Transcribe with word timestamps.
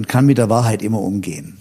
man 0.00 0.06
kann 0.06 0.24
mit 0.24 0.38
der 0.38 0.48
Wahrheit 0.48 0.80
immer 0.80 1.02
umgehen. 1.02 1.58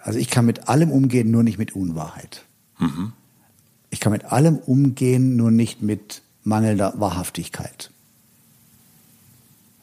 Also 0.00 0.18
ich 0.18 0.30
kann 0.30 0.46
mit 0.46 0.66
allem 0.66 0.90
umgehen, 0.90 1.30
nur 1.30 1.42
nicht 1.42 1.58
mit 1.58 1.76
Unwahrheit. 1.76 2.46
Mhm. 2.78 3.12
Ich 3.90 4.00
kann 4.00 4.12
mit 4.12 4.24
allem 4.24 4.56
umgehen, 4.56 5.36
nur 5.36 5.50
nicht 5.50 5.82
mit 5.82 6.22
mangelnder 6.42 6.94
Wahrhaftigkeit. 6.96 7.90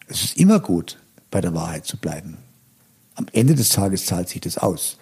Es 0.08 0.24
ist 0.24 0.38
immer 0.38 0.60
gut, 0.60 0.98
bei 1.30 1.40
der 1.40 1.54
Wahrheit 1.54 1.86
zu 1.86 1.98
bleiben. 1.98 2.40
Am 3.14 3.28
Ende 3.32 3.54
des 3.54 3.70
Tages 3.70 4.08
zahlt 4.08 4.28
sich 4.28 4.42
das 4.42 4.58
aus. 4.58 4.98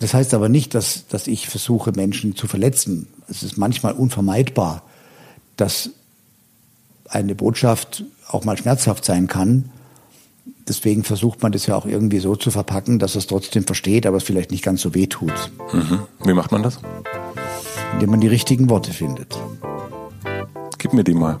Das 0.00 0.14
heißt 0.14 0.32
aber 0.32 0.48
nicht, 0.48 0.74
dass, 0.74 1.06
dass 1.08 1.26
ich 1.26 1.50
versuche, 1.50 1.92
Menschen 1.92 2.34
zu 2.34 2.46
verletzen. 2.46 3.08
Es 3.28 3.42
ist 3.42 3.58
manchmal 3.58 3.92
unvermeidbar, 3.92 4.84
dass 5.56 5.90
eine 7.10 7.34
Botschaft 7.34 8.04
auch 8.26 8.46
mal 8.46 8.56
schmerzhaft 8.56 9.04
sein 9.04 9.26
kann. 9.26 9.70
Deswegen 10.68 11.02
versucht 11.02 11.42
man 11.42 11.52
das 11.52 11.66
ja 11.66 11.74
auch 11.74 11.86
irgendwie 11.86 12.18
so 12.18 12.36
zu 12.36 12.50
verpacken, 12.50 12.98
dass 12.98 13.14
es 13.14 13.26
trotzdem 13.26 13.64
versteht, 13.64 14.06
aber 14.06 14.18
es 14.18 14.24
vielleicht 14.24 14.50
nicht 14.50 14.62
ganz 14.62 14.82
so 14.82 14.94
weh 14.94 15.06
tut. 15.06 15.32
Mhm. 15.72 16.00
Wie 16.24 16.34
macht 16.34 16.52
man 16.52 16.62
das? 16.62 16.78
Indem 17.94 18.10
man 18.10 18.20
die 18.20 18.28
richtigen 18.28 18.68
Worte 18.68 18.92
findet. 18.92 19.38
Gib 20.76 20.92
mir 20.92 21.04
die 21.04 21.14
mal. 21.14 21.40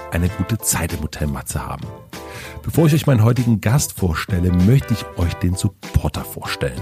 eine 0.11 0.29
gute 0.29 0.57
Zeit 0.57 0.93
im 0.93 1.01
Hotel 1.01 1.27
Matze 1.27 1.65
haben. 1.65 1.85
Bevor 2.63 2.87
ich 2.87 2.93
euch 2.93 3.07
meinen 3.07 3.23
heutigen 3.23 3.61
Gast 3.61 3.93
vorstelle, 3.93 4.51
möchte 4.51 4.93
ich 4.93 5.05
euch 5.17 5.33
den 5.35 5.55
Supporter 5.55 6.23
vorstellen. 6.23 6.81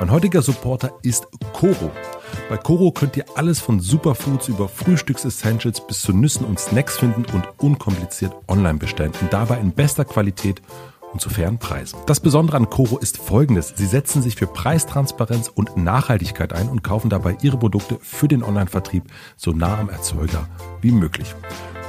Mein 0.00 0.10
heutiger 0.12 0.42
Supporter 0.42 0.92
ist 1.02 1.26
Coro. 1.52 1.90
Bei 2.48 2.56
Coro 2.56 2.92
könnt 2.92 3.16
ihr 3.16 3.24
alles 3.34 3.58
von 3.58 3.80
Superfoods 3.80 4.48
über 4.48 4.68
Frühstücksessentials 4.68 5.86
bis 5.86 6.02
zu 6.02 6.12
Nüssen 6.12 6.46
und 6.46 6.60
Snacks 6.60 6.98
finden 6.98 7.24
und 7.32 7.44
unkompliziert 7.58 8.32
online 8.46 8.78
bestellen 8.78 9.12
und 9.20 9.32
dabei 9.32 9.58
in 9.58 9.72
bester 9.72 10.04
Qualität 10.04 10.62
und 11.12 11.20
zu 11.20 11.30
fairen 11.30 11.58
Preisen. 11.58 11.98
Das 12.06 12.20
Besondere 12.20 12.56
an 12.56 12.70
Coro 12.70 12.98
ist 12.98 13.18
folgendes. 13.18 13.72
Sie 13.76 13.86
setzen 13.86 14.22
sich 14.22 14.36
für 14.36 14.46
Preistransparenz 14.46 15.48
und 15.48 15.76
Nachhaltigkeit 15.76 16.52
ein 16.52 16.68
und 16.68 16.82
kaufen 16.82 17.10
dabei 17.10 17.36
ihre 17.42 17.58
Produkte 17.58 17.98
für 18.00 18.28
den 18.28 18.42
Online-Vertrieb 18.42 19.04
so 19.36 19.52
nah 19.52 19.78
am 19.78 19.88
Erzeuger 19.88 20.48
wie 20.80 20.92
möglich. 20.92 21.34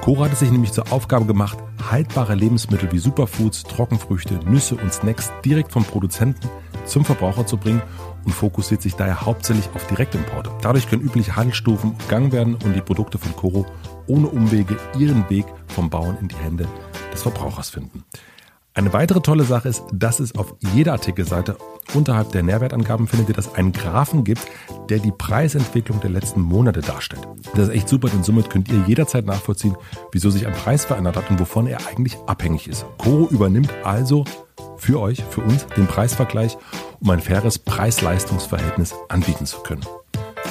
Cora 0.02 0.26
hat 0.26 0.34
es 0.34 0.40
sich 0.40 0.52
nämlich 0.52 0.72
zur 0.72 0.92
Aufgabe 0.94 1.26
gemacht, 1.26 1.58
haltbare 1.92 2.34
Lebensmittel 2.34 2.92
wie 2.92 3.00
Superfoods, 3.00 3.64
Trockenfrüchte, 3.64 4.36
Nüsse 4.46 4.76
und 4.76 4.94
Snacks 4.94 5.32
direkt 5.44 5.72
vom 5.72 5.84
Produzenten 5.84 6.50
zum 6.86 7.06
Verbraucher 7.06 7.46
zu 7.46 7.58
bringen 7.58 7.82
und 8.26 8.32
fokussiert 8.32 8.82
sich 8.82 8.96
daher 8.96 9.22
hauptsächlich 9.22 9.70
auf 9.76 9.86
Direktimporte. 9.88 10.52
Dadurch 10.62 10.90
können 10.90 11.04
übliche 11.04 11.36
Handelsstufen 11.36 11.92
umgangen 11.92 12.32
werden 12.32 12.56
und 12.56 12.74
die 12.74 12.82
Produkte 12.82 13.18
von 13.18 13.36
Coro 13.36 13.66
ohne 14.08 14.28
Umwege 14.28 14.78
ihren 14.98 15.30
Weg 15.30 15.46
vom 15.68 15.90
Bauern 15.90 16.18
in 16.22 16.30
die 16.30 16.38
Hände 16.38 16.68
des 17.14 17.22
Verbrauchers 17.22 17.70
finden. 17.70 18.04
Eine 18.76 18.94
weitere 18.94 19.20
tolle 19.20 19.44
Sache 19.44 19.68
ist, 19.68 19.84
dass 19.92 20.20
es 20.20 20.36
auf 20.36 20.54
jeder 20.74 20.94
Artikelseite 20.94 21.58
unterhalb 21.94 22.32
der 22.32 22.44
Nährwertangaben 22.44 23.08
findet 23.08 23.30
ihr, 23.30 23.36
dass 23.36 23.56
einen 23.56 23.72
Graphen 23.72 24.24
gibt, 24.24 24.46
der 24.90 25.00
die 25.00 25.12
Preisentwicklung 25.12 26.00
der 26.02 26.12
letzten 26.12 26.42
Monate 26.42 26.82
darstellt. 26.82 27.28
Das 27.56 27.70
ist 27.70 27.74
echt 27.74 27.90
super, 27.90 28.10
denn 28.10 28.24
somit 28.24 28.50
könnt 28.50 28.70
ihr 28.70 28.84
jederzeit 28.88 29.26
nachvollziehen, 29.26 29.76
wieso 30.12 30.30
sich 30.30 30.46
ein 30.46 30.54
Preis 30.54 30.86
verändert 30.86 31.18
hat 31.18 31.30
und 31.32 31.40
wovon 31.40 31.68
er 31.68 31.80
eigentlich 31.88 32.16
abhängig 32.28 32.68
ist. 32.68 32.86
Coro 33.00 33.28
übernimmt 33.30 33.74
also 33.84 34.24
für 34.78 35.00
euch, 35.00 35.24
für 35.30 35.42
uns, 35.42 35.66
den 35.76 35.88
Preisvergleich, 35.88 36.58
um 37.00 37.10
ein 37.10 37.20
faires 37.20 37.58
Preis-Leistungs-Verhältnis 37.60 38.94
anbieten 39.10 39.46
zu 39.46 39.60
können. 39.62 39.86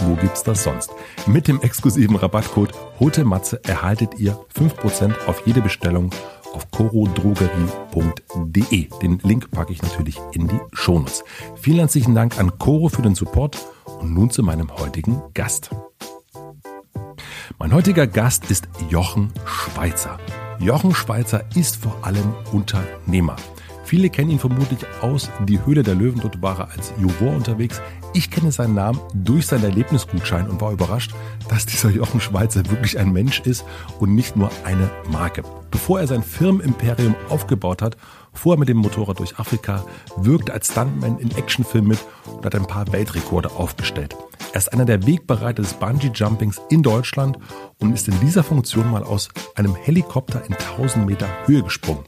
Wo 0.00 0.14
gibt's 0.14 0.42
das 0.42 0.62
sonst? 0.62 0.90
Mit 1.26 1.48
dem 1.48 1.60
exklusiven 1.60 2.16
Rabattcode 2.16 2.72
HOTEMATZE 3.00 3.64
erhaltet 3.64 4.18
ihr 4.18 4.38
5% 4.56 5.26
auf 5.26 5.42
jede 5.44 5.60
Bestellung 5.60 6.10
auf 6.52 6.70
corodrogerie.de. 6.70 8.88
Den 9.02 9.18
Link 9.22 9.50
packe 9.50 9.72
ich 9.72 9.82
natürlich 9.82 10.20
in 10.32 10.46
die 10.48 10.60
Shownotes. 10.72 11.24
Vielen 11.56 11.78
herzlichen 11.78 12.14
Dank 12.14 12.38
an 12.38 12.58
Coro 12.58 12.88
für 12.88 13.02
den 13.02 13.14
Support 13.14 13.58
und 14.00 14.14
nun 14.14 14.30
zu 14.30 14.42
meinem 14.42 14.70
heutigen 14.78 15.22
Gast. 15.34 15.70
Mein 17.58 17.72
heutiger 17.72 18.06
Gast 18.06 18.50
ist 18.50 18.68
Jochen 18.88 19.32
Schweizer. 19.44 20.18
Jochen 20.60 20.94
Schweizer 20.94 21.44
ist 21.54 21.76
vor 21.76 21.96
allem 22.02 22.34
Unternehmer. 22.52 23.36
Viele 23.88 24.10
kennen 24.10 24.28
ihn 24.28 24.38
vermutlich 24.38 24.80
aus 25.00 25.30
Die 25.46 25.64
Höhle 25.64 25.82
der 25.82 25.94
Löwen. 25.94 26.20
Dort 26.20 26.42
war 26.42 26.58
er 26.58 26.70
als 26.72 26.92
Juror 27.00 27.34
unterwegs. 27.34 27.80
Ich 28.12 28.30
kenne 28.30 28.52
seinen 28.52 28.74
Namen 28.74 29.00
durch 29.14 29.46
seinen 29.46 29.64
Erlebnisgutschein 29.64 30.46
und 30.46 30.60
war 30.60 30.72
überrascht, 30.72 31.14
dass 31.48 31.64
dieser 31.64 31.88
Jochen 31.88 32.20
Schweizer 32.20 32.68
wirklich 32.68 32.98
ein 32.98 33.14
Mensch 33.14 33.40
ist 33.40 33.64
und 33.98 34.14
nicht 34.14 34.36
nur 34.36 34.50
eine 34.64 34.90
Marke. 35.10 35.42
Bevor 35.70 36.00
er 36.00 36.06
sein 36.06 36.22
Firmenimperium 36.22 37.14
aufgebaut 37.30 37.80
hat, 37.80 37.96
fuhr 38.34 38.56
er 38.56 38.58
mit 38.58 38.68
dem 38.68 38.76
Motorrad 38.76 39.20
durch 39.20 39.38
Afrika, 39.38 39.82
wirkte 40.18 40.52
als 40.52 40.70
Stuntman 40.70 41.18
in 41.18 41.34
Actionfilmen 41.34 41.88
mit 41.88 42.04
und 42.26 42.44
hat 42.44 42.54
ein 42.54 42.66
paar 42.66 42.92
Weltrekorde 42.92 43.52
aufgestellt. 43.52 44.14
Er 44.52 44.58
ist 44.58 44.70
einer 44.70 44.84
der 44.84 45.06
Wegbereiter 45.06 45.62
des 45.62 45.72
Bungee-Jumpings 45.72 46.60
in 46.68 46.82
Deutschland 46.82 47.38
und 47.78 47.94
ist 47.94 48.06
in 48.06 48.20
dieser 48.20 48.42
Funktion 48.42 48.90
mal 48.90 49.02
aus 49.02 49.30
einem 49.54 49.74
Helikopter 49.74 50.44
in 50.44 50.52
1000 50.52 51.06
Meter 51.06 51.26
Höhe 51.46 51.62
gesprungen. 51.62 52.04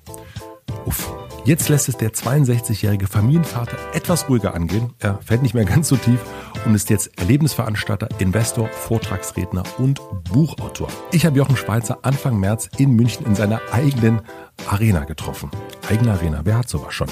Uff, 0.84 1.10
Jetzt 1.46 1.70
lässt 1.70 1.88
es 1.88 1.96
der 1.96 2.12
62-jährige 2.12 3.06
Familienvater 3.06 3.76
etwas 3.94 4.28
ruhiger 4.28 4.54
angehen. 4.54 4.92
Er 4.98 5.18
fällt 5.22 5.42
nicht 5.42 5.54
mehr 5.54 5.64
ganz 5.64 5.88
so 5.88 5.96
tief 5.96 6.20
und 6.66 6.74
ist 6.74 6.90
jetzt 6.90 7.18
Erlebnisveranstalter, 7.18 8.08
Investor, 8.18 8.68
Vortragsredner 8.68 9.62
und 9.78 10.00
Buchautor. 10.30 10.88
Ich 11.12 11.24
habe 11.24 11.38
Jochen 11.38 11.56
Schweizer 11.56 11.98
Anfang 12.02 12.38
März 12.38 12.68
in 12.76 12.92
München 12.92 13.24
in 13.24 13.34
seiner 13.34 13.60
eigenen 13.72 14.20
Arena 14.68 15.04
getroffen. 15.04 15.50
Eigene 15.88 16.12
Arena, 16.12 16.40
wer 16.44 16.58
hat 16.58 16.68
sowas 16.68 16.94
schon? 16.94 17.08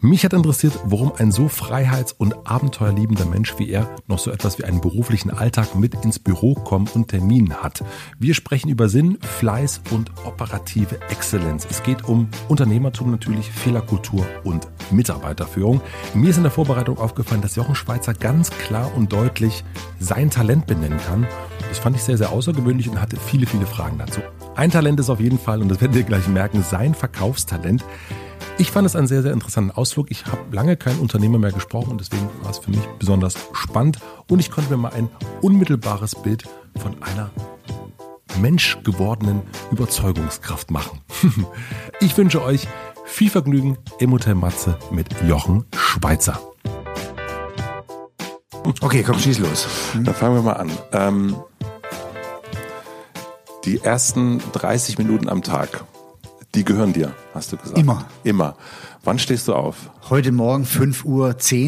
Mich 0.00 0.24
hat 0.24 0.32
interessiert, 0.32 0.78
warum 0.84 1.12
ein 1.16 1.32
so 1.32 1.48
freiheits- 1.48 2.12
und 2.12 2.46
abenteuerliebender 2.46 3.24
Mensch 3.24 3.58
wie 3.58 3.70
er 3.70 3.88
noch 4.06 4.18
so 4.18 4.30
etwas 4.30 4.58
wie 4.58 4.64
einen 4.64 4.80
beruflichen 4.80 5.30
Alltag 5.30 5.74
mit 5.74 5.94
ins 6.04 6.18
Büro 6.18 6.54
kommen 6.54 6.88
und 6.94 7.08
Terminen 7.08 7.54
hat. 7.62 7.82
Wir 8.18 8.34
sprechen 8.34 8.68
über 8.68 8.88
Sinn, 8.88 9.18
Fleiß 9.38 9.80
und 9.90 10.10
operative 10.24 11.00
Exzellenz. 11.10 11.66
Es 11.70 11.82
geht 11.82 12.04
um 12.04 12.28
Unternehmertum 12.48 13.10
natürlich, 13.10 13.50
Fehlerkultur 13.50 14.26
und 14.44 14.68
Mitarbeiterführung. 14.90 15.80
Mir 16.14 16.30
ist 16.30 16.36
in 16.36 16.42
der 16.42 16.52
Vorbereitung 16.52 16.98
aufgefallen, 16.98 17.42
dass 17.42 17.56
Jochen 17.56 17.74
Schweizer 17.74 18.14
ganz 18.14 18.50
klar 18.50 18.90
und 18.94 19.12
deutlich 19.12 19.64
sein 20.00 20.30
Talent 20.30 20.66
benennen 20.66 20.98
kann. 20.98 21.26
Das 21.68 21.78
fand 21.78 21.96
ich 21.96 22.02
sehr, 22.02 22.18
sehr 22.18 22.30
außergewöhnlich 22.30 22.88
und 22.88 23.00
hatte 23.00 23.16
viele, 23.16 23.46
viele 23.46 23.66
Fragen 23.66 23.98
dazu. 23.98 24.20
Ein 24.58 24.72
Talent 24.72 24.98
ist 24.98 25.08
auf 25.08 25.20
jeden 25.20 25.38
Fall, 25.38 25.62
und 25.62 25.68
das 25.68 25.80
werdet 25.80 25.96
ihr 25.96 26.02
gleich 26.02 26.26
merken, 26.26 26.64
sein 26.64 26.92
Verkaufstalent. 26.92 27.84
Ich 28.58 28.72
fand 28.72 28.86
es 28.86 28.96
einen 28.96 29.06
sehr, 29.06 29.22
sehr 29.22 29.32
interessanten 29.32 29.70
Ausflug. 29.70 30.10
Ich 30.10 30.26
habe 30.26 30.40
lange 30.50 30.76
keinen 30.76 30.98
Unternehmer 30.98 31.38
mehr 31.38 31.52
gesprochen 31.52 31.92
und 31.92 32.00
deswegen 32.00 32.28
war 32.42 32.50
es 32.50 32.58
für 32.58 32.72
mich 32.72 32.80
besonders 32.98 33.36
spannend 33.52 34.00
und 34.28 34.40
ich 34.40 34.50
konnte 34.50 34.72
mir 34.72 34.76
mal 34.76 34.92
ein 34.92 35.10
unmittelbares 35.42 36.16
Bild 36.16 36.42
von 36.76 37.00
einer 37.04 37.30
menschgewordenen 38.40 39.42
Überzeugungskraft 39.70 40.72
machen. 40.72 41.02
ich 42.00 42.16
wünsche 42.16 42.42
euch 42.42 42.66
viel 43.04 43.30
Vergnügen 43.30 43.78
im 44.00 44.10
Hotel 44.10 44.34
Matze 44.34 44.76
mit 44.90 45.06
Jochen 45.22 45.66
Schweizer. 45.76 46.40
Okay, 48.80 49.04
komm, 49.04 49.20
schieß 49.20 49.38
los. 49.38 49.68
Dann 49.94 50.14
fangen 50.16 50.34
wir 50.34 50.42
mal 50.42 50.54
an. 50.54 50.70
Ähm, 50.90 51.36
die 53.64 53.80
ersten 53.80 54.40
30 54.52 54.98
Minuten 54.98 55.28
am 55.28 55.42
Tag, 55.42 55.84
die 56.54 56.64
gehören 56.64 56.92
dir, 56.92 57.14
hast 57.34 57.52
du 57.52 57.56
gesagt. 57.56 57.78
Immer. 57.78 58.06
Immer. 58.24 58.56
Wann 59.04 59.18
stehst 59.18 59.48
du 59.48 59.54
auf? 59.54 59.90
Heute 60.08 60.32
Morgen 60.32 60.64
5.10 60.64 61.04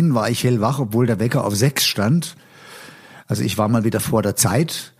Uhr 0.08 0.14
war 0.14 0.30
ich 0.30 0.44
hellwach, 0.44 0.78
obwohl 0.78 1.06
der 1.06 1.18
Wecker 1.18 1.44
auf 1.44 1.54
6 1.54 1.84
stand. 1.84 2.36
Also 3.26 3.42
ich 3.42 3.58
war 3.58 3.68
mal 3.68 3.84
wieder 3.84 4.00
vor 4.00 4.22
der 4.22 4.36
Zeit. 4.36 4.92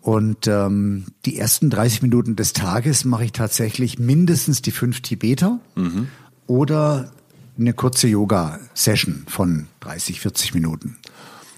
Und 0.00 0.46
ähm, 0.46 1.06
die 1.26 1.38
ersten 1.38 1.68
30 1.68 2.02
Minuten 2.02 2.34
des 2.34 2.54
Tages 2.54 3.04
mache 3.04 3.26
ich 3.26 3.32
tatsächlich 3.32 3.98
mindestens 3.98 4.62
die 4.62 4.70
fünf 4.70 5.02
Tibeter 5.02 5.58
mhm. 5.74 6.08
oder 6.46 7.12
eine 7.58 7.74
kurze 7.74 8.08
Yoga-Session 8.08 9.26
von 9.28 9.66
30, 9.80 10.20
40 10.20 10.54
Minuten. 10.54 10.96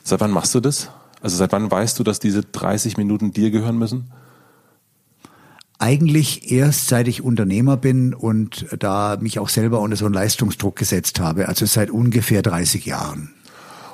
Seit 0.03 0.21
wann 0.21 0.33
machst 0.33 0.55
du 0.57 0.61
das? 0.61 0.91
Also 1.21 1.37
seit 1.37 1.53
wann 1.53 1.71
weißt 1.71 1.97
du, 2.01 2.03
dass 2.03 2.19
diese 2.19 2.43
30 2.43 2.97
Minuten 2.97 3.33
dir 3.33 3.53
gehören 3.53 3.79
müssen? 3.79 4.11
Eigentlich 5.83 6.53
erst 6.53 6.87
seit 6.87 7.09
ich 7.09 7.23
Unternehmer 7.23 7.77
bin 7.77 8.15
und 8.15 8.67
da 8.79 9.19
mich 9.21 9.41
auch 9.41 9.49
selber 9.49 9.81
unter 9.81 9.97
so 9.97 10.05
einen 10.05 10.15
Leistungsdruck 10.15 10.77
gesetzt 10.77 11.19
habe, 11.19 11.49
also 11.49 11.67
seit 11.67 11.91
ungefähr 11.91 12.41
30 12.41 12.87
Jahren. 12.87 13.31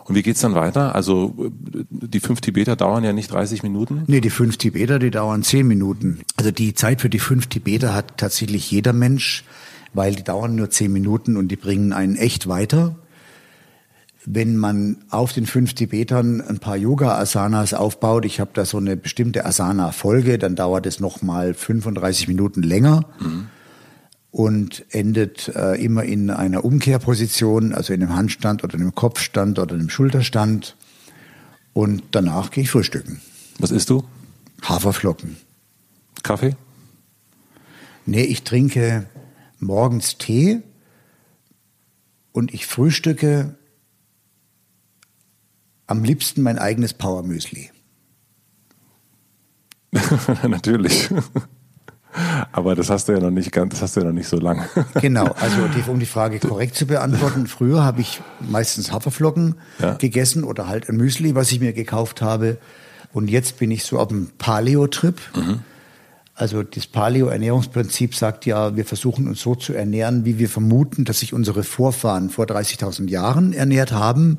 Und 0.04 0.14
wie 0.14 0.22
geht's 0.22 0.40
dann 0.40 0.54
weiter? 0.54 0.94
Also 0.94 1.50
die 1.90 2.20
fünf 2.20 2.42
Tibeter 2.42 2.76
dauern 2.76 3.04
ja 3.04 3.14
nicht 3.14 3.32
30 3.32 3.62
Minuten? 3.62 4.04
Nee, 4.06 4.20
die 4.20 4.30
fünf 4.30 4.58
Tibeter, 4.58 4.98
die 4.98 5.10
dauern 5.10 5.42
zehn 5.42 5.66
Minuten. 5.66 6.20
Also 6.36 6.50
die 6.50 6.74
Zeit 6.74 7.00
für 7.00 7.08
die 7.08 7.18
fünf 7.18 7.46
Tibeter 7.46 7.94
hat 7.94 8.18
tatsächlich 8.18 8.70
jeder 8.70 8.92
Mensch, 8.92 9.44
weil 9.94 10.14
die 10.14 10.24
dauern 10.24 10.56
nur 10.56 10.68
zehn 10.68 10.92
Minuten 10.92 11.38
und 11.38 11.48
die 11.48 11.56
bringen 11.56 11.94
einen 11.94 12.16
echt 12.16 12.48
weiter. 12.48 12.96
Wenn 14.24 14.56
man 14.56 14.98
auf 15.10 15.32
den 15.32 15.46
fünf 15.46 15.74
Tibetern 15.74 16.40
ein 16.40 16.58
paar 16.58 16.76
Yoga-Asanas 16.76 17.72
aufbaut, 17.72 18.24
ich 18.24 18.40
habe 18.40 18.50
da 18.52 18.64
so 18.64 18.78
eine 18.78 18.96
bestimmte 18.96 19.46
Asana-Folge, 19.46 20.38
dann 20.38 20.56
dauert 20.56 20.86
es 20.86 21.00
nochmal 21.00 21.54
35 21.54 22.28
Minuten 22.28 22.62
länger. 22.62 23.04
Mhm 23.20 23.48
und 24.30 24.84
endet 24.90 25.48
äh, 25.56 25.82
immer 25.82 26.04
in 26.04 26.30
einer 26.30 26.64
Umkehrposition, 26.64 27.72
also 27.72 27.92
in 27.92 28.02
einem 28.02 28.14
Handstand 28.14 28.62
oder 28.62 28.74
einem 28.74 28.94
Kopfstand 28.94 29.58
oder 29.58 29.74
einem 29.74 29.90
Schulterstand. 29.90 30.76
Und 31.72 32.02
danach 32.12 32.50
gehe 32.50 32.64
ich 32.64 32.70
frühstücken. 32.70 33.20
Was 33.58 33.70
isst 33.70 33.90
du? 33.90 34.04
Haferflocken. 34.62 35.36
Kaffee? 36.22 36.56
Nee, 38.06 38.22
ich 38.22 38.42
trinke 38.42 39.06
morgens 39.60 40.18
Tee 40.18 40.60
und 42.32 42.52
ich 42.54 42.66
frühstücke 42.66 43.56
am 45.88 46.04
liebsten 46.04 46.42
mein 46.42 46.58
eigenes 46.58 46.94
Powermüsli. 46.94 47.70
Natürlich. 50.46 51.08
Aber 52.52 52.74
das 52.74 52.90
hast 52.90 53.08
du 53.08 53.12
ja 53.12 53.20
noch 53.20 53.30
nicht 53.30 53.52
ganz, 53.52 53.74
das 53.74 53.82
hast 53.82 53.96
du 53.96 54.00
ja 54.00 54.06
noch 54.06 54.12
nicht 54.12 54.28
so 54.28 54.38
lange. 54.38 54.68
Genau, 55.00 55.26
also 55.40 55.66
die, 55.68 55.88
um 55.90 55.98
die 55.98 56.06
Frage 56.06 56.38
korrekt 56.38 56.74
zu 56.74 56.86
beantworten, 56.86 57.46
früher 57.46 57.82
habe 57.82 58.00
ich 58.00 58.20
meistens 58.40 58.92
Haferflocken 58.92 59.56
ja. 59.78 59.94
gegessen 59.94 60.44
oder 60.44 60.68
halt 60.68 60.88
ein 60.88 60.96
Müsli, 60.96 61.34
was 61.34 61.50
ich 61.52 61.60
mir 61.60 61.72
gekauft 61.72 62.22
habe. 62.22 62.58
Und 63.12 63.30
jetzt 63.30 63.58
bin 63.58 63.70
ich 63.70 63.84
so 63.84 63.98
auf 63.98 64.08
dem 64.08 64.30
Paleo-Trip. 64.38 65.18
Mhm. 65.34 65.60
Also 66.34 66.62
das 66.62 66.86
Paleo-Ernährungsprinzip 66.86 68.14
sagt 68.14 68.46
ja, 68.46 68.76
wir 68.76 68.84
versuchen 68.84 69.26
uns 69.26 69.40
so 69.40 69.54
zu 69.54 69.72
ernähren, 69.72 70.24
wie 70.24 70.38
wir 70.38 70.48
vermuten, 70.48 71.04
dass 71.04 71.20
sich 71.20 71.32
unsere 71.32 71.64
Vorfahren 71.64 72.30
vor 72.30 72.44
30.000 72.44 73.08
Jahren 73.08 73.52
ernährt 73.52 73.92
haben. 73.92 74.38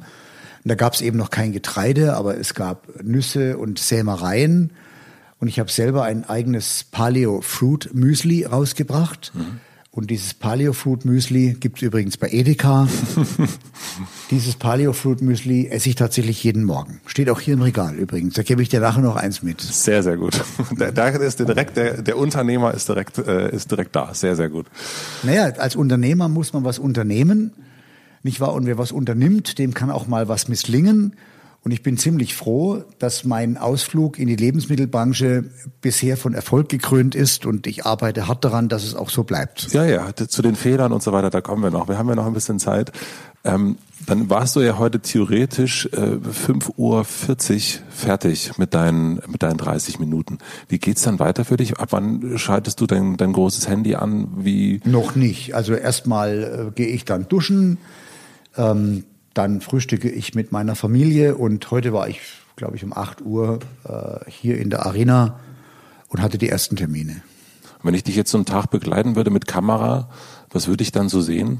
Und 0.63 0.69
da 0.69 0.75
gab 0.75 0.93
es 0.93 1.01
eben 1.01 1.17
noch 1.17 1.29
kein 1.29 1.51
Getreide, 1.51 2.15
aber 2.15 2.37
es 2.37 2.53
gab 2.53 2.87
Nüsse 3.03 3.57
und 3.57 3.79
Sämereien. 3.79 4.71
Und 5.39 5.47
ich 5.47 5.59
habe 5.59 5.71
selber 5.71 6.03
ein 6.03 6.25
eigenes 6.27 6.85
Paleo 6.91 7.41
Fruit 7.41 7.89
Müsli 7.93 8.43
rausgebracht. 8.43 9.31
Mhm. 9.33 9.59
Und 9.91 10.11
dieses 10.11 10.35
Paleo 10.35 10.71
Fruit 10.73 11.03
Müsli 11.03 11.57
gibt 11.59 11.77
es 11.77 11.81
übrigens 11.81 12.17
bei 12.17 12.29
Edeka. 12.29 12.87
dieses 14.31 14.55
Paleo 14.55 14.93
Fruit 14.93 15.21
Müsli 15.21 15.67
esse 15.67 15.89
ich 15.89 15.95
tatsächlich 15.95 16.43
jeden 16.43 16.63
Morgen. 16.63 17.01
Steht 17.07 17.29
auch 17.29 17.39
hier 17.39 17.55
im 17.55 17.61
Regal 17.61 17.95
übrigens. 17.95 18.35
Da 18.35 18.43
gebe 18.43 18.61
ich 18.61 18.69
dir 18.69 18.81
nachher 18.81 19.01
noch 19.01 19.15
eins 19.15 19.41
mit. 19.41 19.59
Sehr, 19.61 20.03
sehr 20.03 20.17
gut. 20.17 20.39
Da, 20.77 21.07
ist 21.07 21.39
direkt 21.39 21.75
der, 21.75 22.01
der 22.01 22.17
Unternehmer 22.17 22.73
ist 22.73 22.87
direkt 22.87 23.17
äh, 23.17 23.53
ist 23.53 23.71
direkt 23.71 23.95
da. 23.95 24.13
Sehr, 24.13 24.35
sehr 24.35 24.49
gut. 24.49 24.67
Naja, 25.23 25.45
als 25.57 25.75
Unternehmer 25.75 26.29
muss 26.29 26.53
man 26.53 26.63
was 26.63 26.77
unternehmen, 26.77 27.51
nicht 28.23 28.39
wahr? 28.39 28.53
Und 28.53 28.65
wer 28.65 28.77
was 28.77 28.91
unternimmt, 28.91 29.59
dem 29.59 29.73
kann 29.73 29.91
auch 29.91 30.07
mal 30.07 30.27
was 30.27 30.47
misslingen. 30.47 31.15
Und 31.61 31.71
ich 31.71 31.83
bin 31.83 31.97
ziemlich 31.97 32.35
froh, 32.35 32.83
dass 32.99 33.25
mein 33.25 33.57
Ausflug 33.57 34.17
in 34.17 34.27
die 34.27 34.37
Lebensmittelbranche 34.37 35.43
bisher 35.81 36.15
von 36.15 36.33
Erfolg 36.33 36.69
gekrönt 36.69 37.15
ist 37.15 37.45
und 37.45 37.67
ich 37.67 37.85
arbeite 37.85 38.29
hart 38.29 38.45
daran, 38.45 38.69
dass 38.69 38.85
es 38.85 38.95
auch 38.95 39.09
so 39.09 39.23
bleibt. 39.23 39.73
Ja, 39.73 39.83
ja, 39.83 40.15
zu 40.15 40.41
den 40.41 40.55
Fehlern 40.55 40.93
und 40.93 41.03
so 41.03 41.11
weiter, 41.11 41.29
da 41.29 41.41
kommen 41.41 41.61
wir 41.61 41.69
noch. 41.69 41.89
Wir 41.89 41.97
haben 41.97 42.07
ja 42.07 42.15
noch 42.15 42.25
ein 42.25 42.33
bisschen 42.33 42.59
Zeit. 42.59 42.93
Ähm, 43.43 43.77
dann 44.05 44.29
warst 44.29 44.55
du 44.55 44.61
ja 44.61 44.77
heute 44.77 45.01
theoretisch 45.01 45.85
äh, 45.87 46.17
5.40 46.17 46.77
Uhr 46.77 47.05
fertig 47.89 48.57
mit 48.57 48.73
deinen, 48.73 49.21
mit 49.27 49.43
deinen 49.43 49.57
30 49.57 49.99
Minuten. 49.99 50.37
Wie 50.69 50.79
geht's 50.79 51.01
dann 51.01 51.19
weiter 51.19 51.43
für 51.43 51.57
dich? 51.57 51.77
Ab 51.77 51.89
wann 51.91 52.37
schaltest 52.37 52.79
du 52.79 52.87
dein, 52.87 53.17
dein 53.17 53.33
großes 53.33 53.67
Handy 53.67 53.95
an? 53.95 54.29
Wie? 54.37 54.79
Noch 54.85 55.15
nicht. 55.15 55.55
Also 55.55 55.73
erstmal 55.73 56.69
äh, 56.69 56.71
gehe 56.73 56.87
ich 56.87 57.03
dann 57.03 57.27
duschen. 57.27 57.77
Ähm, 58.59 59.05
dann 59.33 59.61
frühstücke 59.61 60.09
ich 60.09 60.35
mit 60.35 60.51
meiner 60.51 60.75
Familie 60.75 61.35
und 61.35 61.71
heute 61.71 61.93
war 61.93 62.09
ich, 62.09 62.19
glaube 62.57 62.75
ich, 62.75 62.83
um 62.83 62.91
8 62.91 63.21
Uhr 63.21 63.59
äh, 63.87 64.29
hier 64.29 64.57
in 64.57 64.69
der 64.69 64.85
Arena 64.85 65.39
und 66.09 66.21
hatte 66.21 66.37
die 66.37 66.49
ersten 66.49 66.75
Termine. 66.75 67.21
Wenn 67.81 67.93
ich 67.93 68.03
dich 68.03 68.17
jetzt 68.17 68.31
so 68.31 68.37
einen 68.37 68.45
Tag 68.45 68.69
begleiten 68.69 69.15
würde 69.15 69.29
mit 69.29 69.47
Kamera, 69.47 70.09
was 70.49 70.67
würde 70.67 70.83
ich 70.83 70.91
dann 70.91 71.07
so 71.07 71.21
sehen? 71.21 71.59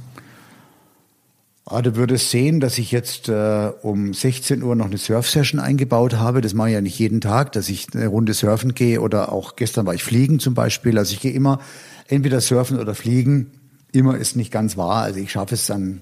Ah, 1.63 1.81
du 1.81 1.95
würdest 1.95 2.31
sehen, 2.31 2.59
dass 2.59 2.77
ich 2.79 2.91
jetzt 2.91 3.29
äh, 3.29 3.71
um 3.83 4.13
16 4.13 4.61
Uhr 4.63 4.75
noch 4.75 4.87
eine 4.87 4.97
Surf-Session 4.97 5.61
eingebaut 5.61 6.15
habe. 6.15 6.41
Das 6.41 6.53
mache 6.53 6.69
ich 6.69 6.73
ja 6.73 6.81
nicht 6.81 6.99
jeden 6.99 7.21
Tag, 7.21 7.53
dass 7.53 7.69
ich 7.69 7.87
eine 7.93 8.07
Runde 8.07 8.33
surfen 8.33 8.73
gehe 8.73 8.99
oder 8.99 9.31
auch 9.31 9.55
gestern 9.55 9.85
war 9.85 9.93
ich 9.93 10.03
fliegen 10.03 10.39
zum 10.39 10.55
Beispiel. 10.55 10.97
Also 10.97 11.13
ich 11.13 11.21
gehe 11.21 11.31
immer 11.31 11.59
entweder 12.07 12.41
surfen 12.41 12.79
oder 12.79 12.95
fliegen. 12.95 13.51
Immer 13.91 14.17
ist 14.17 14.35
nicht 14.35 14.51
ganz 14.51 14.75
wahr. 14.75 15.03
Also 15.03 15.19
ich 15.19 15.31
schaffe 15.31 15.53
es 15.53 15.67
dann 15.67 16.01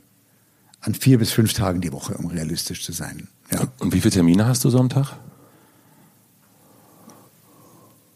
an 0.88 0.94
vier 0.94 1.20
bis 1.20 1.32
fünf 1.32 1.54
Tagen 1.54 1.82
die 1.82 1.92
Woche, 1.92 2.14
um 2.14 2.28
realistisch 2.28 2.84
zu 2.84 2.94
sein. 2.94 3.28
Ja. 3.52 3.68
Und 3.80 3.94
wie 3.94 4.00
viele 4.00 4.14
Termine 4.14 4.46
hast 4.46 4.64
du 4.64 4.70
so 4.70 4.80
am 4.80 4.88
Tag? 4.88 5.18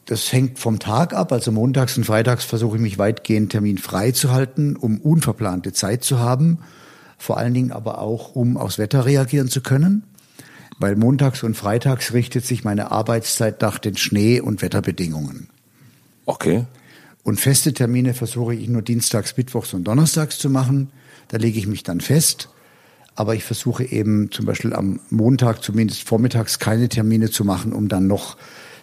Das 0.05 0.31
hängt 0.31 0.57
vom 0.57 0.79
Tag 0.79 1.13
ab. 1.13 1.33
Also 1.33 1.51
montags 1.51 1.97
und 1.97 2.05
freitags 2.05 2.45
versuche 2.45 2.77
ich 2.77 2.81
mich 2.81 2.97
weitgehend 2.97 3.51
terminfrei 3.51 4.11
zu 4.11 4.31
halten, 4.31 4.77
um 4.77 4.99
unverplante 5.01 5.73
Zeit 5.73 6.05
zu 6.05 6.19
haben. 6.19 6.59
Vor 7.17 7.37
allen 7.37 7.53
Dingen 7.53 7.73
aber 7.73 7.99
auch, 7.99 8.35
um 8.35 8.55
aufs 8.55 8.77
Wetter 8.77 9.05
reagieren 9.05 9.49
zu 9.49 9.59
können. 9.59 10.03
Weil 10.79 10.95
montags 10.95 11.43
und 11.43 11.55
freitags 11.55 12.13
richtet 12.13 12.45
sich 12.45 12.63
meine 12.63 12.89
Arbeitszeit 12.89 13.61
nach 13.61 13.79
den 13.79 13.97
Schnee- 13.97 14.39
und 14.39 14.61
Wetterbedingungen. 14.61 15.49
Okay. 16.25 16.65
Und 17.23 17.39
feste 17.39 17.73
Termine 17.73 18.13
versuche 18.13 18.55
ich 18.55 18.69
nur 18.69 18.81
dienstags, 18.81 19.35
mittwochs 19.35 19.73
und 19.73 19.83
donnerstags 19.83 20.39
zu 20.39 20.49
machen. 20.49 20.89
Da 21.27 21.37
lege 21.37 21.59
ich 21.59 21.67
mich 21.67 21.83
dann 21.83 21.99
fest. 21.99 22.47
Aber 23.15 23.35
ich 23.35 23.43
versuche 23.43 23.83
eben 23.83 24.31
zum 24.31 24.45
Beispiel 24.45 24.73
am 24.73 24.99
Montag 25.09 25.63
zumindest 25.63 26.07
vormittags 26.07 26.59
keine 26.59 26.89
Termine 26.89 27.29
zu 27.29 27.43
machen, 27.43 27.73
um 27.73 27.87
dann 27.87 28.07
noch 28.07 28.37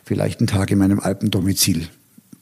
vielleicht 0.04 0.40
einen 0.40 0.46
Tag 0.46 0.70
in 0.70 0.78
meinem 0.78 1.00
Alpendomizil 1.00 1.88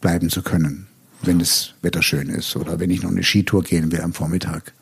bleiben 0.01 0.31
zu 0.31 0.43
können, 0.43 0.87
wenn 1.23 1.39
das 1.39 1.75
Wetter 1.83 2.03
schön 2.03 2.29
ist 2.29 2.57
oder 2.57 2.81
wenn 2.81 2.91
ich 2.91 3.03
noch 3.03 3.11
eine 3.11 3.23
Skitour 3.23 3.63
gehen 3.63 3.93
will 3.93 4.01
am 4.01 4.13
Vormittag. 4.13 4.73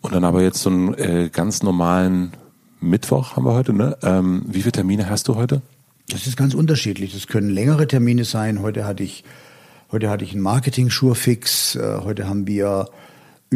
Und 0.00 0.14
dann 0.14 0.24
aber 0.24 0.42
jetzt 0.42 0.60
so 0.60 0.70
einen 0.70 0.94
äh, 0.94 1.30
ganz 1.32 1.62
normalen 1.62 2.32
Mittwoch 2.80 3.36
haben 3.36 3.44
wir 3.44 3.54
heute, 3.54 3.72
ne? 3.72 3.96
Ähm, 4.02 4.42
wie 4.46 4.62
viele 4.62 4.72
Termine 4.72 5.10
hast 5.10 5.28
du 5.28 5.34
heute? 5.34 5.62
Das 6.08 6.26
ist 6.26 6.36
ganz 6.36 6.54
unterschiedlich. 6.54 7.14
Das 7.14 7.26
können 7.26 7.50
längere 7.50 7.88
Termine 7.88 8.24
sein. 8.24 8.62
Heute 8.62 8.84
hatte 8.84 9.02
ich, 9.02 9.24
heute 9.90 10.08
hatte 10.08 10.24
ich 10.24 10.32
einen 10.32 10.42
Marketing-Schurfix. 10.42 11.76
Äh, 11.76 11.98
heute 12.02 12.28
haben 12.28 12.46
wir 12.46 12.88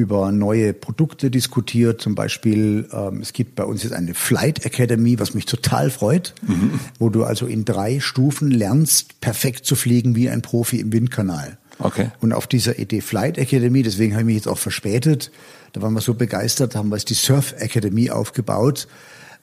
über 0.01 0.33
neue 0.33 0.73
Produkte 0.73 1.31
diskutiert. 1.31 2.01
Zum 2.01 2.15
Beispiel, 2.15 2.89
ähm, 2.93 3.21
es 3.21 3.33
gibt 3.33 3.55
bei 3.55 3.65
uns 3.65 3.83
jetzt 3.83 3.93
eine 3.93 4.15
Flight 4.15 4.65
Academy, 4.65 5.19
was 5.19 5.35
mich 5.35 5.47
total 5.47 5.91
freut, 5.91 6.35
mhm. 6.47 6.81
wo 6.99 7.11
du 7.11 7.25
also 7.25 7.47
in 7.47 7.65
drei 7.65 8.01
Stufen 8.01 8.51
lernst, 8.51 9.21
perfekt 9.21 9.67
zu 9.67 9.77
fliegen 9.77 10.17
wie 10.17 10.31
ein 10.31 10.43
Profi 10.43 10.81
im 10.81 10.93
Windkanal. 10.93 11.59
Okay. 11.79 12.11
Und 12.21 12.33
auf 12.33 12.47
dieser 12.47 12.79
Idee 12.79 13.01
Flight 13.01 13.39
Academy, 13.39 13.83
deswegen 13.83 14.13
habe 14.13 14.23
ich 14.23 14.27
mich 14.27 14.37
jetzt 14.37 14.49
auch 14.49 14.59
verspätet, 14.59 15.31
da 15.73 15.83
waren 15.83 15.93
wir 15.93 16.01
so 16.01 16.15
begeistert, 16.15 16.75
haben 16.75 16.89
wir 16.89 16.97
jetzt 16.97 17.11
die 17.11 17.15
Surf 17.15 17.55
Academy 17.59 18.11
aufgebaut 18.11 18.89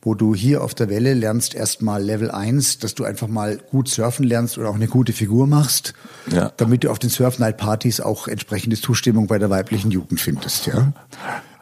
wo 0.01 0.13
du 0.13 0.35
hier 0.35 0.63
auf 0.63 0.73
der 0.73 0.89
Welle 0.89 1.13
lernst 1.13 1.55
erstmal 1.55 2.03
Level 2.03 2.31
1, 2.31 2.79
dass 2.79 2.95
du 2.95 3.03
einfach 3.03 3.27
mal 3.27 3.57
gut 3.57 3.89
surfen 3.89 4.25
lernst 4.25 4.57
oder 4.57 4.69
auch 4.69 4.75
eine 4.75 4.87
gute 4.87 5.13
Figur 5.13 5.47
machst, 5.47 5.93
ja. 6.31 6.51
damit 6.57 6.83
du 6.83 6.91
auf 6.91 6.99
den 6.99 7.09
Surf 7.09 7.39
Night 7.39 7.57
Partys 7.57 7.99
auch 7.99 8.27
entsprechende 8.27 8.79
Zustimmung 8.79 9.27
bei 9.27 9.39
der 9.39 9.49
weiblichen 9.49 9.91
Jugend 9.91 10.21
findest, 10.21 10.67
ja. 10.67 10.93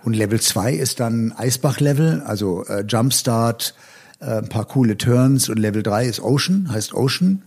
Und 0.03 0.13
Level 0.13 0.39
2 0.39 0.73
ist 0.73 0.99
dann 0.99 1.33
Eisbach 1.35 1.79
Level, 1.79 2.21
also 2.25 2.63
äh, 2.65 2.83
Jumpstart, 2.87 3.73
äh, 4.19 4.25
ein 4.25 4.49
paar 4.49 4.65
coole 4.65 4.97
Turns 4.97 5.49
und 5.49 5.57
Level 5.57 5.81
3 5.81 6.05
ist 6.05 6.19
Ocean, 6.21 6.69
heißt 6.71 6.93
Ocean. 6.93 7.41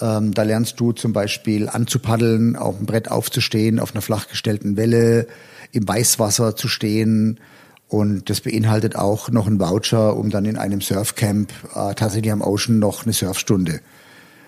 Ähm, 0.00 0.32
da 0.32 0.44
lernst 0.44 0.78
du 0.78 0.92
zum 0.92 1.12
Beispiel 1.12 1.68
anzupaddeln, 1.68 2.54
auf 2.54 2.76
dem 2.76 2.86
Brett 2.86 3.10
aufzustehen, 3.10 3.80
auf 3.80 3.94
einer 3.94 4.02
flachgestellten 4.02 4.76
Welle, 4.76 5.26
im 5.72 5.88
Weißwasser 5.88 6.54
zu 6.54 6.68
stehen, 6.68 7.40
und 7.88 8.28
das 8.28 8.42
beinhaltet 8.42 8.96
auch 8.96 9.30
noch 9.30 9.46
einen 9.46 9.58
Voucher, 9.58 10.16
um 10.16 10.30
dann 10.30 10.44
in 10.44 10.56
einem 10.56 10.80
Surfcamp 10.80 11.50
äh, 11.74 11.94
tatsächlich 11.94 12.30
am 12.32 12.42
Ocean 12.42 12.78
noch 12.78 13.04
eine 13.04 13.14
Surfstunde 13.14 13.80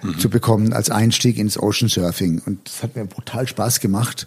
mhm. 0.02 0.18
zu 0.18 0.28
bekommen 0.28 0.73
als 0.73 0.90
Einstieg 0.90 1.38
ins 1.38 1.59
Ocean 1.59 1.88
Surfing. 1.88 2.42
Und 2.44 2.61
das 2.66 2.82
hat 2.82 2.97
mir 2.97 3.06
brutal 3.06 3.49
Spaß 3.49 3.80
gemacht, 3.80 4.26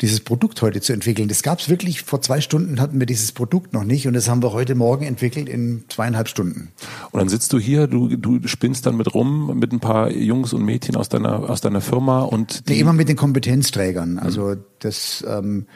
dieses 0.00 0.20
Produkt 0.20 0.62
heute 0.62 0.80
zu 0.80 0.92
entwickeln. 0.92 1.28
Das 1.28 1.42
gab 1.42 1.60
es 1.60 1.68
wirklich, 1.68 2.02
vor 2.02 2.20
zwei 2.20 2.40
Stunden 2.40 2.80
hatten 2.80 2.98
wir 2.98 3.06
dieses 3.06 3.32
Produkt 3.32 3.72
noch 3.72 3.84
nicht 3.84 4.06
und 4.06 4.14
das 4.14 4.28
haben 4.28 4.42
wir 4.42 4.52
heute 4.52 4.74
Morgen 4.74 5.04
entwickelt 5.04 5.48
in 5.48 5.84
zweieinhalb 5.88 6.28
Stunden. 6.28 6.72
Und 7.10 7.20
dann 7.20 7.28
sitzt 7.28 7.52
du 7.52 7.58
hier, 7.58 7.86
du, 7.86 8.16
du 8.16 8.46
spinnst 8.48 8.86
dann 8.86 8.96
mit 8.96 9.14
rum 9.14 9.58
mit 9.58 9.72
ein 9.72 9.80
paar 9.80 10.10
Jungs 10.10 10.52
und 10.52 10.64
Mädchen 10.64 10.96
aus 10.96 11.08
deiner, 11.08 11.48
aus 11.48 11.60
deiner 11.60 11.80
Firma 11.80 12.22
und 12.22 12.68
die 12.68 12.74
nee, 12.74 12.80
immer 12.80 12.92
mit 12.92 13.08
den 13.08 13.16
Kompetenzträgern. 13.16 14.18
Also 14.18 14.46
mhm. 14.46 14.64
das 14.80 15.24
ähm, 15.28 15.66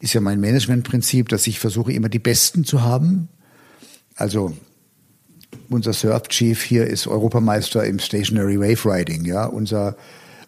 ist 0.00 0.14
ja 0.14 0.20
mein 0.20 0.40
Managementprinzip, 0.40 1.28
dass 1.28 1.46
ich 1.46 1.58
versuche, 1.58 1.92
immer 1.92 2.08
die 2.08 2.18
Besten 2.18 2.64
zu 2.64 2.82
haben. 2.82 3.28
Also 4.14 4.56
unser 5.68 5.92
Surf 5.92 6.28
Chief 6.28 6.62
hier 6.62 6.86
ist 6.86 7.06
Europameister 7.06 7.84
im 7.84 7.98
Stationary 7.98 8.60
Wave 8.60 8.84
Riding. 8.84 9.24
Ja, 9.24 9.46
unser 9.46 9.96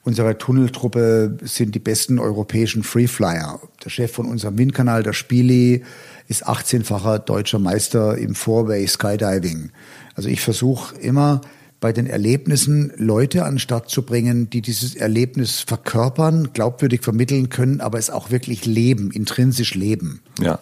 Unsere 0.02 0.38
Tunneltruppe 0.38 1.37
sind 1.42 1.75
die 1.75 1.78
besten 1.78 2.19
europäischen 2.19 2.83
Freeflyer. 2.83 3.61
Der 3.85 3.90
Chef 3.90 4.11
von 4.11 4.26
unserem 4.26 4.57
Windkanal, 4.57 5.02
der 5.02 5.12
Spieli, 5.12 5.85
ist 6.26 6.49
18-facher 6.49 7.19
deutscher 7.19 7.59
Meister 7.59 8.16
im 8.16 8.35
Four-Way 8.35 8.88
Skydiving. 8.88 9.73
Also 10.14 10.30
ich 10.30 10.40
versuche 10.40 10.97
immer 10.97 11.42
bei 11.80 11.92
den 11.92 12.06
Erlebnissen 12.06 12.92
Leute 12.96 13.44
an 13.44 13.54
den 13.54 13.58
Start 13.58 13.88
zu 13.88 14.02
bringen, 14.02 14.50
die 14.50 14.60
dieses 14.60 14.94
Erlebnis 14.94 15.60
verkörpern, 15.60 16.52
glaubwürdig 16.52 17.02
vermitteln 17.02 17.49
können, 17.49 17.80
aber 17.80 17.99
es 17.99 18.10
auch 18.10 18.30
wirklich 18.30 18.66
leben, 18.66 19.10
intrinsisch 19.10 19.75
leben. 19.75 20.20
Ja. 20.40 20.58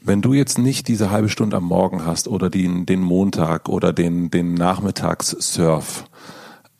Wenn 0.00 0.22
du 0.22 0.34
jetzt 0.34 0.58
nicht 0.58 0.88
diese 0.88 1.10
halbe 1.10 1.28
Stunde 1.28 1.56
am 1.56 1.64
Morgen 1.64 2.06
hast 2.06 2.28
oder 2.28 2.50
den, 2.50 2.86
den 2.86 3.00
Montag 3.00 3.68
oder 3.68 3.92
den, 3.92 4.30
den 4.30 4.54
Nachmittagssurf, 4.54 6.04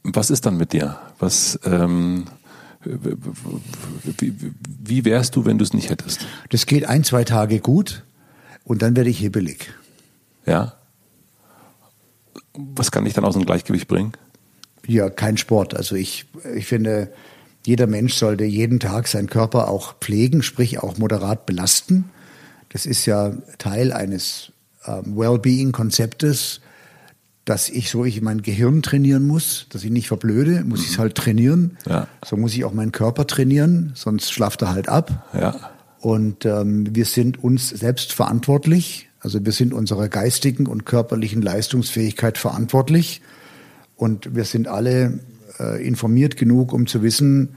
was 0.02 0.30
ist 0.30 0.46
dann 0.46 0.56
mit 0.56 0.72
dir? 0.72 0.98
Was, 1.18 1.58
ähm, 1.64 2.24
wie, 2.84 4.34
wie 4.64 5.04
wärst 5.04 5.36
du, 5.36 5.44
wenn 5.44 5.58
du 5.58 5.64
es 5.64 5.72
nicht 5.72 5.90
hättest? 5.90 6.26
Das 6.50 6.66
geht 6.66 6.84
ein, 6.88 7.04
zwei 7.04 7.22
Tage 7.22 7.60
gut 7.60 8.04
und 8.64 8.82
dann 8.82 8.96
werde 8.96 9.10
ich 9.10 9.18
hibbelig. 9.18 9.72
Ja. 10.46 10.74
Was 12.54 12.90
kann 12.90 13.04
dich 13.04 13.14
dann 13.14 13.24
aus 13.24 13.34
dem 13.34 13.46
Gleichgewicht 13.46 13.88
bringen? 13.88 14.12
Ja, 14.86 15.10
kein 15.10 15.36
Sport. 15.36 15.74
Also 15.74 15.94
ich, 15.94 16.26
ich 16.54 16.66
finde, 16.66 17.12
jeder 17.64 17.86
Mensch 17.86 18.14
sollte 18.14 18.44
jeden 18.44 18.80
Tag 18.80 19.08
seinen 19.08 19.28
Körper 19.28 19.68
auch 19.68 19.94
pflegen, 20.00 20.42
sprich 20.42 20.82
auch 20.82 20.98
moderat 20.98 21.46
belasten. 21.46 22.10
Das 22.70 22.86
ist 22.86 23.06
ja 23.06 23.32
Teil 23.58 23.92
eines 23.92 24.52
ähm, 24.86 25.16
Wellbeing-Konzeptes, 25.16 26.60
dass 27.44 27.68
ich 27.68 27.90
so 27.90 28.04
ich 28.04 28.20
mein 28.20 28.42
Gehirn 28.42 28.82
trainieren 28.82 29.26
muss, 29.26 29.66
dass 29.70 29.84
ich 29.84 29.90
nicht 29.90 30.08
verblöde, 30.08 30.64
muss 30.64 30.80
mhm. 30.80 30.84
ich 30.84 30.90
es 30.92 30.98
halt 30.98 31.14
trainieren. 31.14 31.76
Ja. 31.86 32.06
So 32.24 32.36
muss 32.36 32.54
ich 32.54 32.64
auch 32.64 32.72
meinen 32.72 32.92
Körper 32.92 33.26
trainieren, 33.26 33.92
sonst 33.94 34.32
schlaft 34.32 34.62
er 34.62 34.70
halt 34.70 34.88
ab. 34.88 35.28
Ja. 35.34 35.72
Und 36.00 36.44
ähm, 36.46 36.94
wir 36.94 37.04
sind 37.04 37.42
uns 37.42 37.68
selbst 37.68 38.12
verantwortlich. 38.12 39.08
Also 39.22 39.44
wir 39.44 39.52
sind 39.52 39.72
unserer 39.72 40.08
geistigen 40.08 40.66
und 40.66 40.84
körperlichen 40.84 41.42
Leistungsfähigkeit 41.42 42.38
verantwortlich. 42.38 43.22
Und 43.96 44.34
wir 44.34 44.44
sind 44.44 44.66
alle 44.66 45.20
äh, 45.60 45.86
informiert 45.86 46.36
genug, 46.36 46.72
um 46.72 46.88
zu 46.88 47.02
wissen, 47.02 47.56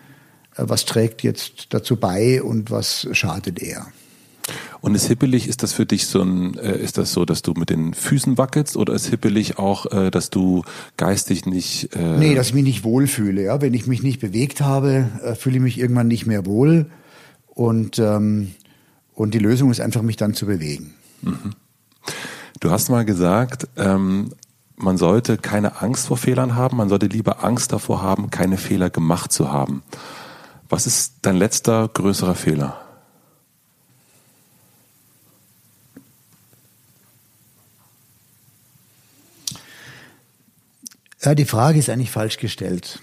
äh, 0.56 0.64
was 0.68 0.86
trägt 0.86 1.24
jetzt 1.24 1.68
dazu 1.72 1.96
bei 1.96 2.42
und 2.44 2.70
was 2.70 3.08
schadet 3.14 3.60
eher. 3.60 3.88
Und 4.80 4.94
ist 4.94 5.08
hippelig, 5.08 5.48
ist 5.48 5.64
das 5.64 5.74
für 5.74 5.88
dich 5.88 6.06
so 6.06 6.22
ein, 6.22 6.56
äh, 6.60 6.78
ist 6.78 7.00
das 7.00 7.12
so, 7.12 7.26
dass 7.26 7.42
du 7.42 7.54
mit 7.54 7.72
den 7.72 7.96
Füßen 7.96 8.38
wackelst 8.38 8.78
oder 8.78 8.94
ist 8.94 9.08
hippelig 9.08 9.58
auch, 9.58 9.92
äh, 9.92 10.12
dass 10.12 10.30
du 10.30 10.64
geistig 10.98 11.48
nicht. 11.48 11.96
Äh 11.96 12.20
nee, 12.20 12.36
dass 12.36 12.50
ich 12.50 12.54
mich 12.54 12.64
nicht 12.64 12.84
wohlfühle. 12.84 13.42
Ja? 13.42 13.62
Wenn 13.62 13.74
ich 13.74 13.88
mich 13.88 14.04
nicht 14.04 14.20
bewegt 14.20 14.62
habe, 14.62 15.10
äh, 15.24 15.34
fühle 15.34 15.56
ich 15.56 15.64
mich 15.64 15.80
irgendwann 15.80 16.08
nicht 16.08 16.28
mehr 16.28 16.46
wohl. 16.46 16.86
Und, 17.48 17.98
ähm, 17.98 18.52
und 19.16 19.34
die 19.34 19.40
Lösung 19.40 19.72
ist 19.72 19.82
einfach, 19.82 20.04
mich 20.04 20.18
dann 20.18 20.36
zu 20.36 20.46
bewegen. 20.46 20.94
Mhm. 21.22 21.54
Du 22.60 22.72
hast 22.72 22.90
mal 22.90 23.06
gesagt, 23.06 23.68
ähm, 23.76 24.32
man 24.76 24.98
sollte 24.98 25.38
keine 25.38 25.82
Angst 25.82 26.08
vor 26.08 26.18
Fehlern 26.18 26.56
haben, 26.56 26.78
man 26.78 26.90
sollte 26.90 27.08
lieber 27.08 27.44
Angst 27.44 27.72
davor 27.72 28.02
haben, 28.02 28.30
keine 28.30 28.58
Fehler 28.58 28.90
gemacht 28.90 29.32
zu 29.32 29.52
haben. 29.52 29.84
Was 30.70 30.88
ist 30.88 31.16
dein 31.22 31.38
letzter 31.38 31.88
größerer 31.88 32.36
Fehler? 32.36 32.82
Ja, 41.22 41.34
die 41.34 41.46
Frage 41.46 41.80
ist 41.80 41.90
eigentlich 41.90 42.12
falsch 42.12 42.38
gestellt. 42.38 43.00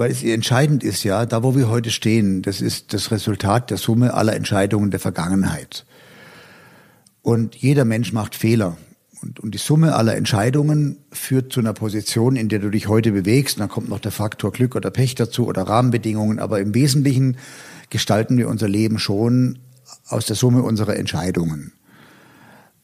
Weil 0.00 0.12
es 0.12 0.22
entscheidend 0.22 0.82
ist 0.82 1.04
ja, 1.04 1.26
da 1.26 1.42
wo 1.42 1.54
wir 1.54 1.68
heute 1.68 1.90
stehen, 1.90 2.40
das 2.40 2.62
ist 2.62 2.94
das 2.94 3.10
Resultat 3.10 3.68
der 3.68 3.76
Summe 3.76 4.14
aller 4.14 4.34
Entscheidungen 4.34 4.90
der 4.90 4.98
Vergangenheit. 4.98 5.84
Und 7.20 7.54
jeder 7.54 7.84
Mensch 7.84 8.14
macht 8.14 8.34
Fehler. 8.34 8.78
Und, 9.20 9.40
und 9.40 9.54
die 9.54 9.58
Summe 9.58 9.94
aller 9.94 10.16
Entscheidungen 10.16 10.96
führt 11.12 11.52
zu 11.52 11.60
einer 11.60 11.74
Position, 11.74 12.36
in 12.36 12.48
der 12.48 12.60
du 12.60 12.70
dich 12.70 12.88
heute 12.88 13.12
bewegst. 13.12 13.58
Und 13.58 13.60
dann 13.60 13.68
kommt 13.68 13.90
noch 13.90 13.98
der 13.98 14.10
Faktor 14.10 14.52
Glück 14.52 14.74
oder 14.74 14.90
Pech 14.90 15.16
dazu 15.16 15.46
oder 15.46 15.64
Rahmenbedingungen. 15.64 16.38
Aber 16.38 16.60
im 16.60 16.74
Wesentlichen 16.74 17.36
gestalten 17.90 18.38
wir 18.38 18.48
unser 18.48 18.68
Leben 18.68 18.98
schon 18.98 19.58
aus 20.08 20.24
der 20.24 20.34
Summe 20.34 20.62
unserer 20.62 20.96
Entscheidungen. 20.96 21.74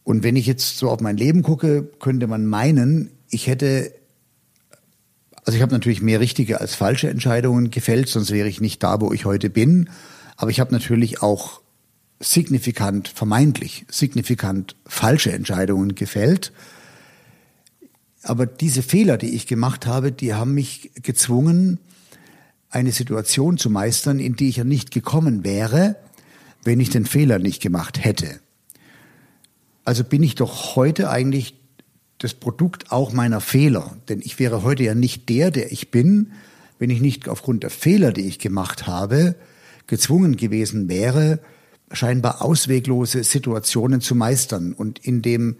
Und 0.05 0.23
wenn 0.23 0.37
ich 0.37 0.45
jetzt 0.45 0.77
so 0.77 0.91
auf 0.91 1.01
mein 1.01 1.17
Leben 1.17 1.41
gucke, 1.41 1.83
könnte 1.99 2.27
man 2.27 2.45
meinen, 2.45 3.09
ich 3.31 3.47
hätte, 3.47 3.91
also 5.47 5.57
ich 5.57 5.63
habe 5.63 5.73
natürlich 5.73 6.03
mehr 6.03 6.19
richtige 6.19 6.61
als 6.61 6.75
falsche 6.75 7.09
Entscheidungen 7.09 7.71
gefällt, 7.71 8.09
sonst 8.09 8.33
wäre 8.33 8.49
ich 8.49 8.61
nicht 8.61 8.83
da, 8.83 9.01
wo 9.01 9.13
ich 9.13 9.25
heute 9.25 9.49
bin. 9.49 9.89
Aber 10.37 10.51
ich 10.51 10.59
habe 10.59 10.75
natürlich 10.75 11.23
auch 11.23 11.61
signifikant, 12.19 13.07
vermeintlich 13.07 13.87
signifikant 13.89 14.75
falsche 14.87 15.33
Entscheidungen 15.33 15.95
gefällt. 15.95 16.53
Aber 18.25 18.45
diese 18.45 18.83
Fehler, 18.83 19.19
die 19.19 19.37
ich 19.37 19.47
gemacht 19.47 19.87
habe, 19.87 20.11
die 20.11 20.35
haben 20.35 20.53
mich 20.53 20.91
gezwungen, 21.03 21.79
eine 22.69 22.91
Situation 22.91 23.57
zu 23.57 23.71
meistern, 23.71 24.19
in 24.19 24.35
die 24.35 24.49
ich 24.49 24.57
ja 24.57 24.65
nicht 24.65 24.91
gekommen 24.91 25.45
wäre, 25.45 25.95
wenn 26.65 26.81
ich 26.81 26.91
den 26.91 27.07
Fehler 27.07 27.39
nicht 27.39 27.63
gemacht 27.63 28.05
hätte. 28.05 28.41
Also 29.85 30.03
bin 30.03 30.25
ich 30.25 30.35
doch 30.35 30.75
heute 30.75 31.09
eigentlich 31.09 31.55
das 32.19 32.35
Produkt 32.35 32.93
auch 32.93 33.13
meiner 33.13 33.41
Fehler. 33.41 33.97
Denn 34.09 34.21
ich 34.21 34.39
wäre 34.39 34.63
heute 34.63 34.83
ja 34.85 34.95
nicht 34.95 35.29
der, 35.29 35.51
der 35.51 35.73
ich 35.73 35.91
bin, 35.91 36.33
wenn 36.79 36.91
ich 36.91 37.01
nicht 37.01 37.29
aufgrund 37.29 37.63
der 37.63 37.71
Fehler, 37.71 38.13
die 38.13 38.27
ich 38.27 38.39
gemacht 38.39 38.87
habe, 38.87 39.37
gezwungen 39.87 40.37
gewesen 40.37 40.89
wäre, 40.89 41.41
scheinbar 41.93 42.43
ausweglose 42.43 43.23
Situationen 43.25 44.01
zu 44.01 44.15
meistern. 44.15 44.73
Und 44.73 44.99
indem 44.99 45.57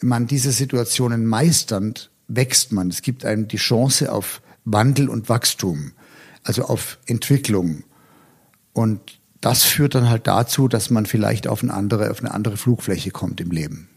man 0.00 0.26
diese 0.26 0.52
Situationen 0.52 1.26
meisternd, 1.26 2.10
wächst 2.28 2.72
man. 2.72 2.88
Es 2.88 3.02
gibt 3.02 3.24
einem 3.24 3.48
die 3.48 3.56
Chance 3.56 4.12
auf 4.12 4.42
Wandel 4.64 5.08
und 5.08 5.28
Wachstum, 5.28 5.92
also 6.42 6.64
auf 6.64 6.98
Entwicklung. 7.06 7.84
Und 8.72 9.20
das 9.40 9.62
führt 9.62 9.94
dann 9.94 10.10
halt 10.10 10.26
dazu, 10.26 10.68
dass 10.68 10.90
man 10.90 11.06
vielleicht 11.06 11.46
auf 11.46 11.62
eine 11.62 11.72
andere, 11.72 12.10
auf 12.10 12.20
eine 12.20 12.34
andere 12.34 12.56
Flugfläche 12.56 13.10
kommt 13.10 13.40
im 13.40 13.50
Leben. 13.50 13.88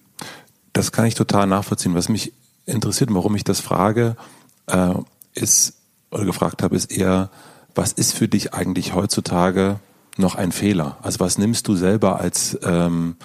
Das 0.74 0.92
kann 0.92 1.06
ich 1.06 1.16
total 1.16 1.48
nachvollziehen. 1.48 1.96
Was 1.96 2.10
mich 2.10 2.34
interessiert, 2.66 3.14
warum 3.14 3.36
ich 3.36 3.44
das 3.44 3.60
frage, 3.60 4.16
äh, 4.68 4.94
ist 5.34 5.74
oder 6.12 6.26
gefragt 6.26 6.64
habe, 6.64 6.76
ist 6.76 6.92
eher, 6.92 7.30
was 7.76 7.94
ist 7.94 8.14
für 8.14 8.28
dich 8.28 8.54
eigentlich 8.54 8.94
heutzutage 8.94 9.80
noch 10.18 10.36
ein 10.36 10.52
Fehler? 10.52 10.98
Also 11.02 11.20
was 11.20 11.38
nimmst 11.38 11.68
du 11.68 11.76
selber 11.76 12.20
als 12.20 12.58
ähm, 12.64 13.16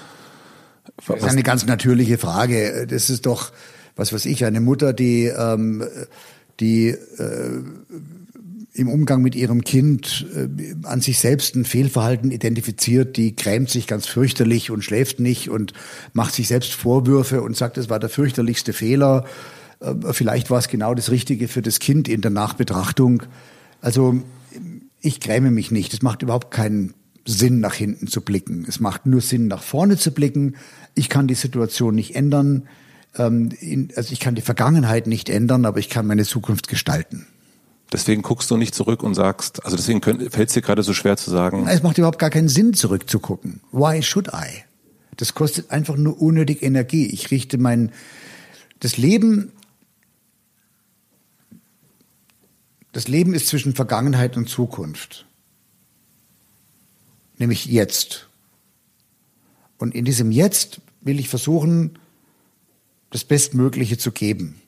Das 1.07 1.19
ist 1.19 1.25
eine 1.25 1.43
ganz 1.43 1.67
natürliche 1.67 2.19
Frage. 2.19 2.87
Das 2.87 3.11
ist 3.11 3.27
doch, 3.27 3.53
was 3.97 4.13
weiß 4.13 4.27
ich, 4.27 4.45
eine 4.45 4.61
Mutter, 4.61 4.93
die 4.93 5.27
ähm, 5.27 5.85
die 6.61 6.89
äh, 6.89 7.63
im 8.75 8.89
Umgang 8.89 9.23
mit 9.23 9.37
ihrem 9.37 9.63
Kind 9.63 10.27
äh, 10.35 10.49
an 10.83 11.01
sich 11.01 11.21
selbst 11.21 11.55
ein 11.55 11.65
Fehlverhalten 11.65 12.33
identifiziert, 12.33 13.17
die 13.17 13.37
grämt 13.37 13.71
sich 13.71 13.87
ganz 13.87 14.07
fürchterlich 14.07 14.71
und 14.73 14.83
schläft 14.83 15.21
nicht 15.21 15.49
und 15.49 15.73
macht 16.13 16.35
sich 16.35 16.49
selbst 16.49 16.75
Vorwürfe 16.75 17.41
und 17.41 17.57
sagt, 17.57 17.79
es 17.79 17.89
war 17.89 18.01
der 18.01 18.09
fürchterlichste 18.09 18.73
Fehler. 18.73 19.27
Äh, 19.79 19.95
vielleicht 20.13 20.51
war 20.51 20.59
es 20.59 20.67
genau 20.69 20.93
das 20.95 21.13
Richtige 21.13 21.47
für 21.47 21.63
das 21.63 21.79
Kind 21.79 22.09
in 22.09 22.21
der 22.21 22.33
Nachbetrachtung. 22.33 23.23
Also 23.81 24.21
ich 25.01 25.21
gräme 25.21 25.53
mich 25.53 25.71
nicht. 25.71 25.95
Es 25.95 26.03
macht 26.03 26.23
überhaupt 26.23 26.51
keinen 26.51 26.95
Sinn, 27.25 27.61
nach 27.61 27.75
hinten 27.75 28.09
zu 28.09 28.23
blicken. 28.23 28.67
Es 28.69 28.81
macht 28.81 29.07
nur 29.07 29.21
Sinn, 29.21 29.47
nach 29.47 29.63
vorne 29.63 29.97
zu 29.99 30.11
blicken. 30.11 30.57
Ich 30.97 31.09
kann 31.09 31.29
die 31.29 31.35
Situation 31.35 31.95
nicht 31.95 32.17
ändern. 32.17 32.67
Ähm, 33.17 33.51
also 33.95 34.13
ich 34.13 34.19
kann 34.19 34.35
die 34.35 34.43
Vergangenheit 34.43 35.07
nicht 35.07 35.29
ändern, 35.31 35.65
aber 35.65 35.79
ich 35.79 35.89
kann 35.89 36.09
meine 36.09 36.25
Zukunft 36.25 36.67
gestalten. 36.67 37.29
Deswegen 37.95 38.23
guckst 38.23 38.51
du 38.51 38.57
nicht 38.57 38.75
zurück 38.75 39.05
und 39.05 39.15
sagst, 39.15 39.65
also 39.65 39.77
deswegen 39.77 40.03
fällt 40.03 40.49
es 40.49 40.53
dir 40.53 40.63
gerade 40.63 40.83
so 40.83 40.93
schwer 40.93 41.17
zu 41.17 41.31
sagen. 41.31 41.69
Es 41.69 41.85
macht 41.85 41.97
überhaupt 41.97 42.19
gar 42.19 42.29
keinen 42.29 42.49
Sinn, 42.49 42.75
zurückzugucken. 42.75 43.61
Why 43.71 44.03
should 44.03 44.31
I? 44.35 44.65
Das 45.17 45.35
kostet 45.35 45.71
einfach 45.71 45.95
nur 45.97 46.21
unnötig 46.21 46.65
Energie. 46.65 47.07
Ich 47.07 47.31
richte 47.31 47.57
mein, 47.57 47.93
das 48.81 48.97
Leben, 48.97 49.53
das 52.91 53.07
Leben 53.07 53.33
ist 53.33 53.47
zwischen 53.47 53.77
Vergangenheit 53.77 54.37
und 54.37 54.49
Zukunft. 54.49 55.27
Nämlich 57.39 57.67
jetzt. 57.67 58.29
Und 59.79 59.95
in 59.95 60.05
diesem 60.05 60.33
Jetzt 60.33 60.81
will 61.01 61.21
ich 61.21 61.29
versuchen, 61.29 61.97
das 63.11 63.23
Bestmögliche 63.23 63.99
zu 63.99 64.11
geben. 64.11 64.61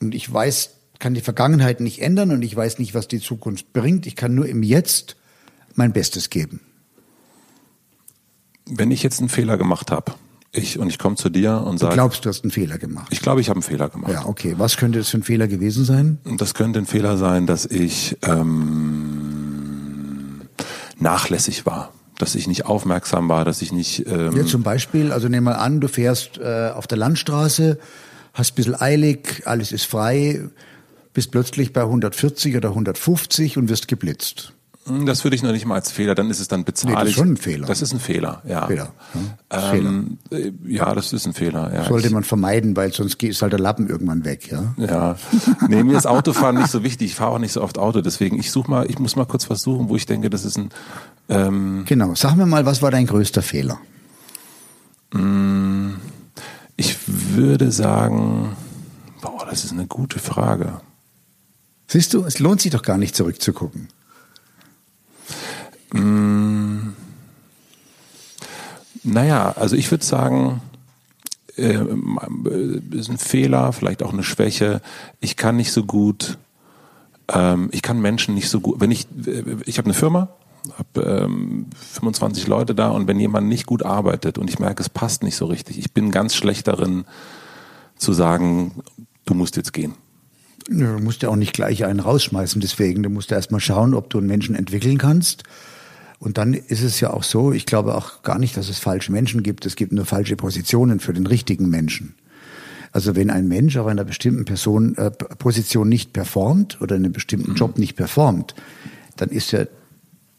Und 0.00 0.14
ich 0.14 0.32
weiß 0.32 0.79
kann 1.00 1.14
die 1.14 1.20
Vergangenheit 1.20 1.80
nicht 1.80 2.00
ändern 2.00 2.30
und 2.30 2.42
ich 2.42 2.54
weiß 2.54 2.78
nicht, 2.78 2.94
was 2.94 3.08
die 3.08 3.20
Zukunft 3.20 3.72
bringt. 3.72 4.06
Ich 4.06 4.14
kann 4.14 4.34
nur 4.34 4.46
im 4.46 4.62
Jetzt 4.62 5.16
mein 5.74 5.92
Bestes 5.92 6.30
geben. 6.30 6.60
Wenn 8.66 8.92
ich 8.92 9.02
jetzt 9.02 9.18
einen 9.18 9.28
Fehler 9.28 9.58
gemacht 9.58 9.90
habe, 9.90 10.12
ich 10.52 10.78
und 10.78 10.88
ich 10.88 10.98
komme 10.98 11.16
zu 11.16 11.28
dir 11.28 11.62
und 11.64 11.78
sage. 11.78 11.90
Du 11.90 11.96
glaubst, 11.96 12.24
du 12.24 12.28
hast 12.28 12.44
einen 12.44 12.50
Fehler 12.50 12.78
gemacht. 12.78 13.06
Ich 13.10 13.20
glaube, 13.20 13.40
ich 13.40 13.48
habe 13.48 13.56
einen 13.58 13.62
Fehler 13.62 13.88
gemacht. 13.88 14.12
Ja, 14.12 14.26
okay. 14.26 14.54
Was 14.58 14.76
könnte 14.76 14.98
das 14.98 15.08
für 15.08 15.18
ein 15.18 15.22
Fehler 15.22 15.48
gewesen 15.48 15.84
sein? 15.84 16.18
Das 16.38 16.54
könnte 16.54 16.80
ein 16.80 16.86
Fehler 16.86 17.16
sein, 17.16 17.46
dass 17.46 17.66
ich 17.66 18.16
ähm, 18.22 19.20
nachlässig 20.98 21.66
war, 21.66 21.92
dass 22.18 22.34
ich 22.34 22.48
nicht 22.48 22.66
aufmerksam 22.66 23.28
war, 23.28 23.44
dass 23.44 23.62
ich 23.62 23.72
nicht. 23.72 24.06
Ähm 24.06 24.36
ja, 24.36 24.44
zum 24.44 24.62
Beispiel, 24.62 25.12
also 25.12 25.28
nehmen 25.28 25.46
wir 25.46 25.60
an, 25.60 25.80
du 25.80 25.86
fährst 25.88 26.38
äh, 26.38 26.70
auf 26.74 26.88
der 26.88 26.98
Landstraße, 26.98 27.78
hast 28.34 28.52
ein 28.52 28.54
bisschen 28.56 28.80
eilig, 28.80 29.42
alles 29.44 29.70
ist 29.70 29.84
frei, 29.84 30.48
bist 31.12 31.30
plötzlich 31.30 31.72
bei 31.72 31.82
140 31.82 32.56
oder 32.56 32.70
150 32.70 33.58
und 33.58 33.68
wirst 33.68 33.88
geblitzt. 33.88 34.52
Hm, 34.86 35.04
das 35.04 35.24
würde 35.24 35.36
ich 35.36 35.42
noch 35.42 35.52
nicht 35.52 35.66
mal 35.66 35.74
als 35.74 35.92
Fehler, 35.92 36.14
dann 36.14 36.30
ist 36.30 36.40
es 36.40 36.48
dann 36.48 36.64
bezahllich. 36.64 36.96
Nee, 36.96 37.00
das 37.02 37.10
ist 37.10 37.16
schon 37.16 37.32
ein 37.32 37.36
Fehler. 37.36 37.66
Das 37.66 37.82
ist 37.82 37.92
ein 37.92 38.00
Fehler, 38.00 38.42
ja. 38.48 38.66
Fehler. 38.66 38.92
Ja, 39.52 39.72
ähm, 39.74 40.18
Fehler. 40.30 40.44
Äh, 40.44 40.52
ja 40.66 40.94
das 40.94 41.12
ist 41.12 41.26
ein 41.26 41.34
Fehler. 41.34 41.72
Ja. 41.74 41.84
Sollte 41.84 42.10
man 42.10 42.24
vermeiden, 42.24 42.74
weil 42.76 42.92
sonst 42.92 43.22
ist 43.22 43.42
halt 43.42 43.52
der 43.52 43.60
Lappen 43.60 43.88
irgendwann 43.88 44.24
weg, 44.24 44.50
ja. 44.50 44.74
Ja. 44.78 45.16
Nee, 45.68 45.82
mir 45.84 45.98
ist 45.98 46.06
Autofahren 46.06 46.56
nicht 46.56 46.70
so 46.70 46.82
wichtig. 46.82 47.10
Ich 47.10 47.14
fahre 47.14 47.32
auch 47.32 47.38
nicht 47.38 47.52
so 47.52 47.62
oft 47.62 47.78
Auto, 47.78 48.00
deswegen 48.00 48.38
ich 48.38 48.50
suche 48.50 48.70
mal, 48.70 48.90
ich 48.90 48.98
muss 48.98 49.16
mal 49.16 49.26
kurz 49.26 49.50
was 49.50 49.60
suchen, 49.62 49.90
wo 49.90 49.96
ich 49.96 50.06
denke, 50.06 50.30
das 50.30 50.46
ist 50.46 50.56
ein. 50.56 50.70
Ähm, 51.28 51.84
genau. 51.86 52.14
Sag 52.14 52.36
mir 52.36 52.46
mal, 52.46 52.64
was 52.64 52.80
war 52.80 52.90
dein 52.90 53.06
größter 53.06 53.42
Fehler? 53.42 53.78
Hm, 55.12 55.96
ich 56.76 56.96
würde 57.06 57.70
sagen, 57.70 58.56
boah, 59.20 59.46
das 59.48 59.64
ist 59.64 59.72
eine 59.72 59.86
gute 59.86 60.18
Frage. 60.18 60.80
Siehst 61.90 62.14
du, 62.14 62.24
es 62.24 62.38
lohnt 62.38 62.60
sich 62.60 62.70
doch 62.70 62.82
gar 62.82 62.98
nicht 62.98 63.16
zurückzugucken. 63.16 63.88
Mm, 65.92 66.90
naja, 69.02 69.50
also 69.56 69.74
ich 69.74 69.90
würde 69.90 70.04
sagen, 70.04 70.62
äh, 71.56 71.80
ist 72.92 73.08
ein 73.08 73.18
Fehler, 73.18 73.72
vielleicht 73.72 74.04
auch 74.04 74.12
eine 74.12 74.22
Schwäche. 74.22 74.82
Ich 75.18 75.36
kann 75.36 75.56
nicht 75.56 75.72
so 75.72 75.82
gut, 75.82 76.38
ähm, 77.26 77.70
ich 77.72 77.82
kann 77.82 78.00
Menschen 78.00 78.36
nicht 78.36 78.50
so 78.50 78.60
gut, 78.60 78.78
wenn 78.78 78.92
ich, 78.92 79.08
ich 79.66 79.78
habe 79.78 79.86
eine 79.86 79.94
Firma, 79.94 80.28
habe 80.78 81.24
ähm, 81.24 81.66
25 81.74 82.46
Leute 82.46 82.76
da 82.76 82.90
und 82.90 83.08
wenn 83.08 83.18
jemand 83.18 83.48
nicht 83.48 83.66
gut 83.66 83.84
arbeitet 83.84 84.38
und 84.38 84.48
ich 84.48 84.60
merke, 84.60 84.80
es 84.80 84.90
passt 84.90 85.24
nicht 85.24 85.34
so 85.34 85.46
richtig, 85.46 85.76
ich 85.76 85.92
bin 85.92 86.12
ganz 86.12 86.36
schlecht 86.36 86.68
darin 86.68 87.04
zu 87.96 88.12
sagen, 88.12 88.76
du 89.24 89.34
musst 89.34 89.56
jetzt 89.56 89.72
gehen. 89.72 89.96
Du 90.72 90.84
musst 91.00 91.22
ja 91.22 91.28
auch 91.28 91.36
nicht 91.36 91.52
gleich 91.52 91.84
einen 91.84 92.00
rausschmeißen, 92.00 92.60
deswegen. 92.60 93.02
Du 93.02 93.10
musst 93.10 93.30
ja 93.30 93.36
erstmal 93.36 93.60
schauen, 93.60 93.92
ob 93.92 94.08
du 94.08 94.18
einen 94.18 94.28
Menschen 94.28 94.54
entwickeln 94.54 94.98
kannst 94.98 95.42
und 96.20 96.36
dann 96.36 96.52
ist 96.52 96.82
es 96.82 97.00
ja 97.00 97.12
auch 97.12 97.24
so, 97.24 97.50
ich 97.50 97.64
glaube 97.64 97.94
auch 97.94 98.22
gar 98.22 98.38
nicht, 98.38 98.54
dass 98.56 98.68
es 98.68 98.78
falsche 98.78 99.10
Menschen 99.10 99.42
gibt. 99.42 99.64
Es 99.64 99.74
gibt 99.74 99.90
nur 99.90 100.04
falsche 100.04 100.36
Positionen 100.36 101.00
für 101.00 101.14
den 101.14 101.26
richtigen 101.26 101.70
Menschen. 101.70 102.14
Also 102.92 103.16
wenn 103.16 103.30
ein 103.30 103.48
Mensch 103.48 103.78
auf 103.78 103.86
einer 103.86 104.04
bestimmten 104.04 104.44
Person, 104.44 104.96
äh, 104.96 105.10
Position 105.10 105.88
nicht 105.88 106.12
performt 106.12 106.78
oder 106.82 106.94
in 106.96 107.04
einem 107.04 107.14
bestimmten 107.14 107.54
Job 107.54 107.78
nicht 107.78 107.96
performt, 107.96 108.54
dann 109.16 109.30
ist 109.30 109.50
ja 109.52 109.64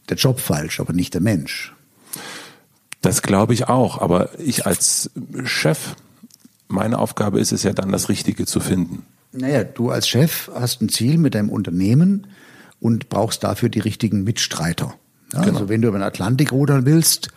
der 0.09 0.17
Job 0.17 0.39
falsch, 0.39 0.79
aber 0.79 0.93
nicht 0.93 1.15
der 1.15 1.21
Mensch. 1.21 1.73
Das 3.01 3.23
glaube 3.23 3.55
ich 3.55 3.67
auch. 3.67 3.99
Aber 4.01 4.37
ich 4.39 4.67
als 4.67 5.09
Chef, 5.45 5.95
meine 6.67 6.99
Aufgabe 6.99 7.39
ist 7.39 7.51
es 7.51 7.63
ja 7.63 7.73
dann, 7.73 7.91
das 7.91 8.07
Richtige 8.07 8.45
zu 8.45 8.59
finden. 8.59 9.03
Naja, 9.33 9.63
du 9.63 9.89
als 9.89 10.07
Chef 10.07 10.49
hast 10.53 10.81
ein 10.81 10.89
Ziel 10.89 11.17
mit 11.17 11.35
deinem 11.35 11.49
Unternehmen 11.49 12.27
und 12.79 13.09
brauchst 13.09 13.43
dafür 13.43 13.69
die 13.69 13.79
richtigen 13.79 14.23
Mitstreiter. 14.23 14.95
Ja, 15.33 15.41
genau. 15.41 15.53
Also 15.53 15.69
wenn 15.69 15.81
du 15.81 15.87
über 15.87 15.97
den 15.97 16.03
Atlantik 16.03 16.51
rudern 16.51 16.85
willst, 16.85 17.29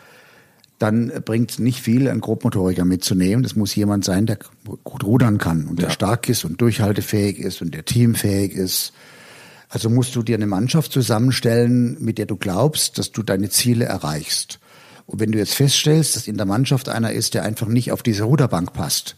dann 0.79 1.13
bringt 1.25 1.53
es 1.53 1.59
nicht 1.61 1.81
viel, 1.81 2.09
einen 2.09 2.21
Grobmotoriker 2.21 2.85
mitzunehmen. 2.85 3.43
Das 3.43 3.55
muss 3.55 3.75
jemand 3.75 4.05
sein, 4.05 4.27
der 4.27 4.39
gut 4.83 5.05
rudern 5.05 5.39
kann 5.39 5.67
und 5.67 5.81
der 5.81 5.91
stark 5.91 6.29
ist 6.29 6.45
und 6.45 6.61
durchhaltefähig 6.61 7.39
ist 7.39 7.63
und 7.63 7.75
der 7.75 7.85
teamfähig 7.85 8.53
ist. 8.53 8.93
Also 9.69 9.89
musst 9.89 10.17
du 10.17 10.23
dir 10.23 10.37
eine 10.37 10.47
Mannschaft 10.47 10.93
zusammenstellen, 10.93 11.97
mit 12.01 12.19
der 12.19 12.27
du 12.27 12.37
glaubst, 12.37 12.99
dass 12.99 13.13
du 13.13 13.23
deine 13.23 13.51
Ziele 13.51 13.85
erreichst. 13.85 14.59
Und 15.07 15.21
wenn 15.21 15.33
du 15.33 15.39
jetzt 15.39 15.55
feststellst, 15.55 16.17
dass 16.17 16.27
in 16.27 16.37
der 16.37 16.47
Mannschaft 16.47 16.89
einer 16.89 17.13
ist, 17.13 17.35
der 17.35 17.45
einfach 17.45 17.69
nicht 17.69 17.93
auf 17.93 18.03
diese 18.03 18.25
Ruderbank 18.25 18.73
passt, 18.73 19.17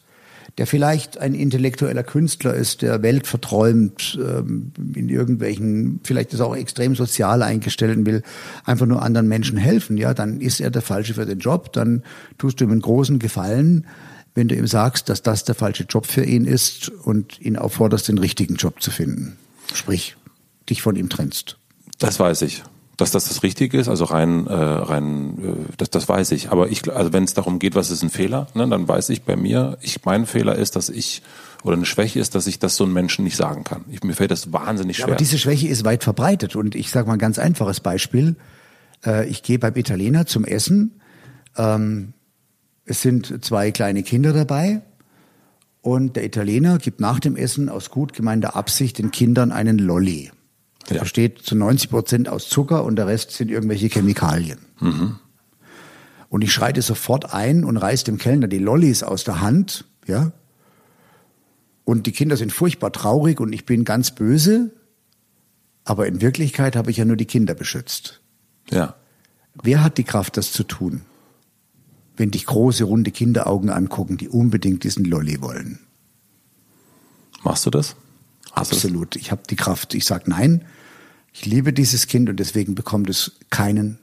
der 0.58 0.66
vielleicht 0.66 1.18
ein 1.18 1.34
intellektueller 1.34 2.02
Künstler 2.02 2.54
ist, 2.54 2.82
der 2.82 3.02
Welt 3.02 3.26
verträumt, 3.26 4.18
ähm, 4.20 4.72
in 4.94 5.08
irgendwelchen, 5.08 6.00
vielleicht 6.02 6.32
ist 6.32 6.40
auch 6.40 6.56
extrem 6.56 6.94
sozial 6.96 7.42
eingestellt 7.42 7.96
und 7.96 8.06
will 8.06 8.22
einfach 8.64 8.86
nur 8.86 9.02
anderen 9.02 9.28
Menschen 9.28 9.58
helfen, 9.58 9.98
ja, 9.98 10.14
dann 10.14 10.40
ist 10.40 10.60
er 10.60 10.70
der 10.70 10.82
Falsche 10.82 11.14
für 11.14 11.26
den 11.26 11.40
Job, 11.40 11.72
dann 11.72 12.02
tust 12.38 12.60
du 12.60 12.64
ihm 12.64 12.70
einen 12.70 12.80
großen 12.80 13.18
Gefallen, 13.18 13.86
wenn 14.34 14.48
du 14.48 14.54
ihm 14.54 14.66
sagst, 14.66 15.08
dass 15.08 15.22
das 15.22 15.44
der 15.44 15.54
falsche 15.54 15.84
Job 15.84 16.06
für 16.06 16.24
ihn 16.24 16.46
ist 16.46 16.88
und 16.88 17.40
ihn 17.40 17.56
aufforderst, 17.56 18.08
den 18.08 18.18
richtigen 18.18 18.56
Job 18.56 18.82
zu 18.82 18.90
finden. 18.90 19.36
Sprich, 19.74 20.16
dich 20.68 20.82
von 20.82 20.96
ihm 20.96 21.08
trennst. 21.08 21.58
Das 21.98 22.18
weiß 22.18 22.42
ich 22.42 22.62
dass 22.96 23.10
das 23.10 23.28
das 23.28 23.42
Richtige 23.42 23.78
ist, 23.78 23.88
also 23.88 24.04
rein, 24.04 24.46
äh, 24.46 24.54
rein, 24.54 25.38
äh, 25.42 25.72
das, 25.76 25.90
das 25.90 26.08
weiß 26.08 26.32
ich. 26.32 26.50
Aber 26.50 26.70
ich, 26.70 26.90
also 26.92 27.12
wenn 27.12 27.24
es 27.24 27.34
darum 27.34 27.58
geht, 27.58 27.74
was 27.74 27.90
ist 27.90 28.02
ein 28.02 28.10
Fehler, 28.10 28.46
ne, 28.54 28.66
dann 28.68 28.88
weiß 28.88 29.10
ich 29.10 29.22
bei 29.22 29.36
mir, 29.36 29.76
ich, 29.82 30.04
mein 30.04 30.26
Fehler 30.26 30.56
ist, 30.56 30.76
dass 30.76 30.88
ich 30.88 31.22
oder 31.62 31.76
eine 31.76 31.86
Schwäche 31.86 32.20
ist, 32.20 32.34
dass 32.34 32.46
ich 32.46 32.58
das 32.58 32.76
so 32.76 32.84
einem 32.84 32.92
Menschen 32.92 33.24
nicht 33.24 33.36
sagen 33.36 33.64
kann. 33.64 33.84
Ich, 33.90 34.02
mir 34.02 34.14
fällt 34.14 34.30
das 34.30 34.52
wahnsinnig 34.52 34.96
schwer. 34.96 35.08
Ja, 35.08 35.12
aber 35.12 35.16
diese 35.16 35.38
Schwäche 35.38 35.68
ist 35.68 35.84
weit 35.84 36.04
verbreitet 36.04 36.56
und 36.56 36.74
ich 36.74 36.90
sage 36.90 37.06
mal 37.08 37.14
ein 37.14 37.18
ganz 37.18 37.38
einfaches 37.38 37.80
Beispiel. 37.80 38.36
Äh, 39.04 39.26
ich 39.28 39.42
gehe 39.42 39.58
beim 39.58 39.74
Italiener 39.74 40.26
zum 40.26 40.44
Essen. 40.44 41.00
Ähm, 41.56 42.12
es 42.84 43.02
sind 43.02 43.44
zwei 43.44 43.72
kleine 43.72 44.04
Kinder 44.04 44.32
dabei 44.32 44.82
und 45.82 46.16
der 46.16 46.24
Italiener 46.24 46.78
gibt 46.78 47.00
nach 47.00 47.20
dem 47.20 47.36
Essen 47.36 47.68
aus 47.68 47.90
gut 47.90 48.12
gemeinter 48.12 48.56
Absicht 48.56 48.98
den 48.98 49.10
Kindern 49.10 49.52
einen 49.52 49.78
Lolli. 49.78 50.30
Der 50.88 50.96
ja. 50.96 51.02
besteht 51.02 51.42
zu 51.42 51.56
90 51.56 51.90
Prozent 51.90 52.28
aus 52.28 52.48
Zucker 52.48 52.84
und 52.84 52.96
der 52.96 53.06
Rest 53.06 53.32
sind 53.32 53.50
irgendwelche 53.50 53.88
Chemikalien. 53.88 54.58
Mhm. 54.80 55.16
Und 56.28 56.42
ich 56.42 56.52
schreite 56.52 56.82
sofort 56.82 57.32
ein 57.32 57.64
und 57.64 57.76
reiß 57.76 58.04
dem 58.04 58.18
Kellner 58.18 58.48
die 58.48 58.58
Lollis 58.58 59.02
aus 59.02 59.24
der 59.24 59.40
Hand, 59.40 59.84
ja. 60.06 60.32
Und 61.84 62.06
die 62.06 62.12
Kinder 62.12 62.36
sind 62.36 62.52
furchtbar 62.52 62.92
traurig 62.92 63.38
und 63.38 63.52
ich 63.52 63.64
bin 63.64 63.84
ganz 63.84 64.10
böse. 64.10 64.72
Aber 65.84 66.08
in 66.08 66.20
Wirklichkeit 66.20 66.74
habe 66.74 66.90
ich 66.90 66.96
ja 66.96 67.04
nur 67.04 67.16
die 67.16 67.26
Kinder 67.26 67.54
beschützt. 67.54 68.20
Ja. 68.70 68.96
Wer 69.62 69.84
hat 69.84 69.96
die 69.98 70.04
Kraft, 70.04 70.36
das 70.36 70.50
zu 70.50 70.64
tun? 70.64 71.02
Wenn 72.16 72.32
dich 72.32 72.46
große, 72.46 72.82
runde 72.84 73.12
Kinderaugen 73.12 73.70
angucken, 73.70 74.16
die 74.16 74.28
unbedingt 74.28 74.82
diesen 74.82 75.04
Lolli 75.04 75.40
wollen. 75.40 75.78
Machst 77.44 77.64
du 77.66 77.70
das? 77.70 77.94
Absolut. 78.56 79.16
Ich 79.16 79.30
habe 79.30 79.42
die 79.48 79.56
Kraft. 79.56 79.94
Ich 79.94 80.04
sage 80.04 80.30
nein. 80.30 80.64
Ich 81.32 81.44
liebe 81.44 81.72
dieses 81.72 82.06
Kind 82.06 82.30
und 82.30 82.40
deswegen 82.40 82.74
bekommt 82.74 83.10
es 83.10 83.32
keinen 83.50 83.98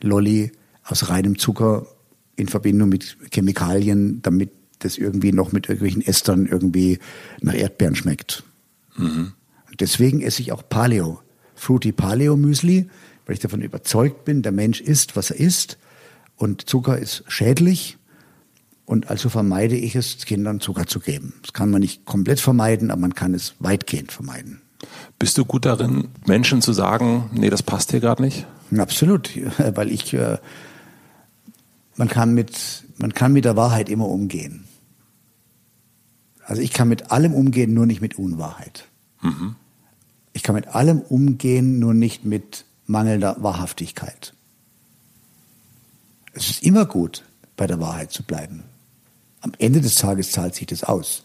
Lolli 0.00 0.52
aus 0.82 1.10
reinem 1.10 1.38
Zucker 1.38 1.86
in 2.34 2.48
Verbindung 2.48 2.88
mit 2.88 3.18
Chemikalien, 3.32 4.22
damit 4.22 4.50
das 4.78 4.96
irgendwie 4.96 5.32
noch 5.32 5.52
mit 5.52 5.68
irgendwelchen 5.68 6.02
Estern 6.02 6.46
irgendwie 6.46 6.98
nach 7.40 7.54
Erdbeeren 7.54 7.94
schmeckt. 7.94 8.44
Mhm. 8.96 9.32
Und 9.68 9.80
deswegen 9.80 10.22
esse 10.22 10.40
ich 10.40 10.52
auch 10.52 10.66
Paleo, 10.66 11.20
Fruity 11.54 11.92
Paleo 11.92 12.36
Müsli, 12.36 12.88
weil 13.26 13.34
ich 13.34 13.40
davon 13.40 13.60
überzeugt 13.60 14.24
bin, 14.24 14.42
der 14.42 14.52
Mensch 14.52 14.80
isst, 14.80 15.16
was 15.16 15.30
er 15.30 15.40
isst 15.40 15.76
und 16.36 16.70
Zucker 16.70 16.98
ist 16.98 17.24
schädlich 17.26 17.97
und 18.88 19.10
also 19.10 19.28
vermeide 19.28 19.76
ich 19.76 19.94
es, 19.96 20.24
Kindern 20.24 20.60
Zucker 20.60 20.86
zu 20.86 20.98
geben. 21.00 21.34
Das 21.42 21.52
kann 21.52 21.70
man 21.70 21.80
nicht 21.80 22.06
komplett 22.06 22.40
vermeiden, 22.40 22.90
aber 22.90 23.02
man 23.02 23.14
kann 23.14 23.34
es 23.34 23.54
weitgehend 23.58 24.12
vermeiden. 24.12 24.62
Bist 25.18 25.36
du 25.36 25.44
gut 25.44 25.66
darin, 25.66 26.08
Menschen 26.26 26.62
zu 26.62 26.72
sagen, 26.72 27.28
nee, 27.34 27.50
das 27.50 27.62
passt 27.62 27.90
hier 27.90 28.00
gerade 28.00 28.22
nicht? 28.22 28.46
Absolut, 28.74 29.30
weil 29.74 29.92
ich, 29.92 30.14
äh, 30.14 30.38
man 31.96 32.08
kann 32.08 32.32
mit, 32.32 32.84
man 32.96 33.12
kann 33.12 33.34
mit 33.34 33.44
der 33.44 33.56
Wahrheit 33.56 33.90
immer 33.90 34.08
umgehen. 34.08 34.64
Also 36.46 36.62
ich 36.62 36.72
kann 36.72 36.88
mit 36.88 37.10
allem 37.10 37.34
umgehen, 37.34 37.74
nur 37.74 37.84
nicht 37.84 38.00
mit 38.00 38.18
Unwahrheit. 38.18 38.88
Mhm. 39.20 39.56
Ich 40.32 40.42
kann 40.42 40.54
mit 40.54 40.68
allem 40.68 41.00
umgehen, 41.00 41.78
nur 41.78 41.92
nicht 41.92 42.24
mit 42.24 42.64
mangelnder 42.86 43.36
Wahrhaftigkeit. 43.40 44.32
Es 46.32 46.48
ist 46.48 46.62
immer 46.62 46.86
gut, 46.86 47.24
bei 47.54 47.66
der 47.66 47.80
Wahrheit 47.80 48.12
zu 48.12 48.22
bleiben 48.22 48.64
am 49.40 49.52
Ende 49.58 49.80
des 49.80 49.96
Tages 49.96 50.32
zahlt 50.32 50.54
sich 50.54 50.66
das 50.66 50.84
aus. 50.84 51.22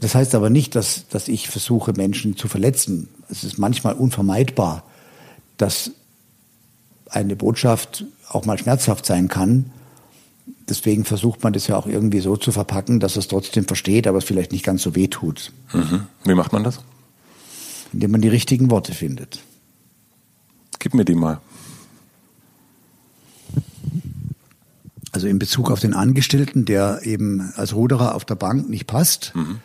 Das 0.00 0.14
heißt 0.14 0.34
aber 0.34 0.50
nicht, 0.50 0.74
dass, 0.74 1.08
dass 1.08 1.28
ich 1.28 1.48
versuche, 1.48 1.92
Menschen 1.92 2.36
zu 2.36 2.48
verletzen. 2.48 3.08
Es 3.28 3.44
ist 3.44 3.58
manchmal 3.58 3.94
unvermeidbar, 3.94 4.84
dass 5.56 5.90
eine 7.06 7.36
Botschaft 7.36 8.04
auch 8.28 8.46
mal 8.46 8.58
schmerzhaft 8.58 9.04
sein 9.04 9.28
kann. 9.28 9.70
Deswegen 10.68 11.04
versucht 11.04 11.42
man 11.42 11.52
das 11.52 11.66
ja 11.66 11.76
auch 11.76 11.86
irgendwie 11.86 12.20
so 12.20 12.36
zu 12.36 12.52
verpacken, 12.52 13.00
dass 13.00 13.16
es 13.16 13.28
trotzdem 13.28 13.64
versteht, 13.64 14.06
aber 14.06 14.18
es 14.18 14.24
vielleicht 14.24 14.52
nicht 14.52 14.64
ganz 14.64 14.82
so 14.82 14.94
weh 14.94 15.08
tut. 15.08 15.52
Mhm. 15.72 16.06
Wie 16.24 16.34
macht 16.34 16.52
man 16.52 16.64
das? 16.64 16.80
Indem 17.92 18.12
man 18.12 18.20
die 18.20 18.28
richtigen 18.28 18.70
Worte 18.70 18.94
findet. 18.94 19.40
Gib 20.78 20.94
mir 20.94 21.04
die 21.04 21.16
mal. 21.16 21.40
Also 25.12 25.26
in 25.26 25.38
Bezug 25.38 25.70
auf 25.70 25.80
den 25.80 25.94
Angestellten, 25.94 26.64
der 26.64 27.00
eben 27.04 27.52
als 27.56 27.74
Ruderer 27.74 28.14
auf 28.14 28.24
der 28.24 28.36
Bank 28.36 28.68
nicht 28.68 28.86
passt, 28.86 29.32
mhm. 29.34 29.58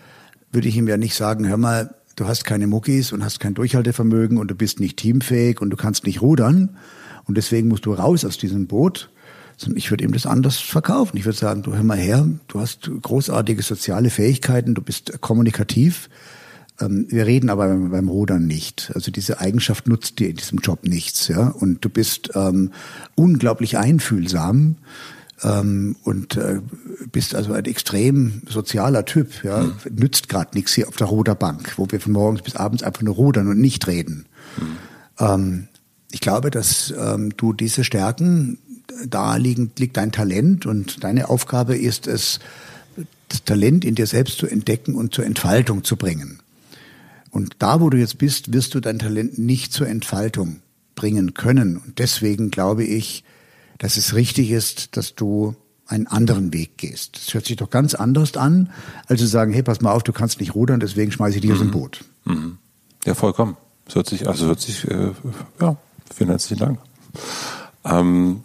würde 0.51 0.67
ich 0.67 0.75
ihm 0.75 0.88
ja 0.88 0.97
nicht 0.97 1.15
sagen, 1.15 1.47
hör 1.47 1.58
mal, 1.58 1.93
du 2.15 2.27
hast 2.27 2.45
keine 2.45 2.67
Muckis 2.67 3.12
und 3.12 3.23
hast 3.23 3.39
kein 3.39 3.53
Durchhaltevermögen 3.53 4.38
und 4.38 4.49
du 4.49 4.55
bist 4.55 4.79
nicht 4.79 4.97
teamfähig 4.97 5.62
und 5.62 5.69
du 5.69 5.77
kannst 5.77 6.05
nicht 6.05 6.21
rudern 6.21 6.77
und 7.25 7.38
deswegen 7.38 7.67
musst 7.67 7.86
du 7.86 7.93
raus 7.93 8.25
aus 8.25 8.38
diesem 8.38 8.67
Boot. 8.67 9.10
Sondern 9.58 9.77
ich 9.77 9.89
würde 9.89 10.03
ihm 10.03 10.12
das 10.12 10.25
anders 10.25 10.58
verkaufen. 10.58 11.15
Ich 11.15 11.23
würde 11.23 11.38
sagen, 11.38 11.63
du 11.63 11.73
hör 11.73 11.84
mal 11.84 11.97
her, 11.97 12.27
du 12.49 12.60
hast 12.60 12.91
großartige 13.01 13.63
soziale 13.63 14.10
Fähigkeiten, 14.10 14.75
du 14.75 14.81
bist 14.81 15.21
kommunikativ. 15.21 16.10
Ähm, 16.81 17.05
wir 17.10 17.25
reden 17.25 17.49
aber 17.49 17.69
beim, 17.69 17.89
beim 17.89 18.10
Rudern 18.10 18.47
nicht. 18.47 18.91
Also 18.95 19.12
diese 19.12 19.39
Eigenschaft 19.39 19.88
nutzt 19.88 20.19
dir 20.19 20.29
in 20.29 20.36
diesem 20.36 20.60
Job 20.60 20.84
nichts, 20.84 21.29
ja. 21.29 21.47
Und 21.47 21.86
du 21.86 21.89
bist 21.89 22.31
ähm, 22.36 22.71
unglaublich 23.15 23.77
einfühlsam 23.77 24.75
ähm, 25.43 25.95
und 26.03 26.37
äh, 26.37 26.61
bist 27.11 27.35
also 27.35 27.53
ein 27.53 27.65
extrem 27.65 28.41
sozialer 28.47 29.05
Typ. 29.05 29.43
Ja? 29.43 29.63
Mhm. 29.63 29.73
Nützt 29.91 30.29
gerade 30.29 30.51
nichts 30.55 30.73
hier 30.73 30.87
auf 30.87 30.95
der 30.95 31.07
Ruderbank, 31.07 31.73
wo 31.77 31.87
wir 31.89 31.99
von 31.99 32.13
morgens 32.13 32.41
bis 32.41 32.55
abends 32.55 32.83
einfach 32.83 33.01
nur 33.01 33.15
rudern 33.15 33.47
und 33.47 33.59
nicht 33.59 33.87
reden. 33.87 34.25
Mhm. 34.57 34.77
Ähm, 35.19 35.67
ich 36.11 36.21
glaube, 36.21 36.51
dass 36.51 36.93
ähm, 36.97 37.35
du 37.35 37.53
diese 37.53 37.83
Stärken, 37.83 38.57
da 39.07 39.35
liegen, 39.35 39.71
liegt 39.77 39.97
dein 39.97 40.11
Talent 40.11 40.65
und 40.65 41.03
deine 41.03 41.29
Aufgabe 41.29 41.75
ist 41.75 42.07
es, 42.07 42.39
das 43.27 43.43
Talent 43.43 43.83
in 43.83 43.95
dir 43.95 44.07
selbst 44.07 44.37
zu 44.37 44.47
entdecken 44.47 44.95
und 44.95 45.13
zur 45.13 45.25
Entfaltung 45.25 45.83
zu 45.83 45.97
bringen. 45.97 46.39
Und 47.31 47.57
da, 47.59 47.81
wo 47.81 47.89
du 47.89 47.97
jetzt 47.97 48.17
bist, 48.17 48.53
wirst 48.53 48.75
du 48.75 48.79
dein 48.79 48.99
Talent 48.99 49.37
nicht 49.37 49.73
zur 49.73 49.87
Entfaltung 49.87 50.61
bringen 50.95 51.33
können. 51.33 51.75
Und 51.75 51.99
deswegen 51.99 52.49
glaube 52.49 52.85
ich, 52.85 53.25
dass 53.77 53.97
es 53.97 54.15
richtig 54.15 54.51
ist, 54.51 54.97
dass 54.97 55.15
du 55.15 55.55
einen 55.88 56.07
anderen 56.07 56.53
Weg 56.53 56.77
gehst. 56.77 57.17
Das 57.17 57.33
hört 57.33 57.45
sich 57.45 57.57
doch 57.57 57.69
ganz 57.69 57.93
anders 57.93 58.35
an, 58.38 58.71
als 59.07 59.19
zu 59.19 59.27
sagen, 59.27 59.53
hey, 59.53 59.63
pass 59.63 59.81
mal 59.81 59.91
auf, 59.91 60.03
du 60.03 60.13
kannst 60.13 60.39
nicht 60.39 60.55
rudern, 60.55 60.79
deswegen 60.79 61.11
schmeiße 61.11 61.35
ich 61.35 61.41
dich 61.41 61.51
mhm. 61.51 61.55
aus 61.55 61.61
dem. 61.61 61.71
Boot. 61.71 62.05
Mhm. 62.25 62.57
Ja, 63.05 63.13
vollkommen. 63.13 63.55
Das 63.85 63.95
hört 63.95 64.07
sich, 64.07 64.27
also 64.27 64.47
hört 64.47 64.59
sich, 64.59 64.89
äh, 64.89 65.11
ja, 65.61 65.77
vielen 66.13 66.29
herzlichen 66.31 66.59
Dank. 66.59 66.79
Ähm, 67.83 68.41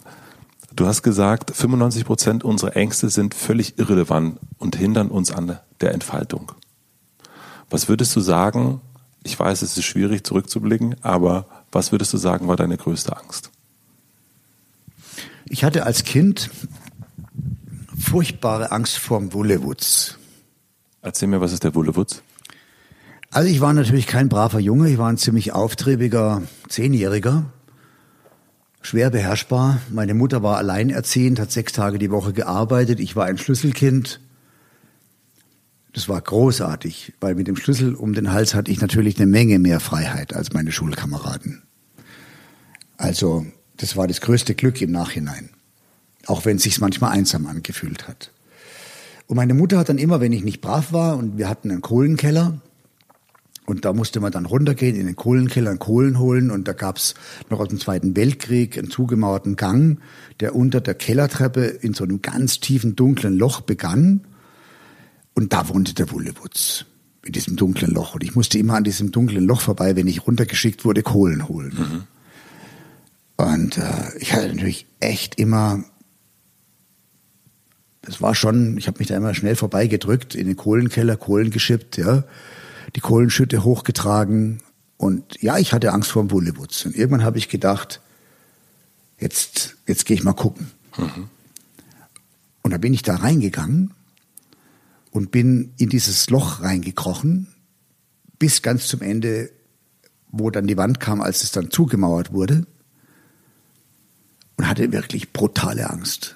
du 0.75 0.85
hast 0.85 1.01
gesagt, 1.01 1.55
95 1.55 2.05
Prozent 2.05 2.43
unserer 2.43 2.75
Ängste 2.75 3.09
sind 3.09 3.33
völlig 3.33 3.79
irrelevant 3.79 4.39
und 4.59 4.75
hindern 4.75 5.07
uns 5.07 5.31
an 5.31 5.57
der 5.81 5.93
Entfaltung. 5.93 6.51
Was 7.71 7.89
würdest 7.89 8.15
du 8.15 8.19
sagen, 8.19 8.81
ich 9.23 9.39
weiß, 9.39 9.63
es 9.63 9.77
ist 9.77 9.85
schwierig 9.85 10.25
zurückzublicken, 10.25 10.95
aber 11.01 11.45
was 11.71 11.91
würdest 11.91 12.13
du 12.13 12.17
sagen, 12.17 12.47
war 12.47 12.55
deine 12.55 12.77
größte 12.77 13.17
Angst? 13.17 13.49
Ich 15.53 15.65
hatte 15.65 15.85
als 15.85 16.05
Kind 16.05 16.49
furchtbare 17.99 18.71
Angst 18.71 18.97
vorm 18.97 19.33
Wullewutz. 19.33 20.17
Erzähl 21.01 21.27
mir, 21.27 21.41
was 21.41 21.51
ist 21.51 21.65
der 21.65 21.75
Wullewutz? 21.75 22.23
Also 23.31 23.49
ich 23.49 23.59
war 23.59 23.73
natürlich 23.73 24.07
kein 24.07 24.29
braver 24.29 24.61
Junge, 24.61 24.89
ich 24.89 24.97
war 24.97 25.09
ein 25.09 25.17
ziemlich 25.17 25.51
auftriebiger 25.51 26.41
Zehnjähriger, 26.69 27.51
schwer 28.81 29.09
beherrschbar. 29.09 29.81
Meine 29.89 30.13
Mutter 30.13 30.41
war 30.41 30.55
alleinerziehend, 30.55 31.37
hat 31.37 31.51
sechs 31.51 31.73
Tage 31.73 31.99
die 31.99 32.11
Woche 32.11 32.31
gearbeitet, 32.31 33.01
ich 33.01 33.17
war 33.17 33.25
ein 33.25 33.37
Schlüsselkind. 33.37 34.21
Das 35.91 36.07
war 36.07 36.21
großartig, 36.21 37.15
weil 37.19 37.35
mit 37.35 37.49
dem 37.49 37.57
Schlüssel 37.57 37.95
um 37.95 38.13
den 38.13 38.31
Hals 38.31 38.55
hatte 38.55 38.71
ich 38.71 38.79
natürlich 38.79 39.17
eine 39.17 39.25
Menge 39.25 39.59
mehr 39.59 39.81
Freiheit 39.81 40.33
als 40.33 40.53
meine 40.53 40.71
Schulkameraden. 40.71 41.63
Also 42.95 43.45
das 43.81 43.97
war 43.97 44.07
das 44.07 44.21
größte 44.21 44.55
Glück 44.55 44.81
im 44.81 44.91
Nachhinein. 44.91 45.49
Auch 46.27 46.45
wenn 46.45 46.57
es 46.57 46.63
sich 46.63 46.79
manchmal 46.79 47.11
einsam 47.11 47.47
angefühlt 47.47 48.07
hat. 48.07 48.31
Und 49.27 49.37
meine 49.37 49.53
Mutter 49.53 49.77
hat 49.77 49.89
dann 49.89 49.97
immer, 49.97 50.21
wenn 50.21 50.33
ich 50.33 50.43
nicht 50.43 50.61
brav 50.61 50.93
war, 50.93 51.17
und 51.17 51.37
wir 51.37 51.49
hatten 51.49 51.71
einen 51.71 51.81
Kohlenkeller, 51.81 52.61
und 53.65 53.85
da 53.85 53.93
musste 53.93 54.19
man 54.19 54.31
dann 54.31 54.45
runtergehen 54.45 54.95
in 54.95 55.05
den 55.05 55.15
Kohlenkeller, 55.15 55.77
Kohlen 55.77 56.19
holen. 56.19 56.51
Und 56.51 56.67
da 56.67 56.73
gab's 56.73 57.13
noch 57.49 57.59
aus 57.59 57.69
dem 57.69 57.79
Zweiten 57.79 58.15
Weltkrieg 58.15 58.77
einen 58.77 58.91
zugemauerten 58.91 59.55
Gang, 59.55 59.99
der 60.41 60.55
unter 60.55 60.81
der 60.81 60.93
Kellertreppe 60.93 61.61
in 61.61 61.93
so 61.93 62.03
einem 62.03 62.21
ganz 62.21 62.59
tiefen, 62.59 62.95
dunklen 62.95 63.37
Loch 63.37 63.61
begann. 63.61 64.21
Und 65.35 65.53
da 65.53 65.69
wohnte 65.69 65.93
der 65.93 66.11
Wullewutz 66.11 66.85
in 67.23 67.31
diesem 67.31 67.55
dunklen 67.55 67.93
Loch. 67.93 68.15
Und 68.15 68.23
ich 68.23 68.35
musste 68.35 68.57
immer 68.57 68.73
an 68.73 68.83
diesem 68.83 69.11
dunklen 69.11 69.45
Loch 69.45 69.61
vorbei, 69.61 69.95
wenn 69.95 70.07
ich 70.07 70.27
runtergeschickt 70.27 70.83
wurde, 70.83 71.01
Kohlen 71.01 71.47
holen. 71.47 71.73
Mhm. 71.77 72.03
Und 73.37 73.77
äh, 73.77 74.17
ich 74.19 74.33
hatte 74.33 74.49
natürlich 74.49 74.85
echt 74.99 75.39
immer, 75.39 75.83
das 78.01 78.21
war 78.21 78.35
schon, 78.35 78.77
ich 78.77 78.87
habe 78.87 78.99
mich 78.99 79.07
da 79.07 79.17
immer 79.17 79.33
schnell 79.33 79.55
vorbeigedrückt, 79.55 80.35
in 80.35 80.47
den 80.47 80.55
Kohlenkeller, 80.55 81.17
Kohlen 81.17 81.49
geschippt, 81.49 81.97
ja, 81.97 82.23
die 82.95 82.99
Kohlenschütte 82.99 83.63
hochgetragen. 83.63 84.61
Und 84.97 85.41
ja, 85.41 85.57
ich 85.57 85.73
hatte 85.73 85.91
Angst 85.93 86.11
vor 86.11 86.23
dem 86.23 86.27
Bullewutz. 86.27 86.85
Und 86.85 86.95
irgendwann 86.95 87.23
habe 87.23 87.37
ich 87.37 87.49
gedacht, 87.49 88.01
jetzt, 89.19 89.77
jetzt 89.87 90.05
gehe 90.05 90.15
ich 90.15 90.23
mal 90.23 90.33
gucken. 90.33 90.69
Mhm. 90.97 91.29
Und 92.61 92.71
da 92.71 92.77
bin 92.77 92.93
ich 92.93 93.01
da 93.01 93.15
reingegangen 93.15 93.91
und 95.09 95.31
bin 95.31 95.73
in 95.77 95.89
dieses 95.89 96.29
Loch 96.29 96.61
reingekrochen, 96.61 97.47
bis 98.37 98.61
ganz 98.61 98.87
zum 98.87 99.01
Ende, 99.01 99.49
wo 100.29 100.51
dann 100.51 100.67
die 100.67 100.77
Wand 100.77 100.99
kam, 100.99 101.21
als 101.21 101.43
es 101.43 101.51
dann 101.51 101.71
zugemauert 101.71 102.33
wurde 102.33 102.67
und 104.57 104.67
hatte 104.67 104.91
wirklich 104.91 105.33
brutale 105.33 105.89
Angst. 105.89 106.35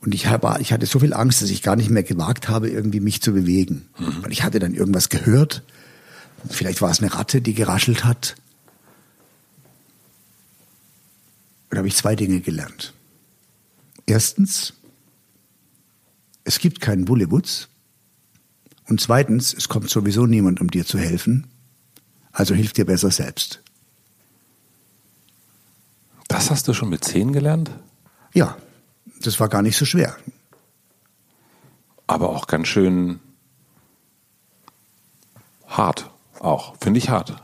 Und 0.00 0.14
ich, 0.14 0.26
habe, 0.26 0.58
ich 0.60 0.72
hatte 0.72 0.84
so 0.84 0.98
viel 0.98 1.14
Angst, 1.14 1.40
dass 1.40 1.48
ich 1.48 1.62
gar 1.62 1.76
nicht 1.76 1.88
mehr 1.88 2.02
gewagt 2.02 2.48
habe, 2.48 2.68
irgendwie 2.68 3.00
mich 3.00 3.22
zu 3.22 3.32
bewegen. 3.32 3.88
Mhm. 3.98 4.22
Weil 4.22 4.32
ich 4.32 4.42
hatte 4.42 4.58
dann 4.58 4.74
irgendwas 4.74 5.08
gehört. 5.08 5.62
Vielleicht 6.48 6.82
war 6.82 6.90
es 6.90 7.00
eine 7.00 7.14
Ratte, 7.14 7.40
die 7.40 7.54
geraschelt 7.54 8.04
hat. 8.04 8.36
Und 11.70 11.76
da 11.76 11.78
habe 11.78 11.88
ich 11.88 11.96
zwei 11.96 12.14
Dinge 12.14 12.40
gelernt. 12.40 12.92
Erstens, 14.04 14.74
es 16.44 16.58
gibt 16.58 16.82
keinen 16.82 17.06
Bullewutz. 17.06 17.68
Und 18.86 19.00
zweitens, 19.00 19.54
es 19.54 19.70
kommt 19.70 19.88
sowieso 19.88 20.26
niemand, 20.26 20.60
um 20.60 20.70
dir 20.70 20.84
zu 20.84 20.98
helfen. 20.98 21.46
Also 22.30 22.54
hilf 22.54 22.74
dir 22.74 22.84
besser 22.84 23.10
selbst. 23.10 23.63
Das 26.34 26.50
hast 26.50 26.66
du 26.66 26.72
schon 26.72 26.88
mit 26.88 27.04
zehn 27.04 27.32
gelernt? 27.32 27.70
Ja, 28.32 28.56
das 29.22 29.38
war 29.38 29.48
gar 29.48 29.62
nicht 29.62 29.76
so 29.76 29.84
schwer. 29.84 30.16
Aber 32.08 32.30
auch 32.30 32.48
ganz 32.48 32.66
schön 32.66 33.20
hart. 35.68 36.10
Auch. 36.40 36.74
Finde 36.80 36.98
ich 36.98 37.08
hart. 37.08 37.36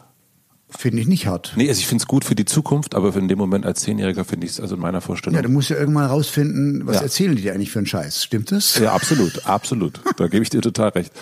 Finde 0.69 1.01
ich 1.01 1.07
nicht 1.07 1.29
hart. 1.29 1.53
Nee, 1.55 1.69
also 1.69 1.79
ich 1.79 1.87
finde 1.87 2.03
es 2.03 2.09
gut 2.09 2.25
für 2.25 2.35
die 2.35 2.47
Zukunft, 2.47 2.97
aber 2.97 3.15
in 3.15 3.29
dem 3.29 3.39
Moment 3.39 3.65
als 3.65 3.83
Zehnjähriger 3.83 4.25
finde 4.25 4.47
ich 4.47 4.55
es 4.55 4.61
also 4.61 4.75
in 4.75 4.81
meiner 4.81 5.01
Vorstellung. 5.01 5.37
Ja, 5.37 5.43
du 5.43 5.51
musst 5.51 5.71
ja 5.71 5.77
irgendwann 5.77 6.07
rausfinden, 6.07 6.85
was 6.85 6.97
ja. 6.97 7.03
erzählen 7.03 7.37
die 7.37 7.43
dir 7.43 7.55
eigentlich 7.55 7.71
für 7.71 7.79
einen 7.79 7.87
Scheiß. 7.87 8.25
Stimmt 8.25 8.51
das? 8.51 8.77
Ja, 8.77 8.93
absolut, 8.93 9.47
absolut. 9.47 10.01
Da 10.17 10.27
gebe 10.27 10.43
ich 10.43 10.51
dir 10.51 10.63
total 10.63 10.89
recht. 10.89 11.13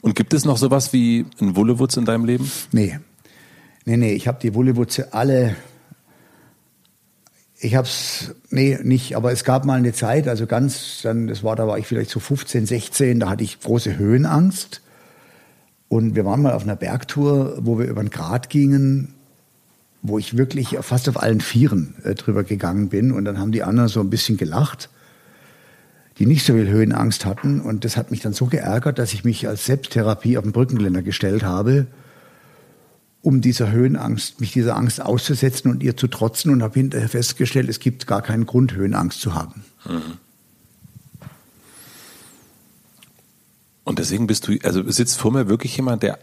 Und 0.00 0.16
gibt 0.16 0.32
es 0.32 0.46
noch 0.46 0.56
sowas 0.56 0.94
wie 0.94 1.26
ein 1.38 1.54
Wullewutz 1.54 1.98
in 1.98 2.06
deinem 2.06 2.24
Leben? 2.24 2.50
Nee. 2.72 2.98
Nee, 3.84 3.98
nee, 3.98 4.14
ich 4.14 4.26
habe 4.26 4.38
die 4.40 4.54
Wullewutze 4.54 5.12
alle 5.12 5.54
ich 7.58 7.74
habe 7.74 7.86
es, 7.86 8.34
nee, 8.50 8.78
nicht, 8.82 9.16
aber 9.16 9.32
es 9.32 9.44
gab 9.44 9.64
mal 9.64 9.78
eine 9.78 9.92
Zeit, 9.92 10.28
also 10.28 10.46
ganz, 10.46 11.00
dann, 11.02 11.26
das 11.26 11.42
war, 11.42 11.56
da 11.56 11.66
war 11.66 11.78
ich 11.78 11.86
vielleicht 11.86 12.10
so 12.10 12.20
15, 12.20 12.66
16, 12.66 13.20
da 13.20 13.30
hatte 13.30 13.44
ich 13.44 13.60
große 13.60 13.96
Höhenangst. 13.96 14.82
Und 15.88 16.16
wir 16.16 16.24
waren 16.24 16.42
mal 16.42 16.52
auf 16.52 16.64
einer 16.64 16.76
Bergtour, 16.76 17.58
wo 17.60 17.78
wir 17.78 17.86
über 17.86 18.02
den 18.02 18.10
Grat 18.10 18.50
gingen, 18.50 19.14
wo 20.02 20.18
ich 20.18 20.36
wirklich 20.36 20.76
fast 20.80 21.08
auf 21.08 21.22
allen 21.22 21.40
Vieren 21.40 21.94
äh, 22.02 22.14
drüber 22.14 22.44
gegangen 22.44 22.88
bin. 22.88 23.12
Und 23.12 23.24
dann 23.24 23.38
haben 23.38 23.52
die 23.52 23.62
anderen 23.62 23.88
so 23.88 24.00
ein 24.00 24.10
bisschen 24.10 24.36
gelacht, 24.36 24.90
die 26.18 26.26
nicht 26.26 26.44
so 26.44 26.54
viel 26.54 26.68
Höhenangst 26.68 27.24
hatten. 27.24 27.60
Und 27.60 27.84
das 27.84 27.96
hat 27.96 28.10
mich 28.10 28.20
dann 28.20 28.32
so 28.32 28.46
geärgert, 28.46 28.98
dass 28.98 29.14
ich 29.14 29.24
mich 29.24 29.48
als 29.48 29.64
Selbsttherapie 29.64 30.36
auf 30.36 30.44
den 30.44 30.52
Brückengeländer 30.52 31.02
gestellt 31.02 31.44
habe 31.44 31.86
um 33.26 33.40
dieser 33.40 33.72
Höhenangst, 33.72 34.40
mich 34.40 34.52
dieser 34.52 34.76
Angst 34.76 35.02
auszusetzen 35.02 35.68
und 35.68 35.82
ihr 35.82 35.96
zu 35.96 36.06
trotzen 36.06 36.52
und 36.52 36.62
habe 36.62 36.74
hinterher 36.74 37.08
festgestellt, 37.08 37.68
es 37.68 37.80
gibt 37.80 38.06
gar 38.06 38.22
keinen 38.22 38.46
Grund, 38.46 38.72
Höhenangst 38.72 39.20
zu 39.20 39.34
haben. 39.34 39.64
Mhm. 39.84 40.18
Und 43.82 43.98
deswegen 43.98 44.28
bist 44.28 44.46
du, 44.46 44.56
also 44.62 44.88
sitzt 44.88 45.18
vor 45.18 45.32
mir 45.32 45.48
wirklich 45.48 45.76
jemand, 45.76 46.04
der 46.04 46.20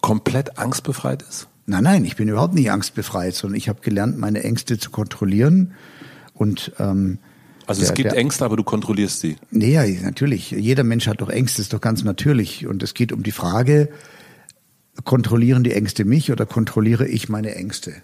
komplett 0.00 0.58
angstbefreit 0.58 1.22
ist? 1.28 1.46
Nein, 1.66 1.84
nein, 1.84 2.04
ich 2.06 2.16
bin 2.16 2.26
überhaupt 2.26 2.54
nicht 2.54 2.70
angstbefreit, 2.70 3.34
sondern 3.34 3.58
ich 3.58 3.68
habe 3.68 3.82
gelernt, 3.82 4.16
meine 4.16 4.42
Ängste 4.42 4.78
zu 4.78 4.88
kontrollieren 4.90 5.74
und 6.32 6.72
ähm, 6.78 7.18
also 7.66 7.82
der, 7.82 7.90
es 7.90 7.94
gibt 7.94 8.12
der, 8.12 8.18
Ängste, 8.18 8.46
aber 8.46 8.56
du 8.56 8.64
kontrollierst 8.64 9.20
sie. 9.20 9.36
Nee, 9.50 9.74
ja, 9.74 9.84
natürlich. 10.02 10.52
Jeder 10.52 10.84
Mensch 10.84 11.06
hat 11.06 11.20
doch 11.20 11.28
Ängste, 11.28 11.60
ist 11.60 11.74
doch 11.74 11.80
ganz 11.82 12.02
natürlich. 12.02 12.66
Und 12.66 12.82
es 12.82 12.94
geht 12.94 13.12
um 13.12 13.24
die 13.24 13.32
Frage, 13.32 13.90
kontrollieren 15.04 15.64
die 15.64 15.72
Ängste 15.72 16.04
mich 16.04 16.32
oder 16.32 16.46
kontrolliere 16.46 17.06
ich 17.06 17.28
meine 17.28 17.54
Ängste? 17.54 17.94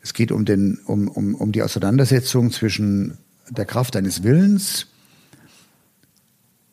Es 0.00 0.14
geht 0.14 0.32
um, 0.32 0.44
den, 0.44 0.78
um, 0.84 1.08
um, 1.08 1.34
um 1.34 1.52
die 1.52 1.62
Auseinandersetzung 1.62 2.50
zwischen 2.50 3.18
der 3.50 3.64
Kraft 3.64 3.94
deines 3.94 4.22
Willens 4.22 4.86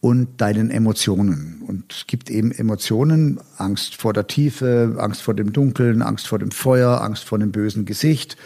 und 0.01 0.39
deinen 0.39 0.69
Emotionen. 0.69 1.63
Und 1.67 1.91
es 1.91 2.07
gibt 2.07 2.29
eben 2.29 2.51
Emotionen, 2.51 3.39
Angst 3.57 3.95
vor 3.95 4.13
der 4.13 4.27
Tiefe, 4.27 4.97
Angst 4.99 5.23
vor 5.23 5.33
dem 5.33 5.51
Dunkeln, 5.51 6.03
Angst 6.03 6.27
vor 6.27 6.37
dem 6.37 6.51
Feuer, 6.51 7.01
Angst 7.01 7.23
vor 7.23 7.39
dem 7.39 7.51
bösen 7.51 7.85
Gesicht. 7.85 8.37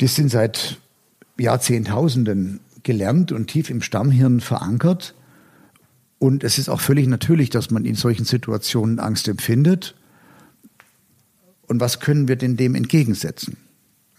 Die 0.00 0.06
sind 0.06 0.30
seit 0.30 0.78
Jahrzehntausenden 1.36 2.60
gelernt 2.84 3.32
und 3.32 3.48
tief 3.48 3.70
im 3.70 3.82
Stammhirn 3.82 4.40
verankert. 4.40 5.14
Und 6.18 6.42
es 6.44 6.58
ist 6.58 6.68
auch 6.68 6.80
völlig 6.80 7.06
natürlich, 7.06 7.50
dass 7.50 7.70
man 7.70 7.84
in 7.84 7.94
solchen 7.94 8.24
Situationen 8.24 8.98
Angst 8.98 9.28
empfindet. 9.28 9.94
Und 11.66 11.80
was 11.80 12.00
können 12.00 12.28
wir 12.28 12.36
denn 12.36 12.56
dem 12.56 12.74
entgegensetzen? 12.74 13.56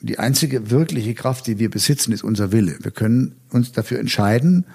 Die 0.02 0.18
einzige 0.18 0.72
wirkliche 0.72 1.14
Kraft, 1.14 1.48
die 1.48 1.60
wir 1.60 1.70
besitzen, 1.70 2.14
ist 2.14 2.24
unser 2.24 2.52
Wille. 2.54 2.78
Wir 2.82 2.92
können 2.92 3.36
uns 3.50 3.74
dafür 3.74 4.00
entscheiden, 4.00 4.66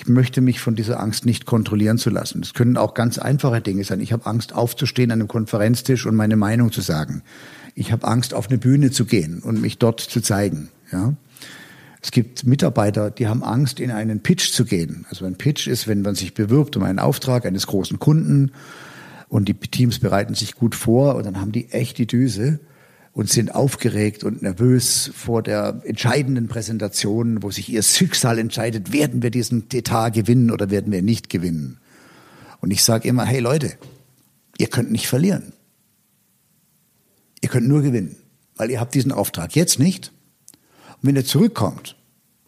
ich 0.00 0.06
möchte 0.06 0.40
mich 0.40 0.60
von 0.60 0.76
dieser 0.76 1.00
Angst 1.00 1.26
nicht 1.26 1.44
kontrollieren 1.44 1.98
zu 1.98 2.08
lassen. 2.08 2.40
Das 2.40 2.54
können 2.54 2.76
auch 2.76 2.94
ganz 2.94 3.18
einfache 3.18 3.60
Dinge 3.60 3.82
sein. 3.82 4.00
Ich 4.00 4.12
habe 4.12 4.26
Angst, 4.26 4.54
aufzustehen 4.54 5.10
an 5.10 5.18
einem 5.18 5.26
Konferenztisch 5.26 6.06
und 6.06 6.14
meine 6.14 6.36
Meinung 6.36 6.70
zu 6.70 6.82
sagen. 6.82 7.22
Ich 7.74 7.90
habe 7.90 8.06
Angst, 8.06 8.32
auf 8.32 8.48
eine 8.48 8.58
Bühne 8.58 8.92
zu 8.92 9.06
gehen 9.06 9.40
und 9.40 9.60
mich 9.60 9.78
dort 9.78 9.98
zu 9.98 10.20
zeigen. 10.20 10.68
Ja? 10.92 11.14
Es 12.02 12.10
gibt 12.10 12.46
Mitarbeiter, 12.46 13.10
die 13.10 13.26
haben 13.26 13.42
Angst, 13.42 13.80
in 13.80 13.90
einen 13.90 14.20
Pitch 14.20 14.52
zu 14.52 14.64
gehen. 14.64 15.04
Also 15.10 15.24
ein 15.24 15.36
Pitch 15.36 15.66
ist, 15.66 15.88
wenn 15.88 16.02
man 16.02 16.14
sich 16.14 16.34
bewirbt 16.34 16.76
um 16.76 16.84
einen 16.84 16.98
Auftrag 16.98 17.44
eines 17.44 17.66
großen 17.66 17.98
Kunden 17.98 18.52
und 19.28 19.48
die 19.48 19.54
Teams 19.54 19.98
bereiten 19.98 20.34
sich 20.34 20.54
gut 20.54 20.74
vor 20.74 21.16
und 21.16 21.26
dann 21.26 21.40
haben 21.40 21.52
die 21.52 21.70
echt 21.70 21.98
die 21.98 22.06
Düse 22.06 22.60
und 23.12 23.28
sind 23.28 23.52
aufgeregt 23.54 24.22
und 24.22 24.42
nervös 24.42 25.10
vor 25.12 25.42
der 25.42 25.82
entscheidenden 25.84 26.46
Präsentation, 26.46 27.42
wo 27.42 27.50
sich 27.50 27.68
ihr 27.68 27.82
Schicksal 27.82 28.38
entscheidet, 28.38 28.92
werden 28.92 29.22
wir 29.22 29.30
diesen 29.30 29.64
Etat 29.72 30.10
gewinnen 30.10 30.52
oder 30.52 30.70
werden 30.70 30.92
wir 30.92 31.02
nicht 31.02 31.28
gewinnen. 31.28 31.78
Und 32.60 32.70
ich 32.70 32.84
sage 32.84 33.08
immer, 33.08 33.24
hey 33.24 33.40
Leute, 33.40 33.72
ihr 34.56 34.68
könnt 34.68 34.92
nicht 34.92 35.08
verlieren. 35.08 35.52
Ihr 37.40 37.48
könnt 37.48 37.68
nur 37.68 37.82
gewinnen, 37.82 38.16
weil 38.56 38.70
ihr 38.70 38.80
habt 38.80 38.94
diesen 38.94 39.12
Auftrag 39.12 39.54
jetzt 39.56 39.78
nicht. 39.78 40.12
Und 41.00 41.08
wenn 41.08 41.16
ihr 41.16 41.24
zurückkommt 41.24 41.96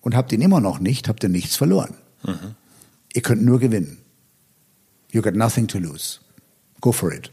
und 0.00 0.16
habt 0.16 0.32
ihn 0.32 0.40
immer 0.40 0.60
noch 0.60 0.80
nicht, 0.80 1.08
habt 1.08 1.22
ihr 1.22 1.28
nichts 1.28 1.56
verloren. 1.56 1.94
Mhm. 2.24 2.54
Ihr 3.12 3.22
könnt 3.22 3.42
nur 3.42 3.58
gewinnen. 3.58 3.98
You 5.12 5.22
got 5.22 5.34
nothing 5.34 5.66
to 5.68 5.78
lose. 5.78 6.20
Go 6.80 6.92
for 6.92 7.12
it. 7.12 7.30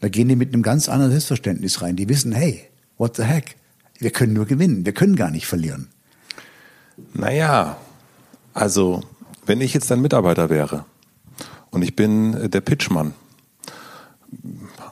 Da 0.00 0.08
gehen 0.08 0.28
die 0.28 0.36
mit 0.36 0.52
einem 0.52 0.62
ganz 0.62 0.88
anderen 0.88 1.12
Selbstverständnis 1.12 1.80
rein. 1.80 1.96
Die 1.96 2.08
wissen, 2.08 2.32
hey, 2.32 2.68
what 2.98 3.16
the 3.16 3.24
heck? 3.24 3.56
Wir 3.98 4.10
können 4.10 4.32
nur 4.32 4.46
gewinnen. 4.46 4.84
Wir 4.84 4.92
können 4.92 5.16
gar 5.16 5.30
nicht 5.30 5.46
verlieren. 5.46 5.88
Naja, 7.14 7.76
also, 8.52 9.02
wenn 9.46 9.60
ich 9.60 9.74
jetzt 9.74 9.90
ein 9.92 10.00
Mitarbeiter 10.00 10.50
wäre 10.50 10.84
und 11.70 11.82
ich 11.82 11.96
bin 11.96 12.50
der 12.50 12.60
Pitchmann, 12.60 13.14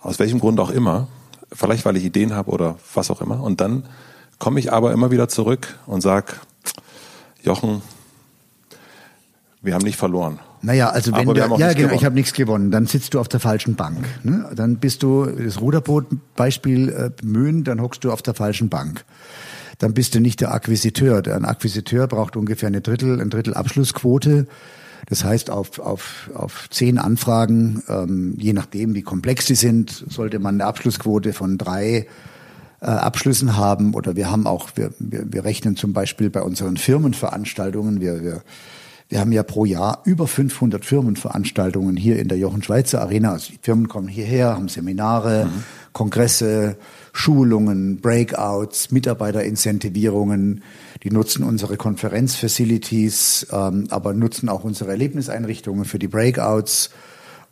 aus 0.00 0.18
welchem 0.18 0.38
Grund 0.38 0.60
auch 0.60 0.70
immer, 0.70 1.08
vielleicht 1.52 1.84
weil 1.84 1.96
ich 1.96 2.04
Ideen 2.04 2.32
habe 2.32 2.50
oder 2.50 2.78
was 2.94 3.10
auch 3.10 3.20
immer, 3.20 3.42
und 3.42 3.60
dann 3.60 3.84
komme 4.40 4.58
ich 4.58 4.72
aber 4.72 4.92
immer 4.92 5.12
wieder 5.12 5.28
zurück 5.28 5.78
und 5.86 6.00
sage, 6.00 6.32
Jochen, 7.44 7.82
wir 9.62 9.74
haben 9.74 9.84
nicht 9.84 9.96
verloren. 9.96 10.40
Naja, 10.62 10.90
also 10.90 11.12
wenn 11.12 11.26
du, 11.26 11.34
ja 11.34 11.72
genau, 11.72 11.94
ich 11.94 12.04
habe 12.04 12.14
nichts 12.14 12.32
gewonnen, 12.32 12.70
dann 12.70 12.86
sitzt 12.86 13.14
du 13.14 13.20
auf 13.20 13.28
der 13.28 13.40
falschen 13.40 13.76
Bank. 13.76 14.04
Ne? 14.24 14.50
Dann 14.54 14.76
bist 14.76 15.02
du 15.02 15.24
das 15.26 15.60
Ruderboot-Beispiel 15.60 16.88
äh, 16.88 17.10
bemühen, 17.10 17.64
dann 17.64 17.80
hockst 17.80 18.04
du 18.04 18.12
auf 18.12 18.20
der 18.20 18.34
falschen 18.34 18.68
Bank. 18.68 19.04
Dann 19.78 19.94
bist 19.94 20.14
du 20.14 20.20
nicht 20.20 20.40
der 20.40 20.52
Akquisiteur. 20.52 21.22
Ein 21.26 21.46
Akquisiteur 21.46 22.06
braucht 22.08 22.36
ungefähr 22.36 22.66
eine 22.66 22.82
Drittel, 22.82 23.20
ein 23.20 23.30
Drittel 23.30 23.54
Abschlussquote. 23.54 24.46
Das 25.08 25.24
heißt, 25.24 25.48
auf, 25.48 25.78
auf, 25.78 26.30
auf 26.34 26.68
zehn 26.68 26.98
Anfragen, 26.98 27.82
ähm, 27.88 28.34
je 28.38 28.52
nachdem, 28.52 28.94
wie 28.94 29.02
komplex 29.02 29.46
sie 29.46 29.54
sind, 29.54 30.04
sollte 30.08 30.38
man 30.38 30.56
eine 30.56 30.66
Abschlussquote 30.66 31.32
von 31.32 31.56
drei 31.56 32.06
äh, 32.80 32.86
Abschlüssen 32.86 33.56
haben. 33.56 33.94
Oder 33.94 34.16
wir 34.16 34.30
haben 34.30 34.46
auch, 34.46 34.70
wir, 34.74 34.92
wir, 34.98 35.24
wir 35.32 35.44
rechnen 35.44 35.76
zum 35.76 35.92
Beispiel 35.92 36.30
bei 36.30 36.42
unseren 36.42 36.76
Firmenveranstaltungen, 36.76 38.00
wir, 38.00 38.22
wir 38.22 38.42
wir 39.10 39.18
haben 39.18 39.32
ja 39.32 39.42
pro 39.42 39.64
Jahr 39.64 40.02
über 40.04 40.28
500 40.28 40.84
Firmenveranstaltungen 40.84 41.96
hier 41.96 42.20
in 42.20 42.28
der 42.28 42.38
Jochen 42.38 42.62
Schweizer 42.62 43.02
Arena. 43.02 43.32
Also 43.32 43.52
die 43.52 43.58
Firmen 43.60 43.88
kommen 43.88 44.06
hierher, 44.06 44.54
haben 44.54 44.68
Seminare, 44.68 45.46
mhm. 45.46 45.64
Kongresse, 45.92 46.76
Schulungen, 47.12 48.00
Breakouts, 48.00 48.92
Mitarbeiterincentivierungen. 48.92 50.62
Die 51.02 51.10
nutzen 51.10 51.42
unsere 51.42 51.76
Konferenzfacilities, 51.76 53.48
ähm, 53.50 53.88
aber 53.90 54.14
nutzen 54.14 54.48
auch 54.48 54.62
unsere 54.62 54.92
Erlebniseinrichtungen 54.92 55.86
für 55.86 55.98
die 55.98 56.08
Breakouts. 56.08 56.90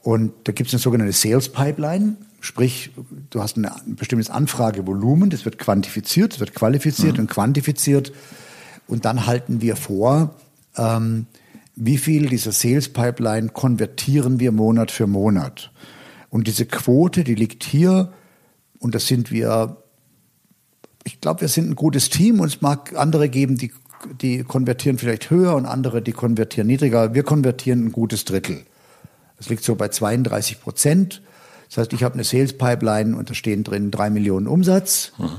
Und 0.03 0.33
da 0.45 0.53
gibt 0.53 0.69
es 0.69 0.75
eine 0.75 0.81
sogenannte 0.81 1.13
Sales 1.13 1.49
Pipeline. 1.49 2.17
Sprich, 2.41 2.91
du 3.31 3.43
hast 3.43 3.57
ein 3.57 3.69
bestimmtes 3.97 4.31
Anfragevolumen, 4.31 5.29
das 5.31 5.45
wird 5.45 5.59
quantifiziert, 5.59 6.35
das 6.35 6.41
wird 6.41 6.55
qualifiziert 6.55 7.15
mhm. 7.15 7.23
und 7.23 7.31
quantifiziert. 7.31 8.13
Und 8.87 9.05
dann 9.05 9.27
halten 9.27 9.61
wir 9.61 9.77
vor, 9.77 10.35
ähm, 10.77 11.27
wie 11.75 11.99
viel 11.99 12.27
dieser 12.27 12.53
Sales 12.53 12.89
Pipeline 12.89 13.51
konvertieren 13.51 14.41
wir 14.41 14.53
Monat 14.53 14.91
für 14.91 15.07
Monat. 15.07 15.71
Und 16.31 16.47
diese 16.47 16.67
Quote, 16.67 17.25
die 17.25 17.35
liegt 17.35 17.65
hier, 17.65 18.13
und 18.79 18.95
das 18.95 19.07
sind 19.07 19.31
wir, 19.31 19.77
ich 21.05 21.21
glaube, 21.21 21.43
wir 21.43 21.49
sind 21.49 21.71
ein 21.71 21.77
gutes 21.77 22.11
Team 22.11 22.41
und 22.41 22.49
es 22.49 22.61
mag 22.61 22.95
andere 22.97 23.29
geben, 23.29 23.57
die, 23.57 23.73
die 24.21 24.45
konvertieren 24.45 24.99
vielleicht 24.99 25.31
höher 25.31 25.55
und 25.55 25.67
andere, 25.67 26.03
die 26.03 26.13
konvertieren 26.13 26.67
niedriger. 26.67 27.15
Wir 27.15 27.23
konvertieren 27.23 27.87
ein 27.87 27.93
gutes 27.93 28.25
Drittel. 28.25 28.65
Das 29.38 29.48
liegt 29.48 29.64
so 29.64 29.74
bei 29.74 29.88
32 29.88 30.61
Prozent. 30.61 31.22
Das 31.68 31.79
heißt, 31.79 31.92
ich 31.92 32.03
habe 32.03 32.14
eine 32.14 32.24
Sales 32.24 32.57
Pipeline 32.57 33.16
und 33.16 33.31
da 33.31 33.35
stehen 33.35 33.64
drin 33.64 33.90
drei 33.90 34.11
Millionen 34.11 34.46
Umsatz. 34.46 35.12
Mhm. 35.18 35.31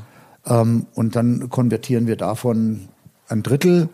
Ähm, 0.46 0.86
und 0.94 1.16
dann 1.16 1.50
konvertieren 1.50 2.08
wir 2.08 2.16
davon 2.16 2.90
ein 3.28 3.44
Drittel. 3.44 3.90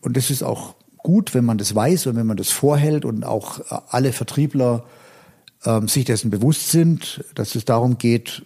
Und 0.00 0.16
das 0.16 0.30
ist 0.30 0.42
auch 0.42 0.74
gut, 0.98 1.34
wenn 1.34 1.44
man 1.44 1.58
das 1.58 1.74
weiß 1.74 2.06
und 2.06 2.16
wenn 2.16 2.26
man 2.26 2.36
das 2.36 2.50
vorhält 2.50 3.04
und 3.04 3.24
auch 3.24 3.60
äh, 3.60 3.78
alle 3.88 4.12
Vertriebler 4.12 4.84
ähm, 5.64 5.88
sich 5.88 6.04
dessen 6.04 6.30
bewusst 6.30 6.70
sind, 6.70 7.24
dass 7.34 7.54
es 7.54 7.64
darum 7.64 7.98
geht, 7.98 8.42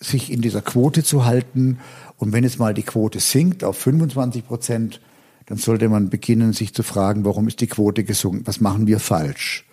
sich 0.00 0.30
in 0.32 0.40
dieser 0.40 0.62
Quote 0.62 1.02
zu 1.02 1.24
halten. 1.24 1.78
Und 2.18 2.32
wenn 2.32 2.44
jetzt 2.44 2.58
mal 2.58 2.74
die 2.74 2.82
Quote 2.82 3.20
sinkt 3.20 3.64
auf 3.64 3.78
25 3.78 4.46
Prozent, 4.46 5.00
dann 5.46 5.58
sollte 5.58 5.88
man 5.88 6.10
beginnen, 6.10 6.52
sich 6.52 6.74
zu 6.74 6.82
fragen, 6.82 7.24
warum 7.24 7.48
ist 7.48 7.60
die 7.60 7.66
Quote 7.66 8.04
gesunken? 8.04 8.46
Was 8.46 8.60
machen 8.60 8.86
wir 8.86 8.98
falsch? 8.98 9.66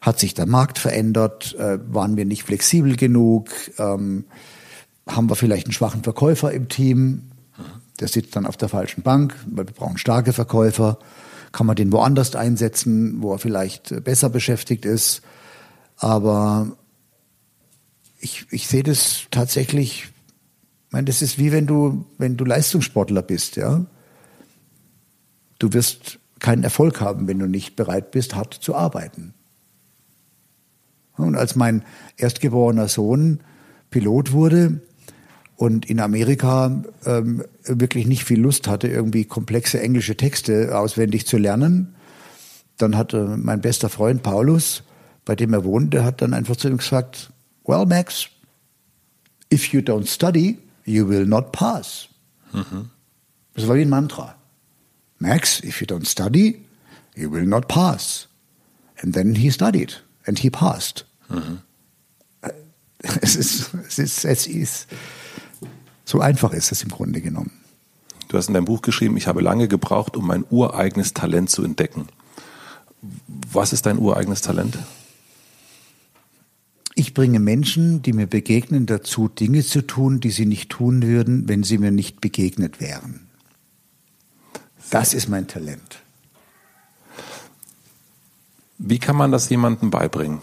Hat 0.00 0.18
sich 0.18 0.34
der 0.34 0.46
Markt 0.46 0.78
verändert? 0.78 1.54
Äh, 1.58 1.78
waren 1.92 2.16
wir 2.16 2.24
nicht 2.24 2.44
flexibel 2.44 2.96
genug? 2.96 3.50
Ähm, 3.78 4.24
haben 5.06 5.28
wir 5.28 5.36
vielleicht 5.36 5.66
einen 5.66 5.72
schwachen 5.72 6.02
Verkäufer 6.02 6.52
im 6.52 6.68
Team? 6.68 7.30
Der 8.00 8.08
sitzt 8.08 8.36
dann 8.36 8.46
auf 8.46 8.56
der 8.56 8.68
falschen 8.68 9.02
Bank, 9.02 9.34
weil 9.46 9.66
wir 9.66 9.74
brauchen 9.74 9.98
starke 9.98 10.32
Verkäufer 10.32 10.98
kann 11.52 11.66
man 11.66 11.76
den 11.76 11.92
woanders 11.92 12.34
einsetzen, 12.36 13.22
wo 13.22 13.32
er 13.32 13.38
vielleicht 13.38 14.04
besser 14.04 14.30
beschäftigt 14.30 14.84
ist. 14.84 15.22
Aber 15.96 16.76
ich, 18.20 18.46
ich 18.50 18.68
sehe 18.68 18.82
das 18.82 19.22
tatsächlich, 19.30 20.04
ich 20.04 20.92
meine, 20.92 21.06
das 21.06 21.22
ist 21.22 21.38
wie 21.38 21.52
wenn 21.52 21.66
du, 21.66 22.04
wenn 22.18 22.36
du 22.36 22.44
Leistungssportler 22.44 23.22
bist, 23.22 23.56
ja. 23.56 23.86
Du 25.58 25.72
wirst 25.72 26.18
keinen 26.38 26.62
Erfolg 26.62 27.00
haben, 27.00 27.26
wenn 27.26 27.38
du 27.38 27.46
nicht 27.46 27.76
bereit 27.76 28.10
bist, 28.10 28.34
hart 28.34 28.54
zu 28.54 28.74
arbeiten. 28.74 29.34
Und 31.16 31.34
als 31.34 31.56
mein 31.56 31.84
erstgeborener 32.16 32.88
Sohn 32.88 33.40
Pilot 33.90 34.32
wurde, 34.32 34.80
und 35.58 35.90
in 35.90 35.98
Amerika 35.98 36.84
ähm, 37.04 37.44
wirklich 37.64 38.06
nicht 38.06 38.22
viel 38.22 38.40
Lust 38.40 38.68
hatte, 38.68 38.86
irgendwie 38.86 39.24
komplexe 39.24 39.80
englische 39.80 40.16
Texte 40.16 40.78
auswendig 40.78 41.26
zu 41.26 41.36
lernen. 41.36 41.96
Dann 42.76 42.96
hatte 42.96 43.36
mein 43.36 43.60
bester 43.60 43.88
Freund 43.88 44.22
Paulus, 44.22 44.84
bei 45.24 45.34
dem 45.34 45.52
er 45.52 45.64
wohnte, 45.64 46.04
hat 46.04 46.22
dann 46.22 46.32
einfach 46.32 46.54
zu 46.54 46.68
ihm 46.68 46.76
gesagt, 46.76 47.32
well, 47.64 47.86
Max, 47.86 48.28
if 49.52 49.72
you 49.72 49.80
don't 49.80 50.06
study, 50.06 50.58
you 50.84 51.08
will 51.08 51.26
not 51.26 51.50
pass. 51.50 52.08
Mhm. 52.52 52.90
Das 53.54 53.66
war 53.66 53.74
wie 53.74 53.82
ein 53.82 53.88
Mantra. 53.88 54.36
Max, 55.18 55.60
if 55.64 55.80
you 55.80 55.86
don't 55.86 56.06
study, 56.06 56.64
you 57.14 57.30
will 57.30 57.46
not 57.46 57.68
pass. 57.68 58.28
And 59.00 59.14
then 59.14 59.34
he 59.34 59.50
studied 59.50 59.94
and 60.26 60.38
he 60.38 60.50
passed. 60.50 61.04
Mhm. 61.28 61.60
Es 63.22 63.36
ist, 63.36 63.70
es 63.86 63.98
ist, 63.98 64.24
es 64.24 64.46
ist, 64.46 64.88
so 66.04 66.20
einfach 66.20 66.52
ist 66.52 66.72
es 66.72 66.82
im 66.82 66.88
Grunde 66.88 67.20
genommen. 67.20 67.52
Du 68.28 68.36
hast 68.36 68.48
in 68.48 68.54
deinem 68.54 68.64
Buch 68.64 68.82
geschrieben, 68.82 69.16
ich 69.16 69.26
habe 69.26 69.40
lange 69.40 69.68
gebraucht, 69.68 70.16
um 70.16 70.26
mein 70.26 70.44
ureigenes 70.50 71.14
Talent 71.14 71.48
zu 71.48 71.62
entdecken. 71.62 72.08
Was 73.52 73.72
ist 73.72 73.86
dein 73.86 73.98
ureigenes 73.98 74.42
Talent? 74.42 74.78
Ich 76.96 77.14
bringe 77.14 77.38
Menschen, 77.38 78.02
die 78.02 78.12
mir 78.12 78.26
begegnen, 78.26 78.86
dazu, 78.86 79.28
Dinge 79.28 79.64
zu 79.64 79.82
tun, 79.82 80.18
die 80.18 80.30
sie 80.30 80.46
nicht 80.46 80.68
tun 80.68 81.02
würden, 81.02 81.48
wenn 81.48 81.62
sie 81.62 81.78
mir 81.78 81.92
nicht 81.92 82.20
begegnet 82.20 82.80
wären. 82.80 83.27
Das 84.90 85.12
ist 85.14 85.28
mein 85.28 85.46
Talent. 85.46 85.98
Wie 88.78 88.98
kann 88.98 89.16
man 89.16 89.32
das 89.32 89.48
jemandem 89.48 89.90
beibringen, 89.90 90.40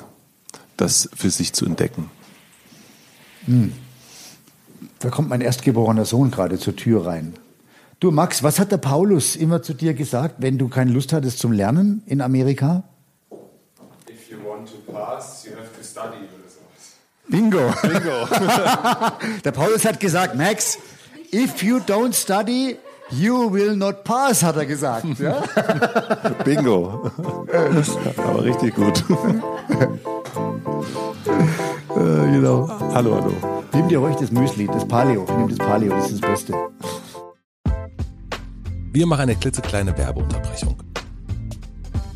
das 0.78 1.10
für 1.16 1.30
sich 1.30 1.54
zu 1.54 1.66
entdecken? 1.66 2.12
Hm. 3.46 3.74
Da 5.00 5.10
kommt 5.10 5.30
mein 5.30 5.42
erstgeborener 5.42 6.06
Sohn 6.06 6.32
gerade 6.32 6.60
zur 6.60 6.76
Tür 6.76 7.06
rein. 7.06 7.36
Du 8.00 8.12
Max, 8.12 8.44
was 8.44 8.60
hat 8.60 8.72
der 8.72 8.78
Paulus 8.78 9.36
immer 9.36 9.62
zu 9.62 9.74
dir 9.74 9.94
gesagt, 9.94 10.36
wenn 10.40 10.58
du 10.58 10.68
keine 10.68 10.92
Lust 10.92 11.14
hattest 11.14 11.40
zum 11.40 11.52
Lernen 11.54 12.04
in 12.06 12.22
Amerika? 12.22 12.84
If 14.10 14.30
you 14.30 14.38
want 14.44 14.70
to 14.70 14.92
pass, 14.92 15.46
you 15.46 15.54
have 15.54 15.70
to 15.76 15.84
study 15.84 16.18
oder 16.18 16.50
sowas. 16.50 16.98
Bingo. 17.28 17.74
Bingo. 17.82 19.38
der 19.44 19.52
Paulus 19.52 19.86
hat 19.86 20.00
gesagt, 20.00 20.36
Max, 20.36 20.78
if 21.32 21.64
you 21.64 21.78
don't 21.78 22.14
study, 22.14 22.78
you 23.18 23.52
will 23.52 23.76
not 23.76 24.04
pass, 24.04 24.44
hat 24.44 24.58
er 24.58 24.66
gesagt. 24.66 25.06
Ja? 25.20 25.42
Bingo. 26.44 27.12
Aber 28.18 28.44
richtig 28.44 28.76
gut. 28.76 29.04
äh, 31.96 32.32
genau. 32.32 32.70
Hallo, 32.94 33.16
hallo. 33.16 33.34
Nimm 33.74 33.88
dir 33.88 34.00
ruhig 34.00 34.16
das 34.18 34.32
Müsli, 34.32 34.68
das 34.68 34.88
Paleo. 34.88 35.26
Nimm 35.38 35.50
das 35.50 35.58
Paleo, 35.58 35.92
das 35.92 36.12
ist 36.12 36.24
das 36.24 36.30
Beste. 36.30 36.54
Wir 38.92 39.06
machen 39.06 39.24
eine 39.24 39.36
klitzekleine 39.36 39.98
Werbeunterbrechung. 39.98 40.76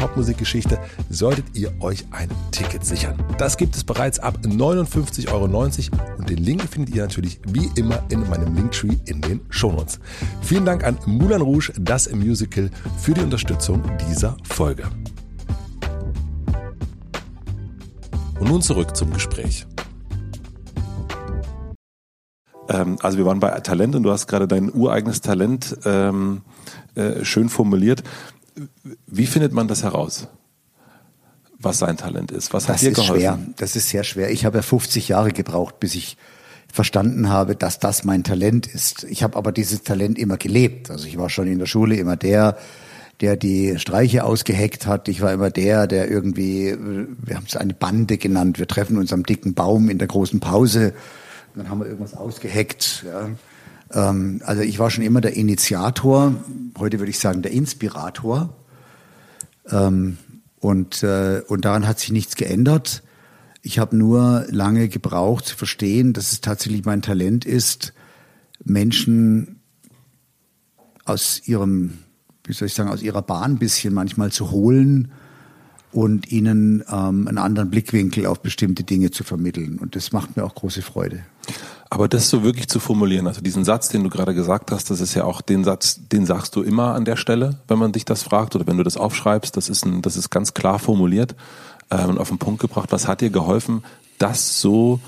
Popmusikgeschichte, 0.00 0.78
solltet 1.10 1.44
ihr 1.54 1.72
euch 1.80 2.06
ein 2.10 2.30
Ticket 2.52 2.84
sichern. 2.84 3.22
Das 3.36 3.58
gibt 3.58 3.76
es 3.76 3.84
bereits 3.84 4.18
ab 4.18 4.38
59,90 4.42 5.30
Euro 5.30 5.44
und 6.16 6.30
den 6.30 6.38
Link 6.38 6.62
findet 6.62 6.94
ihr 6.94 7.02
natürlich 7.02 7.38
wie 7.46 7.70
immer 7.76 8.02
in 8.08 8.26
meinem 8.28 8.54
Linktree 8.54 8.96
in 9.04 9.20
den 9.20 9.42
Shownotes. 9.50 10.00
Vielen 10.40 10.64
Dank 10.64 10.84
an 10.84 10.98
Moulin 11.04 11.42
Rouge, 11.42 11.72
das 11.78 12.10
Musical, 12.12 12.70
für 12.98 13.12
die 13.12 13.20
Unterstützung 13.20 13.82
dieser 14.08 14.38
Folge. 14.44 14.84
Und 18.38 18.48
nun 18.48 18.62
zurück 18.62 18.96
zum 18.96 19.12
Gespräch. 19.12 19.66
Ähm, 22.70 22.96
also 23.02 23.18
wir 23.18 23.26
waren 23.26 23.40
bei 23.40 23.50
Talent 23.60 23.96
und 23.96 24.02
du 24.04 24.10
hast 24.10 24.28
gerade 24.28 24.48
dein 24.48 24.72
ureigenes 24.72 25.20
Talent 25.20 25.76
ähm, 25.84 26.40
äh, 26.94 27.22
schön 27.24 27.50
formuliert. 27.50 28.02
Wie 29.06 29.26
findet 29.26 29.52
man 29.52 29.68
das 29.68 29.82
heraus? 29.82 30.28
Was 31.58 31.78
sein 31.78 31.96
Talent 31.96 32.30
ist? 32.30 32.52
Was 32.54 32.66
das 32.66 32.76
hat 32.76 32.82
dir 32.82 32.92
geholfen? 32.92 33.16
Schwer. 33.16 33.38
Das 33.56 33.76
ist 33.76 33.90
sehr 33.90 34.04
schwer. 34.04 34.30
Ich 34.30 34.44
habe 34.44 34.58
ja 34.58 34.62
50 34.62 35.08
Jahre 35.08 35.30
gebraucht, 35.32 35.78
bis 35.78 35.94
ich 35.94 36.16
verstanden 36.72 37.28
habe, 37.28 37.56
dass 37.56 37.78
das 37.78 38.04
mein 38.04 38.24
Talent 38.24 38.66
ist. 38.66 39.04
Ich 39.04 39.22
habe 39.22 39.36
aber 39.36 39.52
dieses 39.52 39.82
Talent 39.82 40.18
immer 40.18 40.36
gelebt. 40.36 40.90
Also 40.90 41.06
ich 41.06 41.18
war 41.18 41.28
schon 41.28 41.48
in 41.48 41.58
der 41.58 41.66
Schule 41.66 41.96
immer 41.96 42.16
der, 42.16 42.56
der 43.20 43.36
die 43.36 43.78
Streiche 43.78 44.24
ausgeheckt 44.24 44.86
hat. 44.86 45.08
Ich 45.08 45.20
war 45.20 45.32
immer 45.32 45.50
der, 45.50 45.86
der 45.86 46.10
irgendwie, 46.10 46.76
wir 46.78 47.36
haben 47.36 47.46
es 47.46 47.56
eine 47.56 47.74
Bande 47.74 48.16
genannt, 48.16 48.58
wir 48.58 48.68
treffen 48.68 48.96
uns 48.96 49.12
am 49.12 49.24
dicken 49.24 49.54
Baum 49.54 49.90
in 49.90 49.98
der 49.98 50.08
großen 50.08 50.40
Pause. 50.40 50.94
Dann 51.54 51.68
haben 51.68 51.80
wir 51.80 51.86
irgendwas 51.86 52.14
ausgeheckt. 52.14 53.04
Ja. 53.06 53.28
Ähm, 53.92 54.40
also 54.44 54.62
ich 54.62 54.78
war 54.78 54.90
schon 54.90 55.04
immer 55.04 55.20
der 55.20 55.36
Initiator, 55.36 56.34
heute 56.80 56.98
würde 56.98 57.10
ich 57.10 57.18
sagen 57.18 57.42
der 57.42 57.52
Inspirator. 57.52 58.56
Ähm, 59.68 60.18
und, 60.58 61.02
äh, 61.02 61.42
und 61.46 61.64
daran 61.64 61.86
hat 61.86 61.98
sich 62.00 62.12
nichts 62.12 62.36
geändert. 62.36 63.02
Ich 63.62 63.78
habe 63.78 63.96
nur 63.96 64.46
lange 64.48 64.88
gebraucht 64.88 65.46
zu 65.46 65.56
verstehen, 65.56 66.12
dass 66.12 66.32
es 66.32 66.40
tatsächlich 66.40 66.84
mein 66.84 67.02
Talent 67.02 67.44
ist, 67.44 67.92
Menschen 68.64 69.60
aus 71.04 71.46
ihrem 71.46 71.98
wie 72.50 72.52
soll 72.52 72.66
ich 72.66 72.74
sagen, 72.74 72.90
aus 72.90 73.02
ihrer 73.02 73.22
Bahn 73.22 73.52
ein 73.52 73.58
bisschen 73.58 73.94
manchmal 73.94 74.32
zu 74.32 74.50
holen 74.50 75.12
und 75.92 76.30
ihnen 76.30 76.84
ähm, 76.90 77.26
einen 77.26 77.38
anderen 77.38 77.70
Blickwinkel 77.70 78.26
auf 78.26 78.40
bestimmte 78.40 78.84
Dinge 78.84 79.10
zu 79.10 79.24
vermitteln. 79.24 79.78
Und 79.78 79.96
das 79.96 80.12
macht 80.12 80.36
mir 80.36 80.44
auch 80.44 80.54
große 80.54 80.82
Freude. 80.82 81.24
Aber 81.88 82.06
das 82.06 82.30
so 82.30 82.44
wirklich 82.44 82.68
zu 82.68 82.78
formulieren, 82.78 83.26
also 83.26 83.40
diesen 83.40 83.64
Satz, 83.64 83.88
den 83.88 84.04
du 84.04 84.10
gerade 84.10 84.32
gesagt 84.32 84.70
hast, 84.70 84.90
das 84.90 85.00
ist 85.00 85.14
ja 85.14 85.24
auch 85.24 85.40
den 85.40 85.64
Satz, 85.64 86.00
den 86.12 86.24
sagst 86.24 86.54
du 86.54 86.62
immer 86.62 86.94
an 86.94 87.04
der 87.04 87.16
Stelle, 87.16 87.58
wenn 87.66 87.78
man 87.78 87.90
dich 87.90 88.04
das 88.04 88.22
fragt 88.22 88.54
oder 88.54 88.66
wenn 88.68 88.76
du 88.76 88.84
das 88.84 88.96
aufschreibst, 88.96 89.56
das 89.56 89.68
ist, 89.68 89.84
ein, 89.84 90.00
das 90.00 90.16
ist 90.16 90.30
ganz 90.30 90.54
klar 90.54 90.78
formuliert 90.78 91.34
äh, 91.90 92.04
und 92.04 92.18
auf 92.18 92.28
den 92.28 92.38
Punkt 92.38 92.60
gebracht. 92.60 92.92
Was 92.92 93.08
hat 93.08 93.20
dir 93.20 93.30
geholfen, 93.30 93.82
das 94.18 94.60
so, 94.60 95.00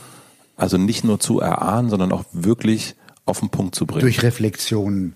also 0.56 0.76
nicht 0.78 1.04
nur 1.04 1.20
zu 1.20 1.38
erahnen, 1.38 1.90
sondern 1.90 2.10
auch 2.10 2.24
wirklich 2.32 2.96
auf 3.24 3.38
den 3.38 3.50
Punkt 3.50 3.76
zu 3.76 3.86
bringen? 3.86 4.00
Durch 4.00 4.24
Reflexion 4.24 5.14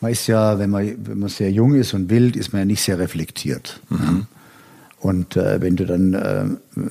man 0.00 0.12
ist 0.12 0.26
ja, 0.26 0.58
wenn 0.58 0.70
man, 0.70 0.94
wenn 1.06 1.18
man 1.18 1.28
sehr 1.28 1.50
jung 1.50 1.74
ist 1.74 1.94
und 1.94 2.10
wild, 2.10 2.36
ist 2.36 2.52
man 2.52 2.60
ja 2.60 2.64
nicht 2.66 2.82
sehr 2.82 2.98
reflektiert. 2.98 3.80
Mhm. 3.88 4.26
Und 5.06 5.36
äh, 5.36 5.62
wenn 5.62 5.76
du 5.76 5.86
dann, 5.86 6.14
äh, 6.14 6.46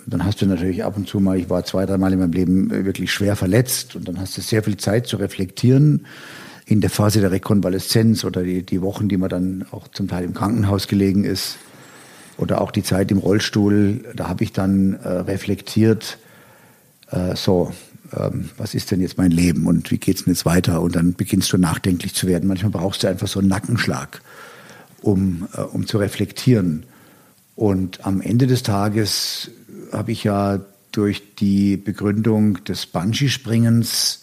dann 0.06 0.24
hast 0.24 0.42
du 0.42 0.46
natürlich 0.46 0.86
ab 0.86 0.96
und 0.96 1.06
zu 1.06 1.20
mal, 1.20 1.38
ich 1.38 1.50
war 1.50 1.66
zwei, 1.66 1.86
dreimal 1.86 2.14
in 2.14 2.20
meinem 2.20 2.32
Leben 2.32 2.86
wirklich 2.86 3.12
schwer 3.12 3.36
verletzt 3.36 3.98
und 3.98 4.08
dann 4.08 4.22
hast 4.22 4.38
du 4.38 4.42
sehr 4.42 4.64
viel 4.64 4.78
Zeit 4.78 5.06
zu 5.06 5.18
reflektieren 5.18 6.06
in 6.66 6.80
der 6.80 6.90
Phase 6.90 7.20
der 7.20 7.32
Rekonvaleszenz 7.32 8.24
oder 8.24 8.44
die, 8.44 8.66
die 8.66 8.82
Wochen, 8.82 9.10
die 9.10 9.18
man 9.18 9.28
dann 9.28 9.66
auch 9.72 9.90
zum 9.90 10.08
Teil 10.08 10.24
im 10.24 10.34
Krankenhaus 10.34 10.88
gelegen 10.88 11.26
ist 11.26 11.58
oder 12.38 12.62
auch 12.62 12.72
die 12.72 12.84
Zeit 12.84 13.12
im 13.12 13.18
Rollstuhl, 13.18 14.06
da 14.16 14.30
habe 14.30 14.46
ich 14.46 14.54
dann 14.54 14.94
äh, 14.94 15.10
reflektiert, 15.10 16.18
äh, 17.12 17.36
so, 17.36 17.74
ähm, 18.18 18.50
was 18.56 18.76
ist 18.76 18.92
denn 18.92 19.02
jetzt 19.02 19.18
mein 19.18 19.32
Leben 19.32 19.68
und 19.68 19.92
wie 19.92 19.98
geht's 19.98 20.24
denn 20.24 20.34
jetzt 20.34 20.46
weiter? 20.46 20.82
Und 20.82 20.96
dann 20.96 21.16
beginnst 21.16 21.52
du 21.52 21.58
nachdenklich 21.58 22.16
zu 22.16 22.28
werden. 22.28 22.48
Manchmal 22.48 22.72
brauchst 22.72 23.04
du 23.04 23.08
einfach 23.08 23.28
so 23.28 23.40
einen 23.40 23.50
Nackenschlag, 23.50 24.22
um, 25.02 25.50
äh, 25.58 25.60
um 25.60 25.86
zu 25.86 25.98
reflektieren. 25.98 26.86
Und 27.56 28.06
am 28.06 28.22
Ende 28.22 28.48
des 28.48 28.64
Tages 28.64 29.52
habe 29.92 30.12
ich 30.12 30.24
ja 30.24 30.60
durch 30.92 31.36
die 31.36 31.78
Begründung 31.78 32.64
des 32.66 32.86
Bungee-Springens, 32.86 34.22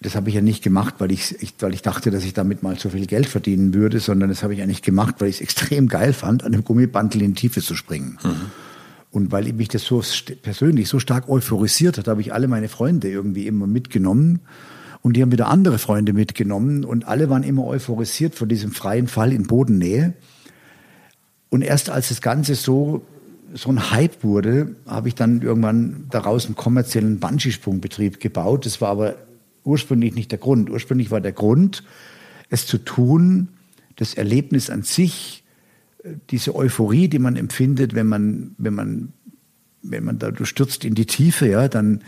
das 0.00 0.16
habe 0.16 0.28
ich 0.28 0.34
ja 0.34 0.40
nicht 0.40 0.62
gemacht, 0.62 0.96
weil 0.98 1.12
ich, 1.12 1.40
ich, 1.40 1.54
weil 1.60 1.74
ich 1.74 1.82
dachte, 1.82 2.10
dass 2.10 2.24
ich 2.24 2.34
damit 2.34 2.62
mal 2.62 2.78
so 2.78 2.90
viel 2.90 3.06
Geld 3.06 3.26
verdienen 3.26 3.72
würde, 3.72 4.00
sondern 4.00 4.28
das 4.28 4.42
habe 4.42 4.54
ich 4.54 4.62
eigentlich 4.62 4.82
gemacht, 4.82 5.16
weil 5.18 5.28
ich 5.28 5.36
es 5.36 5.40
extrem 5.40 5.88
geil 5.88 6.12
fand, 6.12 6.42
an 6.42 6.52
einem 6.52 6.64
Gummibandel 6.64 7.22
in 7.22 7.34
die 7.34 7.40
Tiefe 7.40 7.62
zu 7.62 7.74
springen. 7.74 8.18
Mhm. 8.22 8.50
Und 9.12 9.30
weil 9.30 9.52
mich 9.52 9.68
das 9.68 9.84
so 9.84 10.02
persönlich 10.42 10.88
so 10.88 10.98
stark 10.98 11.28
euphorisiert 11.28 11.98
hat, 11.98 12.08
habe 12.08 12.22
ich 12.22 12.32
alle 12.32 12.48
meine 12.48 12.68
Freunde 12.68 13.10
irgendwie 13.10 13.46
immer 13.46 13.66
mitgenommen. 13.66 14.40
Und 15.02 15.16
die 15.16 15.22
haben 15.22 15.32
wieder 15.32 15.48
andere 15.48 15.78
Freunde 15.78 16.14
mitgenommen. 16.14 16.84
Und 16.84 17.06
alle 17.06 17.28
waren 17.28 17.42
immer 17.42 17.66
euphorisiert 17.66 18.34
von 18.34 18.48
diesem 18.48 18.72
freien 18.72 19.08
Fall 19.08 19.32
in 19.32 19.46
Bodennähe. 19.46 20.14
Und 21.52 21.60
erst 21.60 21.90
als 21.90 22.08
das 22.08 22.22
Ganze 22.22 22.54
so, 22.54 23.04
so 23.52 23.68
ein 23.68 23.90
Hype 23.90 24.24
wurde, 24.24 24.74
habe 24.86 25.08
ich 25.08 25.14
dann 25.14 25.42
irgendwann 25.42 26.06
daraus 26.08 26.46
einen 26.46 26.56
kommerziellen 26.56 27.20
Bungee-Sprungbetrieb 27.20 28.20
gebaut. 28.20 28.64
Das 28.64 28.80
war 28.80 28.88
aber 28.88 29.16
ursprünglich 29.62 30.14
nicht 30.14 30.30
der 30.30 30.38
Grund. 30.38 30.70
Ursprünglich 30.70 31.10
war 31.10 31.20
der 31.20 31.32
Grund, 31.32 31.84
es 32.48 32.66
zu 32.66 32.78
tun, 32.78 33.48
das 33.96 34.14
Erlebnis 34.14 34.70
an 34.70 34.82
sich 34.82 35.44
diese 36.30 36.56
Euphorie, 36.56 37.08
die 37.08 37.18
man 37.18 37.36
empfindet, 37.36 37.94
wenn 37.94 38.06
man, 38.06 38.54
wenn 38.56 38.72
man, 38.72 39.12
wenn 39.82 40.04
man 40.04 40.18
da, 40.18 40.30
du 40.30 40.46
stürzt 40.46 40.86
in 40.86 40.94
die 40.94 41.04
Tiefe, 41.04 41.48
ja, 41.48 41.68
dann, 41.68 42.00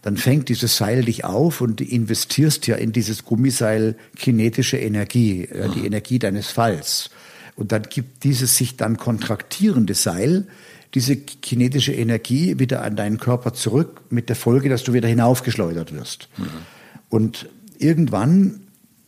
dann 0.00 0.16
fängt 0.16 0.48
dieses 0.48 0.78
Seil 0.78 1.04
dich 1.04 1.26
auf 1.26 1.60
und 1.60 1.80
du 1.80 1.84
investierst 1.84 2.66
ja 2.66 2.76
in 2.76 2.92
dieses 2.92 3.26
Gummiseil 3.26 3.94
kinetische 4.16 4.78
Energie, 4.78 5.46
ja, 5.54 5.68
die 5.68 5.84
Energie 5.84 6.18
deines 6.18 6.50
Falls. 6.50 7.10
Und 7.56 7.72
dann 7.72 7.82
gibt 7.82 8.24
dieses 8.24 8.56
sich 8.56 8.76
dann 8.76 8.98
kontraktierende 8.98 9.94
Seil 9.94 10.46
diese 10.94 11.16
kinetische 11.16 11.92
Energie 11.92 12.58
wieder 12.58 12.82
an 12.82 12.96
deinen 12.96 13.18
Körper 13.18 13.52
zurück 13.52 14.02
mit 14.10 14.28
der 14.28 14.36
Folge, 14.36 14.68
dass 14.68 14.84
du 14.84 14.92
wieder 14.92 15.08
hinaufgeschleudert 15.08 15.92
wirst. 15.92 16.28
Mhm. 16.38 16.46
Und 17.08 17.48
irgendwann 17.78 18.60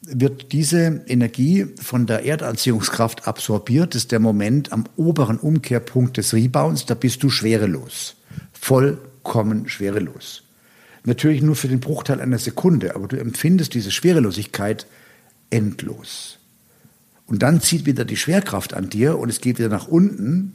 wird 0.03 0.53
diese 0.53 1.03
Energie 1.07 1.67
von 1.81 2.07
der 2.07 2.25
Erdanziehungskraft 2.25 3.27
absorbiert. 3.29 3.95
Das 3.95 4.03
ist 4.03 4.13
der 4.13 4.21
Moment 4.21 4.73
am 4.73 4.85
oberen 4.97 5.39
Umkehrpunkt 5.39 6.17
des 6.17 6.33
Rebounds. 6.33 6.87
Da 6.87 6.95
bist 6.95 7.23
du 7.23 7.31
schwerelos. 7.31 8.17
Vollkommen 8.53 9.69
schwerelos. 9.69 10.43
Natürlich 11.05 11.43
nur 11.43 11.57
für 11.57 11.69
den 11.69 11.81
Bruchteil 11.81 12.21
einer 12.21 12.39
Sekunde, 12.39 12.95
aber 12.95 13.09
du 13.09 13.17
empfindest 13.19 13.75
diese 13.75 13.91
Schwerelosigkeit 13.91 14.87
endlos. 15.51 16.39
Und 17.29 17.43
dann 17.43 17.61
zieht 17.61 17.87
wieder 17.87 18.05
die 18.05 18.17
Schwerkraft 18.17 18.75
an 18.75 18.89
dir 18.89 19.19
und 19.19 19.29
es 19.29 19.41
geht 19.41 19.59
wieder 19.59 19.69
nach 19.69 19.87
unten 19.87 20.55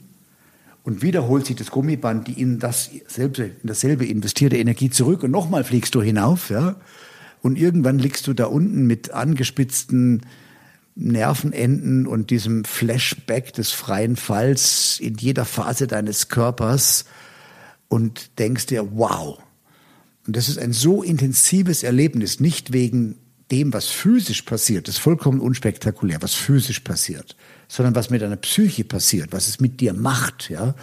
und 0.82 1.02
wiederholt 1.02 1.46
sich 1.46 1.56
das 1.56 1.70
Gummiband 1.70 2.26
die 2.26 2.40
in, 2.40 2.58
dasselbe, 2.58 3.44
in 3.44 3.68
dasselbe 3.68 4.04
investierte 4.04 4.58
Energie 4.58 4.90
zurück 4.90 5.22
und 5.22 5.30
nochmal 5.30 5.64
fliegst 5.64 5.94
du 5.94 6.02
hinauf. 6.02 6.50
Ja? 6.50 6.76
Und 7.42 7.56
irgendwann 7.56 7.98
liegst 7.98 8.26
du 8.26 8.34
da 8.34 8.46
unten 8.46 8.86
mit 8.86 9.12
angespitzten 9.12 10.22
Nervenenden 10.96 12.06
und 12.06 12.30
diesem 12.30 12.64
Flashback 12.64 13.52
des 13.52 13.70
freien 13.70 14.16
Falls 14.16 14.98
in 15.00 15.14
jeder 15.16 15.44
Phase 15.44 15.86
deines 15.86 16.28
Körpers 16.28 17.04
und 17.88 18.38
denkst 18.38 18.66
dir, 18.66 18.96
wow. 18.96 19.38
Und 20.26 20.36
das 20.36 20.48
ist 20.48 20.58
ein 20.58 20.72
so 20.72 21.02
intensives 21.02 21.82
Erlebnis, 21.82 22.40
nicht 22.40 22.72
wegen 22.72 23.16
dem, 23.50 23.72
was 23.72 23.88
physisch 23.88 24.42
passiert, 24.42 24.88
ist 24.88 24.98
vollkommen 24.98 25.40
unspektakulär, 25.40 26.22
was 26.22 26.34
physisch 26.34 26.80
passiert, 26.80 27.36
sondern 27.68 27.94
was 27.94 28.08
mit 28.08 28.22
deiner 28.22 28.36
Psyche 28.36 28.84
passiert, 28.84 29.32
was 29.32 29.48
es 29.48 29.60
mit 29.60 29.80
dir 29.80 29.92
macht, 29.92 30.48
ja. 30.48 30.74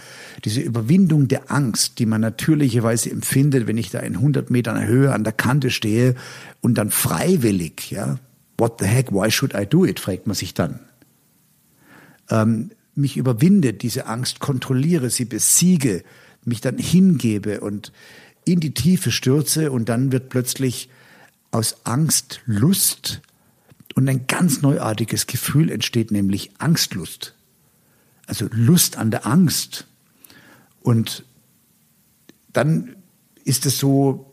Diese 0.44 0.60
Überwindung 0.60 1.26
der 1.26 1.50
Angst, 1.50 1.98
die 1.98 2.06
man 2.06 2.20
natürlicherweise 2.20 3.10
empfindet, 3.10 3.66
wenn 3.66 3.78
ich 3.78 3.90
da 3.90 3.98
in 4.00 4.14
100 4.14 4.50
Metern 4.50 4.86
Höhe 4.86 5.12
an 5.12 5.24
der 5.24 5.32
Kante 5.32 5.70
stehe 5.70 6.14
und 6.60 6.74
dann 6.78 6.90
freiwillig, 6.90 7.90
ja, 7.90 8.18
what 8.58 8.76
the 8.78 8.86
heck, 8.86 9.10
why 9.12 9.30
should 9.30 9.54
I 9.54 9.66
do 9.66 9.84
it, 9.84 9.98
fragt 9.98 10.26
man 10.26 10.34
sich 10.34 10.54
dann. 10.54 10.80
Ähm, 12.30 12.70
mich 12.94 13.16
überwinde, 13.16 13.72
diese 13.72 14.06
Angst 14.06 14.38
kontrolliere, 14.38 15.10
sie 15.10 15.24
besiege, 15.24 16.04
mich 16.44 16.60
dann 16.60 16.78
hingebe 16.78 17.60
und 17.60 17.92
in 18.44 18.60
die 18.60 18.74
Tiefe 18.74 19.10
stürze 19.10 19.72
und 19.72 19.88
dann 19.88 20.12
wird 20.12 20.28
plötzlich 20.28 20.88
aus 21.52 21.76
Angst 21.84 22.40
Lust 22.46 23.20
und 23.94 24.08
ein 24.08 24.26
ganz 24.26 24.62
neuartiges 24.62 25.26
Gefühl 25.26 25.70
entsteht, 25.70 26.10
nämlich 26.10 26.50
Angstlust. 26.58 27.34
Also 28.26 28.48
Lust 28.50 28.96
an 28.96 29.10
der 29.10 29.26
Angst. 29.26 29.86
Und 30.80 31.24
dann 32.52 32.96
ist 33.44 33.66
es 33.66 33.78
so 33.78 34.32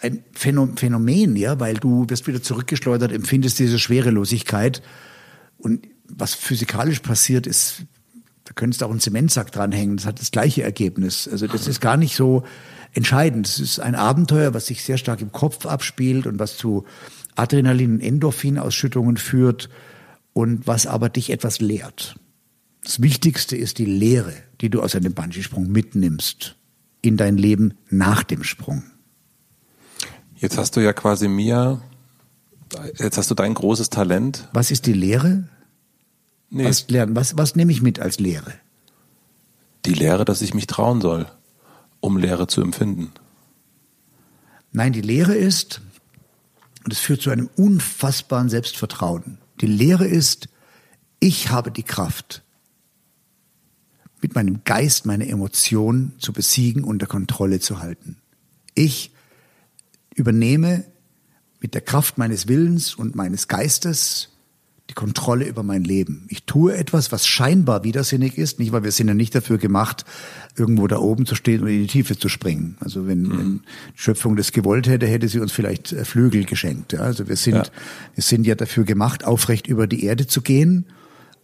ein 0.00 0.22
Phänomen, 0.32 1.36
ja, 1.36 1.58
weil 1.60 1.74
du 1.74 2.08
wirst 2.08 2.26
wieder 2.26 2.42
zurückgeschleudert, 2.42 3.12
empfindest 3.12 3.58
diese 3.58 3.78
Schwerelosigkeit. 3.78 4.82
Und 5.58 5.86
was 6.08 6.34
physikalisch 6.34 7.00
passiert 7.00 7.46
ist, 7.46 7.82
da 8.44 8.52
könntest 8.54 8.80
du 8.80 8.86
auch 8.86 8.90
einen 8.90 9.00
Zementsack 9.00 9.52
dranhängen, 9.52 9.96
das 9.96 10.06
hat 10.06 10.20
das 10.20 10.30
gleiche 10.30 10.62
Ergebnis. 10.62 11.28
Also 11.28 11.46
das 11.46 11.68
ist 11.68 11.80
gar 11.80 11.96
nicht 11.96 12.16
so 12.16 12.44
entscheidend. 12.92 13.46
Es 13.46 13.58
ist 13.58 13.80
ein 13.80 13.94
Abenteuer, 13.94 14.54
was 14.54 14.66
sich 14.66 14.84
sehr 14.84 14.98
stark 14.98 15.20
im 15.20 15.32
Kopf 15.32 15.66
abspielt 15.66 16.26
und 16.26 16.38
was 16.38 16.56
zu 16.56 16.84
Adrenalin- 17.36 17.94
und 17.94 18.00
Endorphinausschüttungen 18.00 19.16
führt 19.16 19.68
und 20.32 20.66
was 20.66 20.86
aber 20.86 21.08
dich 21.08 21.30
etwas 21.30 21.60
lehrt. 21.60 22.16
Das 22.82 23.02
Wichtigste 23.02 23.56
ist 23.56 23.78
die 23.78 23.84
Lehre, 23.84 24.32
die 24.60 24.70
du 24.70 24.82
aus 24.82 24.94
einem 24.94 25.12
Bungee-Sprung 25.12 25.70
mitnimmst 25.70 26.56
in 27.02 27.16
dein 27.16 27.36
Leben 27.36 27.74
nach 27.88 28.22
dem 28.22 28.42
Sprung. 28.42 28.84
Jetzt 30.36 30.56
hast 30.56 30.76
du 30.76 30.80
ja 30.80 30.92
quasi 30.92 31.28
mir, 31.28 31.82
jetzt 32.98 33.18
hast 33.18 33.30
du 33.30 33.34
dein 33.34 33.54
großes 33.54 33.90
Talent. 33.90 34.48
Was 34.52 34.70
ist 34.70 34.86
die 34.86 34.94
Lehre? 34.94 35.44
Nee. 36.48 36.64
Was, 36.64 36.88
lernen, 36.88 37.14
was, 37.14 37.36
was 37.36 37.54
nehme 37.56 37.72
ich 37.72 37.82
mit 37.82 38.00
als 38.00 38.18
Lehre? 38.18 38.54
Die 39.84 39.94
Lehre, 39.94 40.24
dass 40.24 40.42
ich 40.42 40.54
mich 40.54 40.66
trauen 40.66 41.00
soll, 41.00 41.26
um 42.00 42.16
Lehre 42.16 42.46
zu 42.46 42.62
empfinden. 42.62 43.12
Nein, 44.72 44.92
die 44.92 45.00
Lehre 45.00 45.34
ist, 45.34 45.80
und 46.84 46.92
es 46.92 46.98
führt 46.98 47.22
zu 47.22 47.30
einem 47.30 47.50
unfassbaren 47.56 48.48
Selbstvertrauen. 48.48 49.38
Die 49.60 49.66
Lehre 49.66 50.06
ist, 50.06 50.48
ich 51.18 51.50
habe 51.50 51.70
die 51.70 51.82
Kraft, 51.82 52.42
mit 54.22 54.34
meinem 54.34 54.64
Geist 54.64 55.06
meine 55.06 55.28
Emotionen 55.28 56.14
zu 56.18 56.32
besiegen, 56.32 56.84
unter 56.84 57.06
Kontrolle 57.06 57.60
zu 57.60 57.80
halten. 57.80 58.16
Ich 58.74 59.12
übernehme 60.14 60.84
mit 61.60 61.74
der 61.74 61.80
Kraft 61.80 62.18
meines 62.18 62.48
Willens 62.48 62.94
und 62.94 63.14
meines 63.14 63.48
Geistes 63.48 64.30
die 64.90 64.94
Kontrolle 64.94 65.46
über 65.46 65.62
mein 65.62 65.84
Leben. 65.84 66.26
Ich 66.28 66.42
tue 66.42 66.76
etwas, 66.76 67.12
was 67.12 67.24
scheinbar 67.24 67.84
widersinnig 67.84 68.36
ist, 68.36 68.58
nicht, 68.58 68.72
weil 68.72 68.82
wir 68.82 68.90
sind 68.90 69.06
ja 69.06 69.14
nicht 69.14 69.34
dafür 69.34 69.56
gemacht, 69.56 70.04
irgendwo 70.56 70.88
da 70.88 70.98
oben 70.98 71.26
zu 71.26 71.36
stehen 71.36 71.62
und 71.62 71.68
in 71.68 71.82
die 71.82 71.86
Tiefe 71.86 72.18
zu 72.18 72.28
springen. 72.28 72.76
Also 72.80 73.06
wenn, 73.06 73.22
mhm. 73.22 73.38
wenn 73.38 73.60
die 73.94 74.00
Schöpfung 74.02 74.34
das 74.34 74.50
gewollt 74.50 74.88
hätte, 74.88 75.06
hätte 75.06 75.28
sie 75.28 75.38
uns 75.38 75.52
vielleicht 75.52 75.92
äh, 75.92 76.04
Flügel 76.04 76.44
geschenkt. 76.44 76.92
Ja? 76.92 77.00
Also 77.00 77.28
wir 77.28 77.36
sind, 77.36 77.54
ja. 77.54 77.64
wir 78.16 78.22
sind 78.24 78.46
ja 78.48 78.56
dafür 78.56 78.82
gemacht, 78.82 79.24
aufrecht 79.24 79.68
über 79.68 79.86
die 79.86 80.04
Erde 80.04 80.26
zu 80.26 80.42
gehen. 80.42 80.86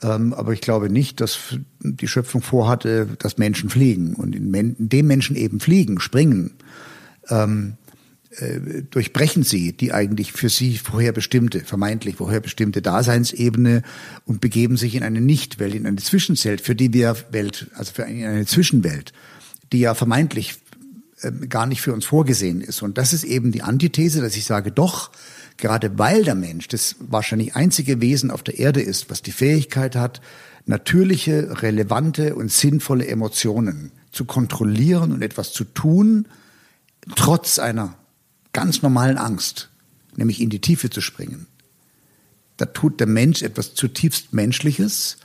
Ähm, 0.02 0.34
aber 0.34 0.52
ich 0.52 0.60
glaube 0.60 0.90
nicht, 0.90 1.20
dass 1.20 1.38
die 1.80 2.08
Schöpfung 2.08 2.42
vorhatte, 2.42 3.06
dass 3.20 3.38
Menschen 3.38 3.70
fliegen 3.70 4.14
und 4.14 4.34
in, 4.34 4.52
in 4.52 4.88
dem 4.88 5.06
Menschen 5.06 5.36
eben 5.36 5.60
fliegen, 5.60 6.00
springen. 6.00 6.54
Ähm, 7.28 7.74
äh, 8.38 8.82
durchbrechen 8.90 9.42
sie 9.42 9.72
die 9.72 9.92
eigentlich 9.92 10.32
für 10.32 10.48
sie 10.48 10.76
vorher 10.76 11.12
bestimmte, 11.12 11.60
vermeintlich 11.60 12.16
vorher 12.16 12.40
bestimmte 12.40 12.82
Daseinsebene 12.82 13.82
und 14.24 14.40
begeben 14.40 14.76
sich 14.76 14.94
in 14.94 15.02
eine 15.02 15.20
Nichtwelt, 15.20 15.74
in 15.74 15.86
eine 15.86 15.96
Zwischenwelt, 15.96 16.60
für 16.60 16.74
die 16.74 16.92
wir 16.92 17.16
Welt, 17.30 17.68
also 17.74 17.92
für 17.94 18.04
eine 18.04 18.44
Zwischenwelt, 18.44 19.12
die 19.72 19.80
ja 19.80 19.94
vermeintlich 19.94 20.56
äh, 21.22 21.32
gar 21.48 21.66
nicht 21.66 21.80
für 21.80 21.94
uns 21.94 22.04
vorgesehen 22.04 22.60
ist. 22.60 22.82
Und 22.82 22.98
das 22.98 23.12
ist 23.12 23.24
eben 23.24 23.52
die 23.52 23.62
Antithese, 23.62 24.20
dass 24.20 24.36
ich 24.36 24.44
sage, 24.44 24.70
doch, 24.70 25.10
gerade 25.56 25.98
weil 25.98 26.24
der 26.24 26.34
Mensch 26.34 26.68
das 26.68 26.96
wahrscheinlich 27.00 27.56
einzige 27.56 28.00
Wesen 28.00 28.30
auf 28.30 28.42
der 28.42 28.58
Erde 28.58 28.82
ist, 28.82 29.08
was 29.08 29.22
die 29.22 29.32
Fähigkeit 29.32 29.96
hat, 29.96 30.20
natürliche, 30.66 31.62
relevante 31.62 32.34
und 32.34 32.52
sinnvolle 32.52 33.06
Emotionen 33.06 33.92
zu 34.12 34.24
kontrollieren 34.24 35.12
und 35.12 35.22
etwas 35.22 35.52
zu 35.52 35.64
tun, 35.64 36.26
trotz 37.14 37.58
einer 37.58 37.96
ganz 38.56 38.80
normalen 38.80 39.18
Angst, 39.18 39.68
nämlich 40.16 40.40
in 40.40 40.48
die 40.48 40.62
Tiefe 40.62 40.88
zu 40.88 41.02
springen. 41.02 41.46
Da 42.56 42.64
tut 42.64 43.00
der 43.00 43.06
Mensch 43.06 43.42
etwas 43.42 43.74
zutiefst 43.74 44.32
Menschliches. 44.32 45.18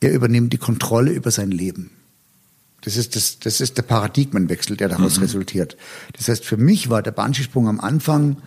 Er 0.00 0.14
übernimmt 0.14 0.54
die 0.54 0.58
Kontrolle 0.58 1.12
über 1.12 1.30
sein 1.30 1.50
Leben. 1.50 1.90
Das 2.80 2.96
ist, 2.96 3.16
das, 3.16 3.38
das 3.38 3.60
ist 3.60 3.76
der 3.76 3.82
Paradigmenwechsel, 3.82 4.78
der 4.78 4.88
daraus 4.88 5.18
mhm. 5.18 5.24
resultiert. 5.24 5.76
Das 6.14 6.28
heißt, 6.28 6.42
für 6.42 6.56
mich 6.56 6.88
war 6.88 7.02
der 7.02 7.10
Banschisprung 7.10 7.68
am 7.68 7.80
Anfang 7.80 8.38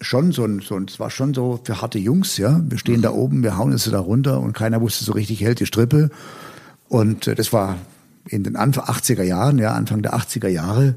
schon 0.00 0.30
so 0.30 0.44
ein, 0.44 0.60
so 0.60 0.76
ein, 0.76 0.84
es 0.84 1.00
war 1.00 1.10
schon 1.10 1.34
so 1.34 1.60
für 1.64 1.82
harte 1.82 1.98
Jungs, 1.98 2.36
ja. 2.36 2.60
Wir 2.68 2.78
stehen 2.78 2.98
mhm. 2.98 3.02
da 3.02 3.10
oben, 3.10 3.42
wir 3.42 3.56
hauen 3.56 3.72
es 3.72 3.90
da 3.90 3.98
runter 3.98 4.38
und 4.38 4.52
keiner 4.52 4.80
wusste 4.80 5.04
so 5.04 5.10
richtig, 5.10 5.40
hält 5.40 5.58
die 5.58 5.66
Strippe. 5.66 6.10
Und 6.88 7.26
äh, 7.26 7.34
das 7.34 7.52
war 7.52 7.78
in 8.28 8.44
den 8.44 8.54
Anfang 8.54 8.84
80er 8.84 9.24
Jahren, 9.24 9.58
ja, 9.58 9.72
Anfang 9.72 10.02
der 10.02 10.14
80er 10.14 10.46
Jahre. 10.46 10.94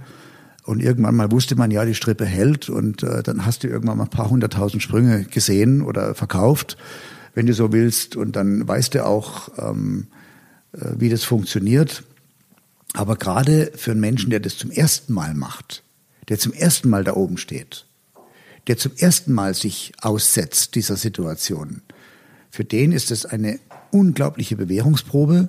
Und 0.63 0.81
irgendwann 0.81 1.15
mal 1.15 1.31
wusste 1.31 1.55
man, 1.55 1.71
ja, 1.71 1.85
die 1.85 1.95
Strippe 1.95 2.25
hält 2.25 2.69
und 2.69 3.03
äh, 3.03 3.23
dann 3.23 3.45
hast 3.45 3.63
du 3.63 3.67
irgendwann 3.67 3.97
mal 3.97 4.03
ein 4.03 4.09
paar 4.09 4.29
hunderttausend 4.29 4.83
Sprünge 4.83 5.23
gesehen 5.23 5.81
oder 5.81 6.13
verkauft, 6.13 6.77
wenn 7.33 7.47
du 7.47 7.53
so 7.53 7.71
willst. 7.73 8.15
Und 8.15 8.35
dann 8.35 8.67
weißt 8.67 8.93
du 8.93 9.05
auch, 9.05 9.49
ähm, 9.57 10.07
äh, 10.73 10.91
wie 10.97 11.09
das 11.09 11.23
funktioniert. 11.23 12.03
Aber 12.93 13.15
gerade 13.15 13.71
für 13.75 13.91
einen 13.91 14.01
Menschen, 14.01 14.29
der 14.29 14.39
das 14.39 14.57
zum 14.57 14.69
ersten 14.69 15.13
Mal 15.13 15.33
macht, 15.33 15.83
der 16.29 16.37
zum 16.37 16.53
ersten 16.53 16.89
Mal 16.89 17.03
da 17.03 17.13
oben 17.13 17.37
steht, 17.37 17.87
der 18.67 18.77
zum 18.77 18.91
ersten 18.97 19.33
Mal 19.33 19.55
sich 19.55 19.93
aussetzt 20.01 20.75
dieser 20.75 20.95
Situation, 20.95 21.81
für 22.51 22.65
den 22.65 22.91
ist 22.91 23.11
es 23.11 23.25
eine 23.25 23.59
unglaubliche 23.91 24.57
Bewährungsprobe, 24.57 25.47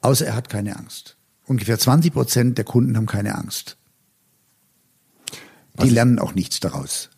außer 0.00 0.26
er 0.26 0.36
hat 0.36 0.48
keine 0.48 0.76
Angst. 0.76 1.16
Ungefähr 1.44 1.78
20 1.78 2.12
Prozent 2.12 2.56
der 2.56 2.64
Kunden 2.64 2.96
haben 2.96 3.06
keine 3.06 3.34
Angst. 3.34 3.76
Die 5.82 5.90
lernen 5.90 6.18
auch 6.18 6.34
nichts 6.34 6.60
daraus. 6.60 7.10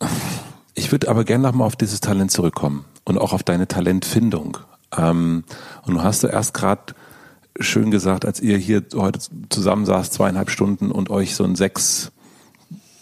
Ich 0.73 0.91
würde 0.91 1.09
aber 1.09 1.23
gerne 1.23 1.43
nochmal 1.43 1.67
auf 1.67 1.75
dieses 1.75 1.99
Talent 1.99 2.31
zurückkommen 2.31 2.85
und 3.03 3.17
auch 3.17 3.33
auf 3.33 3.43
deine 3.43 3.67
Talentfindung. 3.67 4.57
Ähm, 4.95 5.43
und 5.83 5.93
du 5.93 6.03
hast 6.03 6.23
du 6.23 6.27
erst 6.27 6.53
gerade 6.53 6.93
schön 7.59 7.91
gesagt, 7.91 8.25
als 8.25 8.39
ihr 8.39 8.57
hier 8.57 8.83
heute 8.95 9.19
zusammen 9.49 9.85
saßt, 9.85 10.13
zweieinhalb 10.13 10.49
Stunden 10.49 10.91
und 10.91 11.09
euch 11.09 11.35
so 11.35 11.43
einen 11.43 11.55
sechs, 11.55 12.11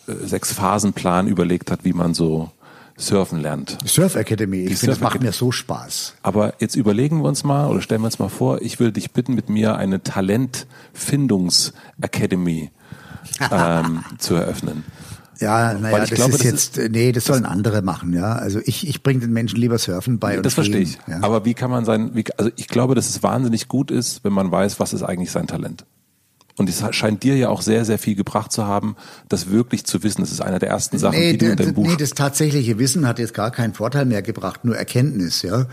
äh, 0.07 0.13
sechs 0.25 0.53
Phasenplan 0.53 1.27
überlegt 1.27 1.71
hat, 1.71 1.83
wie 1.83 1.93
man 1.93 2.13
so 2.13 2.51
surfen 2.97 3.41
lernt. 3.41 3.77
Surf 3.85 4.15
Academy, 4.15 4.59
ich 4.59 4.77
finde, 4.77 4.93
das 4.93 5.01
macht 5.01 5.21
mir 5.21 5.33
so 5.33 5.51
Spaß. 5.51 6.15
Aber 6.23 6.53
jetzt 6.59 6.75
überlegen 6.75 7.21
wir 7.21 7.27
uns 7.27 7.43
mal 7.43 7.67
oder 7.69 7.81
stellen 7.81 8.01
wir 8.01 8.05
uns 8.05 8.19
mal 8.19 8.29
vor, 8.29 8.61
ich 8.61 8.79
würde 8.79 8.93
dich 8.93 9.11
bitten, 9.11 9.35
mit 9.35 9.49
mir 9.49 9.75
eine 9.75 10.01
Talentfindungs 10.01 11.73
Academy 12.01 12.71
ähm, 13.51 14.03
zu 14.17 14.35
eröffnen. 14.35 14.85
Ja, 15.39 15.73
naja, 15.73 15.99
das 15.99 16.09
glaube, 16.11 16.31
ist 16.31 16.39
das 16.39 16.45
jetzt, 16.45 16.77
ist, 16.77 16.91
nee, 16.91 17.11
das 17.11 17.25
sollen 17.25 17.45
andere 17.45 17.81
machen, 17.81 18.13
ja. 18.13 18.33
Also 18.33 18.59
ich, 18.63 18.87
ich 18.87 19.03
bringe 19.03 19.19
den 19.21 19.33
Menschen 19.33 19.59
lieber 19.59 19.77
Surfen 19.77 20.19
bei. 20.19 20.37
Das 20.37 20.53
verstehe 20.53 20.81
ich. 20.81 20.97
Ja. 21.07 21.19
Aber 21.21 21.45
wie 21.45 21.53
kann 21.53 21.69
man 21.69 21.85
sein, 21.85 22.11
wie, 22.13 22.23
also 22.37 22.51
ich 22.55 22.67
glaube, 22.67 22.95
dass 22.95 23.09
es 23.09 23.23
wahnsinnig 23.23 23.67
gut 23.67 23.91
ist, 23.91 24.23
wenn 24.23 24.33
man 24.33 24.51
weiß, 24.51 24.79
was 24.79 24.93
ist 24.93 25.03
eigentlich 25.03 25.31
sein 25.31 25.47
Talent. 25.47 25.85
Und 26.57 26.69
es 26.69 26.81
scheint 26.91 27.23
dir 27.23 27.35
ja 27.35 27.49
auch 27.49 27.61
sehr, 27.61 27.83
sehr 27.83 27.99
viel 27.99 28.15
gebracht 28.15 28.51
zu 28.51 28.65
haben, 28.65 28.95
das 29.27 29.49
wirklich 29.49 29.85
zu 29.85 30.03
wissen. 30.03 30.21
Das 30.21 30.31
ist 30.31 30.41
einer 30.41 30.57
der 30.57 30.69
ersten 30.69 30.97
Sachen, 30.97 31.19
nee, 31.19 31.33
die 31.33 31.37
du 31.39 31.51
in 31.51 31.57
deinem 31.57 31.73
Buch... 31.73 31.85
Nee, 31.85 31.97
das 31.97 32.11
tatsächliche 32.11 32.79
Wissen 32.79 33.05
hat 33.05 33.19
jetzt 33.19 33.33
gar 33.33 33.51
keinen 33.51 33.73
Vorteil 33.73 34.05
mehr 34.05 34.21
gebracht, 34.21 34.63
nur 34.63 34.77
Erkenntnis, 34.77 35.41
ja. 35.41 35.65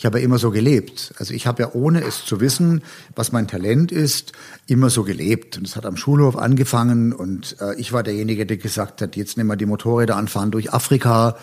Ich 0.00 0.06
habe 0.06 0.18
ja 0.18 0.24
immer 0.24 0.38
so 0.38 0.50
gelebt. 0.50 1.12
Also 1.18 1.34
ich 1.34 1.46
habe 1.46 1.62
ja 1.62 1.74
ohne 1.74 2.02
es 2.02 2.24
zu 2.24 2.40
wissen, 2.40 2.82
was 3.14 3.32
mein 3.32 3.46
Talent 3.46 3.92
ist, 3.92 4.32
immer 4.66 4.88
so 4.88 5.04
gelebt. 5.04 5.58
Und 5.58 5.66
es 5.66 5.76
hat 5.76 5.84
am 5.84 5.98
Schulhof 5.98 6.38
angefangen 6.38 7.12
und 7.12 7.56
äh, 7.60 7.78
ich 7.78 7.92
war 7.92 8.02
derjenige, 8.02 8.46
der 8.46 8.56
gesagt 8.56 9.02
hat, 9.02 9.14
jetzt 9.14 9.36
nehmen 9.36 9.50
wir 9.50 9.56
die 9.56 9.66
Motorräder 9.66 10.16
anfahren 10.16 10.52
durch 10.52 10.72
Afrika. 10.72 11.36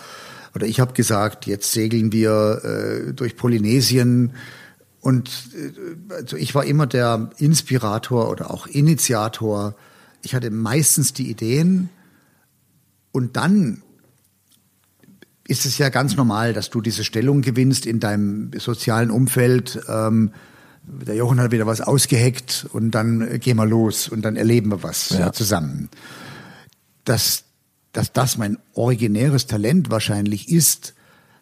Oder 0.56 0.66
ich 0.66 0.80
habe 0.80 0.94
gesagt, 0.94 1.46
jetzt 1.46 1.72
segeln 1.72 2.12
wir 2.12 2.64
äh, 2.64 3.14
durch 3.14 3.36
Polynesien 3.36 4.34
und 5.02 5.30
äh, 5.54 6.14
also 6.16 6.36
ich 6.36 6.56
war 6.56 6.66
immer 6.66 6.88
der 6.88 7.30
Inspirator 7.38 8.28
oder 8.28 8.50
auch 8.50 8.66
Initiator. 8.66 9.76
Ich 10.24 10.34
hatte 10.34 10.50
meistens 10.50 11.14
die 11.14 11.30
Ideen 11.30 11.90
und 13.12 13.38
dann 13.38 13.84
ist 15.48 15.66
es 15.66 15.78
ja 15.78 15.90
ganz 15.90 16.16
normal, 16.16 16.54
dass 16.54 16.70
du 16.70 16.82
diese 16.82 17.04
Stellung 17.04 17.42
gewinnst 17.42 17.86
in 17.86 18.00
deinem 18.00 18.52
sozialen 18.58 19.12
Umfeld. 19.12 19.80
Ähm, 19.88 20.32
der 20.84 21.16
Jochen 21.16 21.40
hat 21.40 21.52
wieder 21.52 21.66
was 21.66 21.82
ausgeheckt 21.82 22.68
und 22.72 22.92
dann 22.92 23.40
gehen 23.40 23.58
wir 23.58 23.66
los 23.66 24.08
und 24.08 24.22
dann 24.24 24.36
erleben 24.36 24.72
wir 24.72 24.84
was 24.84 25.10
ja. 25.10 25.32
zusammen. 25.32 25.90
Dass, 27.04 27.44
dass 27.92 28.14
das 28.14 28.38
mein 28.38 28.58
originäres 28.74 29.48
Talent 29.48 29.90
wahrscheinlich 29.90 30.50
ist, 30.50 30.94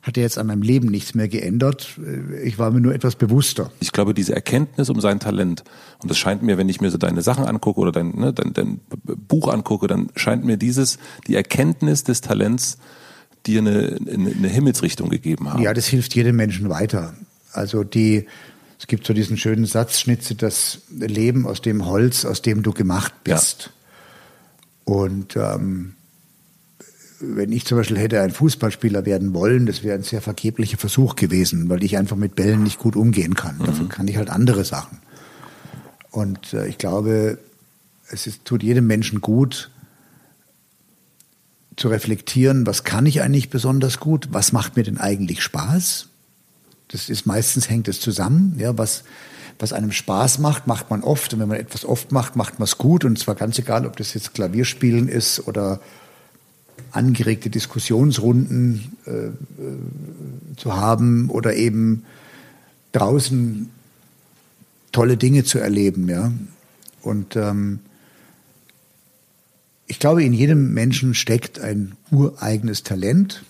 hat 0.01 0.18
jetzt 0.18 0.38
an 0.38 0.45
meinem 0.45 0.62
Leben 0.62 0.89
nichts 0.89 1.16
mehr 1.16 1.28
geändert. 1.28 1.99
Ich 2.43 2.60
war 2.60 2.70
mir 2.70 2.80
nur 2.80 2.93
etwas 2.93 3.16
bewusster. 3.16 3.72
Ich 3.80 3.91
glaube, 3.91 4.14
diese 4.14 4.36
Erkenntnis 4.36 4.89
um 4.89 5.01
sein 5.01 5.20
Talent, 5.20 5.64
und 5.99 6.12
das 6.12 6.20
scheint 6.20 6.43
mir, 6.43 6.60
wenn 6.60 6.70
ich 6.70 6.80
mir 6.80 6.91
so 6.91 6.99
deine 6.99 7.24
Sachen 7.24 7.43
angucke 7.45 7.80
oder 7.80 7.91
dein, 7.91 8.12
ne, 8.12 8.32
dein, 8.32 8.53
dein 8.53 8.82
Buch 9.28 9.47
angucke, 9.47 9.88
dann 9.88 10.10
scheint 10.16 10.45
mir 10.45 10.58
dieses, 10.58 10.99
die 11.26 11.34
Erkenntnis 11.34 12.03
des 12.03 12.22
Talents 12.22 12.78
dir 13.47 13.59
eine, 13.59 13.97
eine, 14.11 14.47
Himmelsrichtung 14.47 15.09
gegeben 15.09 15.51
haben. 15.51 15.61
Ja, 15.61 15.73
das 15.73 15.87
hilft 15.87 16.15
jedem 16.15 16.35
Menschen 16.35 16.69
weiter. 16.69 17.13
Also 17.51 17.83
die, 17.83 18.25
es 18.79 18.87
gibt 18.87 19.05
so 19.05 19.13
diesen 19.13 19.37
schönen 19.37 19.65
Satz, 19.65 19.99
schnitze 19.99 20.35
das 20.35 20.81
Leben 20.89 21.47
aus 21.47 21.61
dem 21.61 21.85
Holz, 21.85 22.25
aus 22.25 22.41
dem 22.41 22.63
du 22.63 22.73
gemacht 22.73 23.13
bist. 23.23 23.71
Ja. 24.87 24.93
Und 24.93 25.35
ähm, 25.35 25.93
wenn 27.19 27.51
ich 27.51 27.65
zum 27.65 27.77
Beispiel 27.77 27.97
hätte 27.97 28.21
ein 28.21 28.31
Fußballspieler 28.31 29.05
werden 29.05 29.33
wollen, 29.33 29.65
das 29.65 29.83
wäre 29.83 29.95
ein 29.95 30.03
sehr 30.03 30.21
vergeblicher 30.21 30.77
Versuch 30.77 31.15
gewesen, 31.15 31.69
weil 31.69 31.83
ich 31.83 31.97
einfach 31.97 32.17
mit 32.17 32.35
Bällen 32.35 32.63
nicht 32.63 32.79
gut 32.79 32.95
umgehen 32.95 33.35
kann. 33.35 33.57
Mhm. 33.57 33.65
Dafür 33.65 33.89
kann 33.89 34.07
ich 34.07 34.17
halt 34.17 34.29
andere 34.29 34.65
Sachen. 34.65 34.99
Und 36.11 36.53
äh, 36.53 36.67
ich 36.67 36.77
glaube, 36.77 37.37
es 38.09 38.27
ist, 38.27 38.45
tut 38.45 38.63
jedem 38.63 38.87
Menschen 38.87 39.21
gut, 39.21 39.71
zu 41.76 41.89
reflektieren, 41.89 42.65
was 42.65 42.84
kann 42.84 43.05
ich 43.05 43.21
eigentlich 43.21 43.49
besonders 43.49 43.99
gut, 43.99 44.30
was 44.32 44.51
macht 44.51 44.76
mir 44.78 44.84
denn 44.84 44.97
eigentlich 44.97 45.41
Spaß. 45.41 46.07
Das 46.88 47.09
ist 47.09 47.26
meistens 47.26 47.69
hängt 47.69 47.88
es 47.88 47.99
zusammen, 47.99 48.55
ja, 48.57 48.78
was, 48.78 49.03
was 49.59 49.73
einem 49.73 49.91
Spaß 49.91 50.39
macht, 50.39 50.67
macht 50.67 50.89
man 50.89 51.03
oft. 51.03 51.34
Und 51.34 51.39
wenn 51.39 51.49
man 51.49 51.59
etwas 51.59 51.84
oft 51.84 52.11
macht, 52.11 52.36
macht 52.36 52.59
man 52.59 52.65
es 52.65 52.78
gut. 52.78 53.03
Und 53.03 53.19
zwar 53.19 53.36
ganz 53.36 53.59
egal, 53.59 53.86
ob 53.86 53.97
das 53.97 54.13
jetzt 54.13 54.34
Klavierspielen 54.34 55.09
ist 55.09 55.47
oder 55.47 55.82
angeregte 56.91 57.49
Diskussionsrunden 57.49 58.97
äh, 59.05 59.11
äh, 59.11 59.34
zu 60.55 60.76
haben 60.76 61.30
oder 61.30 61.55
eben 61.55 62.05
draußen 62.91 63.69
tolle 64.91 65.17
Dinge 65.17 65.43
zu 65.43 65.59
erleben, 65.59 66.07
ja. 66.07 66.32
Und 67.01 67.36
ähm, 67.36 67.80
ich 69.88 69.99
glaube, 69.99 70.23
in 70.23 70.33
jedem 70.33 70.73
Menschen 70.73 71.13
steckt 71.13 71.59
ein 71.59 71.95
ureigenes 72.11 72.83
Talent. 72.83 73.43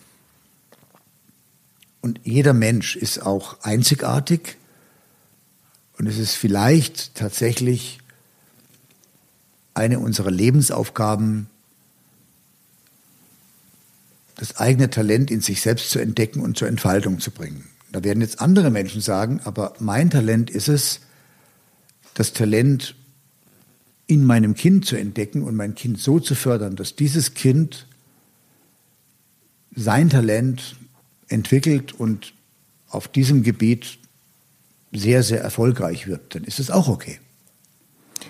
Und 2.01 2.19
jeder 2.23 2.53
Mensch 2.53 2.95
ist 2.95 3.19
auch 3.19 3.61
einzigartig. 3.61 4.57
Und 5.97 6.07
es 6.07 6.17
ist 6.17 6.36
vielleicht 6.36 7.15
tatsächlich 7.15 7.99
eine 9.73 9.99
unserer 9.99 10.31
Lebensaufgaben, 10.31 11.47
das 14.36 14.57
eigene 14.57 14.89
Talent 14.89 15.31
in 15.31 15.39
sich 15.41 15.61
selbst 15.61 15.89
zu 15.89 15.99
entdecken 15.99 16.41
und 16.41 16.57
zur 16.57 16.67
Entfaltung 16.67 17.19
zu 17.19 17.31
bringen. 17.31 17.65
Da 17.91 18.03
werden 18.03 18.19
jetzt 18.19 18.41
andere 18.41 18.69
Menschen 18.71 18.99
sagen, 18.99 19.39
aber 19.45 19.73
mein 19.79 20.09
Talent 20.09 20.49
ist 20.49 20.67
es, 20.67 20.99
das 22.13 22.33
Talent 22.33 22.95
in 24.08 24.24
meinem 24.24 24.56
Kind 24.56 24.86
zu 24.86 24.95
entdecken 24.95 25.43
und 25.43 25.56
mein 25.56 25.76
Kind 25.76 25.99
so 25.99 26.20
zu 26.20 26.36
fördern, 26.36 26.76
dass 26.76 26.95
dieses 26.95 27.34
Kind 27.34 27.88
sein 29.76 30.10
Talent 30.10 30.76
entwickelt 31.28 31.93
und 31.93 32.34
auf 32.89 33.08
diesem 33.08 33.43
Gebiet 33.43 33.97
sehr, 34.91 35.24
sehr 35.24 35.41
erfolgreich 35.41 36.08
wird, 36.08 36.36
dann 36.36 36.43
ist 36.43 36.60
es 36.60 36.72
auch 36.72 36.88
okay. 36.88 37.20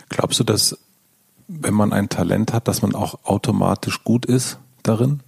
Glaubst 0.10 0.40
du, 0.40 0.44
dass 0.44 0.78
wenn 1.48 1.74
man 1.74 1.94
ein 1.94 2.10
Talent 2.10 2.54
hat, 2.54 2.68
dass 2.68 2.82
man 2.82 2.96
auch 2.96 3.24
automatisch 3.24 4.04
gut 4.04 4.26
ist 4.26 4.58
darin? 4.82 5.20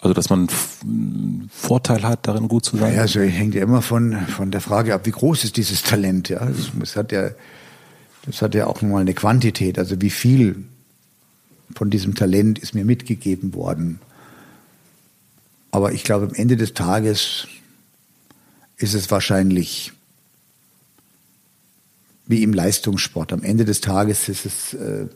Also, 0.00 0.14
dass 0.14 0.30
man 0.30 0.48
einen 0.82 1.50
Vorteil 1.52 2.04
hat, 2.04 2.26
darin 2.26 2.46
gut 2.46 2.64
zu 2.64 2.76
sein? 2.76 2.94
Ja, 2.94 3.00
also 3.00 3.20
hängt 3.20 3.54
ja 3.54 3.62
immer 3.62 3.82
von, 3.82 4.16
von 4.28 4.50
der 4.52 4.60
Frage 4.60 4.94
ab, 4.94 5.06
wie 5.06 5.10
groß 5.10 5.44
ist 5.44 5.56
dieses 5.56 5.82
Talent, 5.82 6.28
ja. 6.28 6.48
Es 6.80 6.94
hat 6.94 7.10
ja, 7.10 7.30
das 8.28 8.42
hat 8.42 8.54
ja 8.54 8.66
auch 8.66 8.82
mal 8.82 9.00
eine 9.00 9.14
Quantität, 9.14 9.78
also 9.78 10.02
wie 10.02 10.10
viel 10.10 10.64
von 11.74 11.88
diesem 11.88 12.14
Talent 12.14 12.58
ist 12.58 12.74
mir 12.74 12.84
mitgegeben 12.84 13.54
worden. 13.54 14.00
Aber 15.70 15.92
ich 15.92 16.04
glaube, 16.04 16.26
am 16.26 16.34
Ende 16.34 16.58
des 16.58 16.74
Tages 16.74 17.48
ist 18.76 18.92
es 18.92 19.10
wahrscheinlich 19.10 19.92
wie 22.26 22.42
im 22.42 22.52
Leistungssport. 22.52 23.32
Am 23.32 23.42
Ende 23.42 23.64
des 23.64 23.80
Tages 23.80 24.28
ist 24.28 24.44
es 24.44 24.74
äh, 24.74 25.06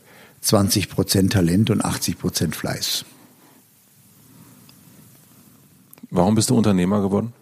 20 0.41 0.89
Prozent 0.89 1.35
Talent 1.35 1.69
und 1.69 1.85
80 1.85 2.19
Prozent 2.19 2.57
Fleiß. 2.57 3.05
Warum 6.11 6.35
bist 6.35 6.49
du 6.49 6.57
Unternehmer 6.57 7.03
geworden? 7.03 7.35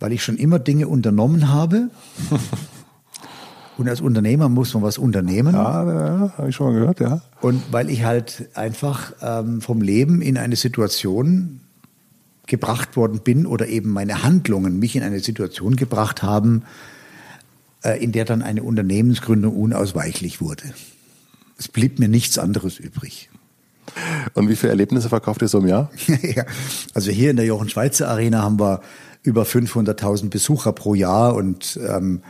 Weil 0.00 0.12
ich 0.12 0.24
schon 0.24 0.36
immer 0.36 0.58
Dinge 0.58 0.88
unternommen 0.88 1.48
habe. 1.48 1.90
Und 3.78 3.88
als 3.88 4.00
Unternehmer 4.00 4.48
muss 4.48 4.74
man 4.74 4.82
was 4.82 4.98
unternehmen. 4.98 5.54
Ja, 5.54 5.84
ja 5.86 6.32
habe 6.36 6.48
ich 6.48 6.56
schon 6.56 6.72
mal 6.72 6.80
gehört, 6.80 6.98
ja. 6.98 7.20
Und 7.40 7.62
weil 7.70 7.90
ich 7.90 8.02
halt 8.02 8.48
einfach 8.54 9.12
ähm, 9.22 9.60
vom 9.60 9.80
Leben 9.80 10.20
in 10.20 10.36
eine 10.36 10.56
Situation 10.56 11.60
gebracht 12.48 12.96
worden 12.96 13.20
bin 13.20 13.46
oder 13.46 13.68
eben 13.68 13.90
meine 13.90 14.24
Handlungen 14.24 14.80
mich 14.80 14.96
in 14.96 15.04
eine 15.04 15.20
Situation 15.20 15.76
gebracht 15.76 16.24
haben, 16.24 16.64
äh, 17.84 18.02
in 18.02 18.10
der 18.10 18.24
dann 18.24 18.42
eine 18.42 18.64
Unternehmensgründung 18.64 19.54
unausweichlich 19.54 20.40
wurde. 20.40 20.64
Es 21.56 21.68
blieb 21.68 22.00
mir 22.00 22.08
nichts 22.08 22.36
anderes 22.36 22.80
übrig. 22.80 23.30
Und 24.34 24.48
wie 24.48 24.56
viele 24.56 24.70
Erlebnisse 24.70 25.08
verkauft 25.08 25.40
ihr 25.42 25.48
so 25.48 25.58
im 25.58 25.68
Jahr? 25.68 25.90
ja, 26.22 26.44
also 26.94 27.12
hier 27.12 27.30
in 27.30 27.36
der 27.36 27.46
Jochen 27.46 27.68
Schweizer 27.68 28.08
Arena 28.08 28.42
haben 28.42 28.58
wir 28.58 28.80
über 29.22 29.44
500.000 29.44 30.30
Besucher 30.30 30.72
pro 30.72 30.94
Jahr 30.94 31.36
und, 31.36 31.78
ähm, 31.88 32.22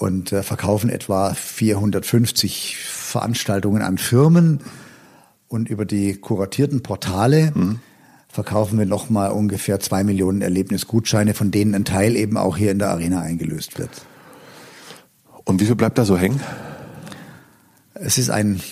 und 0.00 0.32
äh, 0.32 0.42
verkaufen 0.42 0.88
etwa 0.88 1.34
450 1.34 2.78
Veranstaltungen 2.78 3.82
an 3.82 3.98
Firmen. 3.98 4.60
Und 5.46 5.68
über 5.68 5.84
die 5.84 6.16
kuratierten 6.16 6.82
Portale 6.82 7.52
mhm. 7.54 7.80
verkaufen 8.26 8.78
wir 8.78 8.86
nochmal 8.86 9.30
ungefähr 9.30 9.78
zwei 9.78 10.02
Millionen 10.02 10.40
Erlebnisgutscheine, 10.40 11.34
von 11.34 11.50
denen 11.50 11.74
ein 11.74 11.84
Teil 11.84 12.16
eben 12.16 12.38
auch 12.38 12.56
hier 12.56 12.70
in 12.70 12.78
der 12.78 12.88
Arena 12.88 13.20
eingelöst 13.20 13.78
wird. 13.78 13.90
Und 15.44 15.60
wie 15.60 15.66
viel 15.66 15.74
bleibt 15.74 15.98
da 15.98 16.06
so 16.06 16.16
hängen? 16.16 16.40
Es 17.92 18.16
ist 18.16 18.30
ein 18.30 18.62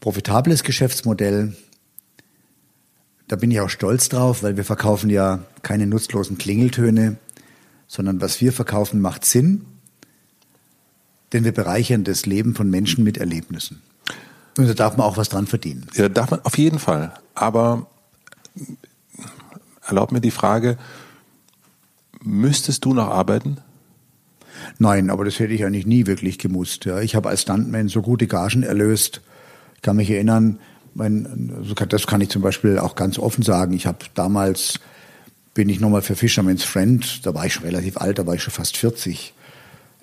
profitables 0.00 0.62
Geschäftsmodell. 0.62 1.54
Da 3.28 3.36
bin 3.36 3.50
ich 3.50 3.60
auch 3.60 3.68
stolz 3.68 4.08
drauf, 4.08 4.42
weil 4.42 4.56
wir 4.56 4.64
verkaufen 4.64 5.10
ja 5.10 5.40
keine 5.60 5.86
nutzlosen 5.86 6.38
Klingeltöne, 6.38 7.18
sondern 7.86 8.22
was 8.22 8.40
wir 8.40 8.54
verkaufen, 8.54 9.02
macht 9.02 9.26
Sinn, 9.26 9.66
denn 11.32 11.44
wir 11.44 11.52
bereichern 11.52 12.04
das 12.04 12.26
Leben 12.26 12.54
von 12.54 12.70
Menschen 12.70 13.04
mit 13.04 13.18
Erlebnissen. 13.18 13.82
Und 14.58 14.68
da 14.68 14.74
darf 14.74 14.96
man 14.96 15.06
auch 15.06 15.16
was 15.16 15.28
dran 15.28 15.46
verdienen. 15.46 15.86
Ja, 15.94 16.08
darf 16.08 16.30
man 16.30 16.40
auf 16.44 16.58
jeden 16.58 16.78
Fall. 16.78 17.14
Aber 17.34 17.86
erlaubt 19.86 20.12
mir 20.12 20.20
die 20.20 20.30
Frage, 20.30 20.76
müsstest 22.22 22.84
du 22.84 22.92
noch 22.92 23.08
arbeiten? 23.08 23.58
Nein, 24.78 25.10
aber 25.10 25.24
das 25.24 25.38
hätte 25.38 25.54
ich 25.54 25.64
eigentlich 25.64 25.86
nie 25.86 26.06
wirklich 26.06 26.38
gemusst. 26.38 26.84
Ja. 26.84 27.00
Ich 27.00 27.14
habe 27.14 27.28
als 27.28 27.42
Stuntman 27.42 27.88
so 27.88 28.02
gute 28.02 28.26
Gagen 28.26 28.62
erlöst, 28.62 29.20
ich 29.76 29.82
kann 29.82 29.96
mich 29.96 30.10
erinnern, 30.10 30.58
Mein, 30.94 31.52
also 31.56 31.74
das 31.74 32.06
kann 32.06 32.20
ich 32.20 32.28
zum 32.28 32.42
Beispiel 32.42 32.78
auch 32.78 32.94
ganz 32.96 33.18
offen 33.18 33.42
sagen. 33.42 33.72
Ich 33.72 33.86
habe 33.86 33.98
damals 34.14 34.80
bin 35.54 35.68
ich 35.68 35.80
nochmal 35.80 36.02
für 36.02 36.14
Fisherman's 36.14 36.64
Friend, 36.64 37.26
da 37.26 37.34
war 37.34 37.46
ich 37.46 37.54
schon 37.54 37.64
relativ 37.64 37.96
alt, 37.96 38.18
da 38.18 38.26
war 38.26 38.34
ich 38.34 38.42
schon 38.42 38.52
fast 38.52 38.76
40, 38.76 39.34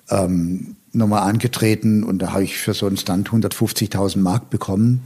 ähm, 0.09 0.75
nochmal 0.93 1.29
angetreten 1.29 2.03
und 2.03 2.19
da 2.19 2.33
habe 2.33 2.43
ich 2.43 2.57
für 2.57 2.73
so 2.73 2.87
einen 2.87 2.97
Stunt 2.97 3.29
150.000 3.29 4.19
Mark 4.19 4.49
bekommen. 4.49 5.03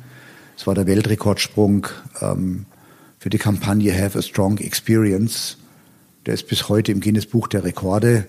Das 0.55 0.67
war 0.67 0.75
der 0.75 0.87
Weltrekordsprung 0.87 1.87
ähm, 2.21 2.65
für 3.19 3.29
die 3.29 3.37
Kampagne 3.37 3.93
Have 3.93 4.17
a 4.17 4.21
Strong 4.21 4.59
Experience. 4.59 5.57
Der 6.25 6.33
ist 6.33 6.47
bis 6.47 6.69
heute 6.69 6.91
im 6.91 7.01
Guinness 7.01 7.25
Buch 7.25 7.47
der 7.47 7.63
Rekorde. 7.63 8.27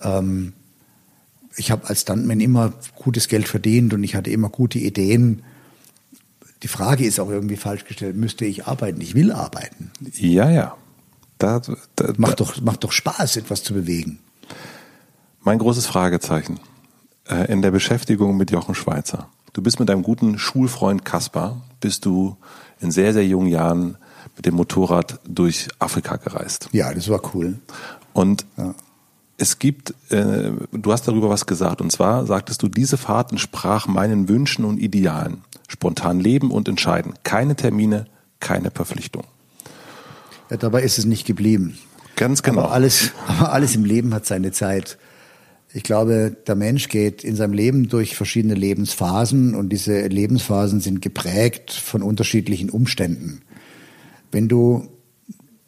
Ähm, 0.00 0.52
ich 1.56 1.70
habe 1.70 1.88
als 1.88 2.02
Stuntman 2.02 2.40
immer 2.40 2.72
gutes 2.96 3.28
Geld 3.28 3.48
verdient 3.48 3.94
und 3.94 4.02
ich 4.02 4.16
hatte 4.16 4.30
immer 4.30 4.48
gute 4.48 4.78
Ideen. 4.78 5.42
Die 6.62 6.68
Frage 6.68 7.04
ist 7.04 7.20
auch 7.20 7.30
irgendwie 7.30 7.56
falsch 7.56 7.84
gestellt, 7.84 8.16
müsste 8.16 8.44
ich 8.44 8.66
arbeiten? 8.66 9.00
Ich 9.00 9.14
will 9.14 9.30
arbeiten. 9.30 9.90
Ja, 10.14 10.50
ja. 10.50 10.76
Da, 11.38 11.60
da, 11.96 12.12
macht, 12.16 12.40
doch, 12.40 12.60
macht 12.62 12.84
doch 12.84 12.92
Spaß, 12.92 13.36
etwas 13.36 13.62
zu 13.62 13.74
bewegen. 13.74 14.18
Mein 15.46 15.58
großes 15.58 15.84
Fragezeichen 15.86 16.58
äh, 17.28 17.52
in 17.52 17.60
der 17.60 17.70
Beschäftigung 17.70 18.38
mit 18.38 18.50
Jochen 18.50 18.74
Schweizer. 18.74 19.28
Du 19.52 19.60
bist 19.60 19.78
mit 19.78 19.90
deinem 19.90 20.02
guten 20.02 20.38
Schulfreund 20.38 21.04
Kaspar, 21.04 21.60
bist 21.80 22.06
du 22.06 22.38
in 22.80 22.90
sehr, 22.90 23.12
sehr 23.12 23.26
jungen 23.26 23.48
Jahren 23.48 23.98
mit 24.36 24.46
dem 24.46 24.54
Motorrad 24.54 25.20
durch 25.28 25.68
Afrika 25.78 26.16
gereist. 26.16 26.70
Ja, 26.72 26.94
das 26.94 27.10
war 27.10 27.20
cool. 27.34 27.58
Und 28.14 28.46
ja. 28.56 28.74
es 29.36 29.58
gibt, 29.58 29.92
äh, 30.10 30.50
du 30.72 30.92
hast 30.92 31.06
darüber 31.06 31.28
was 31.28 31.44
gesagt, 31.44 31.82
und 31.82 31.92
zwar 31.92 32.24
sagtest 32.24 32.62
du, 32.62 32.68
diese 32.68 32.96
Fahrt 32.96 33.30
entsprach 33.30 33.86
meinen 33.86 34.30
Wünschen 34.30 34.64
und 34.64 34.78
Idealen. 34.78 35.44
Spontan 35.68 36.20
leben 36.20 36.50
und 36.52 36.68
entscheiden. 36.68 37.12
Keine 37.22 37.54
Termine, 37.54 38.06
keine 38.40 38.70
Verpflichtung. 38.70 39.24
Ja, 40.48 40.56
dabei 40.56 40.82
ist 40.82 40.96
es 40.98 41.04
nicht 41.04 41.26
geblieben. 41.26 41.78
Ganz 42.16 42.42
genau. 42.42 42.62
Aber 42.62 42.72
alles, 42.72 43.10
aber 43.26 43.52
alles 43.52 43.74
im 43.74 43.84
Leben 43.84 44.14
hat 44.14 44.24
seine 44.24 44.50
Zeit. 44.50 44.96
Ich 45.76 45.82
glaube, 45.82 46.36
der 46.46 46.54
Mensch 46.54 46.88
geht 46.88 47.24
in 47.24 47.34
seinem 47.34 47.52
Leben 47.52 47.88
durch 47.88 48.14
verschiedene 48.14 48.54
Lebensphasen 48.54 49.56
und 49.56 49.70
diese 49.70 50.06
Lebensphasen 50.06 50.78
sind 50.78 51.02
geprägt 51.02 51.72
von 51.72 52.04
unterschiedlichen 52.04 52.70
Umständen. 52.70 53.40
Wenn 54.30 54.46
du 54.46 54.86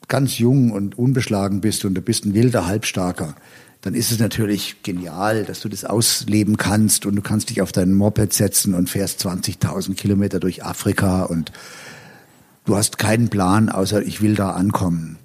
ganz 0.07 0.39
jung 0.39 0.71
und 0.71 0.97
unbeschlagen 0.97 1.61
bist 1.61 1.85
und 1.85 1.95
du 1.95 2.03
bist 2.03 2.25
ein 2.25 2.35
wilder 2.35 2.69
Halbstarker, 2.69 3.35
dann 3.81 3.95
ist 3.95 4.13
es 4.13 4.21
natürlich 4.21 4.85
genial, 4.85 5.45
dass 5.45 5.59
du 5.59 5.69
das 5.69 5.85
ausleben 5.85 6.57
kannst 6.57 7.05
und 7.05 7.17
du 7.17 7.23
kannst 7.23 7.51
dich 7.51 7.61
auf 7.61 7.73
deinen 7.73 7.95
Moped 7.95 8.33
setzen 8.33 8.75
und 8.75 8.89
fährst 8.89 9.27
20.000 9.27 9.97
Kilometer 9.97 10.39
durch 10.39 10.65
Afrika 10.65 11.25
und 11.25 11.51
du 12.65 12.77
hast 12.77 12.99
keinen 12.99 13.29
Plan, 13.29 13.71
außer 13.71 14.03
ich 14.03 14.23
will 14.23 14.37
da 14.37 14.51
ankommen. 14.51 15.19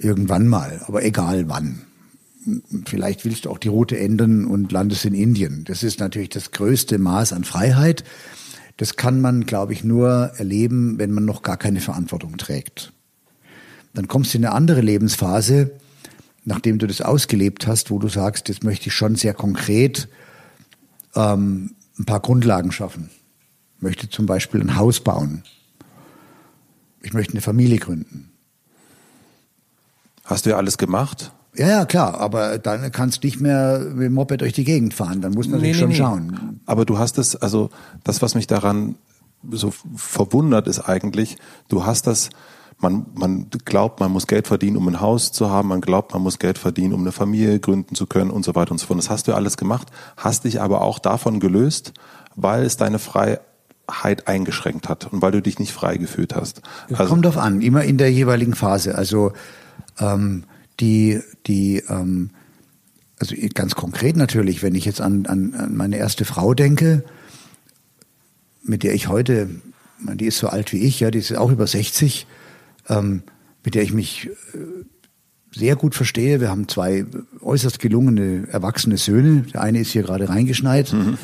Irgendwann 0.00 0.48
mal, 0.48 0.82
aber 0.88 1.04
egal 1.04 1.48
wann. 1.48 1.82
Vielleicht 2.86 3.24
willst 3.24 3.44
du 3.44 3.50
auch 3.50 3.58
die 3.58 3.68
Route 3.68 3.98
ändern 3.98 4.46
und 4.46 4.72
landest 4.72 5.04
in 5.04 5.14
Indien. 5.14 5.64
Das 5.64 5.82
ist 5.82 6.00
natürlich 6.00 6.30
das 6.30 6.52
größte 6.52 6.98
Maß 6.98 7.32
an 7.32 7.44
Freiheit. 7.44 8.04
Das 8.76 8.96
kann 8.96 9.20
man, 9.20 9.44
glaube 9.44 9.72
ich, 9.72 9.84
nur 9.84 10.32
erleben, 10.36 10.98
wenn 10.98 11.10
man 11.10 11.24
noch 11.24 11.42
gar 11.42 11.58
keine 11.58 11.80
Verantwortung 11.80 12.38
trägt. 12.38 12.92
Dann 13.92 14.08
kommst 14.08 14.32
du 14.32 14.38
in 14.38 14.46
eine 14.46 14.54
andere 14.54 14.80
Lebensphase, 14.80 15.72
nachdem 16.44 16.78
du 16.78 16.86
das 16.86 17.02
ausgelebt 17.02 17.66
hast, 17.66 17.90
wo 17.90 17.98
du 17.98 18.08
sagst, 18.08 18.48
jetzt 18.48 18.64
möchte 18.64 18.88
ich 18.88 18.94
schon 18.94 19.16
sehr 19.16 19.34
konkret 19.34 20.08
ähm, 21.14 21.74
ein 21.98 22.06
paar 22.06 22.20
Grundlagen 22.20 22.72
schaffen. 22.72 23.10
Ich 23.76 23.82
möchte 23.82 24.08
zum 24.08 24.26
Beispiel 24.26 24.60
ein 24.60 24.76
Haus 24.76 25.00
bauen 25.00 25.42
ich 27.02 27.12
möchte 27.12 27.32
eine 27.32 27.40
Familie 27.40 27.78
gründen. 27.78 28.30
Hast 30.24 30.46
du 30.46 30.50
ja 30.50 30.56
alles 30.56 30.78
gemacht? 30.78 31.32
Ja, 31.56 31.68
ja, 31.68 31.84
klar, 31.84 32.20
aber 32.20 32.58
dann 32.58 32.92
kannst 32.92 33.22
du 33.22 33.26
nicht 33.26 33.40
mehr 33.40 33.80
mit 33.80 34.06
dem 34.06 34.12
Moped 34.12 34.40
durch 34.40 34.52
die 34.52 34.64
Gegend 34.64 34.94
fahren, 34.94 35.20
dann 35.20 35.32
muss 35.32 35.48
man 35.48 35.60
nee, 35.60 35.68
nee, 35.68 35.74
schon 35.74 35.88
nee. 35.88 35.96
schauen. 35.96 36.60
Aber 36.66 36.84
du 36.84 36.98
hast 36.98 37.18
es, 37.18 37.34
also 37.34 37.70
das, 38.04 38.22
was 38.22 38.34
mich 38.34 38.46
daran 38.46 38.94
so 39.50 39.72
verwundert, 39.96 40.68
ist 40.68 40.80
eigentlich, 40.80 41.38
du 41.68 41.84
hast 41.84 42.06
das, 42.06 42.30
man, 42.78 43.06
man 43.14 43.46
glaubt, 43.64 44.00
man 44.00 44.12
muss 44.12 44.26
Geld 44.26 44.46
verdienen, 44.46 44.76
um 44.76 44.86
ein 44.88 45.00
Haus 45.00 45.32
zu 45.32 45.50
haben, 45.50 45.68
man 45.68 45.80
glaubt, 45.80 46.12
man 46.12 46.22
muss 46.22 46.38
Geld 46.38 46.56
verdienen, 46.56 46.94
um 46.94 47.00
eine 47.00 47.12
Familie 47.12 47.58
gründen 47.58 47.94
zu 47.94 48.06
können 48.06 48.30
und 48.30 48.44
so 48.44 48.54
weiter 48.54 48.70
und 48.70 48.78
so 48.78 48.86
fort. 48.86 48.98
Das 48.98 49.10
hast 49.10 49.26
du 49.26 49.34
alles 49.34 49.56
gemacht, 49.56 49.88
hast 50.16 50.44
dich 50.44 50.60
aber 50.60 50.82
auch 50.82 50.98
davon 50.98 51.40
gelöst, 51.40 51.92
weil 52.36 52.62
es 52.62 52.76
deine 52.76 52.98
Freiheit 52.98 53.40
eingeschränkt 54.26 54.88
hat 54.88 55.12
und 55.12 55.20
weil 55.20 55.32
du 55.32 55.42
dich 55.42 55.58
nicht 55.58 55.72
frei 55.72 55.96
gefühlt 55.96 56.34
hast. 56.34 56.62
Das 56.88 57.00
also, 57.00 57.12
kommt 57.12 57.24
drauf 57.24 57.38
an, 57.38 57.60
immer 57.60 57.82
in 57.84 57.98
der 57.98 58.12
jeweiligen 58.12 58.54
Phase. 58.54 58.94
Also 58.94 59.32
ähm, 59.98 60.44
die, 60.80 61.20
die 61.46 61.82
ähm, 61.88 62.30
also 63.20 63.36
ganz 63.54 63.74
konkret 63.74 64.16
natürlich, 64.16 64.62
wenn 64.62 64.74
ich 64.74 64.86
jetzt 64.86 65.00
an, 65.00 65.26
an, 65.26 65.54
an 65.54 65.76
meine 65.76 65.98
erste 65.98 66.24
Frau 66.24 66.54
denke, 66.54 67.04
mit 68.62 68.82
der 68.82 68.94
ich 68.94 69.08
heute, 69.08 69.50
die 69.98 70.26
ist 70.26 70.38
so 70.38 70.48
alt 70.48 70.72
wie 70.72 70.78
ich, 70.78 71.00
ja, 71.00 71.10
die 71.10 71.18
ist 71.18 71.36
auch 71.36 71.50
über 71.50 71.66
60, 71.66 72.26
ähm, 72.88 73.22
mit 73.62 73.74
der 73.74 73.82
ich 73.82 73.92
mich 73.92 74.30
äh, 74.54 74.58
sehr 75.52 75.76
gut 75.76 75.94
verstehe. 75.94 76.40
Wir 76.40 76.48
haben 76.48 76.68
zwei 76.68 77.04
äußerst 77.42 77.78
gelungene 77.78 78.48
erwachsene 78.50 78.96
Söhne. 78.96 79.42
Der 79.52 79.62
eine 79.62 79.80
ist 79.80 79.90
hier 79.90 80.02
gerade 80.02 80.28
reingeschneit. 80.28 80.92
Mhm. 80.92 81.18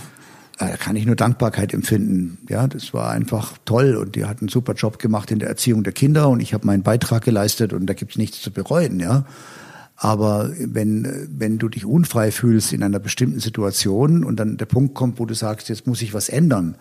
Äh, 0.58 0.68
da 0.68 0.76
kann 0.76 0.96
ich 0.96 1.06
nur 1.06 1.16
Dankbarkeit 1.16 1.72
empfinden. 1.72 2.38
Ja, 2.50 2.66
das 2.66 2.92
war 2.92 3.10
einfach 3.10 3.56
toll 3.64 3.96
und 3.96 4.16
die 4.16 4.26
hat 4.26 4.40
einen 4.40 4.48
super 4.48 4.74
Job 4.74 4.98
gemacht 4.98 5.30
in 5.30 5.38
der 5.38 5.48
Erziehung 5.48 5.82
der 5.82 5.94
Kinder 5.94 6.28
und 6.28 6.40
ich 6.40 6.52
habe 6.52 6.66
meinen 6.66 6.82
Beitrag 6.82 7.24
geleistet 7.24 7.72
und 7.72 7.86
da 7.86 7.94
gibt's 7.94 8.18
nichts 8.18 8.42
zu 8.42 8.50
bereuen, 8.50 9.00
ja. 9.00 9.24
Aber 9.96 10.50
wenn, 10.58 11.28
wenn 11.30 11.58
du 11.58 11.68
dich 11.68 11.86
unfrei 11.86 12.30
fühlst 12.30 12.72
in 12.72 12.82
einer 12.82 12.98
bestimmten 12.98 13.40
Situation 13.40 14.24
und 14.24 14.36
dann 14.36 14.58
der 14.58 14.66
Punkt 14.66 14.94
kommt, 14.94 15.18
wo 15.18 15.24
du 15.24 15.34
sagst, 15.34 15.68
jetzt 15.70 15.86
muss 15.86 16.02
ich 16.02 16.12
was 16.12 16.28
ändern, 16.28 16.76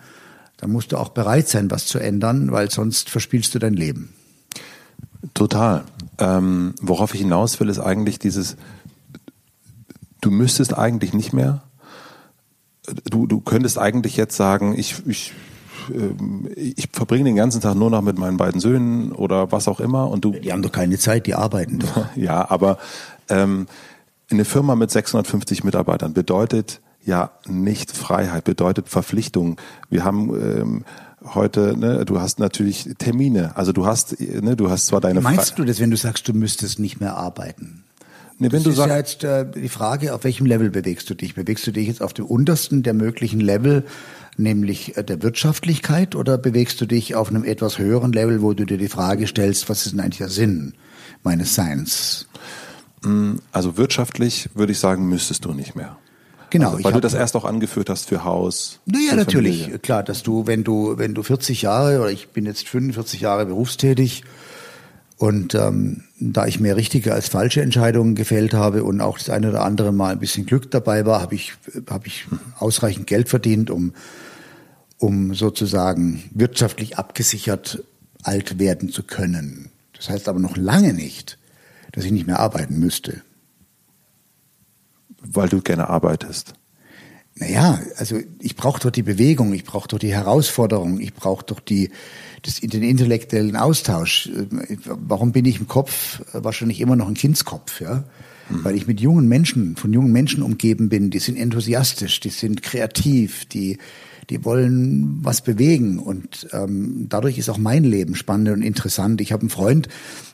dann 0.58 0.70
musst 0.70 0.92
du 0.92 0.98
auch 0.98 1.10
bereit 1.10 1.48
sein, 1.48 1.70
was 1.70 1.86
zu 1.86 1.98
ändern, 1.98 2.52
weil 2.52 2.70
sonst 2.70 3.10
verspielst 3.10 3.54
du 3.54 3.58
dein 3.58 3.74
Leben. 3.74 4.10
Total. 5.34 5.84
Ähm, 6.18 6.74
worauf 6.80 7.14
ich 7.14 7.20
hinaus 7.20 7.58
will, 7.58 7.68
ist 7.68 7.78
eigentlich 7.78 8.18
dieses, 8.18 8.56
du 10.20 10.30
müsstest 10.30 10.76
eigentlich 10.76 11.14
nicht 11.14 11.32
mehr, 11.32 11.62
du, 13.10 13.26
du 13.26 13.40
könntest 13.40 13.78
eigentlich 13.78 14.16
jetzt 14.16 14.36
sagen, 14.36 14.74
ich, 14.78 15.02
ich, 15.06 15.32
ich 16.54 16.88
verbringe 16.92 17.24
den 17.24 17.36
ganzen 17.36 17.60
Tag 17.60 17.74
nur 17.74 17.90
noch 17.90 18.02
mit 18.02 18.18
meinen 18.18 18.36
beiden 18.36 18.60
Söhnen 18.60 19.12
oder 19.12 19.52
was 19.52 19.68
auch 19.68 19.80
immer 19.80 20.08
und 20.10 20.24
du. 20.24 20.32
Die 20.32 20.52
haben 20.52 20.62
doch 20.62 20.72
keine 20.72 20.98
Zeit, 20.98 21.26
die 21.26 21.34
arbeiten 21.34 21.78
doch. 21.78 22.06
ja, 22.16 22.48
aber 22.50 22.78
ähm, 23.28 23.66
eine 24.30 24.44
Firma 24.44 24.74
mit 24.74 24.90
650 24.90 25.64
Mitarbeitern 25.64 26.12
bedeutet 26.12 26.80
ja 27.04 27.30
nicht 27.46 27.92
Freiheit, 27.92 28.44
bedeutet 28.44 28.88
Verpflichtung. 28.88 29.60
Wir 29.88 30.04
haben 30.04 30.34
ähm, 30.34 30.84
heute, 31.34 31.76
ne, 31.78 32.04
du 32.04 32.20
hast 32.20 32.38
natürlich 32.38 32.88
Termine, 32.98 33.56
also 33.56 33.72
du 33.72 33.86
hast, 33.86 34.20
ne, 34.20 34.56
du 34.56 34.70
hast 34.70 34.86
zwar 34.86 35.00
deine. 35.00 35.20
Meinst 35.20 35.50
Fre 35.50 35.56
du 35.56 35.64
das, 35.64 35.80
wenn 35.80 35.90
du 35.90 35.96
sagst, 35.96 36.28
du 36.28 36.32
müsstest 36.32 36.78
nicht 36.78 37.00
mehr 37.00 37.16
arbeiten? 37.16 37.84
Nee, 38.38 38.52
wenn 38.52 38.62
das 38.62 38.74
du 38.74 38.82
ist 38.82 38.88
ja 38.88 38.96
jetzt 38.96 39.24
äh, 39.24 39.46
die 39.50 39.68
Frage, 39.68 40.14
auf 40.14 40.24
welchem 40.24 40.44
Level 40.44 40.70
bewegst 40.70 41.08
du 41.08 41.14
dich? 41.14 41.34
Bewegst 41.34 41.66
du 41.66 41.72
dich 41.72 41.86
jetzt 41.86 42.02
auf 42.02 42.12
dem 42.12 42.26
untersten 42.26 42.82
der 42.82 42.92
möglichen 42.92 43.40
Level, 43.40 43.84
nämlich 44.38 44.96
äh, 44.96 45.04
der 45.04 45.22
Wirtschaftlichkeit, 45.22 46.14
oder 46.14 46.38
bewegst 46.38 46.80
du 46.80 46.86
dich 46.86 47.14
auf 47.14 47.28
einem 47.28 47.44
etwas 47.44 47.78
höheren 47.78 48.12
Level, 48.12 48.42
wo 48.42 48.52
du 48.52 48.64
dir 48.64 48.78
die 48.78 48.88
Frage 48.88 49.26
stellst, 49.26 49.68
was 49.68 49.86
ist 49.86 49.92
denn 49.92 50.00
eigentlich 50.00 50.18
der 50.18 50.28
Sinn 50.28 50.74
meines 51.22 51.54
Seins? 51.54 52.26
Mm, 53.02 53.36
also 53.52 53.76
wirtschaftlich 53.76 54.48
würde 54.54 54.72
ich 54.72 54.78
sagen, 54.78 55.08
müsstest 55.08 55.44
du 55.44 55.52
nicht 55.52 55.74
mehr. 55.76 55.96
Genau. 56.50 56.72
Also, 56.72 56.84
weil 56.84 56.92
du 56.92 57.00
das 57.00 57.14
erst 57.14 57.36
auch 57.36 57.44
angeführt 57.44 57.90
hast 57.90 58.08
für 58.08 58.24
Haus. 58.24 58.80
Naja, 58.86 59.14
natürlich. 59.14 59.62
Familie. 59.62 59.78
Klar, 59.80 60.02
dass 60.02 60.22
du, 60.22 60.46
wenn 60.46 60.64
du, 60.64 60.96
wenn 60.96 61.14
du 61.14 61.22
40 61.22 61.62
Jahre, 61.62 62.00
oder 62.00 62.10
ich 62.10 62.28
bin 62.28 62.46
jetzt 62.46 62.68
45 62.68 63.20
Jahre 63.20 63.46
berufstätig, 63.46 64.22
und 65.18 65.54
ähm, 65.54 66.04
da 66.20 66.46
ich 66.46 66.60
mehr 66.60 66.76
richtige 66.76 67.14
als 67.14 67.28
falsche 67.28 67.62
Entscheidungen 67.62 68.14
gefällt 68.14 68.52
habe 68.52 68.84
und 68.84 69.00
auch 69.00 69.16
das 69.16 69.30
eine 69.30 69.48
oder 69.48 69.64
andere 69.64 69.90
Mal 69.90 70.12
ein 70.12 70.18
bisschen 70.18 70.44
Glück 70.44 70.70
dabei 70.70 71.06
war, 71.06 71.22
habe 71.22 71.34
ich, 71.34 71.54
hab 71.88 72.06
ich 72.06 72.26
ausreichend 72.58 73.06
Geld 73.06 73.30
verdient, 73.30 73.70
um, 73.70 73.94
um 74.98 75.34
sozusagen 75.34 76.24
wirtschaftlich 76.32 76.98
abgesichert 76.98 77.82
alt 78.22 78.58
werden 78.58 78.90
zu 78.90 79.02
können. 79.02 79.70
Das 79.92 80.10
heißt 80.10 80.28
aber 80.28 80.40
noch 80.40 80.56
lange 80.56 80.92
nicht, 80.92 81.38
dass 81.92 82.04
ich 82.04 82.12
nicht 82.12 82.26
mehr 82.26 82.40
arbeiten 82.40 82.78
müsste. 82.78 83.22
Weil 85.20 85.48
du 85.48 85.60
gerne 85.60 85.88
arbeitest. 85.88 86.54
Naja, 87.38 87.80
also 87.96 88.18
ich 88.40 88.56
brauche 88.56 88.80
doch 88.80 88.90
die 88.90 89.02
Bewegung, 89.02 89.52
ich 89.52 89.64
brauche 89.64 89.88
doch 89.88 89.98
die 89.98 90.12
Herausforderung, 90.12 91.00
ich 91.00 91.12
brauche 91.12 91.44
doch 91.44 91.60
die, 91.60 91.90
das, 92.42 92.60
den 92.60 92.82
intellektuellen 92.82 93.56
Austausch. 93.56 94.30
Warum 94.86 95.32
bin 95.32 95.44
ich 95.44 95.60
im 95.60 95.68
Kopf 95.68 96.22
wahrscheinlich 96.32 96.80
immer 96.80 96.96
noch 96.96 97.08
ein 97.08 97.14
Kindskopf, 97.14 97.80
ja? 97.80 98.04
Mhm. 98.48 98.64
Weil 98.64 98.76
ich 98.76 98.86
mit 98.86 99.00
jungen 99.00 99.28
Menschen, 99.28 99.76
von 99.76 99.92
jungen 99.92 100.12
Menschen 100.12 100.42
umgeben 100.42 100.88
bin, 100.88 101.10
die 101.10 101.18
sind 101.18 101.36
enthusiastisch, 101.36 102.20
die 102.20 102.30
sind 102.30 102.62
kreativ, 102.62 103.44
die, 103.44 103.78
die 104.30 104.44
wollen 104.44 105.18
was 105.22 105.40
bewegen 105.40 105.98
und 105.98 106.48
ähm, 106.52 107.06
dadurch 107.08 107.38
ist 107.38 107.48
auch 107.48 107.58
mein 107.58 107.84
Leben 107.84 108.14
spannend 108.14 108.48
und 108.48 108.62
interessant. 108.62 109.20
Ich 109.20 109.32
habe 109.32 109.42
einen 109.42 109.50
Freund, 109.50 109.88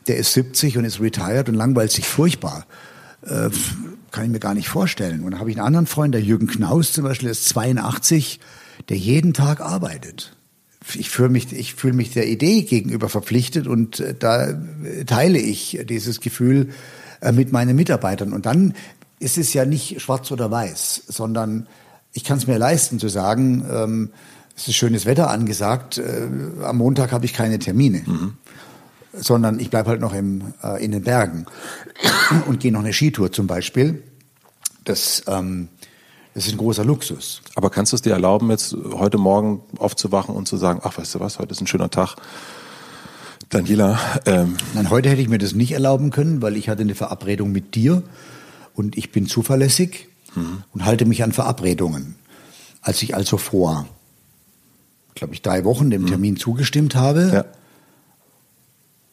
der 0.07 0.17
ist 0.17 0.33
70 0.33 0.79
und 0.79 0.85
ist 0.85 1.01
retired 1.01 1.49
und 1.49 1.55
langweilt 1.55 1.91
sich 1.91 2.07
furchtbar. 2.07 2.67
Äh, 3.23 3.51
kann 4.11 4.25
ich 4.25 4.31
mir 4.31 4.41
gar 4.41 4.55
nicht 4.55 4.69
vorstellen. 4.69 5.23
Und 5.23 5.33
dann 5.33 5.41
habe 5.41 5.51
ich 5.51 5.57
einen 5.57 5.67
anderen 5.67 5.87
Freund, 5.87 6.15
der 6.15 6.23
Jürgen 6.23 6.47
Knaus 6.47 6.93
zum 6.93 7.05
Beispiel, 7.05 7.29
ist 7.29 7.49
82, 7.49 8.41
der 8.89 8.97
jeden 8.97 9.33
Tag 9.33 9.61
arbeitet. 9.61 10.37
Ich 10.95 11.11
fühle 11.11 11.29
mich, 11.29 11.53
ich 11.53 11.75
fühle 11.75 11.95
mich 11.95 12.13
der 12.13 12.29
Idee 12.29 12.63
gegenüber 12.63 13.09
verpflichtet 13.09 13.67
und 13.67 14.01
äh, 14.01 14.15
da 14.19 14.61
teile 15.07 15.39
ich 15.39 15.81
dieses 15.89 16.21
Gefühl 16.21 16.71
äh, 17.21 17.33
mit 17.33 17.53
meinen 17.53 17.77
Mitarbeitern. 17.77 18.33
Und 18.33 18.47
dann 18.47 18.75
ist 19.19 19.39
es 19.39 19.53
ja 19.53 19.65
nicht 19.65 20.01
schwarz 20.01 20.31
oder 20.33 20.51
weiß, 20.51 21.05
sondern 21.07 21.69
ich 22.13 22.25
kann 22.25 22.39
es 22.39 22.47
mir 22.47 22.59
leisten 22.59 22.99
zu 22.99 23.09
sagen, 23.09 23.65
ähm, 23.71 24.11
es 24.57 24.69
ist 24.69 24.75
schönes 24.75 25.07
Wetter 25.07 25.31
angesagt, 25.31 25.99
äh, 25.99 26.29
am 26.63 26.77
Montag 26.77 27.13
habe 27.13 27.25
ich 27.25 27.33
keine 27.33 27.59
Termine. 27.59 28.03
Mhm. 28.05 28.35
Sondern 29.15 29.61
ich 29.61 29.71
bleibe 29.71 29.91
halt 29.91 30.01
noch 30.01 30.15
im, 30.15 30.55
äh, 30.63 30.83
in 30.83 30.91
den 30.91 31.03
Bergen 31.03 31.47
und 32.47 32.61
gehe 32.61 32.73
noch 32.73 32.81
eine 32.81 32.93
Skitour 32.93 33.33
zum 33.33 33.47
Beispiel. 33.47 34.03
Das, 34.85 35.23
ähm, 35.27 35.69
das 36.35 36.47
ist 36.47 36.53
ein 36.53 36.59
großer 36.59 36.85
Luxus. 36.85 37.43
Aber 37.55 37.71
kannst 37.71 37.93
du 37.93 37.97
es 37.97 38.03
dir 38.03 38.13
erlauben, 38.13 38.51
jetzt 38.51 38.75
heute 38.93 39.19
Morgen 39.19 39.63
aufzuwachen 39.79 40.35
und 40.35 40.49
zu 40.49 40.57
sagen, 40.57 40.81
ach, 40.83 40.97
weißt 40.97 41.15
du 41.15 41.21
was, 41.21 41.39
heute 41.39 41.53
ist 41.53 41.61
ein 41.61 41.67
schöner 41.67 41.91
Tag. 41.91 42.17
Daniela. 43.51 43.99
Ähm 44.25 44.57
Nein, 44.73 44.89
heute 44.89 45.11
hätte 45.11 45.21
ich 45.21 45.29
mir 45.29 45.39
das 45.39 45.53
nicht 45.53 45.73
erlauben 45.73 46.11
können, 46.11 46.41
weil 46.41 46.57
ich 46.57 46.71
hatte 46.71 46.83
eine 46.83 46.95
Verabredung 46.95 47.53
mit 47.53 47.75
dir 47.75 48.03
und 48.75 48.97
ich 48.97 49.13
bin 49.13 49.27
zuverlässig 49.27 50.09
mhm. 50.35 50.63
und 50.73 50.85
halte 50.85 51.05
mich 51.05 51.23
an 51.23 51.33
Verabredungen. 51.33 52.17
Als 52.81 53.03
ich 53.03 53.15
also 53.15 53.37
vor, 53.37 53.87
glaube 55.15 55.35
ich, 55.35 55.43
drei 55.43 55.65
Wochen 55.65 55.91
dem 55.91 56.03
mhm. 56.03 56.07
Termin 56.09 56.37
zugestimmt 56.37 56.95
habe, 56.95 57.31
ja. 57.33 57.45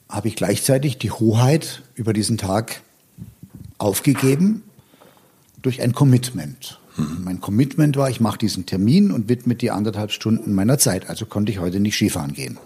habe 0.09 0.27
ich 0.27 0.35
gleichzeitig 0.35 0.97
die 0.97 1.11
Hoheit 1.11 1.83
über 1.95 2.13
diesen 2.13 2.37
Tag 2.37 2.81
aufgegeben 3.77 4.63
durch 5.61 5.81
ein 5.81 5.93
Commitment. 5.93 6.79
Mhm. 6.97 7.23
Mein 7.23 7.41
Commitment 7.41 7.95
war, 7.97 8.09
ich 8.09 8.19
mache 8.19 8.37
diesen 8.37 8.65
Termin 8.65 9.11
und 9.11 9.29
widme 9.29 9.55
die 9.55 9.71
anderthalb 9.71 10.11
Stunden 10.11 10.53
meiner 10.53 10.77
Zeit. 10.77 11.09
Also 11.09 11.25
konnte 11.25 11.51
ich 11.51 11.59
heute 11.59 11.79
nicht 11.79 11.95
Skifahren 11.95 12.33
gehen. 12.33 12.57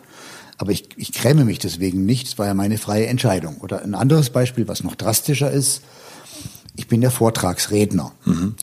Aber 0.57 0.71
ich, 0.71 0.89
ich 0.95 1.11
kräme 1.11 1.45
mich 1.45 1.59
deswegen 1.59 2.05
nicht. 2.05 2.27
Es 2.27 2.37
war 2.37 2.45
ja 2.45 2.53
meine 2.53 2.77
freie 2.77 3.07
Entscheidung. 3.07 3.57
Oder 3.57 3.81
ein 3.81 3.95
anderes 3.95 4.29
Beispiel, 4.29 4.67
was 4.67 4.83
noch 4.83 4.95
drastischer 4.95 5.51
ist 5.51 5.81
ich 6.75 6.87
bin 6.87 7.01
ja 7.01 7.09
Vortragsredner. 7.09 8.11
Mhm. 8.25 8.55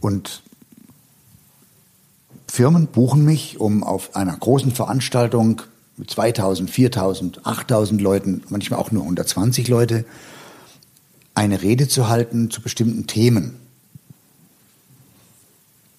Und 0.00 0.42
Firmen 2.48 2.86
buchen 2.88 3.24
mich, 3.24 3.58
um 3.60 3.82
auf 3.82 4.16
einer 4.16 4.36
großen 4.36 4.72
Veranstaltung 4.72 5.62
mit 5.96 6.10
2000, 6.10 6.70
4000, 6.70 7.46
8000 7.46 8.00
Leuten, 8.00 8.42
manchmal 8.48 8.80
auch 8.80 8.90
nur 8.90 9.02
120 9.02 9.68
Leute, 9.68 10.04
eine 11.34 11.62
Rede 11.62 11.88
zu 11.88 12.08
halten 12.08 12.50
zu 12.50 12.62
bestimmten 12.62 13.06
Themen. 13.06 13.56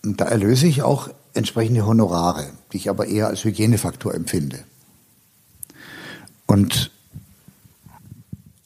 Und 0.03 0.21
da 0.21 0.25
erlöse 0.25 0.67
ich 0.67 0.83
auch 0.83 1.09
entsprechende 1.33 1.85
Honorare, 1.85 2.51
die 2.71 2.77
ich 2.77 2.89
aber 2.89 3.07
eher 3.07 3.27
als 3.27 3.43
Hygienefaktor 3.43 4.13
empfinde. 4.13 4.63
Und 6.45 6.91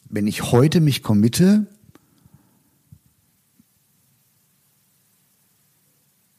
wenn 0.09 0.27
ich 0.27 0.51
heute 0.51 0.81
mich 0.81 1.01
committe, 1.01 1.65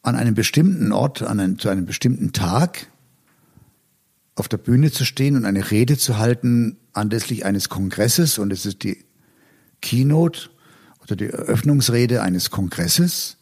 an 0.02 0.16
einem 0.16 0.34
bestimmten 0.34 0.92
Ort, 0.92 1.22
an 1.22 1.40
einem, 1.40 1.58
zu 1.58 1.68
einem 1.68 1.86
bestimmten 1.86 2.32
Tag 2.32 2.86
auf 4.34 4.48
der 4.48 4.56
Bühne 4.56 4.90
zu 4.90 5.04
stehen 5.04 5.36
und 5.36 5.44
eine 5.44 5.70
Rede 5.70 5.98
zu 5.98 6.18
halten 6.18 6.76
anlässlich 6.92 7.44
eines 7.44 7.68
Kongresses 7.68 8.38
und 8.38 8.52
es 8.52 8.64
ist 8.66 8.82
die 8.82 9.04
Keynote 9.82 10.50
oder 11.02 11.16
die 11.16 11.26
Eröffnungsrede 11.26 12.22
eines 12.22 12.50
Kongresses. 12.50 13.36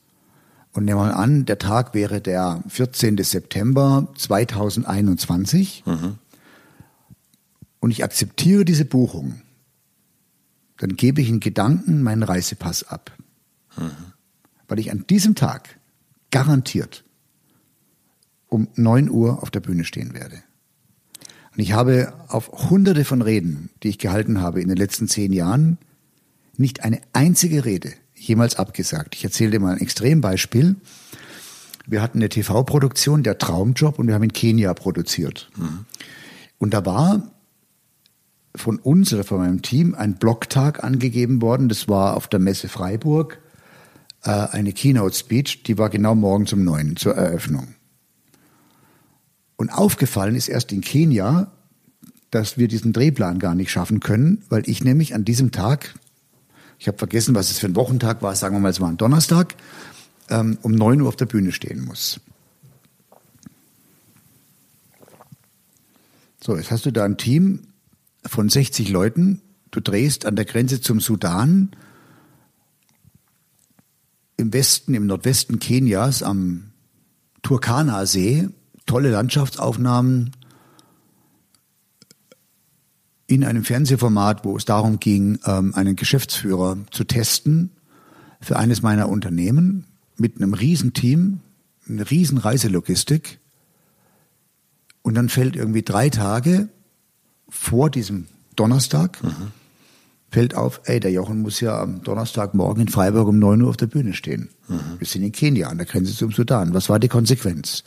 Und 0.72 0.84
nehmen 0.84 0.98
wir 0.98 1.06
mal 1.06 1.14
an, 1.14 1.44
der 1.44 1.58
Tag 1.58 1.94
wäre 1.94 2.20
der 2.20 2.62
14. 2.68 3.22
September 3.22 4.08
2021 4.16 5.84
mhm. 5.86 6.18
und 7.80 7.90
ich 7.90 8.04
akzeptiere 8.04 8.64
diese 8.64 8.84
Buchung, 8.84 9.40
dann 10.78 10.96
gebe 10.96 11.20
ich 11.20 11.28
in 11.28 11.40
Gedanken 11.40 12.02
meinen 12.02 12.22
Reisepass 12.22 12.84
ab. 12.84 13.12
Mhm. 13.76 13.90
Weil 14.68 14.78
ich 14.78 14.90
an 14.90 15.04
diesem 15.08 15.34
Tag 15.34 15.77
garantiert 16.30 17.04
um 18.48 18.68
9 18.74 19.10
Uhr 19.10 19.42
auf 19.42 19.50
der 19.50 19.60
Bühne 19.60 19.84
stehen 19.84 20.14
werde. 20.14 20.42
Und 21.52 21.62
ich 21.62 21.72
habe 21.72 22.14
auf 22.28 22.70
hunderte 22.70 23.04
von 23.04 23.22
Reden, 23.22 23.70
die 23.82 23.88
ich 23.88 23.98
gehalten 23.98 24.40
habe 24.40 24.60
in 24.60 24.68
den 24.68 24.76
letzten 24.76 25.08
zehn 25.08 25.32
Jahren, 25.32 25.78
nicht 26.56 26.82
eine 26.82 27.00
einzige 27.12 27.64
Rede 27.64 27.92
jemals 28.14 28.56
abgesagt. 28.56 29.14
Ich 29.14 29.24
erzähle 29.24 29.52
dir 29.52 29.60
mal 29.60 29.74
ein 29.74 29.80
Extrembeispiel. 29.80 30.76
Wir 31.86 32.02
hatten 32.02 32.18
eine 32.18 32.28
TV-Produktion, 32.28 33.22
der 33.22 33.38
Traumjob, 33.38 33.98
und 33.98 34.08
wir 34.08 34.14
haben 34.14 34.24
in 34.24 34.32
Kenia 34.32 34.74
produziert. 34.74 35.50
Mhm. 35.56 35.84
Und 36.58 36.74
da 36.74 36.84
war 36.84 37.30
von 38.54 38.78
uns 38.78 39.12
oder 39.12 39.24
von 39.24 39.38
meinem 39.38 39.62
Team 39.62 39.94
ein 39.94 40.16
Blocktag 40.16 40.82
angegeben 40.82 41.40
worden. 41.40 41.68
Das 41.68 41.88
war 41.88 42.16
auf 42.16 42.28
der 42.28 42.40
Messe 42.40 42.68
Freiburg 42.68 43.40
äh, 44.24 44.30
eine 44.30 44.72
Keynote-Speech, 44.72 45.62
die 45.62 45.78
war 45.78 45.90
genau 45.90 46.14
morgens 46.14 46.52
um 46.52 46.64
neun 46.64 46.96
zur 46.96 47.14
Eröffnung. 47.14 47.74
Und 49.56 49.70
aufgefallen 49.70 50.36
ist 50.36 50.48
erst 50.48 50.72
in 50.72 50.80
Kenia, 50.80 51.50
dass 52.30 52.58
wir 52.58 52.68
diesen 52.68 52.92
Drehplan 52.92 53.38
gar 53.38 53.54
nicht 53.54 53.70
schaffen 53.70 54.00
können, 54.00 54.44
weil 54.48 54.68
ich 54.68 54.84
nämlich 54.84 55.14
an 55.14 55.24
diesem 55.24 55.50
Tag, 55.50 55.94
ich 56.78 56.86
habe 56.86 56.98
vergessen, 56.98 57.34
was 57.34 57.50
es 57.50 57.58
für 57.58 57.66
ein 57.66 57.76
Wochentag 57.76 58.22
war, 58.22 58.36
sagen 58.36 58.54
wir 58.54 58.60
mal, 58.60 58.70
es 58.70 58.80
war 58.80 58.88
ein 58.88 58.96
Donnerstag, 58.96 59.54
ähm, 60.28 60.58
um 60.62 60.72
neun 60.72 61.00
Uhr 61.00 61.08
auf 61.08 61.16
der 61.16 61.26
Bühne 61.26 61.52
stehen 61.52 61.84
muss. 61.84 62.20
So, 66.40 66.56
jetzt 66.56 66.70
hast 66.70 66.86
du 66.86 66.92
da 66.92 67.04
ein 67.04 67.16
Team 67.16 67.60
von 68.24 68.48
60 68.48 68.90
Leuten, 68.90 69.40
du 69.70 69.80
drehst 69.80 70.24
an 70.24 70.36
der 70.36 70.44
Grenze 70.44 70.80
zum 70.80 71.00
Sudan, 71.00 71.70
im 74.38 74.52
Westen, 74.52 74.94
im 74.94 75.06
Nordwesten 75.06 75.58
Kenias 75.58 76.22
am 76.22 76.70
Turkana-See, 77.42 78.48
tolle 78.86 79.10
Landschaftsaufnahmen 79.10 80.30
in 83.26 83.44
einem 83.44 83.64
Fernsehformat, 83.64 84.44
wo 84.44 84.56
es 84.56 84.64
darum 84.64 85.00
ging, 85.00 85.38
ähm, 85.44 85.74
einen 85.74 85.96
Geschäftsführer 85.96 86.78
zu 86.90 87.04
testen 87.04 87.70
für 88.40 88.56
eines 88.56 88.80
meiner 88.80 89.08
Unternehmen 89.08 89.84
mit 90.16 90.36
einem 90.36 90.54
Riesenteam, 90.54 91.40
eine 91.86 92.10
riesen 92.10 92.38
Reiselogistik. 92.38 93.40
Und 95.02 95.14
dann 95.14 95.28
fällt 95.28 95.56
irgendwie 95.56 95.82
drei 95.82 96.10
Tage 96.10 96.68
vor 97.48 97.90
diesem 97.90 98.26
Donnerstag, 98.56 99.22
mhm 99.22 99.52
fällt 100.30 100.54
auf, 100.54 100.80
ey, 100.84 101.00
der 101.00 101.10
Jochen 101.10 101.40
muss 101.40 101.60
ja 101.60 101.80
am 101.80 102.02
Donnerstagmorgen 102.02 102.82
in 102.82 102.88
Freiburg 102.88 103.28
um 103.28 103.38
9 103.38 103.62
Uhr 103.62 103.70
auf 103.70 103.76
der 103.76 103.86
Bühne 103.86 104.12
stehen. 104.12 104.50
Mhm. 104.68 104.80
Wir 104.98 105.06
sind 105.06 105.22
in 105.22 105.32
Kenia, 105.32 105.68
an 105.68 105.78
der 105.78 105.86
Grenze 105.86 106.14
zum 106.14 106.32
Sudan. 106.32 106.74
Was 106.74 106.88
war 106.88 106.98
die 106.98 107.08
Konsequenz? 107.08 107.84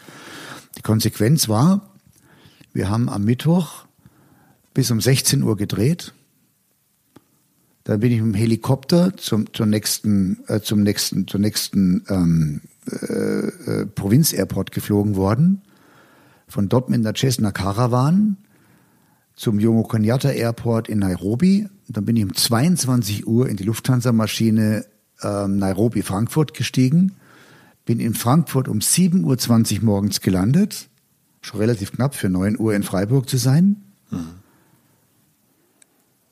Die 0.77 0.81
Konsequenz 0.81 1.49
war, 1.49 1.91
wir 2.73 2.89
haben 2.89 3.09
am 3.09 3.23
Mittwoch 3.25 3.85
bis 4.73 4.89
um 4.89 5.01
16 5.01 5.43
Uhr 5.43 5.57
gedreht. 5.57 6.13
Dann 7.83 7.99
bin 7.99 8.11
ich 8.11 8.21
mit 8.21 8.33
dem 8.33 8.39
Helikopter 8.39 9.17
zum, 9.17 9.53
zum 9.53 9.69
nächsten, 9.69 10.39
äh, 10.47 10.61
zum 10.61 10.81
nächsten, 10.81 11.27
zur 11.27 11.39
nächsten 11.39 12.03
ähm, 12.09 12.61
äh, 12.89 13.15
äh, 13.15 13.85
Provinz-Airport 13.85 14.71
geflogen 14.71 15.15
worden. 15.15 15.61
Von 16.47 16.69
dort 16.69 16.89
mit 16.89 16.99
einer 16.99 17.15
Cessna 17.15 17.51
Caravan 17.51 18.37
zum 19.41 19.57
Jomo 19.57 19.81
Kenyatta 19.81 20.29
Airport 20.29 20.87
in 20.87 20.99
Nairobi. 20.99 21.67
Dann 21.87 22.05
bin 22.05 22.15
ich 22.15 22.23
um 22.23 22.35
22 22.35 23.25
Uhr 23.25 23.49
in 23.49 23.57
die 23.57 23.63
Lufthansa-Maschine 23.63 24.85
ähm, 25.23 25.57
Nairobi-Frankfurt 25.57 26.53
gestiegen, 26.53 27.13
bin 27.83 27.99
in 27.99 28.13
Frankfurt 28.13 28.67
um 28.67 28.77
7.20 28.77 29.79
Uhr 29.79 29.83
morgens 29.83 30.21
gelandet, 30.21 30.89
schon 31.41 31.59
relativ 31.59 31.91
knapp 31.91 32.13
für 32.13 32.29
9 32.29 32.59
Uhr 32.59 32.75
in 32.75 32.83
Freiburg 32.83 33.27
zu 33.27 33.37
sein. 33.37 33.77
Mhm. 34.11 34.27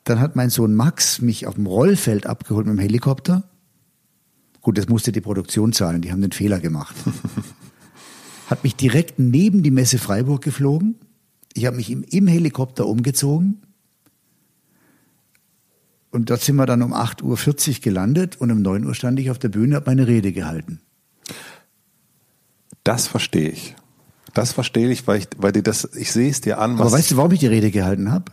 Dann 0.04 0.20
hat 0.20 0.36
mein 0.36 0.50
Sohn 0.50 0.76
Max 0.76 1.20
mich 1.20 1.48
auf 1.48 1.56
dem 1.56 1.66
Rollfeld 1.66 2.26
abgeholt 2.26 2.66
mit 2.66 2.76
dem 2.76 2.80
Helikopter. 2.80 3.42
Gut, 4.60 4.78
das 4.78 4.88
musste 4.88 5.10
die 5.10 5.20
Produktion 5.20 5.72
zahlen, 5.72 6.00
die 6.00 6.12
haben 6.12 6.22
den 6.22 6.30
Fehler 6.30 6.60
gemacht. 6.60 6.94
hat 8.46 8.62
mich 8.62 8.76
direkt 8.76 9.18
neben 9.18 9.64
die 9.64 9.72
Messe 9.72 9.98
Freiburg 9.98 10.42
geflogen 10.42 10.94
ich 11.54 11.66
habe 11.66 11.76
mich 11.76 11.90
im, 11.90 12.04
im 12.04 12.26
Helikopter 12.26 12.86
umgezogen 12.86 13.62
und 16.10 16.30
dort 16.30 16.40
sind 16.40 16.56
wir 16.56 16.66
dann 16.66 16.82
um 16.82 16.92
8.40 16.92 17.68
Uhr 17.68 17.80
gelandet 17.80 18.36
und 18.40 18.50
um 18.50 18.62
9 18.62 18.84
Uhr 18.84 18.94
stand 18.94 19.18
ich 19.20 19.30
auf 19.30 19.38
der 19.38 19.48
Bühne, 19.48 19.76
habe 19.76 19.90
meine 19.90 20.06
Rede 20.06 20.32
gehalten. 20.32 20.80
Das 22.84 23.06
verstehe 23.06 23.50
ich. 23.50 23.76
Das 24.34 24.52
verstehe 24.52 24.90
ich, 24.90 25.06
weil 25.06 25.20
ich, 25.20 25.28
weil 25.36 25.52
dir 25.52 25.62
das, 25.62 25.88
ich 25.94 26.12
sehe 26.12 26.30
es 26.30 26.40
dir 26.40 26.58
an. 26.58 26.78
Aber 26.78 26.90
weißt 26.90 27.12
du, 27.12 27.16
warum 27.16 27.32
ich 27.32 27.40
die 27.40 27.46
Rede 27.46 27.70
gehalten 27.70 28.10
habe? 28.10 28.32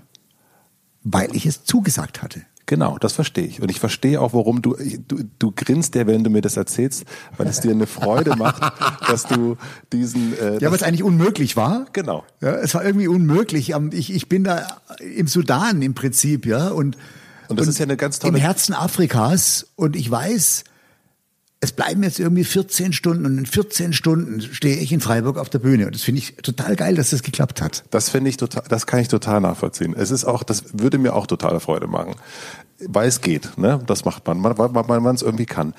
Weil 1.04 1.36
ich 1.36 1.46
es 1.46 1.64
zugesagt 1.64 2.22
hatte. 2.22 2.42
Genau, 2.68 2.98
das 2.98 3.14
verstehe 3.14 3.46
ich. 3.46 3.62
Und 3.62 3.72
ich 3.72 3.80
verstehe 3.80 4.20
auch, 4.20 4.34
warum 4.34 4.62
du, 4.62 4.76
du, 5.08 5.24
du 5.40 5.54
grinst 5.56 5.96
ja, 5.96 6.06
wenn 6.06 6.26
du 6.26 6.30
mir 6.30 6.42
das 6.42 6.58
erzählst, 6.58 7.06
weil 7.38 7.48
es 7.48 7.62
dir 7.62 7.72
eine 7.72 7.88
Freude 7.88 8.36
macht, 8.36 8.62
dass 9.08 9.24
du 9.24 9.56
diesen. 9.94 10.38
Äh, 10.38 10.60
ja, 10.60 10.70
weil 10.70 10.76
es 10.76 10.84
eigentlich 10.84 11.04
unmöglich 11.04 11.56
war. 11.56 11.86
Genau. 11.94 12.26
Ja, 12.42 12.52
es 12.56 12.76
war 12.76 12.84
irgendwie 12.84 13.08
unmöglich. 13.08 13.74
Ich, 13.92 14.14
ich 14.14 14.28
bin 14.28 14.44
da 14.44 14.68
im 15.00 15.28
Sudan 15.28 15.82
im 15.82 15.94
Prinzip, 15.94 16.46
ja. 16.46 16.68
Und, 16.68 16.98
und 17.48 17.58
das 17.58 17.68
und 17.68 17.72
ist 17.72 17.80
ja 17.80 17.86
eine 17.86 17.96
ganz 17.96 18.20
tolle. 18.20 18.36
Im 18.38 18.40
Herzen 18.42 18.74
Afrikas. 18.74 19.68
Und 19.78 19.96
ich 19.96 20.12
weiß, 20.12 20.66
es 21.60 21.72
bleiben 21.72 22.04
jetzt 22.04 22.20
irgendwie 22.20 22.44
14 22.44 22.94
Stunden 22.94 23.26
und 23.26 23.38
in 23.38 23.46
14 23.46 23.94
Stunden 23.94 24.42
stehe 24.42 24.78
ich 24.78 24.92
in 24.92 25.02
Freiburg 25.02 25.38
auf 25.38 25.50
der 25.50 25.60
Bühne 25.60 25.88
und 25.88 25.96
das 25.96 26.04
finde 26.04 26.20
ich 26.20 26.36
total 26.36 26.76
geil, 26.76 26.96
dass 26.96 27.10
das 27.10 27.24
geklappt 27.24 27.62
hat. 27.62 27.84
Das 27.90 28.10
finde 28.10 28.30
ich 28.30 28.38
total, 28.38 28.64
das 28.70 28.86
kann 28.86 29.00
ich 29.00 29.08
total 29.08 29.42
nachvollziehen. 29.42 29.96
Es 29.98 30.12
ist 30.12 30.26
auch, 30.26 30.44
das 30.44 30.66
würde 30.74 31.00
mir 31.00 31.16
auch 31.16 31.26
totale 31.26 31.60
Freude 31.60 31.88
machen, 31.88 32.14
weil 32.88 33.08
es 33.08 33.22
geht, 33.22 33.58
ne? 33.58 33.80
Das 33.88 34.06
macht 34.06 34.28
man, 34.28 34.44
weil 34.44 34.70
man 34.70 35.04
man 35.04 35.16
es 35.16 35.24
irgendwie 35.24 35.48
kann. 35.48 35.74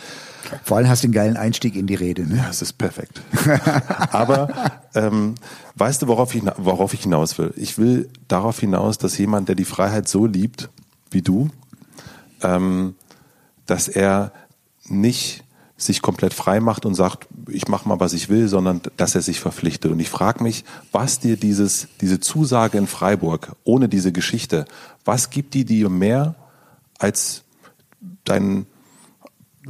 Vor 0.65 0.79
allem 0.79 0.89
hast 0.89 1.05
du 1.05 1.07
einen 1.07 1.13
geilen 1.13 1.37
Einstieg 1.37 1.77
in 1.77 1.87
die 1.87 1.95
Rede, 1.95 2.27
ne? 2.27 2.39
Ja, 2.39 2.49
es 2.51 2.61
ist 2.61 2.73
perfekt. 2.73 3.21
Aber 4.11 4.49
ähm, 4.95 5.37
weißt 5.77 6.03
du, 6.03 6.09
worauf 6.09 6.35
ich, 6.35 6.43
worauf 6.57 6.93
ich 6.93 7.03
hinaus 7.03 7.39
will? 7.39 7.53
Ich 7.57 7.79
will 7.79 8.09
darauf 8.27 8.59
hinaus, 8.59 8.99
dass 8.99 9.17
jemand, 9.17 9.49
der 9.49 9.55
die 9.55 9.65
Freiheit 9.65 10.09
so 10.09 10.27
liebt 10.27 10.71
wie 11.13 11.23
du, 11.23 11.51
ähm, 12.43 12.97
dass 13.67 13.87
er 13.87 14.33
nicht 14.89 15.45
sich 15.79 16.03
komplett 16.03 16.35
frei 16.35 16.59
macht 16.59 16.85
und 16.85 16.97
sagt, 16.97 17.29
ich 17.49 17.69
mache 17.69 17.89
mal, 17.89 18.01
was 18.01 18.13
ich 18.13 18.29
will, 18.29 18.49
sondern 18.49 18.83
dass 18.97 19.15
er 19.15 19.23
sich 19.23 19.39
verpflichtet. 19.39 19.93
Und 19.93 20.01
ich 20.01 20.11
frage 20.11 20.43
mich, 20.43 20.65
was 20.91 21.21
dir 21.21 21.37
dieses, 21.37 21.87
diese 22.01 22.19
Zusage 22.19 22.77
in 22.77 22.89
Freiburg 22.89 23.53
ohne 23.63 23.89
diese 23.89 24.11
Geschichte, 24.11 24.67
was 25.05 25.31
gibt 25.31 25.55
die 25.55 25.65
dir 25.65 25.89
mehr 25.89 26.35
als 26.99 27.45
dein... 28.25 28.67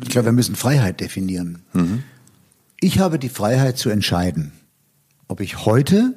Ich 0.00 0.08
glaube, 0.08 0.26
wir 0.26 0.32
müssen 0.32 0.56
Freiheit 0.56 1.00
definieren. 1.00 1.62
Mhm. 1.74 2.02
Ich 2.80 3.00
habe 3.00 3.18
die 3.18 3.28
Freiheit 3.28 3.76
zu 3.76 3.90
entscheiden, 3.90 4.52
ob 5.26 5.40
ich 5.40 5.66
heute 5.66 6.14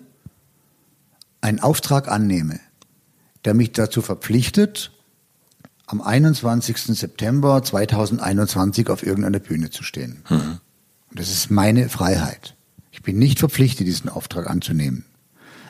einen 1.42 1.60
Auftrag 1.60 2.08
annehme, 2.08 2.62
der 3.44 3.56
mich 3.56 3.74
dazu 3.74 4.02
verpflichtet, 4.02 4.92
am 5.92 6.02
21. 6.02 6.98
September 6.98 7.62
2021 7.62 8.90
auf 8.90 9.06
irgendeiner 9.06 9.40
Bühne 9.40 9.70
zu 9.70 9.84
stehen. 9.84 10.24
Mhm. 10.30 10.60
Und 11.10 11.20
das 11.20 11.30
ist 11.30 11.52
meine 11.52 11.90
Freiheit. 11.90 12.56
Ich 12.92 13.02
bin 13.02 13.20
nicht 13.20 13.40
verpflichtet, 13.40 13.88
diesen 13.88 14.10
Auftrag 14.10 14.50
anzunehmen. 14.50 15.06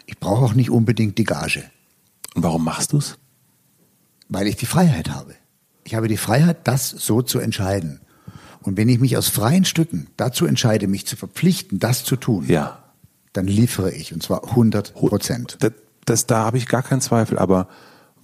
Ich 0.05 0.19
brauche 0.19 0.45
auch 0.45 0.53
nicht 0.53 0.69
unbedingt 0.69 1.17
die 1.17 1.23
Gage. 1.23 1.63
Und 2.35 2.43
warum 2.43 2.63
machst 2.63 2.93
du 2.93 2.97
es? 2.97 3.17
Weil 4.29 4.47
ich 4.47 4.55
die 4.55 4.65
Freiheit 4.65 5.09
habe. 5.09 5.35
Ich 5.83 5.95
habe 5.95 6.07
die 6.07 6.17
Freiheit, 6.17 6.67
das 6.67 6.89
so 6.89 7.21
zu 7.21 7.39
entscheiden. 7.39 7.99
Und 8.61 8.77
wenn 8.77 8.89
ich 8.89 8.99
mich 8.99 9.17
aus 9.17 9.27
freien 9.27 9.65
Stücken 9.65 10.07
dazu 10.17 10.45
entscheide, 10.45 10.87
mich 10.87 11.07
zu 11.07 11.15
verpflichten, 11.15 11.79
das 11.79 12.03
zu 12.03 12.15
tun, 12.15 12.45
ja. 12.47 12.83
dann 13.33 13.47
liefere 13.47 13.91
ich, 13.91 14.13
und 14.13 14.21
zwar 14.21 14.43
100 14.43 14.93
Prozent. 14.93 15.57
Das, 15.61 15.71
das, 16.05 16.27
da 16.27 16.45
habe 16.45 16.57
ich 16.59 16.67
gar 16.67 16.83
keinen 16.83 17.01
Zweifel. 17.01 17.39
Aber 17.39 17.67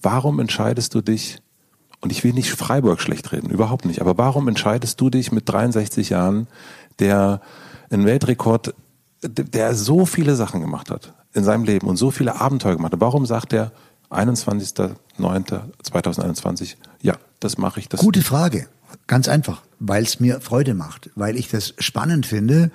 warum 0.02 0.40
entscheidest 0.40 0.94
du 0.94 1.02
dich, 1.02 1.40
und 2.02 2.12
ich 2.12 2.24
will 2.24 2.34
nicht 2.34 2.52
Freiburg 2.52 3.02
schlecht 3.02 3.32
reden, 3.32 3.50
überhaupt 3.50 3.86
nicht. 3.86 4.02
Aber 4.02 4.16
warum 4.18 4.48
entscheidest 4.48 5.02
du 5.02 5.10
dich 5.10 5.32
mit 5.32 5.50
63 5.50 6.10
Jahren, 6.10 6.48
der 7.00 7.42
einen 7.90 8.06
Weltrekord, 8.06 8.76
der 9.22 9.74
so 9.76 10.06
viele 10.06 10.36
Sachen 10.36 10.62
gemacht 10.62 10.92
hat 10.92 11.14
in 11.34 11.44
seinem 11.44 11.64
Leben 11.64 11.88
und 11.88 11.98
so 11.98 12.12
viele 12.12 12.40
Abenteuer 12.40 12.76
gemacht 12.76 12.94
hat, 12.94 13.02
warum 13.02 13.26
sagt 13.26 13.54
er 13.54 13.72
21.09.2021, 14.10 16.76
ja, 17.02 17.16
das 17.40 17.58
mache 17.58 17.80
ich. 17.80 17.90
Das 17.90 18.00
Gute 18.00 18.22
Frage. 18.22 18.68
Ganz 19.06 19.28
einfach, 19.28 19.64
weil 19.80 20.04
es 20.04 20.22
mir 20.22 20.40
Freude 20.40 20.74
macht, 20.74 21.10
weil 21.16 21.36
ich 21.36 21.50
das 21.50 21.74
spannend 21.78 22.26
finde, 22.26 22.72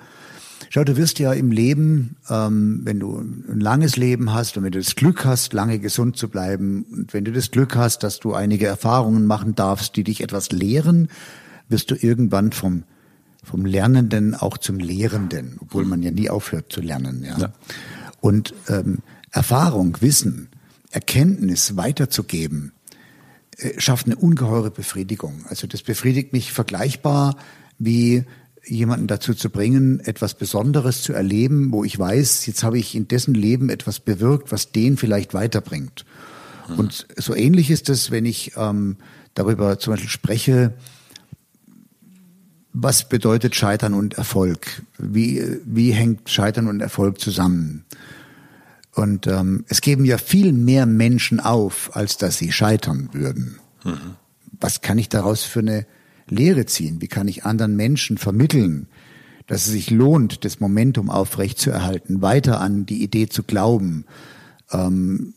Schau, 0.69 0.83
du 0.83 0.97
wirst 0.97 1.19
ja 1.19 1.33
im 1.33 1.51
Leben, 1.51 2.17
ähm, 2.29 2.81
wenn 2.83 2.99
du 2.99 3.19
ein 3.19 3.59
langes 3.59 3.97
Leben 3.97 4.33
hast 4.33 4.57
und 4.57 4.63
wenn 4.63 4.71
du 4.71 4.79
das 4.79 4.95
Glück 4.95 5.25
hast, 5.25 5.53
lange 5.53 5.79
gesund 5.79 6.17
zu 6.17 6.29
bleiben 6.29 6.85
und 6.91 7.13
wenn 7.13 7.25
du 7.25 7.31
das 7.31 7.51
Glück 7.51 7.75
hast, 7.75 8.03
dass 8.03 8.19
du 8.19 8.33
einige 8.33 8.67
Erfahrungen 8.67 9.25
machen 9.25 9.55
darfst, 9.55 9.95
die 9.95 10.03
dich 10.03 10.21
etwas 10.21 10.51
lehren, 10.51 11.09
wirst 11.69 11.91
du 11.91 11.95
irgendwann 11.95 12.51
vom 12.51 12.83
vom 13.43 13.65
Lernenden 13.65 14.35
auch 14.35 14.57
zum 14.57 14.79
Lehrenden, 14.79 15.57
obwohl 15.59 15.83
man 15.83 16.01
ja 16.01 16.11
nie 16.11 16.29
aufhört 16.29 16.71
zu 16.71 16.79
lernen. 16.79 17.23
Ja. 17.25 17.37
ja. 17.37 17.53
Und 18.21 18.53
ähm, 18.69 18.99
Erfahrung, 19.31 19.97
Wissen, 19.99 20.47
Erkenntnis 20.91 21.75
weiterzugeben, 21.75 22.71
äh, 23.57 23.79
schafft 23.79 24.05
eine 24.05 24.15
ungeheure 24.15 24.71
Befriedigung. 24.71 25.45
Also 25.49 25.67
das 25.67 25.83
befriedigt 25.83 26.31
mich 26.31 26.53
vergleichbar 26.53 27.35
wie 27.79 28.23
jemanden 28.65 29.07
dazu 29.07 29.33
zu 29.33 29.49
bringen, 29.49 29.99
etwas 29.99 30.35
Besonderes 30.35 31.01
zu 31.01 31.13
erleben, 31.13 31.71
wo 31.71 31.83
ich 31.83 31.97
weiß, 31.97 32.45
jetzt 32.45 32.63
habe 32.63 32.77
ich 32.77 32.95
in 32.95 33.07
dessen 33.07 33.33
Leben 33.33 33.69
etwas 33.69 33.99
bewirkt, 33.99 34.51
was 34.51 34.71
den 34.71 34.97
vielleicht 34.97 35.33
weiterbringt. 35.33 36.05
Mhm. 36.69 36.79
Und 36.79 37.07
so 37.17 37.35
ähnlich 37.35 37.71
ist 37.71 37.89
es, 37.89 38.11
wenn 38.11 38.25
ich 38.25 38.53
ähm, 38.55 38.97
darüber 39.33 39.79
zum 39.79 39.93
Beispiel 39.93 40.09
spreche, 40.09 40.73
was 42.73 43.07
bedeutet 43.07 43.55
Scheitern 43.55 43.93
und 43.93 44.15
Erfolg? 44.15 44.81
Wie, 44.97 45.43
wie 45.65 45.91
hängt 45.91 46.29
Scheitern 46.29 46.67
und 46.67 46.81
Erfolg 46.81 47.19
zusammen? 47.19 47.85
Und 48.95 49.27
ähm, 49.27 49.65
es 49.67 49.81
geben 49.81 50.05
ja 50.05 50.17
viel 50.17 50.53
mehr 50.53 50.85
Menschen 50.85 51.39
auf, 51.39 51.95
als 51.95 52.17
dass 52.17 52.37
sie 52.37 52.51
scheitern 52.51 53.09
würden. 53.11 53.59
Mhm. 53.83 54.15
Was 54.59 54.81
kann 54.81 54.97
ich 54.97 55.09
daraus 55.09 55.43
für 55.43 55.59
eine 55.59 55.85
Lehre 56.27 56.65
ziehen? 56.65 57.01
Wie 57.01 57.07
kann 57.07 57.27
ich 57.27 57.45
anderen 57.45 57.75
Menschen 57.75 58.17
vermitteln, 58.17 58.87
dass 59.47 59.65
es 59.65 59.71
sich 59.71 59.91
lohnt, 59.91 60.45
das 60.45 60.59
Momentum 60.59 61.09
aufrechtzuerhalten, 61.09 62.21
weiter 62.21 62.61
an 62.61 62.85
die 62.85 63.03
Idee 63.03 63.27
zu 63.27 63.43
glauben, 63.43 64.05
ähm, 64.71 65.33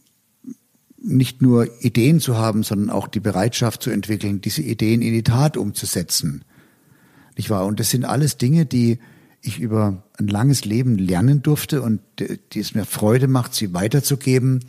nicht 0.99 1.43
nur 1.43 1.68
Ideen 1.82 2.20
zu 2.20 2.37
haben, 2.37 2.62
sondern 2.62 2.91
auch 2.91 3.07
die 3.07 3.20
Bereitschaft 3.20 3.82
zu 3.82 3.91
entwickeln, 3.91 4.41
diese 4.41 4.62
Ideen 4.62 5.03
in 5.03 5.12
die 5.12 5.22
Tat 5.22 5.57
umzusetzen. 5.57 6.45
Nicht 7.37 7.51
wahr? 7.51 7.66
Und 7.66 7.80
das 7.80 7.91
sind 7.91 8.05
alles 8.05 8.39
Dinge, 8.39 8.66
die 8.66 8.99
ich 9.43 9.61
über 9.61 10.03
ein 10.18 10.26
langes 10.26 10.64
Leben 10.64 10.99
lernen 10.99 11.43
durfte 11.43 11.82
und 11.82 12.01
die 12.18 12.59
es 12.59 12.74
mir 12.74 12.84
Freude 12.84 13.28
macht, 13.28 13.55
sie 13.55 13.72
weiterzugeben. 13.74 14.64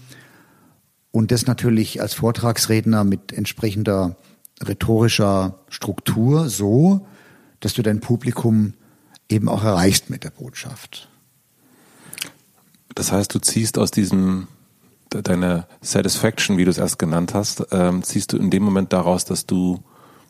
Und 1.11 1.31
das 1.31 1.47
natürlich 1.47 2.01
als 2.01 2.13
Vortragsredner 2.13 3.03
mit 3.03 3.33
entsprechender 3.33 4.17
rhetorischer 4.65 5.59
Struktur 5.69 6.49
so, 6.49 7.05
dass 7.59 7.73
du 7.73 7.81
dein 7.81 7.99
Publikum 7.99 8.73
eben 9.29 9.49
auch 9.49 9.63
erreichst 9.63 10.09
mit 10.09 10.23
der 10.23 10.29
Botschaft. 10.29 11.09
Das 12.95 13.11
heißt, 13.11 13.33
du 13.33 13.39
ziehst 13.39 13.77
aus 13.77 13.91
diesem 13.91 14.47
deine 15.09 15.67
Satisfaction, 15.81 16.57
wie 16.57 16.65
du 16.65 16.71
es 16.71 16.77
erst 16.77 16.99
genannt 16.99 17.33
hast, 17.33 17.65
ähm, 17.71 18.03
ziehst 18.03 18.33
du 18.33 18.37
in 18.37 18.49
dem 18.49 18.63
Moment 18.63 18.93
daraus, 18.93 19.25
dass 19.25 19.45
du, 19.45 19.81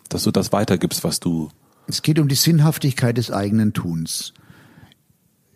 dass 0.10 0.24
du 0.24 0.32
das 0.32 0.52
weitergibst, 0.52 1.04
was 1.04 1.20
du. 1.20 1.50
Es 1.88 2.02
geht 2.02 2.20
um 2.20 2.28
die 2.28 2.36
Sinnhaftigkeit 2.36 3.18
des 3.18 3.32
eigenen 3.32 3.74
Tuns. 3.74 4.34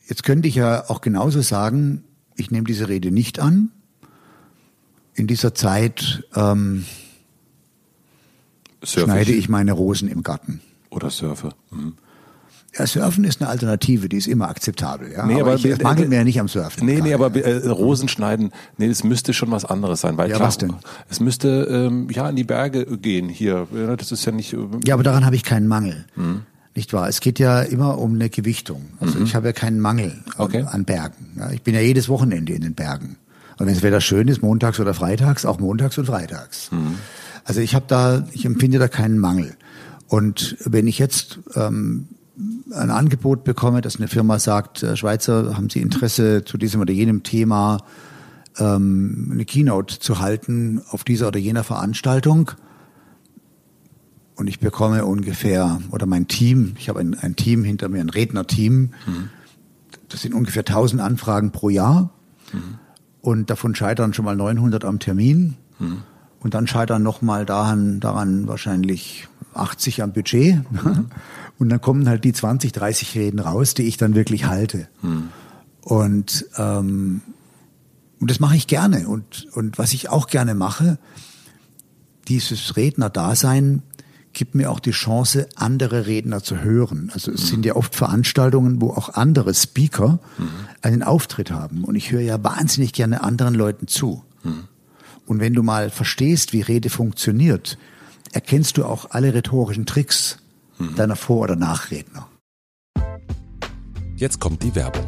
Jetzt 0.08 0.24
könnte 0.24 0.48
ich 0.48 0.56
ja 0.56 0.90
auch 0.90 1.02
genauso 1.02 1.42
sagen, 1.42 2.04
ich 2.36 2.52
nehme 2.52 2.66
diese 2.66 2.90
Rede 2.90 3.12
nicht 3.12 3.40
an. 3.40 3.70
In 5.14 5.28
dieser 5.28 5.54
Zeit 5.54 6.24
ähm, 6.36 6.86
Surf 8.84 9.06
schneide 9.06 9.32
ich 9.32 9.50
meine 9.50 9.74
Rosen 9.74 10.10
im 10.10 10.24
Garten. 10.24 10.62
Oder 10.90 11.10
surfe. 11.10 11.54
Mhm. 11.72 11.94
Ja, 12.78 12.88
Surfen 12.88 13.26
ist 13.26 13.42
eine 13.42 13.50
Alternative, 13.50 14.08
die 14.08 14.16
ist 14.16 14.28
immer 14.28 14.48
akzeptabel. 14.48 15.12
Ja? 15.12 15.26
Nee, 15.26 15.42
aber, 15.42 15.52
aber 15.52 15.56
ich, 15.56 15.66
es 15.66 15.82
mangelt 15.82 16.08
mir 16.08 16.18
ja 16.18 16.24
nicht 16.24 16.40
am 16.40 16.48
Surfen. 16.48 16.86
Nee, 16.86 17.02
nee, 17.02 17.14
aber 17.14 17.36
äh, 17.36 17.68
Rosen 17.68 18.08
schneiden, 18.08 18.52
nee, 18.78 18.88
das 18.88 19.04
müsste 19.04 19.34
schon 19.34 19.52
was 19.52 19.66
anderes 19.66 20.00
sein. 20.02 20.18
Weil 20.18 20.30
ja, 20.30 20.38
klar, 20.38 20.48
was 20.48 20.58
denn? 20.58 20.74
Es 21.10 21.20
müsste 21.20 21.68
ähm, 21.70 22.08
ja 22.10 22.30
in 22.30 22.38
die 22.38 22.46
Berge 22.46 22.86
gehen 22.98 23.28
hier. 23.28 23.68
Das 23.98 24.14
ist 24.14 24.24
ja 24.24 24.32
nicht. 24.32 24.54
Äh, 24.54 24.60
ja, 24.86 24.94
aber 24.94 25.04
daran 25.04 25.26
habe 25.26 25.36
ich 25.36 25.44
keinen 25.44 25.68
Mangel. 25.68 26.06
Mhm. 26.16 26.44
Nicht 26.74 26.94
wahr? 26.94 27.10
Es 27.10 27.20
geht 27.20 27.40
ja 27.40 27.62
immer 27.62 27.98
um 27.98 28.16
eine 28.16 28.30
Gewichtung. 28.30 28.86
Also 29.02 29.20
mhm. 29.20 29.26
ich 29.26 29.36
habe 29.36 29.48
ja 29.48 29.54
keinen 29.54 29.82
Mangel 29.82 30.24
okay. 30.38 30.64
an 30.66 30.86
Bergen. 30.86 31.34
Ja, 31.38 31.52
ich 31.52 31.64
bin 31.64 31.76
ja 31.76 31.82
jedes 31.82 32.08
Wochenende 32.08 32.54
in 32.54 32.62
den 32.62 32.76
Bergen. 32.76 33.18
Und 33.58 33.68
wenn 33.68 33.74
das 33.74 33.84
Wetter 33.84 34.00
schön 34.00 34.30
ist, 34.30 34.42
montags 34.42 34.80
oder 34.80 34.94
freitags, 34.94 35.46
auch 35.46 35.60
montags 35.60 35.98
und 35.98 36.06
freitags. 36.06 36.72
Mhm. 36.72 36.96
Also 37.44 37.62
ich 37.62 37.76
habe 37.76 37.86
da, 37.88 38.26
ich 38.34 38.46
empfinde 38.46 38.80
da 38.80 38.88
keinen 38.88 39.18
Mangel. 39.18 39.56
Und 40.08 40.58
wenn 40.66 40.88
ich 40.88 41.00
jetzt 41.00 41.40
ähm, 41.56 42.08
ein 42.74 42.92
Angebot 42.92 43.44
bekomme, 43.44 43.82
dass 43.82 43.98
eine 43.98 44.08
Firma 44.08 44.40
sagt, 44.40 44.84
äh, 44.84 44.96
Schweizer, 44.96 45.56
haben 45.56 45.70
Sie 45.70 45.80
Interesse 45.80 46.44
zu 46.44 46.58
diesem 46.58 46.82
oder 46.82 46.94
jenem 46.94 47.24
Thema 47.24 47.80
ähm, 48.58 49.30
eine 49.32 49.46
Keynote 49.46 50.00
zu 50.00 50.20
halten 50.20 50.82
auf 50.90 51.04
dieser 51.04 51.30
oder 51.30 51.40
jener 51.40 51.64
Veranstaltung, 51.64 52.52
und 54.42 54.48
ich 54.48 54.60
bekomme 54.60 55.06
ungefähr, 55.06 55.80
oder 55.92 56.08
mein 56.08 56.28
Team, 56.28 56.74
ich 56.80 56.90
habe 56.90 57.00
ein, 57.00 57.14
ein 57.14 57.36
Team 57.36 57.64
hinter 57.64 57.90
mir, 57.90 58.00
ein 58.00 58.10
Rednerteam, 58.10 58.90
mhm. 59.06 59.30
das 60.10 60.24
sind 60.24 60.34
ungefähr 60.34 60.62
1000 60.62 61.00
Anfragen 61.00 61.52
pro 61.52 61.70
Jahr. 61.70 62.10
Mhm. 62.52 62.80
Und 63.22 63.52
davon 63.52 63.76
scheitern 63.76 64.16
schon 64.16 64.26
mal 64.26 64.36
900 64.36 64.84
am 64.84 64.98
Termin. 64.98 65.58
Mhm. 65.78 65.98
Und 66.42 66.56
dann 66.56 66.68
scheitern 66.68 67.04
nochmal 67.04 67.46
daran, 67.46 68.00
daran 68.00 68.48
wahrscheinlich 68.48 69.28
80 69.54 70.02
am 70.02 70.12
Budget. 70.12 70.58
Mhm. 70.72 71.08
Und 71.60 71.70
dann 71.70 71.80
kommen 71.80 72.10
halt 72.10 72.24
die 72.24 72.34
20, 72.34 72.72
30 72.72 73.16
Reden 73.16 73.40
raus, 73.40 73.76
die 73.76 73.84
ich 73.84 73.98
dann 73.98 74.16
wirklich 74.16 74.46
halte. 74.46 74.88
Mhm. 75.04 75.30
Und, 75.82 76.46
ähm, 76.58 77.22
und 78.20 78.32
das 78.32 78.40
mache 78.40 78.56
ich 78.56 78.66
gerne. 78.66 79.08
Und, 79.08 79.48
und 79.54 79.78
was 79.78 79.94
ich 79.94 80.10
auch 80.10 80.28
gerne 80.28 80.56
mache, 80.56 80.98
dieses 82.28 82.76
Redner-Dasein 82.76 83.84
gibt 84.34 84.56
mir 84.56 84.72
auch 84.72 84.80
die 84.80 84.92
Chance, 84.92 85.48
andere 85.56 86.08
Redner 86.08 86.42
zu 86.42 86.62
hören. 86.62 87.12
Also 87.14 87.32
es 87.32 87.42
mhm. 87.42 87.48
sind 87.48 87.66
ja 87.66 87.76
oft 87.76 87.96
Veranstaltungen, 87.96 88.82
wo 88.82 88.92
auch 88.92 89.10
andere 89.10 89.54
Speaker 89.54 90.20
mhm. 90.38 90.50
einen 90.82 91.04
Auftritt 91.04 91.52
haben. 91.52 91.84
Und 91.84 91.96
ich 91.96 92.12
höre 92.12 92.22
ja 92.22 92.44
wahnsinnig 92.44 92.94
gerne 92.94 93.24
anderen 93.24 93.54
Leuten 93.54 93.88
zu. 93.88 94.24
Mhm. 94.44 94.64
Und 95.32 95.40
wenn 95.40 95.54
du 95.54 95.64
mal 95.64 95.90
verstehst, 95.90 96.52
wie 96.52 96.60
Rede 96.60 96.90
funktioniert, 96.90 97.78
erkennst 98.34 98.76
du 98.76 98.84
auch 98.84 99.12
alle 99.12 99.34
rhetorischen 99.34 99.86
Tricks 99.86 100.40
mhm. 100.78 100.98
deiner 100.98 101.16
Vor- 101.16 101.44
oder 101.44 101.56
Nachredner. 101.56 102.28
Jetzt 104.18 104.42
kommt 104.42 104.62
die 104.62 104.76
Werbung. 104.76 105.08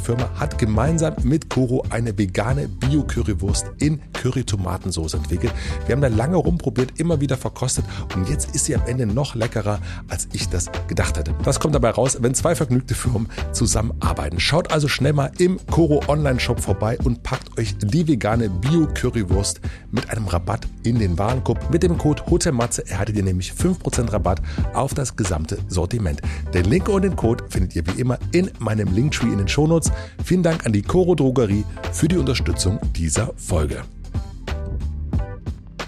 Firma, 0.01 0.29
hat 0.39 0.57
gemeinsam 0.57 1.15
mit 1.23 1.49
Koro 1.49 1.85
eine 1.89 2.17
vegane 2.17 2.67
Bio-Currywurst 2.67 3.65
in 3.77 4.01
Curry-Tomatensauce 4.13 5.13
entwickelt. 5.13 5.53
Wir 5.85 5.93
haben 5.93 6.01
da 6.01 6.07
lange 6.07 6.35
rumprobiert, 6.35 6.99
immer 6.99 7.21
wieder 7.21 7.37
verkostet 7.37 7.85
und 8.15 8.29
jetzt 8.29 8.55
ist 8.55 8.65
sie 8.65 8.75
am 8.75 8.85
Ende 8.85 9.05
noch 9.05 9.35
leckerer, 9.35 9.79
als 10.09 10.27
ich 10.33 10.49
das 10.49 10.69
gedacht 10.87 11.17
hätte. 11.17 11.33
Das 11.43 11.59
kommt 11.59 11.75
dabei 11.75 11.91
raus, 11.91 12.17
wenn 12.21 12.33
zwei 12.33 12.55
vergnügte 12.55 12.95
Firmen 12.95 13.29
zusammenarbeiten. 13.51 14.39
Schaut 14.39 14.71
also 14.71 14.87
schnell 14.87 15.13
mal 15.13 15.31
im 15.37 15.59
Koro 15.67 16.01
Online-Shop 16.07 16.59
vorbei 16.59 16.97
und 17.03 17.23
packt 17.23 17.57
euch 17.57 17.75
die 17.77 18.07
vegane 18.07 18.49
Bio-Currywurst 18.49 19.61
mit 19.91 20.09
einem 20.09 20.27
Rabatt 20.27 20.67
in 20.83 20.99
den 20.99 21.17
Warenkorb. 21.17 21.71
Mit 21.71 21.83
dem 21.83 21.97
Code 21.97 22.23
HOTELMATZE 22.29 22.87
erhaltet 22.89 23.15
ihr 23.15 23.23
nämlich 23.23 23.51
5% 23.51 24.11
Rabatt 24.11 24.41
auf 24.73 24.93
das 24.93 25.15
gesamte 25.15 25.59
Sortiment. 25.67 26.21
Den 26.53 26.65
Link 26.65 26.89
und 26.89 27.03
den 27.03 27.15
Code 27.15 27.43
findet 27.49 27.75
ihr 27.75 27.85
wie 27.87 27.99
immer 27.99 28.17
in 28.31 28.49
meinem 28.59 28.93
Linktree 28.93 29.27
in 29.27 29.37
den 29.37 29.47
Shownotes. 29.47 29.90
Vielen 30.23 30.43
Dank 30.43 30.65
an 30.65 30.73
die 30.73 30.81
Coro 30.81 31.15
Drogerie 31.15 31.65
für 31.91 32.07
die 32.07 32.17
Unterstützung 32.17 32.79
dieser 32.95 33.33
Folge. 33.37 33.83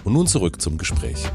Und 0.04 0.12
nun 0.12 0.26
zurück 0.26 0.60
zum 0.60 0.78
Gespräch. 0.78 1.30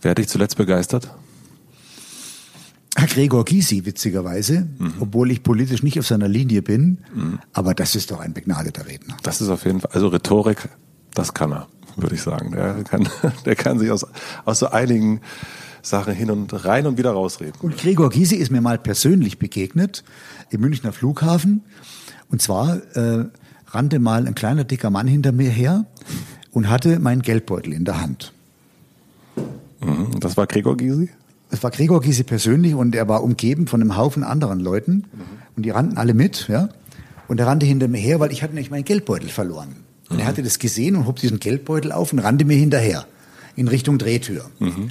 Wer 0.00 0.10
hat 0.10 0.18
dich 0.18 0.28
zuletzt 0.28 0.56
begeistert? 0.56 1.10
Herr 2.96 3.08
Gregor 3.08 3.44
Gysi, 3.44 3.84
witzigerweise, 3.84 4.66
mhm. 4.78 4.94
obwohl 5.00 5.30
ich 5.30 5.42
politisch 5.42 5.82
nicht 5.82 5.98
auf 5.98 6.06
seiner 6.06 6.28
Linie 6.28 6.62
bin, 6.62 6.98
mhm. 7.14 7.38
aber 7.52 7.74
das 7.74 7.94
ist 7.94 8.10
doch 8.10 8.20
ein 8.20 8.32
begnadeter 8.32 8.86
Redner. 8.86 9.16
Das 9.22 9.40
ist 9.40 9.48
auf 9.48 9.64
jeden 9.66 9.80
Fall, 9.80 9.90
also 9.92 10.08
Rhetorik, 10.08 10.70
das 11.14 11.34
kann 11.34 11.52
er 11.52 11.68
würde 11.96 12.14
ich 12.14 12.22
sagen. 12.22 12.52
Der 12.52 12.84
kann, 12.84 13.08
der 13.44 13.56
kann 13.56 13.78
sich 13.78 13.90
aus, 13.90 14.06
aus 14.44 14.58
so 14.58 14.68
einigen 14.68 15.20
Sachen 15.86 16.14
hin 16.14 16.30
und 16.30 16.64
rein 16.64 16.86
und 16.86 16.98
wieder 16.98 17.12
rausreden. 17.12 17.54
Und 17.62 17.76
Gregor 17.76 18.10
Gysi 18.10 18.36
ist 18.36 18.50
mir 18.50 18.60
mal 18.60 18.78
persönlich 18.78 19.38
begegnet 19.38 20.02
im 20.50 20.60
Münchner 20.60 20.92
Flughafen. 20.92 21.62
Und 22.28 22.42
zwar 22.42 22.78
äh, 22.96 23.26
rannte 23.68 24.00
mal 24.00 24.26
ein 24.26 24.34
kleiner 24.34 24.64
dicker 24.64 24.90
Mann 24.90 25.06
hinter 25.06 25.30
mir 25.30 25.50
her 25.50 25.86
und 26.50 26.68
hatte 26.68 26.98
meinen 26.98 27.22
Geldbeutel 27.22 27.72
in 27.72 27.84
der 27.84 28.00
Hand. 28.00 28.32
Mhm. 29.80 30.18
Das 30.18 30.36
war 30.36 30.46
Gregor 30.46 30.76
Gysi? 30.76 31.08
Das 31.50 31.62
war 31.62 31.70
Gregor 31.70 32.00
Gysi 32.00 32.24
persönlich 32.24 32.74
und 32.74 32.94
er 32.96 33.08
war 33.08 33.22
umgeben 33.22 33.68
von 33.68 33.80
einem 33.80 33.96
Haufen 33.96 34.24
anderen 34.24 34.58
Leuten 34.58 34.92
mhm. 34.92 35.22
und 35.56 35.62
die 35.62 35.70
rannten 35.70 35.98
alle 35.98 36.14
mit, 36.14 36.48
ja. 36.48 36.68
Und 37.28 37.38
er 37.38 37.46
rannte 37.46 37.66
hinter 37.66 37.88
mir 37.88 37.98
her, 37.98 38.18
weil 38.20 38.32
ich 38.32 38.42
hatte 38.42 38.54
nämlich 38.54 38.70
meinen 38.70 38.84
Geldbeutel 38.84 39.28
verloren. 39.28 39.76
Und 40.08 40.16
mhm. 40.16 40.22
er 40.22 40.26
hatte 40.26 40.42
das 40.42 40.58
gesehen 40.58 40.96
und 40.96 41.06
hob 41.06 41.16
diesen 41.16 41.38
Geldbeutel 41.38 41.92
auf 41.92 42.12
und 42.12 42.18
rannte 42.18 42.44
mir 42.44 42.56
hinterher 42.56 43.06
in 43.54 43.68
Richtung 43.68 43.98
Drehtür. 43.98 44.50
Mhm. 44.58 44.90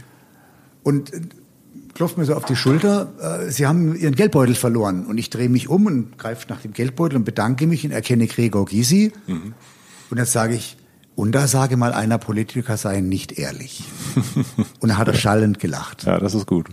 Und 0.85 1.11
äh, 1.13 1.21
klopft 1.95 2.17
mir 2.17 2.25
so 2.25 2.35
auf 2.35 2.45
die 2.45 2.55
Schulter, 2.55 3.11
äh, 3.19 3.51
Sie 3.51 3.65
haben 3.65 3.95
Ihren 3.95 4.13
Geldbeutel 4.13 4.53
verloren. 4.53 5.07
Und 5.07 5.17
ich 5.17 5.31
drehe 5.31 5.49
mich 5.49 5.67
um 5.67 5.87
und 5.87 6.17
greife 6.19 6.47
nach 6.47 6.61
dem 6.61 6.73
Geldbeutel 6.73 7.17
und 7.17 7.25
bedanke 7.25 7.65
mich 7.65 7.83
und 7.83 7.91
erkenne 7.91 8.27
Gregor 8.27 8.65
Gysi. 8.65 9.11
Mhm. 9.25 9.55
Und 10.11 10.17
jetzt 10.19 10.31
sage 10.31 10.53
ich, 10.53 10.77
und 11.15 11.31
da 11.31 11.47
sage 11.47 11.75
mal 11.75 11.91
einer, 11.91 12.19
Politiker 12.19 12.77
seien 12.77 13.09
nicht 13.09 13.39
ehrlich. 13.39 13.83
und 14.79 14.89
dann 14.89 14.97
hat 14.99 15.07
er 15.07 15.15
schallend 15.15 15.59
gelacht. 15.59 16.03
Ja, 16.03 16.19
das 16.19 16.35
ist 16.35 16.45
gut. 16.45 16.67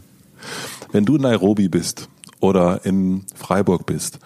Wenn 0.91 1.07
du 1.07 1.17
in 1.17 1.23
Nairobi 1.23 1.69
bist 1.71 2.11
oder 2.41 2.85
in 2.85 3.25
Freiburg 3.35 3.87
bist 3.87 4.19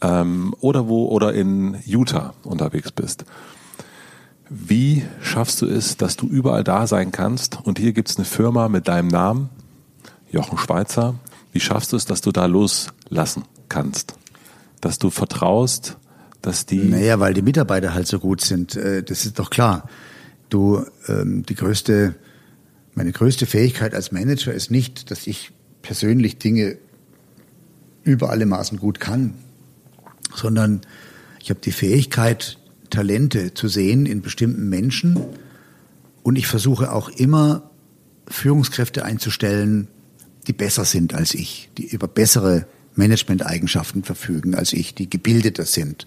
ähm, 0.00 0.54
oder 0.60 0.88
wo 0.88 1.08
oder 1.08 1.34
in 1.34 1.76
Utah 1.84 2.32
unterwegs 2.44 2.92
bist. 2.92 3.26
Wie 4.54 5.04
schaffst 5.22 5.62
du 5.62 5.66
es, 5.66 5.96
dass 5.96 6.16
du 6.16 6.26
überall 6.26 6.64
da 6.64 6.86
sein 6.86 7.12
kannst 7.12 7.58
und 7.64 7.78
hier 7.78 7.92
gibt 7.92 8.10
es 8.10 8.16
eine 8.16 8.24
Firma 8.24 8.68
mit 8.68 8.88
deinem 8.88 9.08
Namen, 9.08 9.48
Jochen 10.30 10.58
Schweizer. 10.58 11.14
Wie 11.52 11.60
schaffst 11.60 11.92
du 11.92 11.96
es, 11.96 12.04
dass 12.04 12.20
du 12.20 12.32
da 12.32 12.46
loslassen 12.46 13.44
kannst? 13.68 14.14
Dass 14.80 14.98
du 14.98 15.10
vertraust, 15.10 15.96
dass 16.40 16.66
die. 16.66 16.78
Naja, 16.78 17.20
weil 17.20 17.34
die 17.34 17.42
Mitarbeiter 17.42 17.92
halt 17.94 18.06
so 18.06 18.18
gut 18.18 18.40
sind. 18.40 18.74
Äh, 18.76 19.02
das 19.02 19.26
ist 19.26 19.38
doch 19.38 19.50
klar. 19.50 19.88
Du, 20.48 20.84
ähm, 21.08 21.44
die 21.44 21.54
größte, 21.54 22.14
meine 22.94 23.12
größte 23.12 23.46
Fähigkeit 23.46 23.94
als 23.94 24.12
Manager 24.12 24.52
ist 24.52 24.70
nicht, 24.70 25.10
dass 25.10 25.26
ich 25.26 25.52
persönlich 25.82 26.38
Dinge 26.38 26.78
über 28.04 28.30
alle 28.30 28.46
Maßen 28.46 28.78
gut 28.78 29.00
kann 29.00 29.34
sondern 30.34 30.80
ich 31.40 31.50
habe 31.50 31.60
die 31.60 31.72
Fähigkeit, 31.72 32.58
Talente 32.92 33.54
zu 33.54 33.68
sehen 33.68 34.06
in 34.06 34.22
bestimmten 34.22 34.68
Menschen 34.68 35.18
und 36.22 36.36
ich 36.36 36.46
versuche 36.46 36.92
auch 36.92 37.08
immer 37.08 37.70
Führungskräfte 38.28 39.04
einzustellen, 39.04 39.88
die 40.46 40.52
besser 40.52 40.84
sind 40.84 41.14
als 41.14 41.34
ich, 41.34 41.70
die 41.78 41.86
über 41.86 42.06
bessere 42.06 42.66
Managementeigenschaften 42.94 44.04
verfügen 44.04 44.54
als 44.54 44.72
ich, 44.72 44.94
die 44.94 45.08
gebildeter 45.08 45.64
sind, 45.64 46.06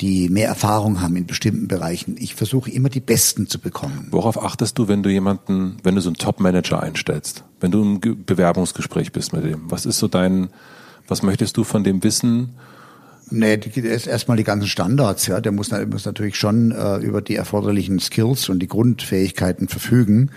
die 0.00 0.28
mehr 0.28 0.48
Erfahrung 0.48 1.00
haben 1.00 1.16
in 1.16 1.26
bestimmten 1.26 1.68
Bereichen. 1.68 2.16
Ich 2.18 2.34
versuche 2.34 2.70
immer 2.70 2.88
die 2.88 3.00
Besten 3.00 3.48
zu 3.48 3.58
bekommen. 3.58 4.08
Worauf 4.10 4.42
achtest 4.42 4.78
du, 4.78 4.88
wenn 4.88 5.02
du 5.02 5.10
jemanden, 5.10 5.76
wenn 5.82 5.94
du 5.94 6.00
so 6.00 6.08
einen 6.08 6.16
Top-Manager 6.16 6.82
einstellst, 6.82 7.44
wenn 7.60 7.70
du 7.70 7.82
im 7.82 8.24
Bewerbungsgespräch 8.24 9.12
bist 9.12 9.32
mit 9.32 9.44
dem? 9.44 9.70
Was 9.70 9.86
ist 9.86 9.98
so 9.98 10.08
dein, 10.08 10.48
was 11.06 11.22
möchtest 11.22 11.56
du 11.56 11.64
von 11.64 11.84
dem 11.84 12.02
wissen? 12.02 12.54
Nee, 13.30 13.54
ist 13.54 14.06
erstmal 14.06 14.36
die 14.36 14.44
ganzen 14.44 14.66
Standards, 14.66 15.26
ja. 15.26 15.40
Der 15.40 15.52
muss, 15.52 15.70
muss 15.70 16.04
natürlich 16.04 16.36
schon 16.36 16.72
äh, 16.72 16.96
über 16.96 17.22
die 17.22 17.36
erforderlichen 17.36 18.00
Skills 18.00 18.48
und 18.48 18.58
die 18.58 18.66
Grundfähigkeiten 18.66 19.68
verfügen. 19.68 20.30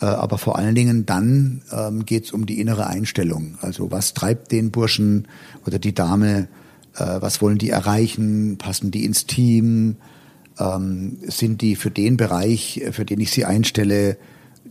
Äh, 0.00 0.06
aber 0.06 0.38
vor 0.38 0.58
allen 0.58 0.74
Dingen 0.74 1.06
dann 1.06 1.62
ähm, 1.70 2.04
geht 2.04 2.24
es 2.24 2.32
um 2.32 2.46
die 2.46 2.60
innere 2.60 2.86
Einstellung. 2.88 3.58
Also 3.60 3.90
was 3.90 4.14
treibt 4.14 4.50
den 4.50 4.70
Burschen 4.70 5.28
oder 5.66 5.78
die 5.78 5.94
Dame, 5.94 6.48
äh, 6.96 7.20
was 7.20 7.40
wollen 7.40 7.58
die 7.58 7.70
erreichen, 7.70 8.58
passen 8.58 8.90
die 8.90 9.04
ins 9.04 9.26
Team, 9.26 9.96
ähm, 10.58 11.18
sind 11.22 11.60
die 11.60 11.76
für 11.76 11.90
den 11.90 12.16
Bereich, 12.16 12.82
für 12.90 13.04
den 13.04 13.20
ich 13.20 13.30
sie 13.30 13.44
einstelle, 13.44 14.16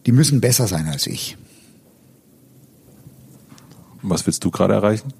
die 0.06 0.12
müssen 0.12 0.42
besser 0.42 0.68
sein 0.68 0.88
als 0.88 1.08
ich. 1.08 1.38
Was 4.02 4.26
willst 4.26 4.44
du 4.44 4.52
gerade 4.52 4.74
erreichen? 4.74 5.14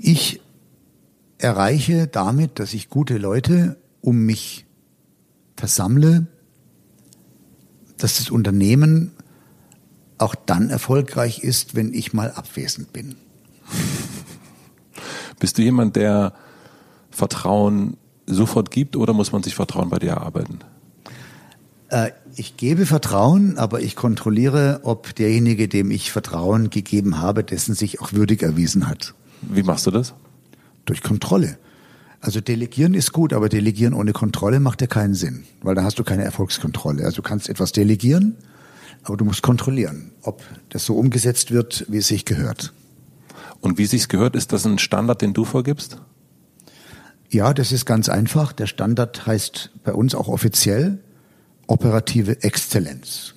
Ich 0.00 0.40
erreiche 1.38 2.06
damit, 2.06 2.58
dass 2.58 2.74
ich 2.74 2.88
gute 2.88 3.18
Leute 3.18 3.76
um 4.00 4.24
mich 4.24 4.66
versammle, 5.56 6.26
dass 7.96 8.18
das 8.18 8.30
Unternehmen 8.30 9.12
auch 10.18 10.34
dann 10.34 10.70
erfolgreich 10.70 11.40
ist, 11.40 11.74
wenn 11.74 11.92
ich 11.92 12.12
mal 12.12 12.30
abwesend 12.30 12.92
bin. 12.92 13.16
Bist 15.38 15.58
du 15.58 15.62
jemand, 15.62 15.96
der 15.96 16.32
Vertrauen 17.10 17.96
sofort 18.26 18.70
gibt 18.70 18.96
oder 18.96 19.12
muss 19.12 19.32
man 19.32 19.42
sich 19.42 19.54
Vertrauen 19.54 19.90
bei 19.90 19.98
dir 19.98 20.10
erarbeiten? 20.10 20.60
Äh, 21.88 22.10
ich 22.34 22.56
gebe 22.56 22.86
Vertrauen, 22.86 23.58
aber 23.58 23.80
ich 23.80 23.96
kontrolliere, 23.96 24.80
ob 24.82 25.14
derjenige, 25.14 25.68
dem 25.68 25.90
ich 25.90 26.12
Vertrauen 26.12 26.70
gegeben 26.70 27.18
habe, 27.18 27.44
dessen 27.44 27.74
sich 27.74 28.00
auch 28.00 28.12
würdig 28.12 28.42
erwiesen 28.42 28.88
hat. 28.88 29.14
Wie 29.42 29.62
machst 29.62 29.86
du 29.86 29.90
das? 29.90 30.14
Durch 30.84 31.02
Kontrolle. 31.02 31.58
Also 32.20 32.40
delegieren 32.40 32.94
ist 32.94 33.12
gut, 33.12 33.32
aber 33.32 33.48
delegieren 33.48 33.94
ohne 33.94 34.12
Kontrolle 34.12 34.58
macht 34.60 34.80
ja 34.80 34.86
keinen 34.86 35.14
Sinn, 35.14 35.44
weil 35.62 35.74
da 35.74 35.84
hast 35.84 35.98
du 35.98 36.04
keine 36.04 36.24
Erfolgskontrolle. 36.24 37.04
Also 37.04 37.16
du 37.16 37.22
kannst 37.22 37.48
etwas 37.48 37.72
delegieren, 37.72 38.36
aber 39.04 39.16
du 39.16 39.24
musst 39.24 39.42
kontrollieren, 39.42 40.12
ob 40.22 40.42
das 40.70 40.84
so 40.84 40.96
umgesetzt 40.96 41.52
wird, 41.52 41.86
wie 41.88 41.98
es 41.98 42.08
sich 42.08 42.24
gehört. 42.24 42.72
Und 43.60 43.78
wie 43.78 43.84
es 43.84 43.90
sich 43.90 44.08
gehört, 44.08 44.34
ist 44.36 44.52
das 44.52 44.66
ein 44.66 44.78
Standard, 44.78 45.22
den 45.22 45.34
du 45.34 45.44
vorgibst? 45.44 45.98
Ja, 47.30 47.52
das 47.52 47.72
ist 47.72 47.86
ganz 47.86 48.08
einfach. 48.08 48.52
Der 48.52 48.66
Standard 48.66 49.26
heißt 49.26 49.70
bei 49.84 49.92
uns 49.92 50.14
auch 50.14 50.28
offiziell 50.28 50.98
operative 51.66 52.42
Exzellenz. 52.42 53.34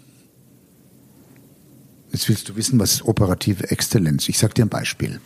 Jetzt 2.11 2.27
willst 2.29 2.49
du 2.49 2.55
wissen, 2.55 2.79
was 2.79 2.93
ist 2.93 3.05
operative 3.05 3.69
Exzellenz? 3.69 4.29
Ich 4.29 4.39
sag 4.39 4.55
dir 4.55 4.65
ein 4.65 4.69
Beispiel. 4.69 5.19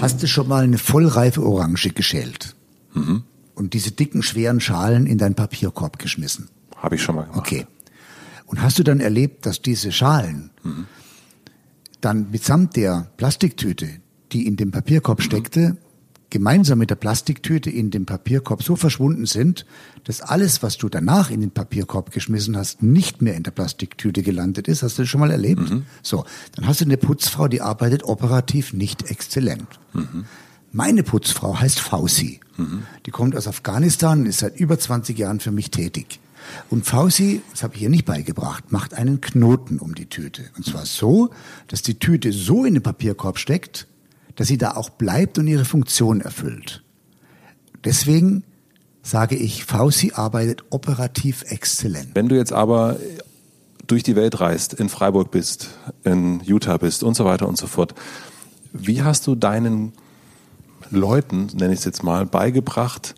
Hast 0.00 0.22
du 0.22 0.26
schon 0.26 0.48
mal 0.48 0.64
eine 0.64 0.78
vollreife 0.78 1.42
Orange 1.42 1.90
geschält? 1.90 2.54
Mhm. 2.94 3.24
Und 3.54 3.74
diese 3.74 3.92
dicken, 3.92 4.22
schweren 4.22 4.60
Schalen 4.60 5.06
in 5.06 5.18
deinen 5.18 5.34
Papierkorb 5.34 5.98
geschmissen? 5.98 6.48
Habe 6.76 6.96
ich 6.96 7.02
schon 7.02 7.16
mal 7.16 7.22
gemacht. 7.22 7.38
Okay. 7.38 7.66
Und 8.46 8.62
hast 8.62 8.78
du 8.78 8.82
dann 8.82 9.00
erlebt, 9.00 9.46
dass 9.46 9.62
diese 9.62 9.92
Schalen 9.92 10.50
mhm. 10.62 10.86
dann 12.00 12.30
mitsamt 12.30 12.76
der 12.76 13.08
Plastiktüte, 13.16 13.88
die 14.32 14.46
in 14.46 14.56
dem 14.56 14.70
Papierkorb 14.70 15.20
mhm. 15.20 15.22
steckte, 15.22 15.76
gemeinsam 16.34 16.80
mit 16.80 16.90
der 16.90 16.96
Plastiktüte 16.96 17.70
in 17.70 17.92
dem 17.92 18.06
Papierkorb 18.06 18.60
so 18.64 18.74
verschwunden 18.74 19.24
sind, 19.24 19.64
dass 20.02 20.20
alles, 20.20 20.64
was 20.64 20.76
du 20.76 20.88
danach 20.88 21.30
in 21.30 21.40
den 21.40 21.52
Papierkorb 21.52 22.10
geschmissen 22.10 22.56
hast, 22.56 22.82
nicht 22.82 23.22
mehr 23.22 23.36
in 23.36 23.44
der 23.44 23.52
Plastiktüte 23.52 24.24
gelandet 24.24 24.66
ist. 24.66 24.82
Hast 24.82 24.98
du 24.98 25.02
das 25.02 25.08
schon 25.08 25.20
mal 25.20 25.30
erlebt? 25.30 25.70
Mhm. 25.70 25.86
So, 26.02 26.24
dann 26.56 26.66
hast 26.66 26.80
du 26.80 26.86
eine 26.86 26.96
Putzfrau, 26.96 27.46
die 27.46 27.60
arbeitet 27.60 28.02
operativ 28.02 28.72
nicht 28.72 29.08
exzellent. 29.12 29.78
Mhm. 29.92 30.24
Meine 30.72 31.04
Putzfrau 31.04 31.60
heißt 31.60 31.78
Fausi. 31.78 32.40
Mhm. 32.56 32.82
Die 33.06 33.12
kommt 33.12 33.36
aus 33.36 33.46
Afghanistan 33.46 34.22
und 34.22 34.26
ist 34.26 34.40
seit 34.40 34.58
über 34.58 34.76
20 34.76 35.16
Jahren 35.16 35.38
für 35.38 35.52
mich 35.52 35.70
tätig. 35.70 36.18
Und 36.68 36.84
Fausi, 36.84 37.42
das 37.52 37.62
habe 37.62 37.76
ich 37.76 37.82
ihr 37.82 37.90
nicht 37.90 38.06
beigebracht, 38.06 38.72
macht 38.72 38.92
einen 38.92 39.20
Knoten 39.20 39.78
um 39.78 39.94
die 39.94 40.06
Tüte. 40.06 40.50
Und 40.56 40.66
zwar 40.66 40.84
so, 40.84 41.30
dass 41.68 41.82
die 41.82 42.00
Tüte 42.00 42.32
so 42.32 42.64
in 42.64 42.74
den 42.74 42.82
Papierkorb 42.82 43.38
steckt, 43.38 43.86
dass 44.36 44.48
sie 44.48 44.58
da 44.58 44.72
auch 44.72 44.90
bleibt 44.90 45.38
und 45.38 45.46
ihre 45.46 45.64
Funktion 45.64 46.20
erfüllt. 46.20 46.82
Deswegen 47.84 48.44
sage 49.02 49.36
ich, 49.36 49.64
Fauci 49.64 50.12
arbeitet 50.14 50.64
operativ 50.70 51.44
exzellent. 51.48 52.10
Wenn 52.14 52.28
du 52.28 52.36
jetzt 52.36 52.52
aber 52.52 52.96
durch 53.86 54.02
die 54.02 54.16
Welt 54.16 54.40
reist, 54.40 54.74
in 54.74 54.88
Freiburg 54.88 55.30
bist, 55.30 55.70
in 56.04 56.40
Utah 56.40 56.78
bist 56.78 57.02
und 57.02 57.14
so 57.14 57.24
weiter 57.24 57.46
und 57.46 57.58
so 57.58 57.66
fort, 57.66 57.94
wie 58.72 59.02
hast 59.02 59.26
du 59.26 59.34
deinen 59.34 59.92
Leuten, 60.90 61.48
nenne 61.54 61.74
ich 61.74 61.80
es 61.80 61.84
jetzt 61.84 62.02
mal, 62.02 62.26
beigebracht, 62.26 63.14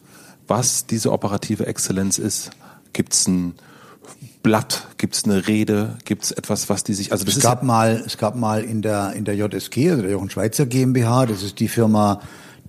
was 0.48 0.86
diese 0.86 1.12
operative 1.12 1.66
Exzellenz 1.66 2.18
ist? 2.18 2.50
Gibt 2.92 3.12
es 3.12 3.26
ein 3.28 3.54
Blatt? 4.46 4.86
Gibt 4.96 5.16
es 5.16 5.24
eine 5.24 5.48
Rede? 5.48 5.98
Gibt 6.04 6.22
es 6.22 6.30
etwas, 6.30 6.68
was 6.68 6.84
die 6.84 6.94
sich, 6.94 7.10
also 7.10 7.24
das 7.24 7.36
es 7.36 7.42
gab 7.42 7.64
mal, 7.64 8.00
es 8.06 8.16
gab 8.16 8.36
mal 8.36 8.62
in 8.62 8.80
der, 8.80 9.12
in 9.14 9.24
der 9.24 9.34
JSG, 9.34 9.90
also 9.90 10.02
der 10.02 10.12
Jochen 10.12 10.30
Schweizer 10.30 10.66
GmbH, 10.66 11.26
das 11.26 11.42
ist 11.42 11.58
die 11.58 11.66
Firma, 11.66 12.20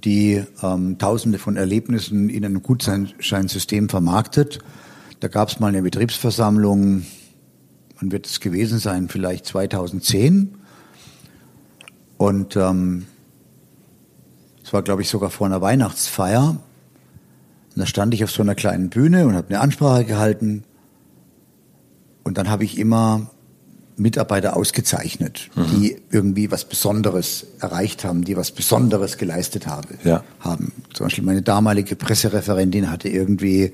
die 0.03 0.43
ähm, 0.63 0.97
Tausende 0.97 1.37
von 1.37 1.55
Erlebnissen 1.55 2.29
in 2.31 2.43
einem 2.43 2.63
Gutscheinsystem 2.63 3.89
vermarktet. 3.89 4.57
Da 5.19 5.27
gab 5.27 5.49
es 5.49 5.59
mal 5.59 5.67
eine 5.67 5.83
Betriebsversammlung, 5.83 7.05
wann 7.99 8.11
wird 8.11 8.25
es 8.25 8.39
gewesen 8.39 8.79
sein, 8.79 9.07
vielleicht 9.07 9.45
2010. 9.45 10.55
Und 12.17 12.55
ähm, 12.55 13.05
es 14.63 14.73
war, 14.73 14.81
glaube 14.81 15.03
ich, 15.03 15.09
sogar 15.09 15.29
vor 15.29 15.45
einer 15.45 15.61
Weihnachtsfeier. 15.61 16.49
Und 16.49 16.59
da 17.75 17.85
stand 17.85 18.15
ich 18.15 18.23
auf 18.23 18.31
so 18.31 18.41
einer 18.41 18.55
kleinen 18.55 18.89
Bühne 18.89 19.27
und 19.27 19.35
habe 19.35 19.49
eine 19.49 19.59
Ansprache 19.59 20.05
gehalten. 20.05 20.63
Und 22.27 22.37
dann 22.37 22.49
habe 22.49 22.65
ich 22.65 22.77
immer 22.77 23.31
Mitarbeiter 23.95 24.55
ausgezeichnet, 24.55 25.49
mhm. 25.55 25.65
die 25.71 25.97
irgendwie 26.11 26.51
was 26.51 26.65
Besonderes 26.65 27.47
erreicht 27.59 28.03
haben, 28.03 28.23
die 28.23 28.37
was 28.37 28.51
Besonderes 28.51 29.17
geleistet 29.17 29.65
habe, 29.65 29.87
ja. 30.03 30.23
haben. 30.39 30.71
Zum 30.93 31.07
Beispiel 31.07 31.23
meine 31.23 31.41
damalige 31.41 31.95
Pressereferentin 31.95 32.91
hatte 32.91 33.09
irgendwie 33.09 33.73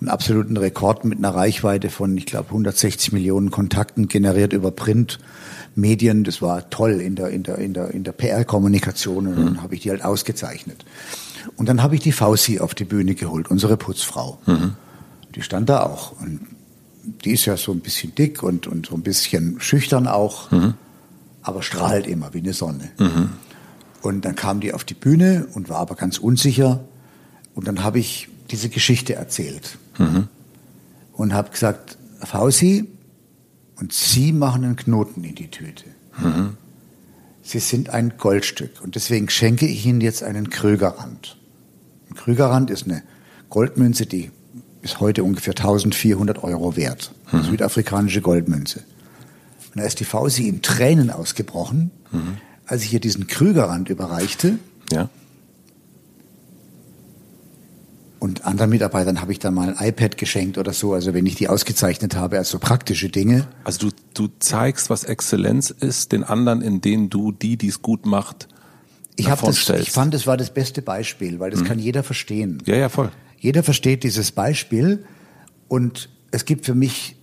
einen 0.00 0.08
absoluten 0.08 0.56
Rekord 0.56 1.04
mit 1.04 1.18
einer 1.18 1.34
Reichweite 1.34 1.90
von, 1.90 2.16
ich 2.16 2.26
glaube, 2.26 2.48
160 2.48 3.12
Millionen 3.12 3.50
Kontakten 3.50 4.08
generiert 4.08 4.52
über 4.52 4.70
Printmedien. 4.72 6.24
Das 6.24 6.42
war 6.42 6.68
toll 6.70 6.92
in 7.00 7.14
der, 7.14 7.28
in 7.28 7.42
der, 7.42 7.58
in 7.58 7.74
der, 7.74 7.90
in 7.90 8.02
der 8.02 8.12
PR-Kommunikation 8.12 9.28
und 9.28 9.38
mhm. 9.38 9.44
dann 9.44 9.62
habe 9.62 9.74
ich 9.74 9.82
die 9.82 9.90
halt 9.90 10.02
ausgezeichnet. 10.02 10.84
Und 11.56 11.68
dann 11.68 11.82
habe 11.82 11.94
ich 11.94 12.00
die 12.00 12.12
Fausi 12.12 12.58
auf 12.58 12.74
die 12.74 12.84
Bühne 12.84 13.14
geholt, 13.14 13.50
unsere 13.50 13.76
Putzfrau. 13.76 14.38
Mhm. 14.46 14.72
Die 15.34 15.42
stand 15.42 15.68
da 15.68 15.84
auch. 15.84 16.20
Und 16.20 16.40
die 17.02 17.32
ist 17.32 17.46
ja 17.46 17.56
so 17.56 17.72
ein 17.72 17.80
bisschen 17.80 18.14
dick 18.14 18.42
und, 18.42 18.66
und 18.66 18.86
so 18.86 18.94
ein 18.94 19.02
bisschen 19.02 19.60
schüchtern 19.60 20.06
auch, 20.06 20.50
mhm. 20.50 20.74
aber 21.42 21.62
strahlt 21.62 22.06
immer 22.06 22.34
wie 22.34 22.38
eine 22.38 22.52
Sonne. 22.52 22.90
Mhm. 22.98 23.30
Und 24.02 24.24
dann 24.24 24.34
kam 24.34 24.60
die 24.60 24.72
auf 24.72 24.84
die 24.84 24.94
Bühne 24.94 25.46
und 25.54 25.68
war 25.68 25.78
aber 25.78 25.94
ganz 25.94 26.18
unsicher. 26.18 26.80
Und 27.54 27.68
dann 27.68 27.82
habe 27.82 27.98
ich 27.98 28.28
diese 28.50 28.68
Geschichte 28.68 29.14
erzählt 29.14 29.78
mhm. 29.98 30.28
und 31.12 31.34
habe 31.34 31.50
gesagt, 31.50 31.98
Fausi, 32.20 32.88
und 33.76 33.92
Sie 33.92 34.32
machen 34.32 34.64
einen 34.64 34.76
Knoten 34.76 35.24
in 35.24 35.34
die 35.34 35.48
Tüte. 35.48 35.84
Mhm. 36.18 36.56
Sie 37.42 37.60
sind 37.60 37.90
ein 37.90 38.14
Goldstück 38.18 38.82
und 38.82 38.94
deswegen 38.94 39.28
schenke 39.30 39.66
ich 39.66 39.86
Ihnen 39.86 40.00
jetzt 40.00 40.22
einen 40.22 40.50
Krügerrand. 40.50 41.38
Ein 42.10 42.14
Krügerrand 42.14 42.70
ist 42.70 42.84
eine 42.84 43.02
Goldmünze, 43.48 44.06
die 44.06 44.30
ist 44.82 45.00
heute 45.00 45.24
ungefähr 45.24 45.52
1400 45.52 46.42
Euro 46.42 46.76
wert. 46.76 47.12
Mhm. 47.32 47.42
Südafrikanische 47.42 48.20
Goldmünze. 48.20 48.80
Und 49.74 49.80
da 49.80 49.86
ist 49.86 50.00
die 50.00 50.04
Fausi 50.04 50.48
in 50.48 50.62
Tränen 50.62 51.10
ausgebrochen, 51.10 51.90
mhm. 52.10 52.38
als 52.66 52.82
ich 52.84 52.92
ihr 52.92 53.00
diesen 53.00 53.26
Krügerrand 53.26 53.88
überreichte. 53.88 54.58
Ja. 54.92 55.08
Und 58.18 58.44
anderen 58.44 58.70
Mitarbeitern 58.70 59.22
habe 59.22 59.32
ich 59.32 59.38
dann 59.38 59.54
mal 59.54 59.74
ein 59.74 59.88
iPad 59.88 60.18
geschenkt 60.18 60.58
oder 60.58 60.74
so, 60.74 60.92
also 60.92 61.14
wenn 61.14 61.24
ich 61.24 61.36
die 61.36 61.48
ausgezeichnet 61.48 62.16
habe 62.16 62.36
als 62.36 62.50
so 62.50 62.58
praktische 62.58 63.08
Dinge. 63.08 63.48
Also 63.64 63.88
du, 63.88 63.96
du 64.12 64.28
zeigst, 64.40 64.90
was 64.90 65.04
Exzellenz 65.04 65.70
ist, 65.70 66.12
den 66.12 66.22
anderen, 66.22 66.60
in 66.60 66.82
denen 66.82 67.08
du 67.08 67.32
die, 67.32 67.56
die 67.56 67.68
es 67.68 67.80
gut 67.80 68.04
macht, 68.04 68.48
ich, 69.16 69.30
hab 69.30 69.42
das, 69.42 69.68
ich 69.68 69.90
fand, 69.90 70.14
das 70.14 70.26
war 70.26 70.36
das 70.36 70.50
beste 70.50 70.82
Beispiel, 70.82 71.40
weil 71.40 71.50
das 71.50 71.60
mhm. 71.60 71.64
kann 71.64 71.78
jeder 71.78 72.02
verstehen. 72.02 72.62
Ja, 72.66 72.76
ja, 72.76 72.88
voll. 72.88 73.10
Jeder 73.40 73.62
versteht 73.62 74.04
dieses 74.04 74.30
Beispiel 74.30 75.04
und 75.66 76.10
es 76.30 76.44
gibt 76.44 76.66
für 76.66 76.74
mich 76.74 77.16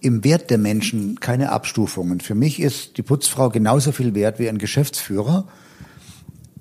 im 0.00 0.24
Wert 0.24 0.50
der 0.50 0.58
Menschen 0.58 1.20
keine 1.20 1.52
Abstufungen. 1.52 2.20
Für 2.20 2.34
mich 2.34 2.60
ist 2.60 2.96
die 2.96 3.02
Putzfrau 3.02 3.50
genauso 3.50 3.92
viel 3.92 4.14
wert 4.14 4.38
wie 4.38 4.48
ein 4.48 4.58
Geschäftsführer. 4.58 5.46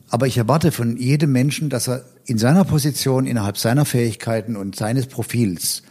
Aber 0.09 0.27
ich 0.27 0.37
erwarte 0.37 0.71
von 0.71 0.97
jedem 0.97 1.31
Menschen, 1.31 1.69
dass 1.69 1.87
er 1.87 2.05
in 2.25 2.37
seiner 2.37 2.65
Position, 2.65 3.25
innerhalb 3.25 3.57
seiner 3.57 3.85
Fähigkeiten 3.85 4.55
und 4.55 4.75
seines 4.75 5.07
Profils 5.07 5.83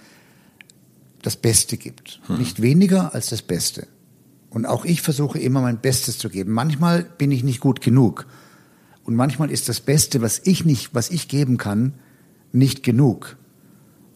das 1.22 1.36
Beste 1.36 1.76
gibt. 1.76 2.20
Hm. 2.26 2.38
Nicht 2.38 2.62
weniger 2.62 3.14
als 3.14 3.30
das 3.30 3.42
Beste. 3.42 3.88
Und 4.50 4.66
auch 4.66 4.84
ich 4.84 5.02
versuche 5.02 5.38
immer 5.38 5.60
mein 5.60 5.80
Bestes 5.80 6.18
zu 6.18 6.30
geben. 6.30 6.52
Manchmal 6.52 7.02
bin 7.02 7.32
ich 7.32 7.42
nicht 7.42 7.60
gut 7.60 7.80
genug. 7.80 8.26
Und 9.04 9.14
manchmal 9.14 9.50
ist 9.50 9.68
das 9.68 9.80
Beste, 9.80 10.20
was 10.20 10.40
ich 10.44 10.64
nicht, 10.64 10.94
was 10.94 11.10
ich 11.10 11.28
geben 11.28 11.56
kann, 11.56 11.94
nicht 12.52 12.82
genug 12.82 13.36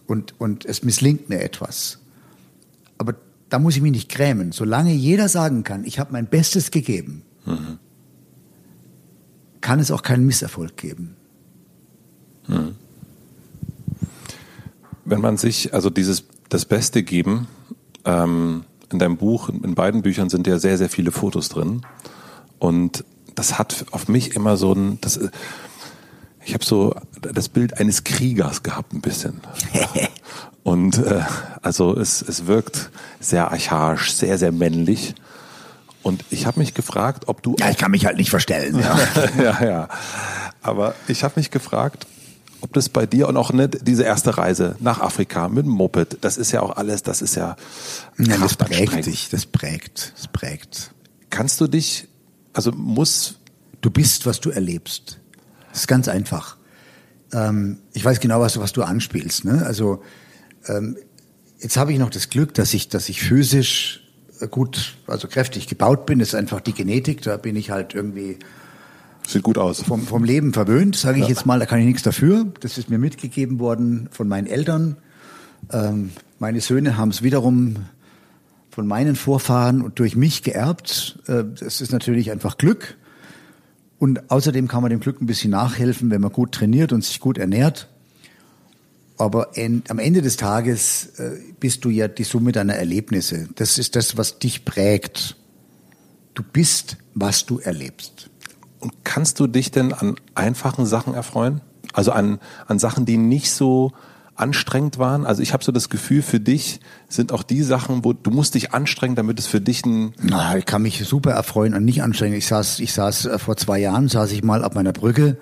und, 0.07 0.39
und 0.41 0.65
es 0.65 0.83
misslingt 0.83 1.29
mir 1.29 1.41
etwas. 1.41 1.99
Aber 2.99 3.15
da 3.49 3.59
muss 3.59 3.77
ich 3.77 3.83
mich 3.83 3.93
nicht 3.93 4.11
grämen. 4.11 4.53
Solange 4.53 4.93
jeder 4.93 5.29
sagen 5.29 5.65
kann, 5.65 5.85
ich 5.85 5.99
habe 5.99 6.13
mein 6.13 6.27
Bestes 6.27 6.71
gegeben, 6.71 7.23
mhm. 7.45 7.79
kann 9.61 9.81
es 9.81 9.91
auch 9.91 10.03
keinen 10.03 10.27
Misserfolg 10.27 10.77
geben. 10.77 11.17
Mhm. 12.49 12.75
Wenn 15.05 15.21
man 15.21 15.37
sich, 15.37 15.75
also 15.75 15.91
dieses 15.91 16.25
das 16.49 16.65
Beste 16.65 17.03
geben, 17.03 17.49
ähm, 18.05 18.65
in 18.93 18.99
deinem 18.99 19.17
Buch, 19.17 19.49
in 19.49 19.75
beiden 19.75 20.03
Büchern 20.03 20.29
sind 20.29 20.47
ja 20.47 20.59
sehr, 20.59 20.79
sehr 20.79 20.91
viele 20.91 21.13
Fotos 21.13 21.49
drin. 21.49 21.83
Und 22.59 23.05
das 23.35 23.59
hat 23.59 23.87
auf 23.91 24.09
mich 24.09 24.37
immer 24.37 24.57
so 24.57 24.73
ein, 24.73 24.99
das, 25.01 25.19
ich 26.45 26.55
habe 26.55 26.65
so 26.65 26.95
das 27.21 27.49
Bild 27.49 27.79
eines 27.79 28.05
Kriegers 28.05 28.63
gehabt 28.63 28.93
ein 28.93 29.01
bisschen. 29.01 29.41
Und 30.63 30.99
äh, 30.99 31.23
also 31.61 31.97
es, 31.97 32.23
es 32.23 32.47
wirkt 32.47 32.91
sehr 33.21 33.51
archaisch, 33.51 34.13
sehr, 34.13 34.39
sehr 34.39 34.53
männlich. 34.53 35.15
Und 36.03 36.25
ich 36.31 36.47
habe 36.47 36.61
mich 36.61 36.75
gefragt, 36.75 37.25
ob 37.29 37.43
du... 37.43 37.57
Ja, 37.59 37.71
ich 37.71 37.77
kann 37.77 37.91
mich 37.91 38.07
halt 38.07 38.17
nicht 38.17 38.31
verstellen. 38.31 38.79
Ja, 38.79 38.99
ja, 39.43 39.65
ja. 39.65 39.89
Aber 40.61 40.95
ich 41.09 41.25
habe 41.25 41.35
mich 41.37 41.51
gefragt, 41.51 42.07
ob 42.61 42.73
das 42.73 42.89
bei 42.89 43.07
dir 43.07 43.29
und 43.29 43.37
auch 43.37 43.53
ne, 43.53 43.69
diese 43.69 44.05
erste 44.05 44.39
Reise 44.39 44.77
nach 44.79 45.01
Afrika 45.01 45.49
mit 45.49 45.65
dem 45.65 45.73
Moped, 45.73 46.19
das 46.21 46.37
ist 46.37 46.53
ja 46.53 46.63
auch 46.63 46.77
alles, 46.77 47.03
das 47.03 47.21
ist 47.23 47.35
ja. 47.35 47.57
ja 48.19 48.39
das 48.39 48.57
prägt 48.57 49.07
dich, 49.07 49.29
das 49.31 49.47
prägt, 49.47 50.13
das 50.17 50.29
prägt. 50.29 50.93
Kannst 51.31 51.61
du 51.61 51.67
dich, 51.67 52.09
also 52.53 52.71
muss. 52.73 53.39
Du 53.81 53.91
bist, 53.91 54.27
was 54.27 54.39
du 54.39 54.51
erlebst. 54.51 55.19
Das 55.73 55.81
ist 55.81 55.89
ganz 55.89 56.09
einfach. 56.09 56.57
Ähm, 57.33 57.79
ich 57.93 58.05
weiß 58.05 58.21
genau, 58.21 58.41
was, 58.41 58.59
was 58.59 58.73
du 58.73 58.83
anspielst. 58.83 59.45
Ne? 59.45 59.65
Also 59.67 60.03
ähm, 60.69 60.97
jetzt 61.59 61.77
habe 61.77 61.93
ich 61.93 61.99
noch 61.99 62.11
das 62.11 62.31
Glück, 62.31 62.55
dass 62.55 62.73
ich, 62.75 62.89
dass 62.89 63.09
ich 63.09 63.23
physisch 63.23 63.99
gut, 64.51 64.95
also 65.07 65.29
kräftig 65.29 65.67
gebaut 65.67 66.07
bin. 66.07 66.19
Das 66.19 66.29
ist 66.29 66.35
einfach 66.35 66.61
die 66.61 66.73
Genetik. 66.73 67.23
Da 67.23 67.37
bin 67.37 67.57
ich 67.57 67.71
halt 67.71 67.95
irgendwie 67.95 68.39
Sieht 69.27 69.43
gut 69.43 69.59
aus. 69.59 69.83
Vom, 69.83 70.07
vom 70.07 70.25
Leben 70.25 70.53
verwöhnt, 70.53 70.97
sage 70.97 71.19
ich 71.19 71.25
ja. 71.25 71.29
jetzt 71.31 71.47
mal, 71.47 71.59
da 71.59 71.67
kann 71.67 71.79
ich 71.79 71.87
nichts 71.87 72.03
dafür. 72.03 72.47
Das 72.61 72.77
ist 72.77 72.91
mir 72.91 72.99
mitgegeben 72.99 73.61
worden 73.61 74.09
von 74.11 74.29
meinen 74.29 74.47
Eltern. 74.47 74.97
Ähm, 75.73 76.11
meine 76.39 76.61
Söhne 76.61 76.97
haben 76.97 77.11
es 77.11 77.23
wiederum 77.23 77.77
von 78.71 78.87
meinen 78.87 79.15
Vorfahren 79.15 79.83
und 79.83 79.99
durch 79.99 80.17
mich 80.17 80.43
geerbt. 80.43 81.21
Äh, 81.29 81.45
das 81.59 81.81
ist 81.81 81.93
natürlich 81.93 82.31
einfach 82.31 82.59
Glück. 82.59 82.97
Und 84.03 84.33
außerdem 84.33 84.67
kann 84.67 84.83
man 84.83 84.91
dem 84.91 84.99
Glück 84.99 85.23
ein 85.23 85.27
bisschen 85.27 85.53
nachhelfen, 85.53 86.11
wenn 86.11 86.21
man 86.21 86.33
gut 86.33 86.51
trainiert 86.51 86.93
und 86.93 87.05
sich 87.05 87.21
gut 87.21 87.39
ernährt. 87.39 87.89
Aber 89.17 89.57
en, 89.57 89.85
am 89.89 90.01
Ende 90.01 90.23
des 90.23 90.37
Tages 90.37 91.21
äh, 91.21 91.39
bist 91.61 91.85
du 91.85 91.89
ja 91.89 92.09
die 92.09 92.25
Summe 92.25 92.51
deiner 92.51 92.75
Erlebnisse. 92.75 93.49
Das 93.55 93.79
ist 93.79 93.95
das, 93.95 94.17
was 94.17 94.41
dich 94.41 94.65
prägt. 94.65 95.37
Du 96.35 96.43
bist, 96.43 96.97
was 97.15 97.47
du 97.47 97.61
erlebst. 97.61 98.29
Und 98.81 98.93
kannst 99.05 99.39
du 99.39 99.47
dich 99.47 99.71
denn 99.71 99.93
an 99.93 100.17
einfachen 100.35 100.85
Sachen 100.85 101.15
erfreuen? 101.15 101.61
Also 101.93 102.11
an, 102.11 102.41
an 102.67 102.81
Sachen, 102.81 103.07
die 103.07 103.19
nicht 103.19 103.53
so 103.53 103.93
anstrengend 104.43 104.99
waren? 104.99 105.25
Also 105.25 105.41
ich 105.41 105.53
habe 105.53 105.65
so 105.65 105.73
das 105.73 105.89
Gefühl, 105.89 106.21
für 106.21 106.41
dich 106.41 106.81
sind 107.09 107.33
auch 107.33 107.43
die 107.43 107.63
Sachen, 107.63 108.05
wo 108.05 108.13
du 108.13 108.31
musst 108.31 108.55
dich 108.55 108.75
anstrengen, 108.75 109.15
damit 109.15 109.39
es 109.39 109.47
für 109.47 109.61
dich 109.61 109.87
ein... 109.87 110.13
Na, 110.21 110.57
ich 110.59 110.67
kann 110.67 110.83
mich 110.83 111.03
super 111.07 111.31
erfreuen 111.31 111.75
und 111.75 111.85
nicht 111.85 112.03
anstrengen. 112.03 112.35
Ich 112.35 112.47
saß, 112.47 112.81
ich 112.81 112.93
saß 112.93 113.27
äh, 113.27 113.39
vor 113.39 113.57
zwei 113.57 113.79
Jahren, 113.79 114.09
saß 114.09 114.33
ich 114.33 114.45
mal 114.45 114.65
auf 114.65 114.75
meiner 114.75 114.93
Brücke, 114.93 115.39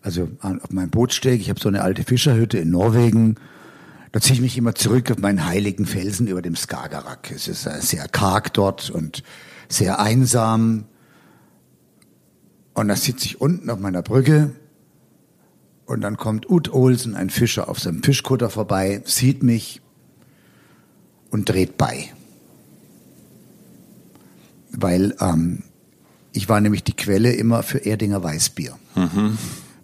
also 0.00 0.28
auf 0.40 0.70
meinem 0.70 0.90
Bootsteg. 0.90 1.40
Ich 1.40 1.50
habe 1.50 1.60
so 1.60 1.68
eine 1.68 1.82
alte 1.82 2.04
Fischerhütte 2.04 2.58
in 2.58 2.70
Norwegen. 2.70 3.34
Da 4.12 4.20
ziehe 4.20 4.34
ich 4.34 4.40
mich 4.40 4.56
immer 4.56 4.74
zurück 4.74 5.10
auf 5.10 5.18
meinen 5.18 5.44
heiligen 5.44 5.86
Felsen 5.86 6.28
über 6.28 6.40
dem 6.40 6.56
Skagerrak. 6.56 7.32
Es 7.34 7.48
ist 7.48 7.66
äh, 7.66 7.80
sehr 7.80 8.08
karg 8.08 8.54
dort 8.54 8.88
und 8.88 9.22
sehr 9.68 9.98
einsam. 9.98 10.84
Und 12.74 12.88
da 12.88 12.96
sitze 12.96 13.26
ich 13.26 13.40
unten 13.40 13.68
auf 13.70 13.80
meiner 13.80 14.02
Brücke 14.02 14.52
und 15.86 16.00
dann 16.00 16.16
kommt 16.16 16.48
Ut 16.48 16.72
Olsen, 16.72 17.14
ein 17.14 17.30
Fischer, 17.30 17.68
auf 17.68 17.78
seinem 17.78 18.02
Fischkutter 18.02 18.50
vorbei, 18.50 19.02
sieht 19.04 19.42
mich 19.42 19.80
und 21.30 21.48
dreht 21.48 21.76
bei. 21.76 22.10
Weil 24.70 25.14
ähm, 25.20 25.62
ich 26.32 26.48
war 26.48 26.60
nämlich 26.60 26.84
die 26.84 26.94
Quelle 26.94 27.32
immer 27.32 27.62
für 27.62 27.78
Erdinger 27.78 28.22
Weißbier. 28.22 28.76
Mhm. 28.94 29.38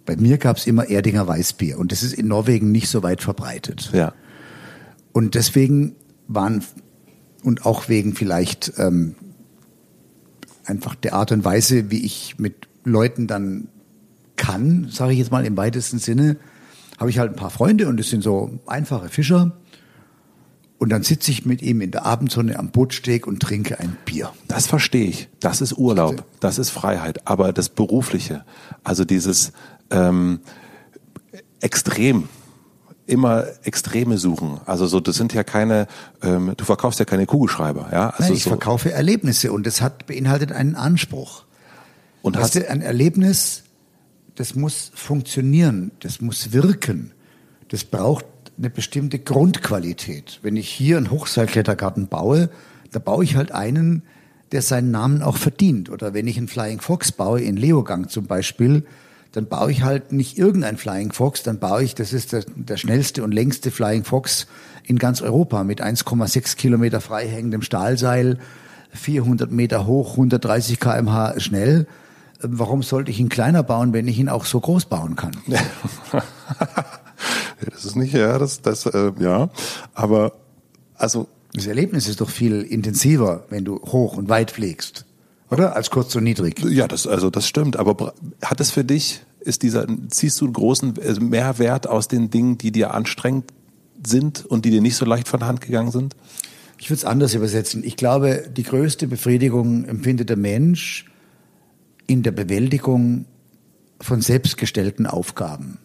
Bei 0.07 0.17
mir 0.17 0.39
gab 0.39 0.57
es 0.57 0.67
immer 0.67 0.89
Erdinger 0.89 1.29
Weißbier 1.29 1.79
und 1.79 1.93
das 1.93 2.03
ist 2.03 2.15
in 2.15 2.29
Norwegen 2.29 2.73
nicht 2.73 2.89
so 2.89 3.03
weit 3.03 3.23
verbreitet. 3.23 3.91
Ja. 3.93 4.13
Und 5.13 5.35
deswegen 5.35 5.95
waren 6.27 6.65
und 7.43 7.67
auch 7.67 7.89
wegen 7.89 8.15
vielleicht 8.15 8.73
ähm, 8.79 9.15
einfach 10.65 10.95
der 10.95 11.15
Art 11.15 11.33
und 11.33 11.45
Weise, 11.45 11.91
wie 11.91 12.05
ich 12.05 12.39
mit 12.39 12.69
Leuten 12.85 13.27
dann 13.27 13.69
kann, 14.41 14.89
sage 14.91 15.13
ich 15.13 15.19
jetzt 15.19 15.31
mal 15.31 15.45
im 15.45 15.57
weitesten 15.59 15.99
Sinne, 15.99 16.37
habe 16.99 17.11
ich 17.11 17.19
halt 17.19 17.31
ein 17.31 17.37
paar 17.37 17.51
Freunde 17.51 17.89
und 17.89 17.99
das 17.99 18.09
sind 18.09 18.23
so 18.23 18.59
einfache 18.67 19.11
Fischer. 19.11 19.53
Und 20.79 20.89
dann 20.89 21.03
sitze 21.03 21.31
ich 21.31 21.45
mit 21.45 21.61
ihm 21.61 21.83
in 21.83 21.91
der 21.91 22.07
Abendsonne 22.07 22.59
am 22.59 22.71
Bootsteg 22.71 23.27
und 23.27 23.41
trinke 23.41 23.79
ein 23.81 23.99
Bier. 24.07 24.33
Das 24.49 24.67
verstehe 24.67 25.07
ich. 25.07 25.29
Das 25.39 25.61
ist 25.61 25.77
Urlaub, 25.77 26.25
das 26.41 26.59
ist 26.59 26.71
Freiheit. 26.71 27.27
Aber 27.27 27.53
das 27.53 27.69
Berufliche, 27.69 28.47
also 28.83 29.05
dieses 29.05 29.53
ähm, 29.91 30.41
Extrem, 31.61 32.31
immer 33.05 33.45
Extreme 33.65 34.17
suchen. 34.17 34.59
Also 34.65 34.87
so, 34.87 35.01
das 35.01 35.17
sind 35.17 35.35
ja 35.35 35.45
keine, 35.45 35.87
ähm, 36.23 36.55
du 36.57 36.65
verkaufst 36.65 36.99
ja 36.99 37.05
keine 37.05 37.27
Kugelschreiber, 37.27 37.91
ja. 37.93 38.09
Also 38.09 38.23
Nein, 38.23 38.33
ich 38.33 38.45
so. 38.45 38.51
verkaufe 38.51 38.91
Erlebnisse 38.91 39.53
und 39.53 39.67
das 39.67 39.83
hat 39.83 40.07
beinhaltet 40.07 40.51
einen 40.53 40.77
Anspruch. 40.77 41.45
Und 42.23 42.39
hast 42.39 42.55
du 42.55 42.69
ein 42.71 42.81
Erlebnis, 42.81 43.65
das 44.41 44.55
muss 44.55 44.91
funktionieren, 44.95 45.91
das 46.01 46.23
muss 46.23 46.53
wirken, 46.55 47.13
das 47.69 47.85
braucht 47.85 48.25
eine 48.57 48.71
bestimmte 48.71 49.19
Grundqualität. 49.19 50.39
Wenn 50.41 50.57
ich 50.57 50.67
hier 50.71 50.97
einen 50.97 51.11
Hochseilklettergarten 51.11 52.09
baue, 52.09 52.49
da 52.91 53.01
baue 53.01 53.23
ich 53.23 53.37
halt 53.37 53.53
einen, 53.53 54.03
der 54.53 54.63
seinen 54.63 54.91
Namen 54.91 55.21
auch 55.21 55.37
verdient. 55.37 55.91
Oder 55.91 56.15
wenn 56.15 56.27
ich 56.27 56.39
einen 56.39 56.49
Flying 56.49 56.81
Fox 56.81 57.13
baue, 57.13 57.43
in 57.43 57.59
Leogang 57.59 58.09
zum 58.09 58.27
Beispiel, 58.27 58.87
dann 59.33 59.47
baue 59.47 59.73
ich 59.73 59.83
halt 59.83 60.11
nicht 60.11 60.39
irgendein 60.39 60.79
Flying 60.79 61.13
Fox, 61.13 61.43
dann 61.43 61.59
baue 61.59 61.85
ich, 61.85 61.95
das 61.95 62.15
ist 62.15 62.33
der, 62.33 62.45
der 62.57 62.79
schnellste 62.79 63.23
und 63.23 63.33
längste 63.33 63.71
Flying 63.71 64.05
Fox 64.05 64.47
in 64.85 64.99
ganz 64.99 65.21
Europa 65.21 65.65
mit 65.65 65.83
1,6 65.83 66.57
Kilometer 66.57 67.03
freihängendem 67.03 67.61
Stahlseil, 67.61 68.39
400 68.95 69.53
Meter 69.53 69.87
hoch, 69.87 70.13
130 70.13 70.81
kmh 70.81 71.39
schnell 71.41 71.87
warum 72.43 72.83
sollte 72.83 73.11
ich 73.11 73.21
ihn 73.21 73.29
kleiner 73.29 73.63
bauen, 73.63 73.93
wenn 73.93 74.09
ich 74.09 74.19
ihn 74.19 74.29
auch 74.29 74.45
so 74.45 74.61
groß 74.61 74.87
bauen 74.87 75.17
kann? 75.17 75.33
das 77.65 77.85
ist 77.85 77.97
nicht, 77.97 78.15
ja, 78.15 78.39
das, 78.39 78.63
das, 78.63 78.87
äh, 78.87 79.13
ja, 79.19 79.51
aber 79.95 80.33
also. 80.97 81.29
Das 81.53 81.67
Erlebnis 81.67 82.07
ist 82.07 82.21
doch 82.21 82.31
viel 82.31 82.63
intensiver, 82.63 83.45
wenn 83.51 83.65
du 83.65 83.81
hoch 83.81 84.17
und 84.17 84.29
weit 84.29 84.53
fliegst, 84.53 85.05
oder? 85.51 85.75
Als 85.75 85.91
kurz 85.91 86.15
und 86.15 86.23
niedrig. 86.23 86.61
Ja, 86.65 86.87
das, 86.87 87.09
also, 87.09 87.29
das 87.29 87.49
stimmt, 87.49 87.77
aber 87.77 88.15
hat 88.41 88.61
es 88.61 88.71
für 88.71 88.85
dich, 88.85 89.23
ist 89.41 89.65
dieser, 89.65 89.87
ziehst 90.11 90.41
du 90.41 90.45
einen 90.45 90.55
großen 90.55 90.95
also 91.05 91.21
Mehrwert 91.21 91.89
aus 91.89 92.07
den 92.07 92.31
Dingen, 92.31 92.57
die 92.57 92.71
dir 92.71 92.95
anstrengend 92.95 93.53
sind 94.07 94.47
und 94.47 94.65
die 94.65 94.71
dir 94.71 94.81
nicht 94.81 94.95
so 94.95 95.05
leicht 95.05 95.27
von 95.27 95.41
der 95.41 95.49
Hand 95.49 95.61
gegangen 95.61 95.91
sind? 95.91 96.15
Ich 96.79 96.89
würde 96.89 96.99
es 96.99 97.05
anders 97.05 97.35
übersetzen. 97.35 97.83
Ich 97.85 97.97
glaube, 97.97 98.45
die 98.57 98.63
größte 98.63 99.09
Befriedigung 99.09 99.85
empfindet 99.87 100.29
der 100.29 100.37
Mensch, 100.37 101.10
in 102.11 102.25
der 102.25 102.33
Bewältigung 102.33 103.27
von 104.01 104.21
selbstgestellten 104.21 105.07
Aufgaben. 105.07 105.79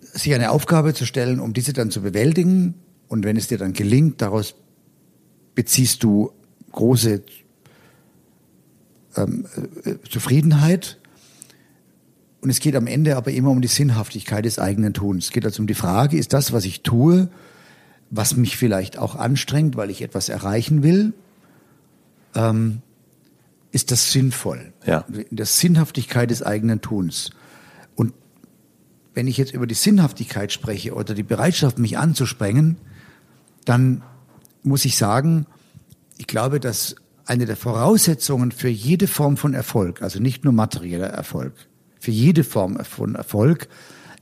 Sich 0.00 0.34
eine 0.34 0.50
Aufgabe 0.50 0.92
zu 0.92 1.06
stellen, 1.06 1.38
um 1.38 1.52
diese 1.52 1.72
dann 1.72 1.92
zu 1.92 2.02
bewältigen 2.02 2.74
und 3.06 3.24
wenn 3.24 3.36
es 3.36 3.46
dir 3.46 3.58
dann 3.58 3.74
gelingt, 3.74 4.20
daraus 4.20 4.56
beziehst 5.54 6.02
du 6.02 6.32
große 6.72 7.22
ähm, 9.16 9.46
äh, 9.84 9.94
Zufriedenheit. 10.10 10.98
Und 12.40 12.50
es 12.50 12.58
geht 12.58 12.74
am 12.74 12.88
Ende 12.88 13.16
aber 13.16 13.30
immer 13.30 13.50
um 13.50 13.62
die 13.62 13.68
Sinnhaftigkeit 13.68 14.44
des 14.44 14.58
eigenen 14.58 14.94
Tuns. 14.94 15.26
Es 15.26 15.30
geht 15.30 15.44
also 15.44 15.62
um 15.62 15.68
die 15.68 15.74
Frage, 15.74 16.18
ist 16.18 16.32
das, 16.32 16.52
was 16.52 16.64
ich 16.64 16.82
tue, 16.82 17.28
was 18.10 18.36
mich 18.36 18.56
vielleicht 18.56 18.98
auch 18.98 19.14
anstrengt, 19.14 19.76
weil 19.76 19.90
ich 19.90 20.02
etwas 20.02 20.28
erreichen 20.28 20.82
will, 20.82 21.12
ähm, 22.34 22.82
ist 23.72 23.90
das 23.90 24.12
sinnvoll. 24.12 24.72
Ja. 24.86 25.04
In 25.30 25.36
der 25.36 25.46
Sinnhaftigkeit 25.46 26.30
des 26.30 26.42
eigenen 26.42 26.80
Tuns. 26.80 27.30
Und 27.96 28.14
wenn 29.14 29.26
ich 29.26 29.36
jetzt 29.36 29.52
über 29.52 29.66
die 29.66 29.74
Sinnhaftigkeit 29.74 30.52
spreche 30.52 30.94
oder 30.94 31.14
die 31.14 31.22
Bereitschaft, 31.22 31.78
mich 31.78 31.98
anzusprengen, 31.98 32.76
dann 33.64 34.02
muss 34.62 34.84
ich 34.84 34.96
sagen, 34.96 35.46
ich 36.18 36.26
glaube, 36.26 36.60
dass 36.60 36.96
eine 37.26 37.46
der 37.46 37.56
Voraussetzungen 37.56 38.52
für 38.52 38.68
jede 38.68 39.08
Form 39.08 39.36
von 39.36 39.54
Erfolg, 39.54 40.02
also 40.02 40.20
nicht 40.20 40.44
nur 40.44 40.52
materieller 40.52 41.08
Erfolg, 41.08 41.54
für 41.98 42.10
jede 42.10 42.44
Form 42.44 42.78
von 42.84 43.14
Erfolg 43.14 43.68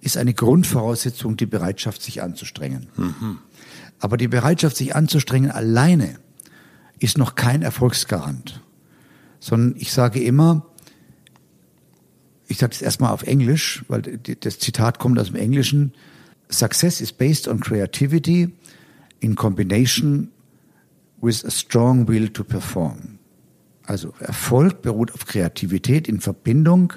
ist 0.01 0.17
eine 0.17 0.35
Grundvoraussetzung 0.35 1.37
die 1.37 1.47
Bereitschaft, 1.47 2.03
sich 2.03 2.23
anzustrengen. 2.23 2.87
Mhm. 2.97 3.39
Aber 3.99 4.17
die 4.17 4.29
Bereitschaft, 4.29 4.77
sich 4.77 4.95
anzustrengen 4.97 5.51
alleine 5.51 6.19
ist 7.03 7.19
noch 7.19 7.35
kein 7.35 7.63
Erfolgsgarant. 7.63 8.61
Sondern 9.41 9.75
ich 9.79 9.93
sage 9.93 10.23
immer, 10.23 10.67
ich 12.47 12.59
sage 12.59 12.71
das 12.71 12.83
erstmal 12.83 13.13
auf 13.13 13.23
Englisch, 13.23 13.85
weil 13.89 14.03
das 14.03 14.59
Zitat 14.59 14.99
kommt 14.99 15.19
aus 15.19 15.29
dem 15.29 15.37
Englischen. 15.37 15.93
Success 16.51 17.01
is 17.01 17.13
based 17.13 17.49
on 17.49 17.61
creativity 17.61 18.53
in 19.21 19.35
combination 19.35 20.31
with 21.21 21.45
a 21.45 21.51
strong 21.51 22.07
will 22.09 22.29
to 22.29 22.45
perform. 22.45 23.19
Also 23.85 24.15
Erfolg 24.19 24.83
beruht 24.83 25.13
auf 25.15 25.27
Kreativität 25.27 26.09
in 26.09 26.21
Verbindung 26.21 26.93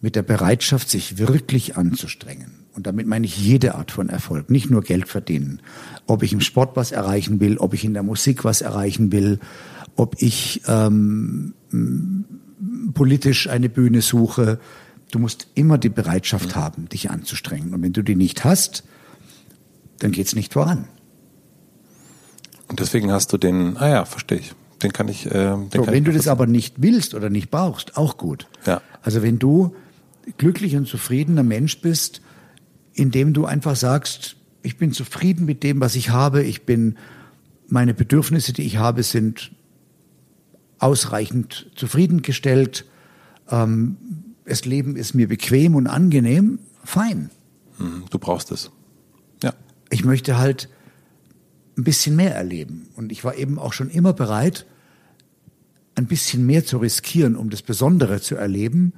mit 0.00 0.16
der 0.16 0.22
Bereitschaft, 0.22 0.90
sich 0.90 1.18
wirklich 1.18 1.76
anzustrengen. 1.76 2.53
Und 2.74 2.86
damit 2.86 3.06
meine 3.06 3.24
ich 3.24 3.38
jede 3.38 3.76
Art 3.76 3.92
von 3.92 4.08
Erfolg, 4.08 4.50
nicht 4.50 4.68
nur 4.68 4.82
Geld 4.82 5.08
verdienen. 5.08 5.60
Ob 6.06 6.22
ich 6.22 6.32
im 6.32 6.40
Sport 6.40 6.76
was 6.76 6.90
erreichen 6.90 7.40
will, 7.40 7.56
ob 7.58 7.72
ich 7.72 7.84
in 7.84 7.94
der 7.94 8.02
Musik 8.02 8.44
was 8.44 8.62
erreichen 8.62 9.12
will, 9.12 9.38
ob 9.94 10.20
ich 10.20 10.62
ähm, 10.66 11.54
politisch 12.92 13.48
eine 13.48 13.68
Bühne 13.68 14.02
suche. 14.02 14.58
Du 15.12 15.20
musst 15.20 15.46
immer 15.54 15.78
die 15.78 15.88
Bereitschaft 15.88 16.50
mhm. 16.50 16.60
haben, 16.60 16.88
dich 16.88 17.10
anzustrengen. 17.10 17.72
Und 17.72 17.82
wenn 17.82 17.92
du 17.92 18.02
die 18.02 18.16
nicht 18.16 18.44
hast, 18.44 18.82
dann 20.00 20.10
geht's 20.10 20.34
nicht 20.34 20.52
voran. 20.52 20.88
Und 22.68 22.80
deswegen 22.80 23.12
hast 23.12 23.32
du 23.32 23.38
den, 23.38 23.76
ah 23.76 23.88
ja, 23.88 24.04
verstehe 24.04 24.38
ich. 24.38 24.52
Den 24.82 24.92
kann 24.92 25.08
ich. 25.08 25.26
Äh, 25.26 25.30
den 25.30 25.68
so, 25.72 25.82
kann 25.82 25.94
wenn 25.94 26.02
ich 26.02 26.10
du 26.10 26.12
das 26.12 26.26
aber 26.26 26.46
nicht 26.46 26.82
willst 26.82 27.14
oder 27.14 27.30
nicht 27.30 27.50
brauchst, 27.50 27.96
auch 27.96 28.16
gut. 28.16 28.48
Ja. 28.66 28.82
Also 29.02 29.22
wenn 29.22 29.38
du 29.38 29.76
glücklich 30.38 30.74
und 30.74 30.88
zufriedener 30.88 31.44
Mensch 31.44 31.80
bist, 31.80 32.20
indem 32.94 33.32
du 33.32 33.44
einfach 33.44 33.76
sagst, 33.76 34.36
ich 34.62 34.78
bin 34.78 34.92
zufrieden 34.92 35.44
mit 35.44 35.62
dem, 35.62 35.80
was 35.80 35.94
ich 35.94 36.10
habe, 36.10 36.42
ich 36.42 36.62
bin, 36.62 36.96
meine 37.68 37.94
Bedürfnisse, 37.94 38.52
die 38.52 38.62
ich 38.62 38.78
habe, 38.78 39.02
sind 39.02 39.52
ausreichend 40.78 41.70
zufriedengestellt, 41.74 42.86
ähm, 43.50 43.96
das 44.44 44.64
Leben 44.64 44.96
ist 44.96 45.14
mir 45.14 45.28
bequem 45.28 45.74
und 45.74 45.86
angenehm, 45.86 46.58
fein. 46.82 47.30
Hm, 47.78 48.04
du 48.10 48.18
brauchst 48.18 48.52
es. 48.52 48.70
Ja. 49.42 49.54
Ich 49.90 50.04
möchte 50.04 50.38
halt 50.38 50.68
ein 51.76 51.84
bisschen 51.84 52.16
mehr 52.16 52.34
erleben. 52.34 52.88
Und 52.94 53.10
ich 53.10 53.24
war 53.24 53.36
eben 53.36 53.58
auch 53.58 53.72
schon 53.72 53.90
immer 53.90 54.12
bereit, 54.12 54.66
ein 55.94 56.06
bisschen 56.06 56.44
mehr 56.44 56.64
zu 56.64 56.78
riskieren, 56.78 57.36
um 57.36 57.50
das 57.50 57.62
Besondere 57.62 58.20
zu 58.20 58.36
erleben. 58.36 58.92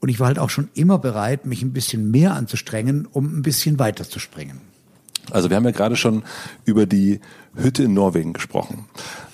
Und 0.00 0.08
ich 0.08 0.18
war 0.18 0.28
halt 0.28 0.38
auch 0.38 0.50
schon 0.50 0.68
immer 0.74 0.98
bereit, 0.98 1.46
mich 1.46 1.62
ein 1.62 1.72
bisschen 1.72 2.10
mehr 2.10 2.34
anzustrengen, 2.34 3.06
um 3.10 3.38
ein 3.38 3.42
bisschen 3.42 3.78
weiter 3.78 4.08
zu 4.08 4.18
springen. 4.18 4.60
Also 5.30 5.50
wir 5.50 5.56
haben 5.56 5.64
ja 5.64 5.70
gerade 5.70 5.96
schon 5.96 6.22
über 6.64 6.86
die 6.86 7.20
Hütte 7.54 7.84
in 7.84 7.94
Norwegen 7.94 8.32
gesprochen. 8.32 8.86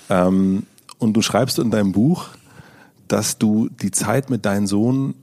Ähm, 0.09 0.63
und 0.99 1.13
du 1.13 1.21
schreibst 1.21 1.59
in 1.59 1.71
deinem 1.71 1.91
Buch, 1.91 2.29
dass 3.07 3.37
du 3.37 3.69
die 3.69 3.91
Zeit 3.91 4.29
mit 4.29 4.45
deinem 4.45 4.67
Sohn 4.67 5.15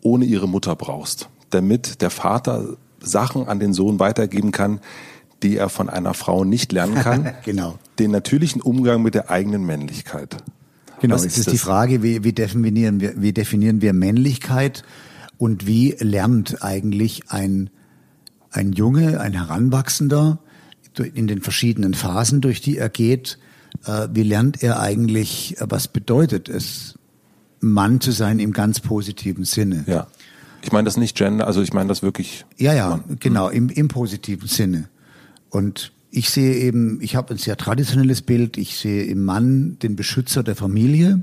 ohne 0.00 0.24
ihre 0.24 0.48
Mutter 0.48 0.74
brauchst, 0.76 1.28
damit 1.50 2.00
der 2.00 2.10
Vater 2.10 2.76
Sachen 3.00 3.46
an 3.46 3.60
den 3.60 3.74
Sohn 3.74 4.00
weitergeben 4.00 4.52
kann, 4.52 4.80
die 5.42 5.56
er 5.56 5.68
von 5.68 5.88
einer 5.88 6.14
Frau 6.14 6.44
nicht 6.44 6.72
lernen 6.72 6.96
kann. 6.96 7.34
genau. 7.44 7.78
Den 7.98 8.10
natürlichen 8.10 8.60
Umgang 8.60 9.02
mit 9.02 9.14
der 9.14 9.30
eigenen 9.30 9.64
Männlichkeit. 9.64 10.36
Genau, 11.00 11.14
es 11.14 11.24
ist, 11.24 11.38
ist 11.38 11.52
die 11.52 11.58
Frage, 11.58 12.02
wie, 12.02 12.24
wie, 12.24 12.32
definieren 12.32 13.00
wir, 13.00 13.20
wie 13.20 13.32
definieren 13.32 13.80
wir 13.80 13.92
Männlichkeit 13.92 14.82
und 15.36 15.66
wie 15.66 15.96
lernt 15.98 16.62
eigentlich 16.62 17.22
ein, 17.28 17.70
ein 18.50 18.72
Junge, 18.72 19.20
ein 19.20 19.34
Heranwachsender 19.34 20.40
in 21.14 21.28
den 21.28 21.40
verschiedenen 21.40 21.94
Phasen, 21.94 22.40
durch 22.40 22.60
die 22.60 22.76
er 22.76 22.88
geht, 22.88 23.38
äh, 23.86 24.08
wie 24.12 24.24
lernt 24.24 24.62
er 24.62 24.80
eigentlich, 24.80 25.56
was 25.60 25.88
bedeutet 25.88 26.48
es, 26.48 26.98
Mann 27.60 28.00
zu 28.00 28.12
sein 28.12 28.38
im 28.38 28.52
ganz 28.52 28.80
positiven 28.80 29.44
Sinne? 29.44 29.84
Ja. 29.86 30.06
Ich 30.62 30.72
meine 30.72 30.84
das 30.84 30.96
nicht 30.96 31.16
Gender, 31.16 31.46
also 31.46 31.62
ich 31.62 31.72
meine 31.72 31.88
das 31.88 32.02
wirklich. 32.02 32.44
Ja, 32.56 32.74
ja, 32.74 32.90
Mann. 32.90 33.18
genau, 33.20 33.48
im, 33.48 33.68
im 33.68 33.88
positiven 33.88 34.48
Sinne. 34.48 34.88
Und 35.50 35.92
ich 36.10 36.30
sehe 36.30 36.54
eben, 36.54 37.00
ich 37.02 37.16
habe 37.16 37.34
ein 37.34 37.38
sehr 37.38 37.56
traditionelles 37.56 38.22
Bild. 38.22 38.56
Ich 38.56 38.76
sehe 38.76 39.04
im 39.04 39.24
Mann 39.24 39.78
den 39.78 39.96
Beschützer 39.96 40.42
der 40.42 40.56
Familie. 40.56 41.22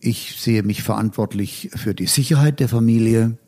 Ich 0.00 0.36
sehe 0.40 0.62
mich 0.62 0.82
verantwortlich 0.82 1.70
für 1.74 1.94
die 1.94 2.06
Sicherheit 2.06 2.58
der 2.58 2.68
Familie. 2.68 3.38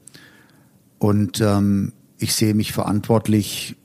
Und 0.98 1.40
ähm, 1.40 1.92
ich 2.18 2.34
sehe 2.34 2.54
mich 2.54 2.72
verantwortlich, 2.72 3.76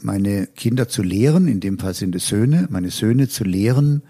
meine 0.00 0.46
Kinder 0.46 0.88
zu 0.88 1.02
lehren, 1.02 1.48
in 1.48 1.60
dem 1.60 1.78
Fall 1.78 1.94
sind 1.94 2.14
es 2.14 2.28
Söhne, 2.28 2.66
meine 2.70 2.90
Söhne 2.90 3.28
zu 3.28 3.44
lehren, 3.44 4.02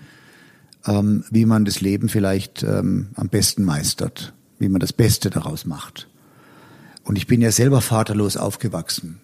ähm, 0.87 1.25
wie 1.31 1.47
man 1.47 1.65
das 1.65 1.81
Leben 1.81 2.09
vielleicht 2.09 2.63
ähm, 2.63 3.09
am 3.15 3.29
besten 3.29 3.65
meistert, 3.65 4.35
wie 4.59 4.69
man 4.69 4.81
das 4.81 4.93
Beste 4.93 5.31
daraus 5.31 5.67
macht. 5.67 6.09
Und 7.05 7.17
ich 7.17 7.27
bin 7.27 7.43
ja 7.43 7.53
selber 7.53 7.81
vaterlos 7.81 8.37
aufgewachsen. 8.37 9.21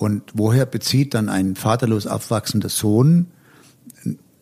Und 0.00 0.22
woher 0.32 0.64
bezieht 0.64 1.12
dann 1.12 1.28
ein 1.28 1.56
vaterlos 1.56 2.06
aufwachsender 2.06 2.70
Sohn, 2.70 3.26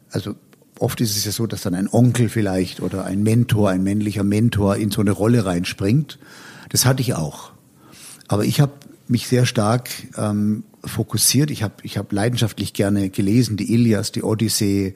also 0.08 0.36
oft 0.78 1.00
ist 1.00 1.16
es 1.16 1.24
ja 1.24 1.32
so, 1.32 1.48
dass 1.48 1.62
dann 1.62 1.74
ein 1.74 1.88
Onkel 1.90 2.28
vielleicht 2.28 2.80
oder 2.80 3.04
ein 3.04 3.24
Mentor, 3.24 3.70
ein 3.70 3.82
männlicher 3.82 4.22
Mentor 4.22 4.76
in 4.76 4.92
so 4.92 5.00
eine 5.00 5.10
Rolle 5.10 5.46
reinspringt. 5.46 6.20
Das 6.68 6.86
hatte 6.86 7.00
ich 7.00 7.14
auch. 7.14 7.50
Aber 8.28 8.44
ich 8.44 8.60
habe 8.60 8.74
mich 9.08 9.26
sehr 9.26 9.46
stark 9.46 9.90
ähm, 10.16 10.62
fokussiert. 10.84 11.50
Ich 11.50 11.64
habe 11.64 11.74
ich 11.82 11.98
hab 11.98 12.12
leidenschaftlich 12.12 12.72
gerne 12.72 13.10
gelesen, 13.10 13.56
die 13.56 13.74
Ilias, 13.74 14.12
die 14.12 14.22
Odyssee, 14.22 14.94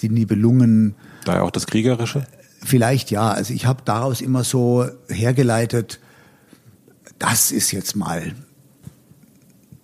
die 0.00 0.10
Nibelungen. 0.10 0.94
Daher 1.24 1.42
auch 1.42 1.50
das 1.50 1.66
Kriegerische? 1.66 2.24
Vielleicht 2.64 3.10
ja. 3.10 3.32
Also 3.32 3.52
ich 3.52 3.66
habe 3.66 3.82
daraus 3.84 4.20
immer 4.20 4.44
so 4.44 4.86
hergeleitet, 5.08 5.98
das 7.18 7.50
ist 7.50 7.72
jetzt 7.72 7.96
mal 7.96 8.32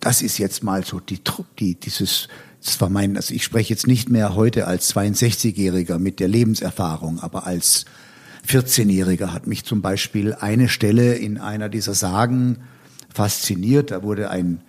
das 0.05 0.21
ist 0.21 0.37
jetzt 0.37 0.63
mal 0.63 0.85
so 0.85 0.99
die, 0.99 1.19
die 1.57 1.73
dieses, 1.73 2.27
das 2.63 2.79
war 2.79 2.91
mein, 2.91 3.15
also 3.15 3.33
ich 3.33 3.43
spreche 3.43 3.73
jetzt 3.73 3.87
nicht 3.87 4.07
mehr 4.07 4.35
heute 4.35 4.67
als 4.67 4.95
62-Jähriger 4.95 5.97
mit 5.97 6.19
der 6.19 6.27
Lebenserfahrung, 6.27 7.19
aber 7.21 7.47
als 7.47 7.85
14-Jähriger 8.47 9.33
hat 9.33 9.47
mich 9.47 9.65
zum 9.65 9.81
Beispiel 9.81 10.35
eine 10.35 10.69
Stelle 10.69 11.15
in 11.15 11.39
einer 11.39 11.69
dieser 11.69 11.95
Sagen 11.95 12.59
fasziniert. 13.11 13.89
Da 13.89 14.03
wurde 14.03 14.29
ein, 14.29 14.61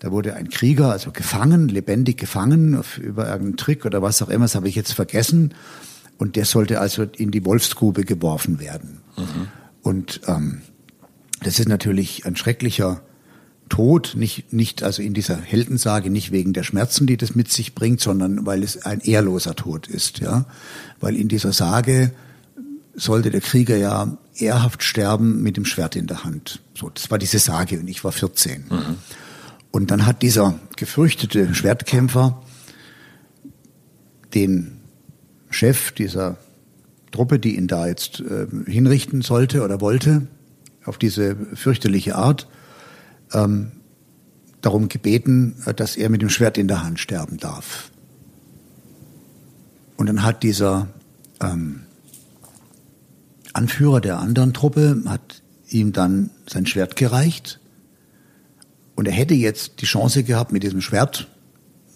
da 0.00 0.10
wurde 0.10 0.34
ein 0.34 0.48
Krieger, 0.48 0.90
also 0.90 1.12
gefangen, 1.12 1.68
lebendig 1.68 2.18
gefangen, 2.18 2.74
auf, 2.74 2.98
über 2.98 3.28
irgendeinen 3.28 3.58
Trick 3.58 3.84
oder 3.84 4.02
was 4.02 4.20
auch 4.22 4.28
immer, 4.28 4.46
das 4.46 4.56
habe 4.56 4.68
ich 4.68 4.74
jetzt 4.74 4.94
vergessen. 4.94 5.54
Und 6.18 6.34
der 6.34 6.46
sollte 6.46 6.80
also 6.80 7.04
in 7.04 7.30
die 7.30 7.44
Wolfsgrube 7.44 8.02
geworfen 8.02 8.58
werden. 8.58 9.02
Mhm. 9.16 9.46
Und 9.82 10.20
ähm, 10.26 10.62
das 11.44 11.60
ist 11.60 11.68
natürlich 11.68 12.26
ein 12.26 12.34
schrecklicher 12.34 13.02
Tod, 13.70 14.12
nicht, 14.16 14.52
nicht 14.52 14.82
also 14.82 15.00
in 15.00 15.14
dieser 15.14 15.40
Heldensage, 15.40 16.10
nicht 16.10 16.32
wegen 16.32 16.52
der 16.52 16.64
Schmerzen, 16.64 17.06
die 17.06 17.16
das 17.16 17.34
mit 17.34 17.50
sich 17.50 17.74
bringt, 17.74 18.00
sondern 18.00 18.44
weil 18.44 18.62
es 18.62 18.84
ein 18.84 19.00
ehrloser 19.00 19.56
Tod 19.56 19.86
ist, 19.86 20.18
ja. 20.18 20.44
Weil 21.00 21.16
in 21.16 21.28
dieser 21.28 21.54
Sage 21.54 22.12
sollte 22.94 23.30
der 23.30 23.40
Krieger 23.40 23.76
ja 23.76 24.18
ehrhaft 24.34 24.82
sterben 24.82 25.42
mit 25.42 25.56
dem 25.56 25.64
Schwert 25.64 25.96
in 25.96 26.06
der 26.06 26.24
Hand. 26.24 26.60
So, 26.74 26.90
das 26.90 27.10
war 27.10 27.18
diese 27.18 27.38
Sage 27.38 27.78
und 27.78 27.88
ich 27.88 28.04
war 28.04 28.12
14. 28.12 28.64
Mhm. 28.68 28.96
Und 29.70 29.90
dann 29.90 30.04
hat 30.04 30.22
dieser 30.22 30.58
gefürchtete 30.76 31.54
Schwertkämpfer 31.54 32.42
den 34.34 34.80
Chef 35.48 35.92
dieser 35.92 36.36
Truppe, 37.12 37.38
die 37.38 37.56
ihn 37.56 37.68
da 37.68 37.86
jetzt 37.86 38.20
äh, 38.20 38.46
hinrichten 38.66 39.22
sollte 39.22 39.62
oder 39.62 39.80
wollte, 39.80 40.26
auf 40.84 40.98
diese 40.98 41.36
fürchterliche 41.54 42.16
Art, 42.16 42.48
ähm, 43.32 43.72
darum 44.60 44.88
gebeten, 44.88 45.56
äh, 45.66 45.74
dass 45.74 45.96
er 45.96 46.10
mit 46.10 46.22
dem 46.22 46.30
Schwert 46.30 46.58
in 46.58 46.68
der 46.68 46.82
Hand 46.82 47.00
sterben 47.00 47.38
darf. 47.38 47.90
Und 49.96 50.06
dann 50.06 50.22
hat 50.22 50.42
dieser 50.42 50.88
ähm, 51.40 51.82
Anführer 53.52 54.00
der 54.00 54.18
anderen 54.18 54.54
Truppe 54.54 55.02
hat 55.06 55.42
ihm 55.68 55.92
dann 55.92 56.30
sein 56.46 56.66
Schwert 56.66 56.96
gereicht 56.96 57.60
und 58.94 59.06
er 59.06 59.14
hätte 59.14 59.34
jetzt 59.34 59.80
die 59.80 59.86
Chance 59.86 60.24
gehabt, 60.24 60.52
mit 60.52 60.62
diesem 60.62 60.80
Schwert, 60.80 61.28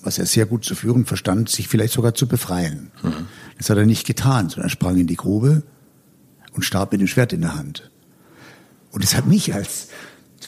was 0.03 0.19
er 0.19 0.27
sehr 0.27 0.47
gut 0.47 0.65
zu 0.65 0.75
führen 0.75 1.05
verstand, 1.05 1.51
sich 1.51 1.69
vielleicht 1.69 1.93
sogar 1.93 2.15
zu 2.15 2.27
befreien. 2.27 2.93
Mhm. 3.03 3.27
Das 3.59 3.69
hat 3.69 3.77
er 3.77 3.87
nicht 3.87 4.07
getan, 4.07 4.49
sondern 4.49 4.69
er 4.69 4.71
sprang 4.71 4.97
in 4.97 5.07
die 5.07 5.17
Grube 5.17 5.63
und 6.53 6.63
starb 6.63 6.93
mit 6.93 7.03
dem 7.03 7.07
Schwert 7.07 7.33
in 7.33 7.43
der 7.43 7.57
Hand. 7.57 7.91
Und 8.91 9.05
das 9.05 9.15
hat 9.15 9.27
mich 9.27 9.53
als 9.55 9.89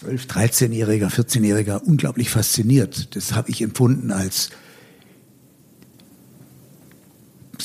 12, 0.00 0.26
13-Jähriger, 0.26 1.08
14-Jähriger 1.08 1.78
unglaublich 1.78 2.30
fasziniert. 2.30 3.16
Das 3.16 3.34
habe 3.34 3.50
ich 3.50 3.62
empfunden 3.62 4.10
als 4.10 4.50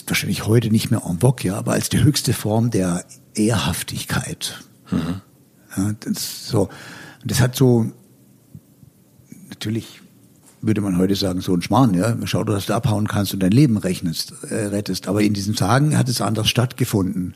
wahrscheinlich 0.08 0.46
heute 0.46 0.70
nicht 0.70 0.92
mehr 0.92 1.04
en 1.08 1.20
vogue, 1.20 1.46
ja, 1.46 1.56
aber 1.58 1.72
als 1.74 1.88
die 1.88 2.04
höchste 2.04 2.34
Form 2.34 2.70
der 2.70 3.06
Ehrhaftigkeit. 3.34 4.62
Mhm. 4.90 5.22
Ja, 5.78 5.94
das, 6.02 6.48
so, 6.48 6.70
das 7.24 7.40
hat 7.40 7.56
so, 7.56 7.92
natürlich 9.50 10.02
würde 10.62 10.82
man 10.82 10.98
heute 10.98 11.16
sagen, 11.16 11.42
so 11.42 11.54
ein 11.54 11.62
Schmarrn, 11.62 11.94
ja, 11.94 12.16
schau, 12.26 12.44
dass 12.44 12.66
du 12.66 12.74
abhauen 12.74 13.08
kannst 13.08 13.34
und 13.34 13.42
dein 13.42 13.52
Leben 13.52 13.78
rechnest, 13.78 14.34
äh, 14.50 14.66
rettest. 14.66 15.08
Aber 15.08 15.22
in 15.22 15.34
diesen 15.34 15.56
Tagen 15.56 15.98
hat 15.98 16.10
es 16.10 16.22
anders 16.22 16.50
stattgefunden. 16.50 17.36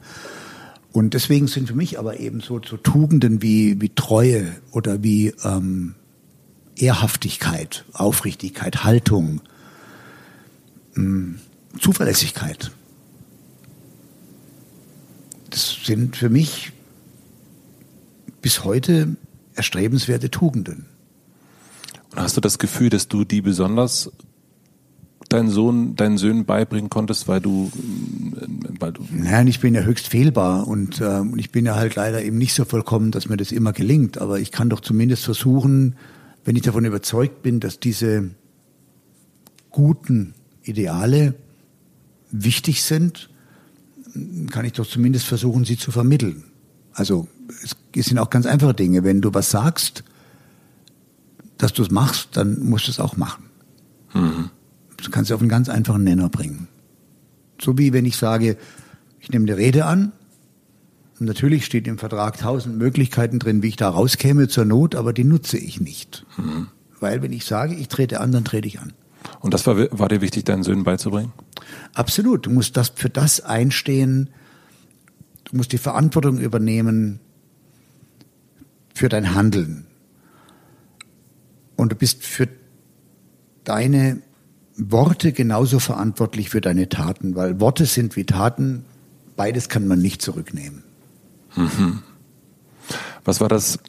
Und 0.95 1.13
deswegen 1.13 1.47
sind 1.47 1.67
für 1.67 1.76
mich 1.76 1.99
aber 1.99 2.22
eben 2.22 2.39
so, 2.39 2.61
so 2.65 2.77
Tugenden 2.77 3.41
wie, 3.41 3.81
wie 3.81 3.89
Treue 3.89 4.55
oder 4.72 5.03
wie 5.03 5.34
ähm, 5.43 5.95
Ehrhaftigkeit, 6.77 7.84
Aufrichtigkeit, 7.91 8.85
Haltung, 8.85 9.41
mh, 10.93 11.03
hm, 11.03 11.39
Zuverlässigkeit. 11.81 12.72
Das 15.49 15.80
sind 15.84 16.15
für 16.15 16.30
mich 16.30 16.72
bis 18.41 18.63
heute 18.63 19.17
erstrebenswerte 19.53 20.31
Tugenden. 20.31 20.85
Und 22.11 22.22
hast 22.22 22.38
du 22.38 22.41
das 22.41 22.57
Gefühl, 22.57 22.89
dass 22.89 23.09
du 23.09 23.26
die 23.26 23.41
besonders 23.41 24.13
deinen 25.30 25.49
Sohn, 25.49 25.95
deinen 25.95 26.18
Söhnen 26.18 26.45
beibringen 26.45 26.89
konntest, 26.89 27.27
weil 27.27 27.41
du, 27.41 27.72
weil 28.80 28.91
du. 28.91 29.03
Nein, 29.11 29.47
ich 29.47 29.60
bin 29.60 29.73
ja 29.73 29.81
höchst 29.81 30.07
fehlbar 30.07 30.68
und 30.68 31.02
äh, 31.02 31.22
ich 31.38 31.52
bin 31.52 31.65
ja 31.65 31.76
halt 31.76 31.95
leider 31.95 32.23
eben 32.23 32.38
nicht 32.38 32.53
so 32.53 32.65
vollkommen, 32.65 33.11
dass 33.11 33.27
mir 33.27 33.38
das 33.38 33.52
immer 33.52 33.73
gelingt. 33.73 34.18
Aber 34.18 34.39
ich 34.39 34.52
kann 34.52 34.69
doch 34.69 34.80
zumindest 34.80 35.23
versuchen, 35.23 35.95
wenn 36.43 36.56
ich 36.56 36.61
davon 36.61 36.85
überzeugt 36.85 37.41
bin, 37.41 37.60
dass 37.60 37.80
diese 37.80 38.31
guten 39.72 40.34
Ideale 40.64 41.35
wichtig 42.31 42.84
sind, 42.84 43.30
kann 44.49 44.65
ich 44.65 44.73
doch 44.73 44.88
zumindest 44.88 45.26
versuchen, 45.26 45.65
sie 45.65 45.77
zu 45.77 45.91
vermitteln. 45.91 46.43
Also 46.93 47.27
es 47.93 48.06
sind 48.06 48.19
auch 48.19 48.30
ganz 48.30 48.45
einfache 48.45 48.73
Dinge. 48.73 49.03
Wenn 49.03 49.22
du 49.22 49.34
was 49.34 49.52
sagst, 49.52 50.03
dass 51.57 51.73
du 51.73 51.84
es 51.84 51.91
machst, 51.91 52.30
dann 52.34 52.64
musst 52.64 52.88
du 52.88 52.91
es 52.91 52.99
auch 52.99 53.18
machen. 53.18 53.45
Mhm. 54.14 54.49
Du 54.97 55.11
kannst 55.11 55.30
es 55.30 55.35
auf 55.35 55.41
einen 55.41 55.49
ganz 55.49 55.69
einfachen 55.69 56.03
Nenner 56.03 56.30
bringen. 56.30 56.67
So 57.61 57.77
wie 57.77 57.93
wenn 57.93 58.05
ich 58.05 58.17
sage, 58.17 58.57
ich 59.19 59.30
nehme 59.30 59.45
eine 59.45 59.57
Rede 59.57 59.85
an. 59.85 60.11
Und 61.19 61.27
natürlich 61.27 61.65
steht 61.65 61.88
im 61.88 61.97
Vertrag 61.97 62.38
tausend 62.38 62.77
Möglichkeiten 62.77 63.39
drin, 63.39 63.63
wie 63.63 63.69
ich 63.69 63.77
da 63.77 63.89
rauskäme 63.89 64.47
zur 64.47 64.65
Not, 64.65 64.95
aber 64.95 65.13
die 65.13 65.23
nutze 65.23 65.57
ich 65.57 65.80
nicht. 65.80 66.26
Mhm. 66.38 66.67
Weil 66.99 67.22
wenn 67.22 67.31
ich 67.31 67.45
sage, 67.45 67.76
ich 67.76 67.88
trete 67.88 68.19
an, 68.19 68.31
dann 68.31 68.43
trete 68.43 68.67
ich 68.67 68.80
an. 68.80 68.93
Und 69.39 69.53
das 69.53 69.65
war, 69.65 69.77
war 69.97 70.09
dir 70.09 70.22
wichtig, 70.22 70.45
deinen 70.45 70.63
Söhnen 70.63 70.84
beizubringen? 70.84 71.31
Absolut. 71.93 72.45
Du 72.45 72.49
musst 72.49 72.77
das 72.77 72.89
für 72.89 73.09
das 73.09 73.41
einstehen. 73.41 74.30
Du 75.45 75.57
musst 75.57 75.72
die 75.72 75.77
Verantwortung 75.77 76.39
übernehmen 76.39 77.19
für 78.93 79.09
dein 79.09 79.34
Handeln. 79.34 79.85
Und 81.76 81.91
du 81.91 81.95
bist 81.95 82.23
für 82.23 82.47
deine 83.63 84.22
Worte 84.77 85.31
genauso 85.31 85.80
verantwortlich 85.80 86.49
für 86.49 86.61
deine 86.61 86.89
Taten, 86.89 87.35
weil 87.35 87.60
Worte 87.60 87.85
sind 87.85 88.15
wie 88.15 88.26
Taten. 88.26 88.85
Beides 89.35 89.69
kann 89.69 89.88
man 89.88 89.99
nicht 89.99 90.22
zurücknehmen. 90.22 90.84
Mhm. 91.56 91.99
Was 93.23 93.41
war 93.41 93.49
das? 93.49 93.80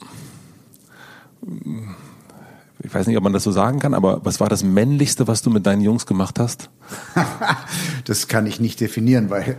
Ich 2.82 2.94
weiß 2.94 3.06
nicht, 3.06 3.16
ob 3.16 3.24
man 3.24 3.32
das 3.32 3.42
so 3.42 3.52
sagen 3.52 3.78
kann, 3.78 3.94
aber 3.94 4.24
was 4.24 4.40
war 4.40 4.48
das 4.48 4.62
männlichste, 4.62 5.26
was 5.26 5.42
du 5.42 5.50
mit 5.50 5.66
deinen 5.66 5.82
Jungs 5.82 6.06
gemacht 6.06 6.38
hast? 6.38 6.70
das 8.04 8.28
kann 8.28 8.46
ich 8.46 8.60
nicht 8.60 8.80
definieren, 8.80 9.30
weil 9.30 9.56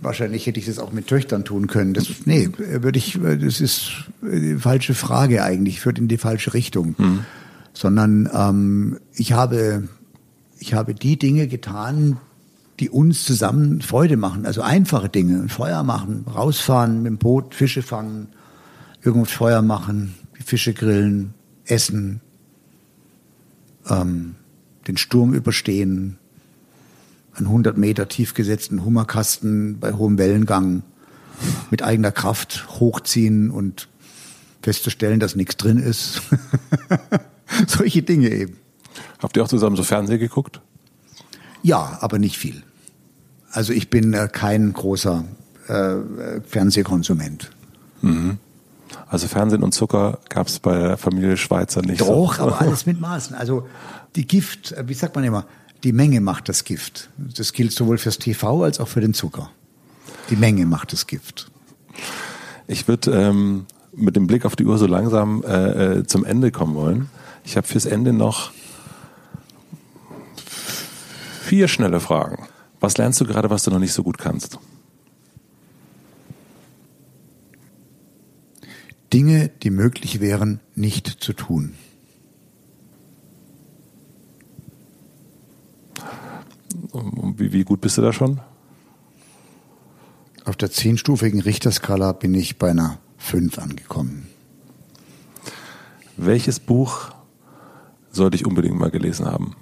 wahrscheinlich 0.00 0.46
hätte 0.46 0.58
ich 0.58 0.66
das 0.66 0.78
auch 0.78 0.92
mit 0.92 1.06
Töchtern 1.06 1.44
tun 1.44 1.66
können. 1.66 1.94
Das, 1.94 2.06
nee, 2.24 2.48
würde 2.56 2.98
ich, 2.98 3.18
das 3.20 3.60
ist 3.60 3.92
die 4.22 4.56
falsche 4.56 4.94
Frage 4.94 5.42
eigentlich, 5.42 5.80
führt 5.80 5.98
in 5.98 6.08
die 6.08 6.18
falsche 6.18 6.54
Richtung. 6.54 6.94
Mhm. 6.98 7.24
Sondern 7.74 8.28
ähm, 8.34 8.98
ich 9.14 9.32
habe, 9.32 9.88
ich 10.58 10.74
habe 10.74 10.94
die 10.94 11.18
Dinge 11.18 11.46
getan, 11.48 12.18
die 12.80 12.90
uns 12.90 13.24
zusammen 13.24 13.80
Freude 13.80 14.16
machen. 14.16 14.46
Also 14.46 14.62
einfache 14.62 15.08
Dinge, 15.08 15.48
Feuer 15.48 15.82
machen, 15.82 16.24
rausfahren 16.32 17.02
mit 17.02 17.10
dem 17.10 17.18
Boot, 17.18 17.54
Fische 17.54 17.82
fangen, 17.82 18.28
irgendwo 19.02 19.24
Feuer 19.24 19.62
machen, 19.62 20.14
die 20.38 20.42
Fische 20.42 20.74
grillen, 20.74 21.34
essen, 21.64 22.20
ähm, 23.88 24.36
den 24.86 24.96
Sturm 24.96 25.34
überstehen, 25.34 26.18
einen 27.34 27.46
100 27.46 27.76
Meter 27.76 28.08
tief 28.08 28.34
gesetzten 28.34 28.84
Hummerkasten 28.84 29.78
bei 29.78 29.92
hohem 29.92 30.18
Wellengang 30.18 30.82
mit 31.70 31.82
eigener 31.82 32.10
Kraft 32.10 32.66
hochziehen 32.80 33.50
und 33.50 33.88
festzustellen, 34.62 35.20
dass 35.20 35.36
nichts 35.36 35.56
drin 35.56 35.78
ist. 35.78 36.22
Solche 37.66 38.02
Dinge 38.02 38.30
eben. 38.30 38.56
Habt 39.20 39.36
ihr 39.36 39.42
auch 39.42 39.48
zusammen 39.48 39.76
so 39.76 39.82
Fernsehen 39.82 40.18
geguckt? 40.18 40.60
Ja, 41.62 41.98
aber 42.00 42.18
nicht 42.18 42.38
viel. 42.38 42.62
Also 43.50 43.72
ich 43.72 43.90
bin 43.90 44.12
äh, 44.14 44.28
kein 44.30 44.72
großer 44.72 45.24
äh, 45.68 46.40
Fernsehkonsument. 46.46 47.50
Mhm. 48.02 48.38
Also 49.06 49.26
Fernsehen 49.26 49.62
und 49.62 49.72
Zucker 49.72 50.18
gab 50.28 50.48
es 50.48 50.58
bei 50.58 50.78
der 50.78 50.96
Familie 50.96 51.36
Schweizer 51.36 51.82
nicht. 51.82 52.00
Doch, 52.00 52.36
so. 52.36 52.42
aber 52.42 52.60
alles 52.60 52.86
mit 52.86 53.00
Maßen. 53.00 53.34
Also 53.34 53.66
die 54.16 54.26
Gift, 54.26 54.72
äh, 54.72 54.88
wie 54.88 54.94
sagt 54.94 55.14
man 55.14 55.24
immer, 55.24 55.46
die 55.84 55.92
Menge 55.92 56.20
macht 56.20 56.48
das 56.48 56.64
Gift. 56.64 57.08
Das 57.16 57.52
gilt 57.52 57.72
sowohl 57.72 57.98
fürs 57.98 58.18
TV 58.18 58.64
als 58.64 58.80
auch 58.80 58.88
für 58.88 59.00
den 59.00 59.14
Zucker. 59.14 59.50
Die 60.30 60.36
Menge 60.36 60.66
macht 60.66 60.92
das 60.92 61.06
Gift. 61.06 61.50
Ich 62.66 62.88
würde 62.88 63.12
ähm, 63.12 63.66
mit 63.94 64.16
dem 64.16 64.26
Blick 64.26 64.44
auf 64.44 64.56
die 64.56 64.66
Uhr 64.66 64.76
so 64.76 64.86
langsam 64.86 65.42
äh, 65.44 65.98
äh 65.98 66.06
zum 66.06 66.24
Ende 66.24 66.50
kommen 66.50 66.74
wollen. 66.74 67.08
Ich 67.44 67.56
habe 67.56 67.66
fürs 67.66 67.86
Ende 67.86 68.12
noch 68.12 68.50
vier 71.48 71.66
schnelle 71.66 71.98
Fragen. 71.98 72.46
Was 72.78 72.98
lernst 72.98 73.22
du 73.22 73.24
gerade, 73.24 73.48
was 73.48 73.64
du 73.64 73.70
noch 73.70 73.78
nicht 73.78 73.94
so 73.94 74.02
gut 74.02 74.18
kannst? 74.18 74.58
Dinge, 79.14 79.48
die 79.62 79.70
möglich 79.70 80.20
wären, 80.20 80.60
nicht 80.74 81.06
zu 81.06 81.32
tun. 81.32 81.74
Wie, 87.38 87.52
wie 87.54 87.64
gut 87.64 87.80
bist 87.80 87.96
du 87.96 88.02
da 88.02 88.12
schon? 88.12 88.40
Auf 90.44 90.56
der 90.56 90.70
zehnstufigen 90.70 91.40
Richterskala 91.40 92.12
bin 92.12 92.34
ich 92.34 92.58
bei 92.58 92.70
einer 92.70 92.98
fünf 93.16 93.58
angekommen. 93.58 94.28
Welches 96.18 96.60
Buch 96.60 97.10
sollte 98.10 98.36
ich 98.36 98.44
unbedingt 98.44 98.78
mal 98.78 98.90
gelesen 98.90 99.24
haben? 99.24 99.56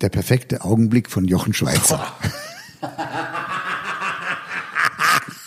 Der 0.00 0.08
perfekte 0.10 0.62
Augenblick 0.62 1.10
von 1.10 1.24
Jochen 1.24 1.52
Schweizer. 1.54 2.06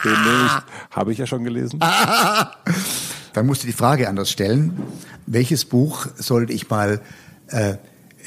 Den 0.03 0.49
habe 0.91 1.11
ich 1.11 1.17
ja 1.17 1.27
schon 1.27 1.43
gelesen. 1.43 1.79
Dann 3.33 3.45
musst 3.45 3.63
du 3.63 3.67
die 3.67 3.73
Frage 3.73 4.09
anders 4.09 4.31
stellen. 4.31 4.81
Welches 5.27 5.65
Buch 5.65 6.07
sollte 6.15 6.53
ich 6.53 6.69
mal 6.69 7.01
äh, 7.47 7.75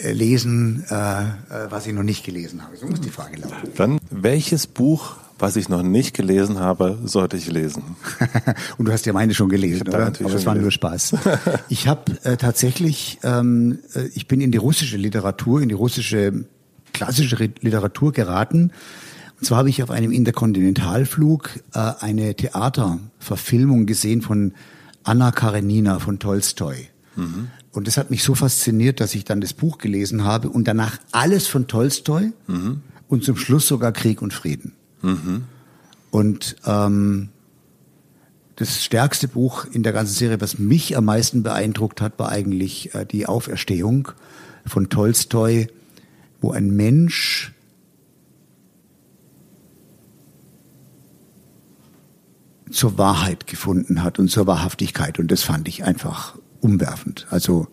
lesen, 0.02 0.84
äh, 0.88 0.94
äh, 0.94 1.28
was 1.70 1.86
ich 1.86 1.92
noch 1.92 2.02
nicht 2.02 2.24
gelesen 2.24 2.62
habe? 2.62 2.76
So 2.76 2.86
muss 2.86 3.00
die 3.00 3.10
Frage 3.10 3.36
lauten. 3.38 3.72
Dann, 3.76 3.98
welches 4.10 4.66
Buch, 4.66 5.16
was 5.42 5.56
ich 5.56 5.68
noch 5.68 5.82
nicht 5.82 6.14
gelesen 6.14 6.60
habe, 6.60 6.98
sollte 7.04 7.36
ich 7.36 7.50
lesen? 7.50 7.82
Und 8.78 8.86
du 8.86 8.92
hast 8.92 9.04
ja 9.04 9.12
meine 9.12 9.34
schon 9.34 9.48
gelesen, 9.48 9.88
oder? 9.88 10.06
Aber 10.06 10.34
es 10.34 10.46
war 10.46 10.54
nur 10.54 10.70
Spaß. 10.70 11.16
Ich 11.68 11.88
habe 11.88 12.12
äh, 12.22 12.36
tatsächlich, 12.36 13.18
ähm, 13.22 13.80
äh, 13.94 14.04
ich 14.14 14.28
bin 14.28 14.40
in 14.40 14.52
die 14.52 14.58
russische 14.58 14.96
Literatur, 14.96 15.60
in 15.60 15.68
die 15.68 15.74
russische 15.74 16.44
klassische 16.92 17.36
Literatur 17.60 18.12
geraten 18.12 18.70
und 19.42 19.46
zwar 19.46 19.58
habe 19.58 19.70
ich 19.70 19.82
auf 19.82 19.90
einem 19.90 20.12
Interkontinentalflug 20.12 21.50
äh, 21.74 21.94
eine 21.98 22.36
Theaterverfilmung 22.36 23.86
gesehen 23.86 24.22
von 24.22 24.52
Anna 25.02 25.32
Karenina 25.32 25.98
von 25.98 26.20
Tolstoi. 26.20 26.90
Mhm. 27.16 27.48
Und 27.72 27.88
das 27.88 27.96
hat 27.96 28.12
mich 28.12 28.22
so 28.22 28.36
fasziniert, 28.36 29.00
dass 29.00 29.16
ich 29.16 29.24
dann 29.24 29.40
das 29.40 29.52
Buch 29.52 29.78
gelesen 29.78 30.22
habe 30.22 30.48
und 30.48 30.68
danach 30.68 30.98
alles 31.10 31.48
von 31.48 31.66
Tolstoi 31.66 32.30
mhm. 32.46 32.82
und 33.08 33.24
zum 33.24 33.36
Schluss 33.36 33.66
sogar 33.66 33.90
Krieg 33.90 34.22
und 34.22 34.32
Frieden. 34.32 34.74
Mhm. 35.02 35.44
Und 36.10 36.56
ähm, 36.66 37.28
das 38.56 38.84
stärkste 38.84 39.28
Buch 39.28 39.64
in 39.64 39.82
der 39.82 39.92
ganzen 39.92 40.14
Serie, 40.14 40.40
was 40.40 40.58
mich 40.58 40.96
am 40.96 41.06
meisten 41.06 41.42
beeindruckt 41.42 42.00
hat, 42.00 42.18
war 42.18 42.28
eigentlich 42.28 42.94
äh, 42.94 43.04
die 43.04 43.26
Auferstehung 43.26 44.08
von 44.66 44.88
Tolstoi, 44.88 45.68
wo 46.40 46.52
ein 46.52 46.70
Mensch 46.70 47.52
zur 52.70 52.98
Wahrheit 52.98 53.46
gefunden 53.46 54.02
hat 54.02 54.18
und 54.18 54.28
zur 54.28 54.46
Wahrhaftigkeit. 54.46 55.18
Und 55.18 55.30
das 55.30 55.42
fand 55.42 55.68
ich 55.68 55.84
einfach 55.84 56.38
umwerfend. 56.60 57.26
Also 57.30 57.68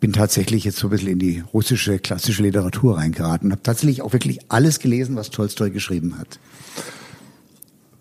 bin 0.00 0.12
tatsächlich 0.12 0.64
jetzt 0.64 0.78
so 0.78 0.86
ein 0.86 0.90
bisschen 0.90 1.08
in 1.08 1.18
die 1.18 1.42
russische 1.52 1.98
klassische 1.98 2.42
Literatur 2.42 2.98
reingeraten 2.98 3.48
und 3.48 3.52
habe 3.52 3.62
tatsächlich 3.62 4.02
auch 4.02 4.12
wirklich 4.12 4.38
alles 4.48 4.78
gelesen, 4.78 5.16
was 5.16 5.30
Tolstoi 5.30 5.70
geschrieben 5.70 6.18
hat. 6.18 6.38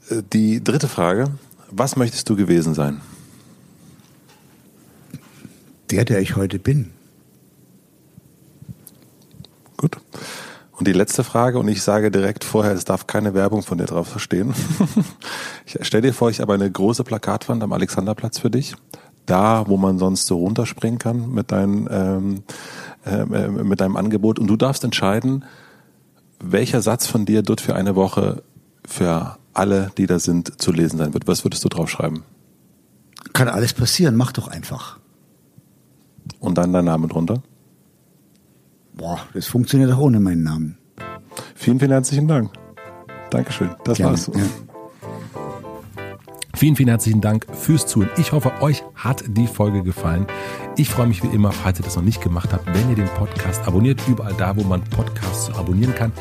Äh, 0.09 0.23
die 0.33 0.63
dritte 0.63 0.87
Frage. 0.87 1.31
Was 1.69 1.95
möchtest 1.95 2.29
du 2.29 2.35
gewesen 2.35 2.73
sein? 2.73 3.01
Der, 5.89 6.05
der 6.05 6.21
ich 6.21 6.35
heute 6.35 6.59
bin. 6.59 6.91
Gut. 9.75 9.97
Und 10.71 10.87
die 10.87 10.93
letzte 10.93 11.23
Frage, 11.23 11.57
und 11.59 11.67
ich 11.67 11.81
sage 11.81 12.11
direkt 12.11 12.43
vorher, 12.43 12.73
es 12.73 12.85
darf 12.85 13.07
keine 13.07 13.33
Werbung 13.33 13.63
von 13.63 13.77
dir 13.77 13.85
drauf 13.85 14.07
verstehen. 14.07 14.53
ich 15.65 15.77
stell 15.81 16.01
dir 16.01 16.13
vor, 16.13 16.29
ich 16.29 16.39
habe 16.39 16.53
eine 16.53 16.69
große 16.69 17.03
Plakatwand 17.03 17.63
am 17.63 17.73
Alexanderplatz 17.73 18.37
für 18.39 18.51
dich. 18.51 18.75
Da, 19.27 19.65
wo 19.67 19.77
man 19.77 19.99
sonst 19.99 20.25
so 20.25 20.37
runterspringen 20.37 20.97
kann 20.97 21.31
mit, 21.31 21.51
dein, 21.51 21.87
ähm, 21.91 22.43
äh, 23.05 23.25
mit 23.47 23.79
deinem 23.79 23.95
Angebot. 23.95 24.39
Und 24.39 24.47
du 24.47 24.55
darfst 24.55 24.83
entscheiden, 24.83 25.45
welcher 26.39 26.81
Satz 26.81 27.05
von 27.05 27.25
dir 27.25 27.43
dort 27.43 27.61
für 27.61 27.75
eine 27.75 27.95
Woche 27.95 28.41
für 28.85 29.37
alle, 29.53 29.91
die 29.97 30.07
da 30.07 30.17
sind, 30.17 30.59
zu 30.61 30.71
lesen 30.71 30.97
sein 30.97 31.13
wird. 31.13 31.27
Was 31.27 31.43
würdest 31.43 31.63
du 31.63 31.69
draufschreiben? 31.69 32.23
Kann 33.33 33.49
alles 33.49 33.73
passieren, 33.73 34.15
mach 34.15 34.31
doch 34.31 34.47
einfach. 34.47 34.99
Und 36.39 36.57
dann 36.57 36.73
dein 36.73 36.85
Name 36.85 37.07
drunter? 37.07 37.41
Boah, 38.93 39.19
das 39.33 39.47
funktioniert 39.47 39.91
auch 39.91 39.99
ohne 39.99 40.19
meinen 40.19 40.43
Namen. 40.43 40.77
Vielen, 41.55 41.79
vielen 41.79 41.91
herzlichen 41.91 42.27
Dank. 42.27 42.51
Dankeschön. 43.29 43.71
Das 43.83 43.97
Gerne, 43.97 44.11
war's. 44.11 44.31
Ja. 44.33 44.41
Vielen, 46.57 46.75
vielen 46.75 46.89
herzlichen 46.89 47.21
Dank 47.21 47.45
fürs 47.53 47.85
Zuhören. 47.85 48.09
Ich 48.17 48.31
hoffe, 48.31 48.51
euch 48.61 48.83
hat 48.95 49.23
die 49.27 49.45
Folge 49.45 49.83
gefallen. 49.83 50.25
Ich 50.75 50.89
freue 50.89 51.05
mich 51.05 51.21
wie 51.21 51.27
immer, 51.27 51.51
falls 51.51 51.79
ihr 51.79 51.85
das 51.85 51.95
noch 51.95 52.03
nicht 52.03 52.19
gemacht 52.19 52.51
habt, 52.51 52.65
wenn 52.73 52.89
ihr 52.89 52.95
den 52.95 53.09
Podcast 53.09 53.67
abonniert, 53.67 54.01
überall 54.07 54.33
da, 54.39 54.57
wo 54.57 54.63
man 54.63 54.83
Podcasts 54.83 55.55
abonnieren 55.55 55.93
kann. 55.93 56.11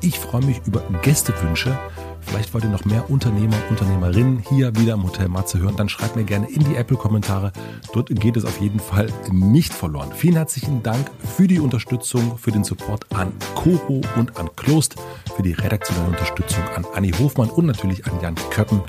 Ich 0.00 0.18
freue 0.18 0.42
mich 0.46 0.62
über 0.66 0.82
Gästewünsche. 1.02 1.78
Vielleicht 2.22 2.54
wollt 2.54 2.64
ihr 2.64 2.70
noch 2.70 2.86
mehr 2.86 3.10
Unternehmer 3.10 3.54
und 3.68 3.78
Unternehmerinnen 3.82 4.42
hier 4.48 4.74
wieder 4.76 4.94
im 4.94 5.02
Hotel 5.02 5.28
Matze 5.28 5.58
hören. 5.58 5.76
Dann 5.76 5.90
schreibt 5.90 6.16
mir 6.16 6.24
gerne 6.24 6.48
in 6.48 6.64
die 6.64 6.76
Apple-Kommentare. 6.76 7.52
Dort 7.92 8.08
geht 8.18 8.38
es 8.38 8.46
auf 8.46 8.62
jeden 8.62 8.80
Fall 8.80 9.08
nicht 9.30 9.74
verloren. 9.74 10.10
Vielen 10.16 10.36
herzlichen 10.36 10.82
Dank 10.82 11.10
für 11.36 11.46
die 11.46 11.60
Unterstützung, 11.60 12.38
für 12.38 12.50
den 12.50 12.64
Support 12.64 13.12
an 13.12 13.30
Koro 13.54 14.00
und 14.16 14.38
an 14.38 14.48
Klost, 14.56 14.96
für 15.36 15.42
die 15.42 15.52
redaktionelle 15.52 16.08
Unterstützung 16.08 16.64
an 16.74 16.86
Anni 16.94 17.10
Hofmann 17.10 17.50
und 17.50 17.66
natürlich 17.66 18.06
an 18.06 18.12
Jan 18.22 18.36
Köppen 18.48 18.80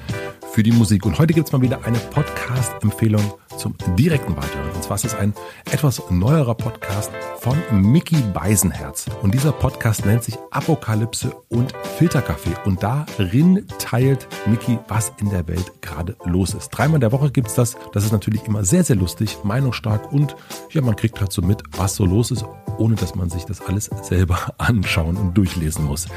für 0.53 0.61
die 0.61 0.71
Musik. 0.71 1.05
Und 1.07 1.17
heute 1.17 1.33
gibt 1.33 1.47
es 1.47 1.51
mal 1.51 1.63
wieder 1.63 1.83
eine 1.83 1.97
Podcast-Empfehlung 1.97 3.33
zum 3.57 3.75
direkten 3.97 4.35
Weiterhören. 4.37 4.71
Und 4.75 4.83
zwar 4.83 4.95
ist 4.95 5.05
es 5.05 5.15
ein 5.15 5.33
etwas 5.71 6.01
neuerer 6.11 6.53
Podcast 6.53 7.11
von 7.39 7.57
Mickey 7.71 8.17
Beisenherz. 8.33 9.07
Und 9.23 9.33
dieser 9.33 9.51
Podcast 9.51 10.05
nennt 10.05 10.23
sich 10.23 10.37
Apokalypse 10.51 11.35
und 11.49 11.73
Filterkaffee. 11.97 12.53
Und 12.65 12.83
darin 12.83 13.65
teilt 13.79 14.27
Mickey, 14.45 14.77
was 14.87 15.11
in 15.19 15.31
der 15.31 15.47
Welt 15.47 15.81
gerade 15.81 16.15
los 16.23 16.53
ist. 16.53 16.69
Dreimal 16.69 16.95
in 16.95 17.01
der 17.01 17.11
Woche 17.11 17.31
gibt 17.31 17.47
es 17.47 17.55
das. 17.55 17.75
Das 17.91 18.05
ist 18.05 18.11
natürlich 18.11 18.45
immer 18.45 18.63
sehr, 18.63 18.83
sehr 18.83 18.95
lustig, 18.95 19.39
meinungsstark 19.43 20.11
und 20.13 20.35
ja, 20.69 20.81
man 20.81 20.95
kriegt 20.95 21.19
halt 21.19 21.31
so 21.31 21.41
mit, 21.41 21.63
was 21.71 21.95
so 21.95 22.05
los 22.05 22.29
ist, 22.29 22.45
ohne 22.77 22.93
dass 22.93 23.15
man 23.15 23.31
sich 23.31 23.45
das 23.45 23.61
alles 23.61 23.89
selber 24.03 24.37
anschauen 24.59 25.17
und 25.17 25.35
durchlesen 25.35 25.85
muss. 25.85 26.07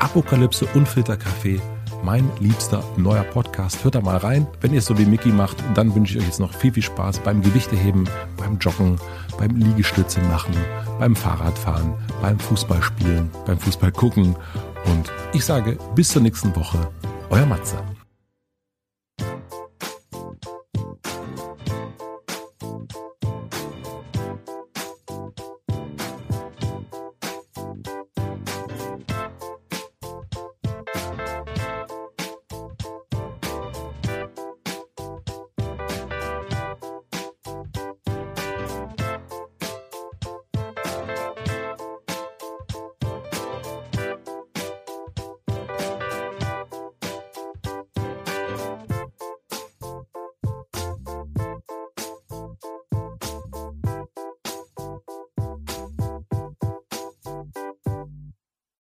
Apokalypse 0.00 0.66
und 0.74 0.88
Filterkaffee 0.88 1.60
mein 2.06 2.30
liebster 2.38 2.84
neuer 2.96 3.24
Podcast. 3.24 3.82
Hört 3.82 3.96
da 3.96 4.00
mal 4.00 4.18
rein. 4.18 4.46
Wenn 4.60 4.72
ihr 4.72 4.78
es 4.78 4.86
so 4.86 4.96
wie 4.96 5.04
Mickey 5.04 5.30
macht, 5.30 5.56
dann 5.74 5.92
wünsche 5.92 6.14
ich 6.14 6.20
euch 6.20 6.26
jetzt 6.26 6.38
noch 6.38 6.54
viel, 6.54 6.72
viel 6.72 6.84
Spaß 6.84 7.18
beim 7.18 7.42
Gewichteheben, 7.42 8.08
beim 8.36 8.58
Joggen, 8.58 8.96
beim 9.38 9.56
Liegestütze 9.56 10.20
machen, 10.20 10.54
beim 11.00 11.16
Fahrradfahren, 11.16 11.94
beim 12.22 12.38
Fußballspielen, 12.38 13.28
beim 13.44 13.58
Fußball 13.58 13.90
gucken. 13.90 14.36
Und 14.84 15.12
ich 15.32 15.44
sage 15.44 15.78
bis 15.96 16.10
zur 16.10 16.22
nächsten 16.22 16.54
Woche. 16.54 16.78
Euer 17.28 17.46
Matze. 17.46 17.76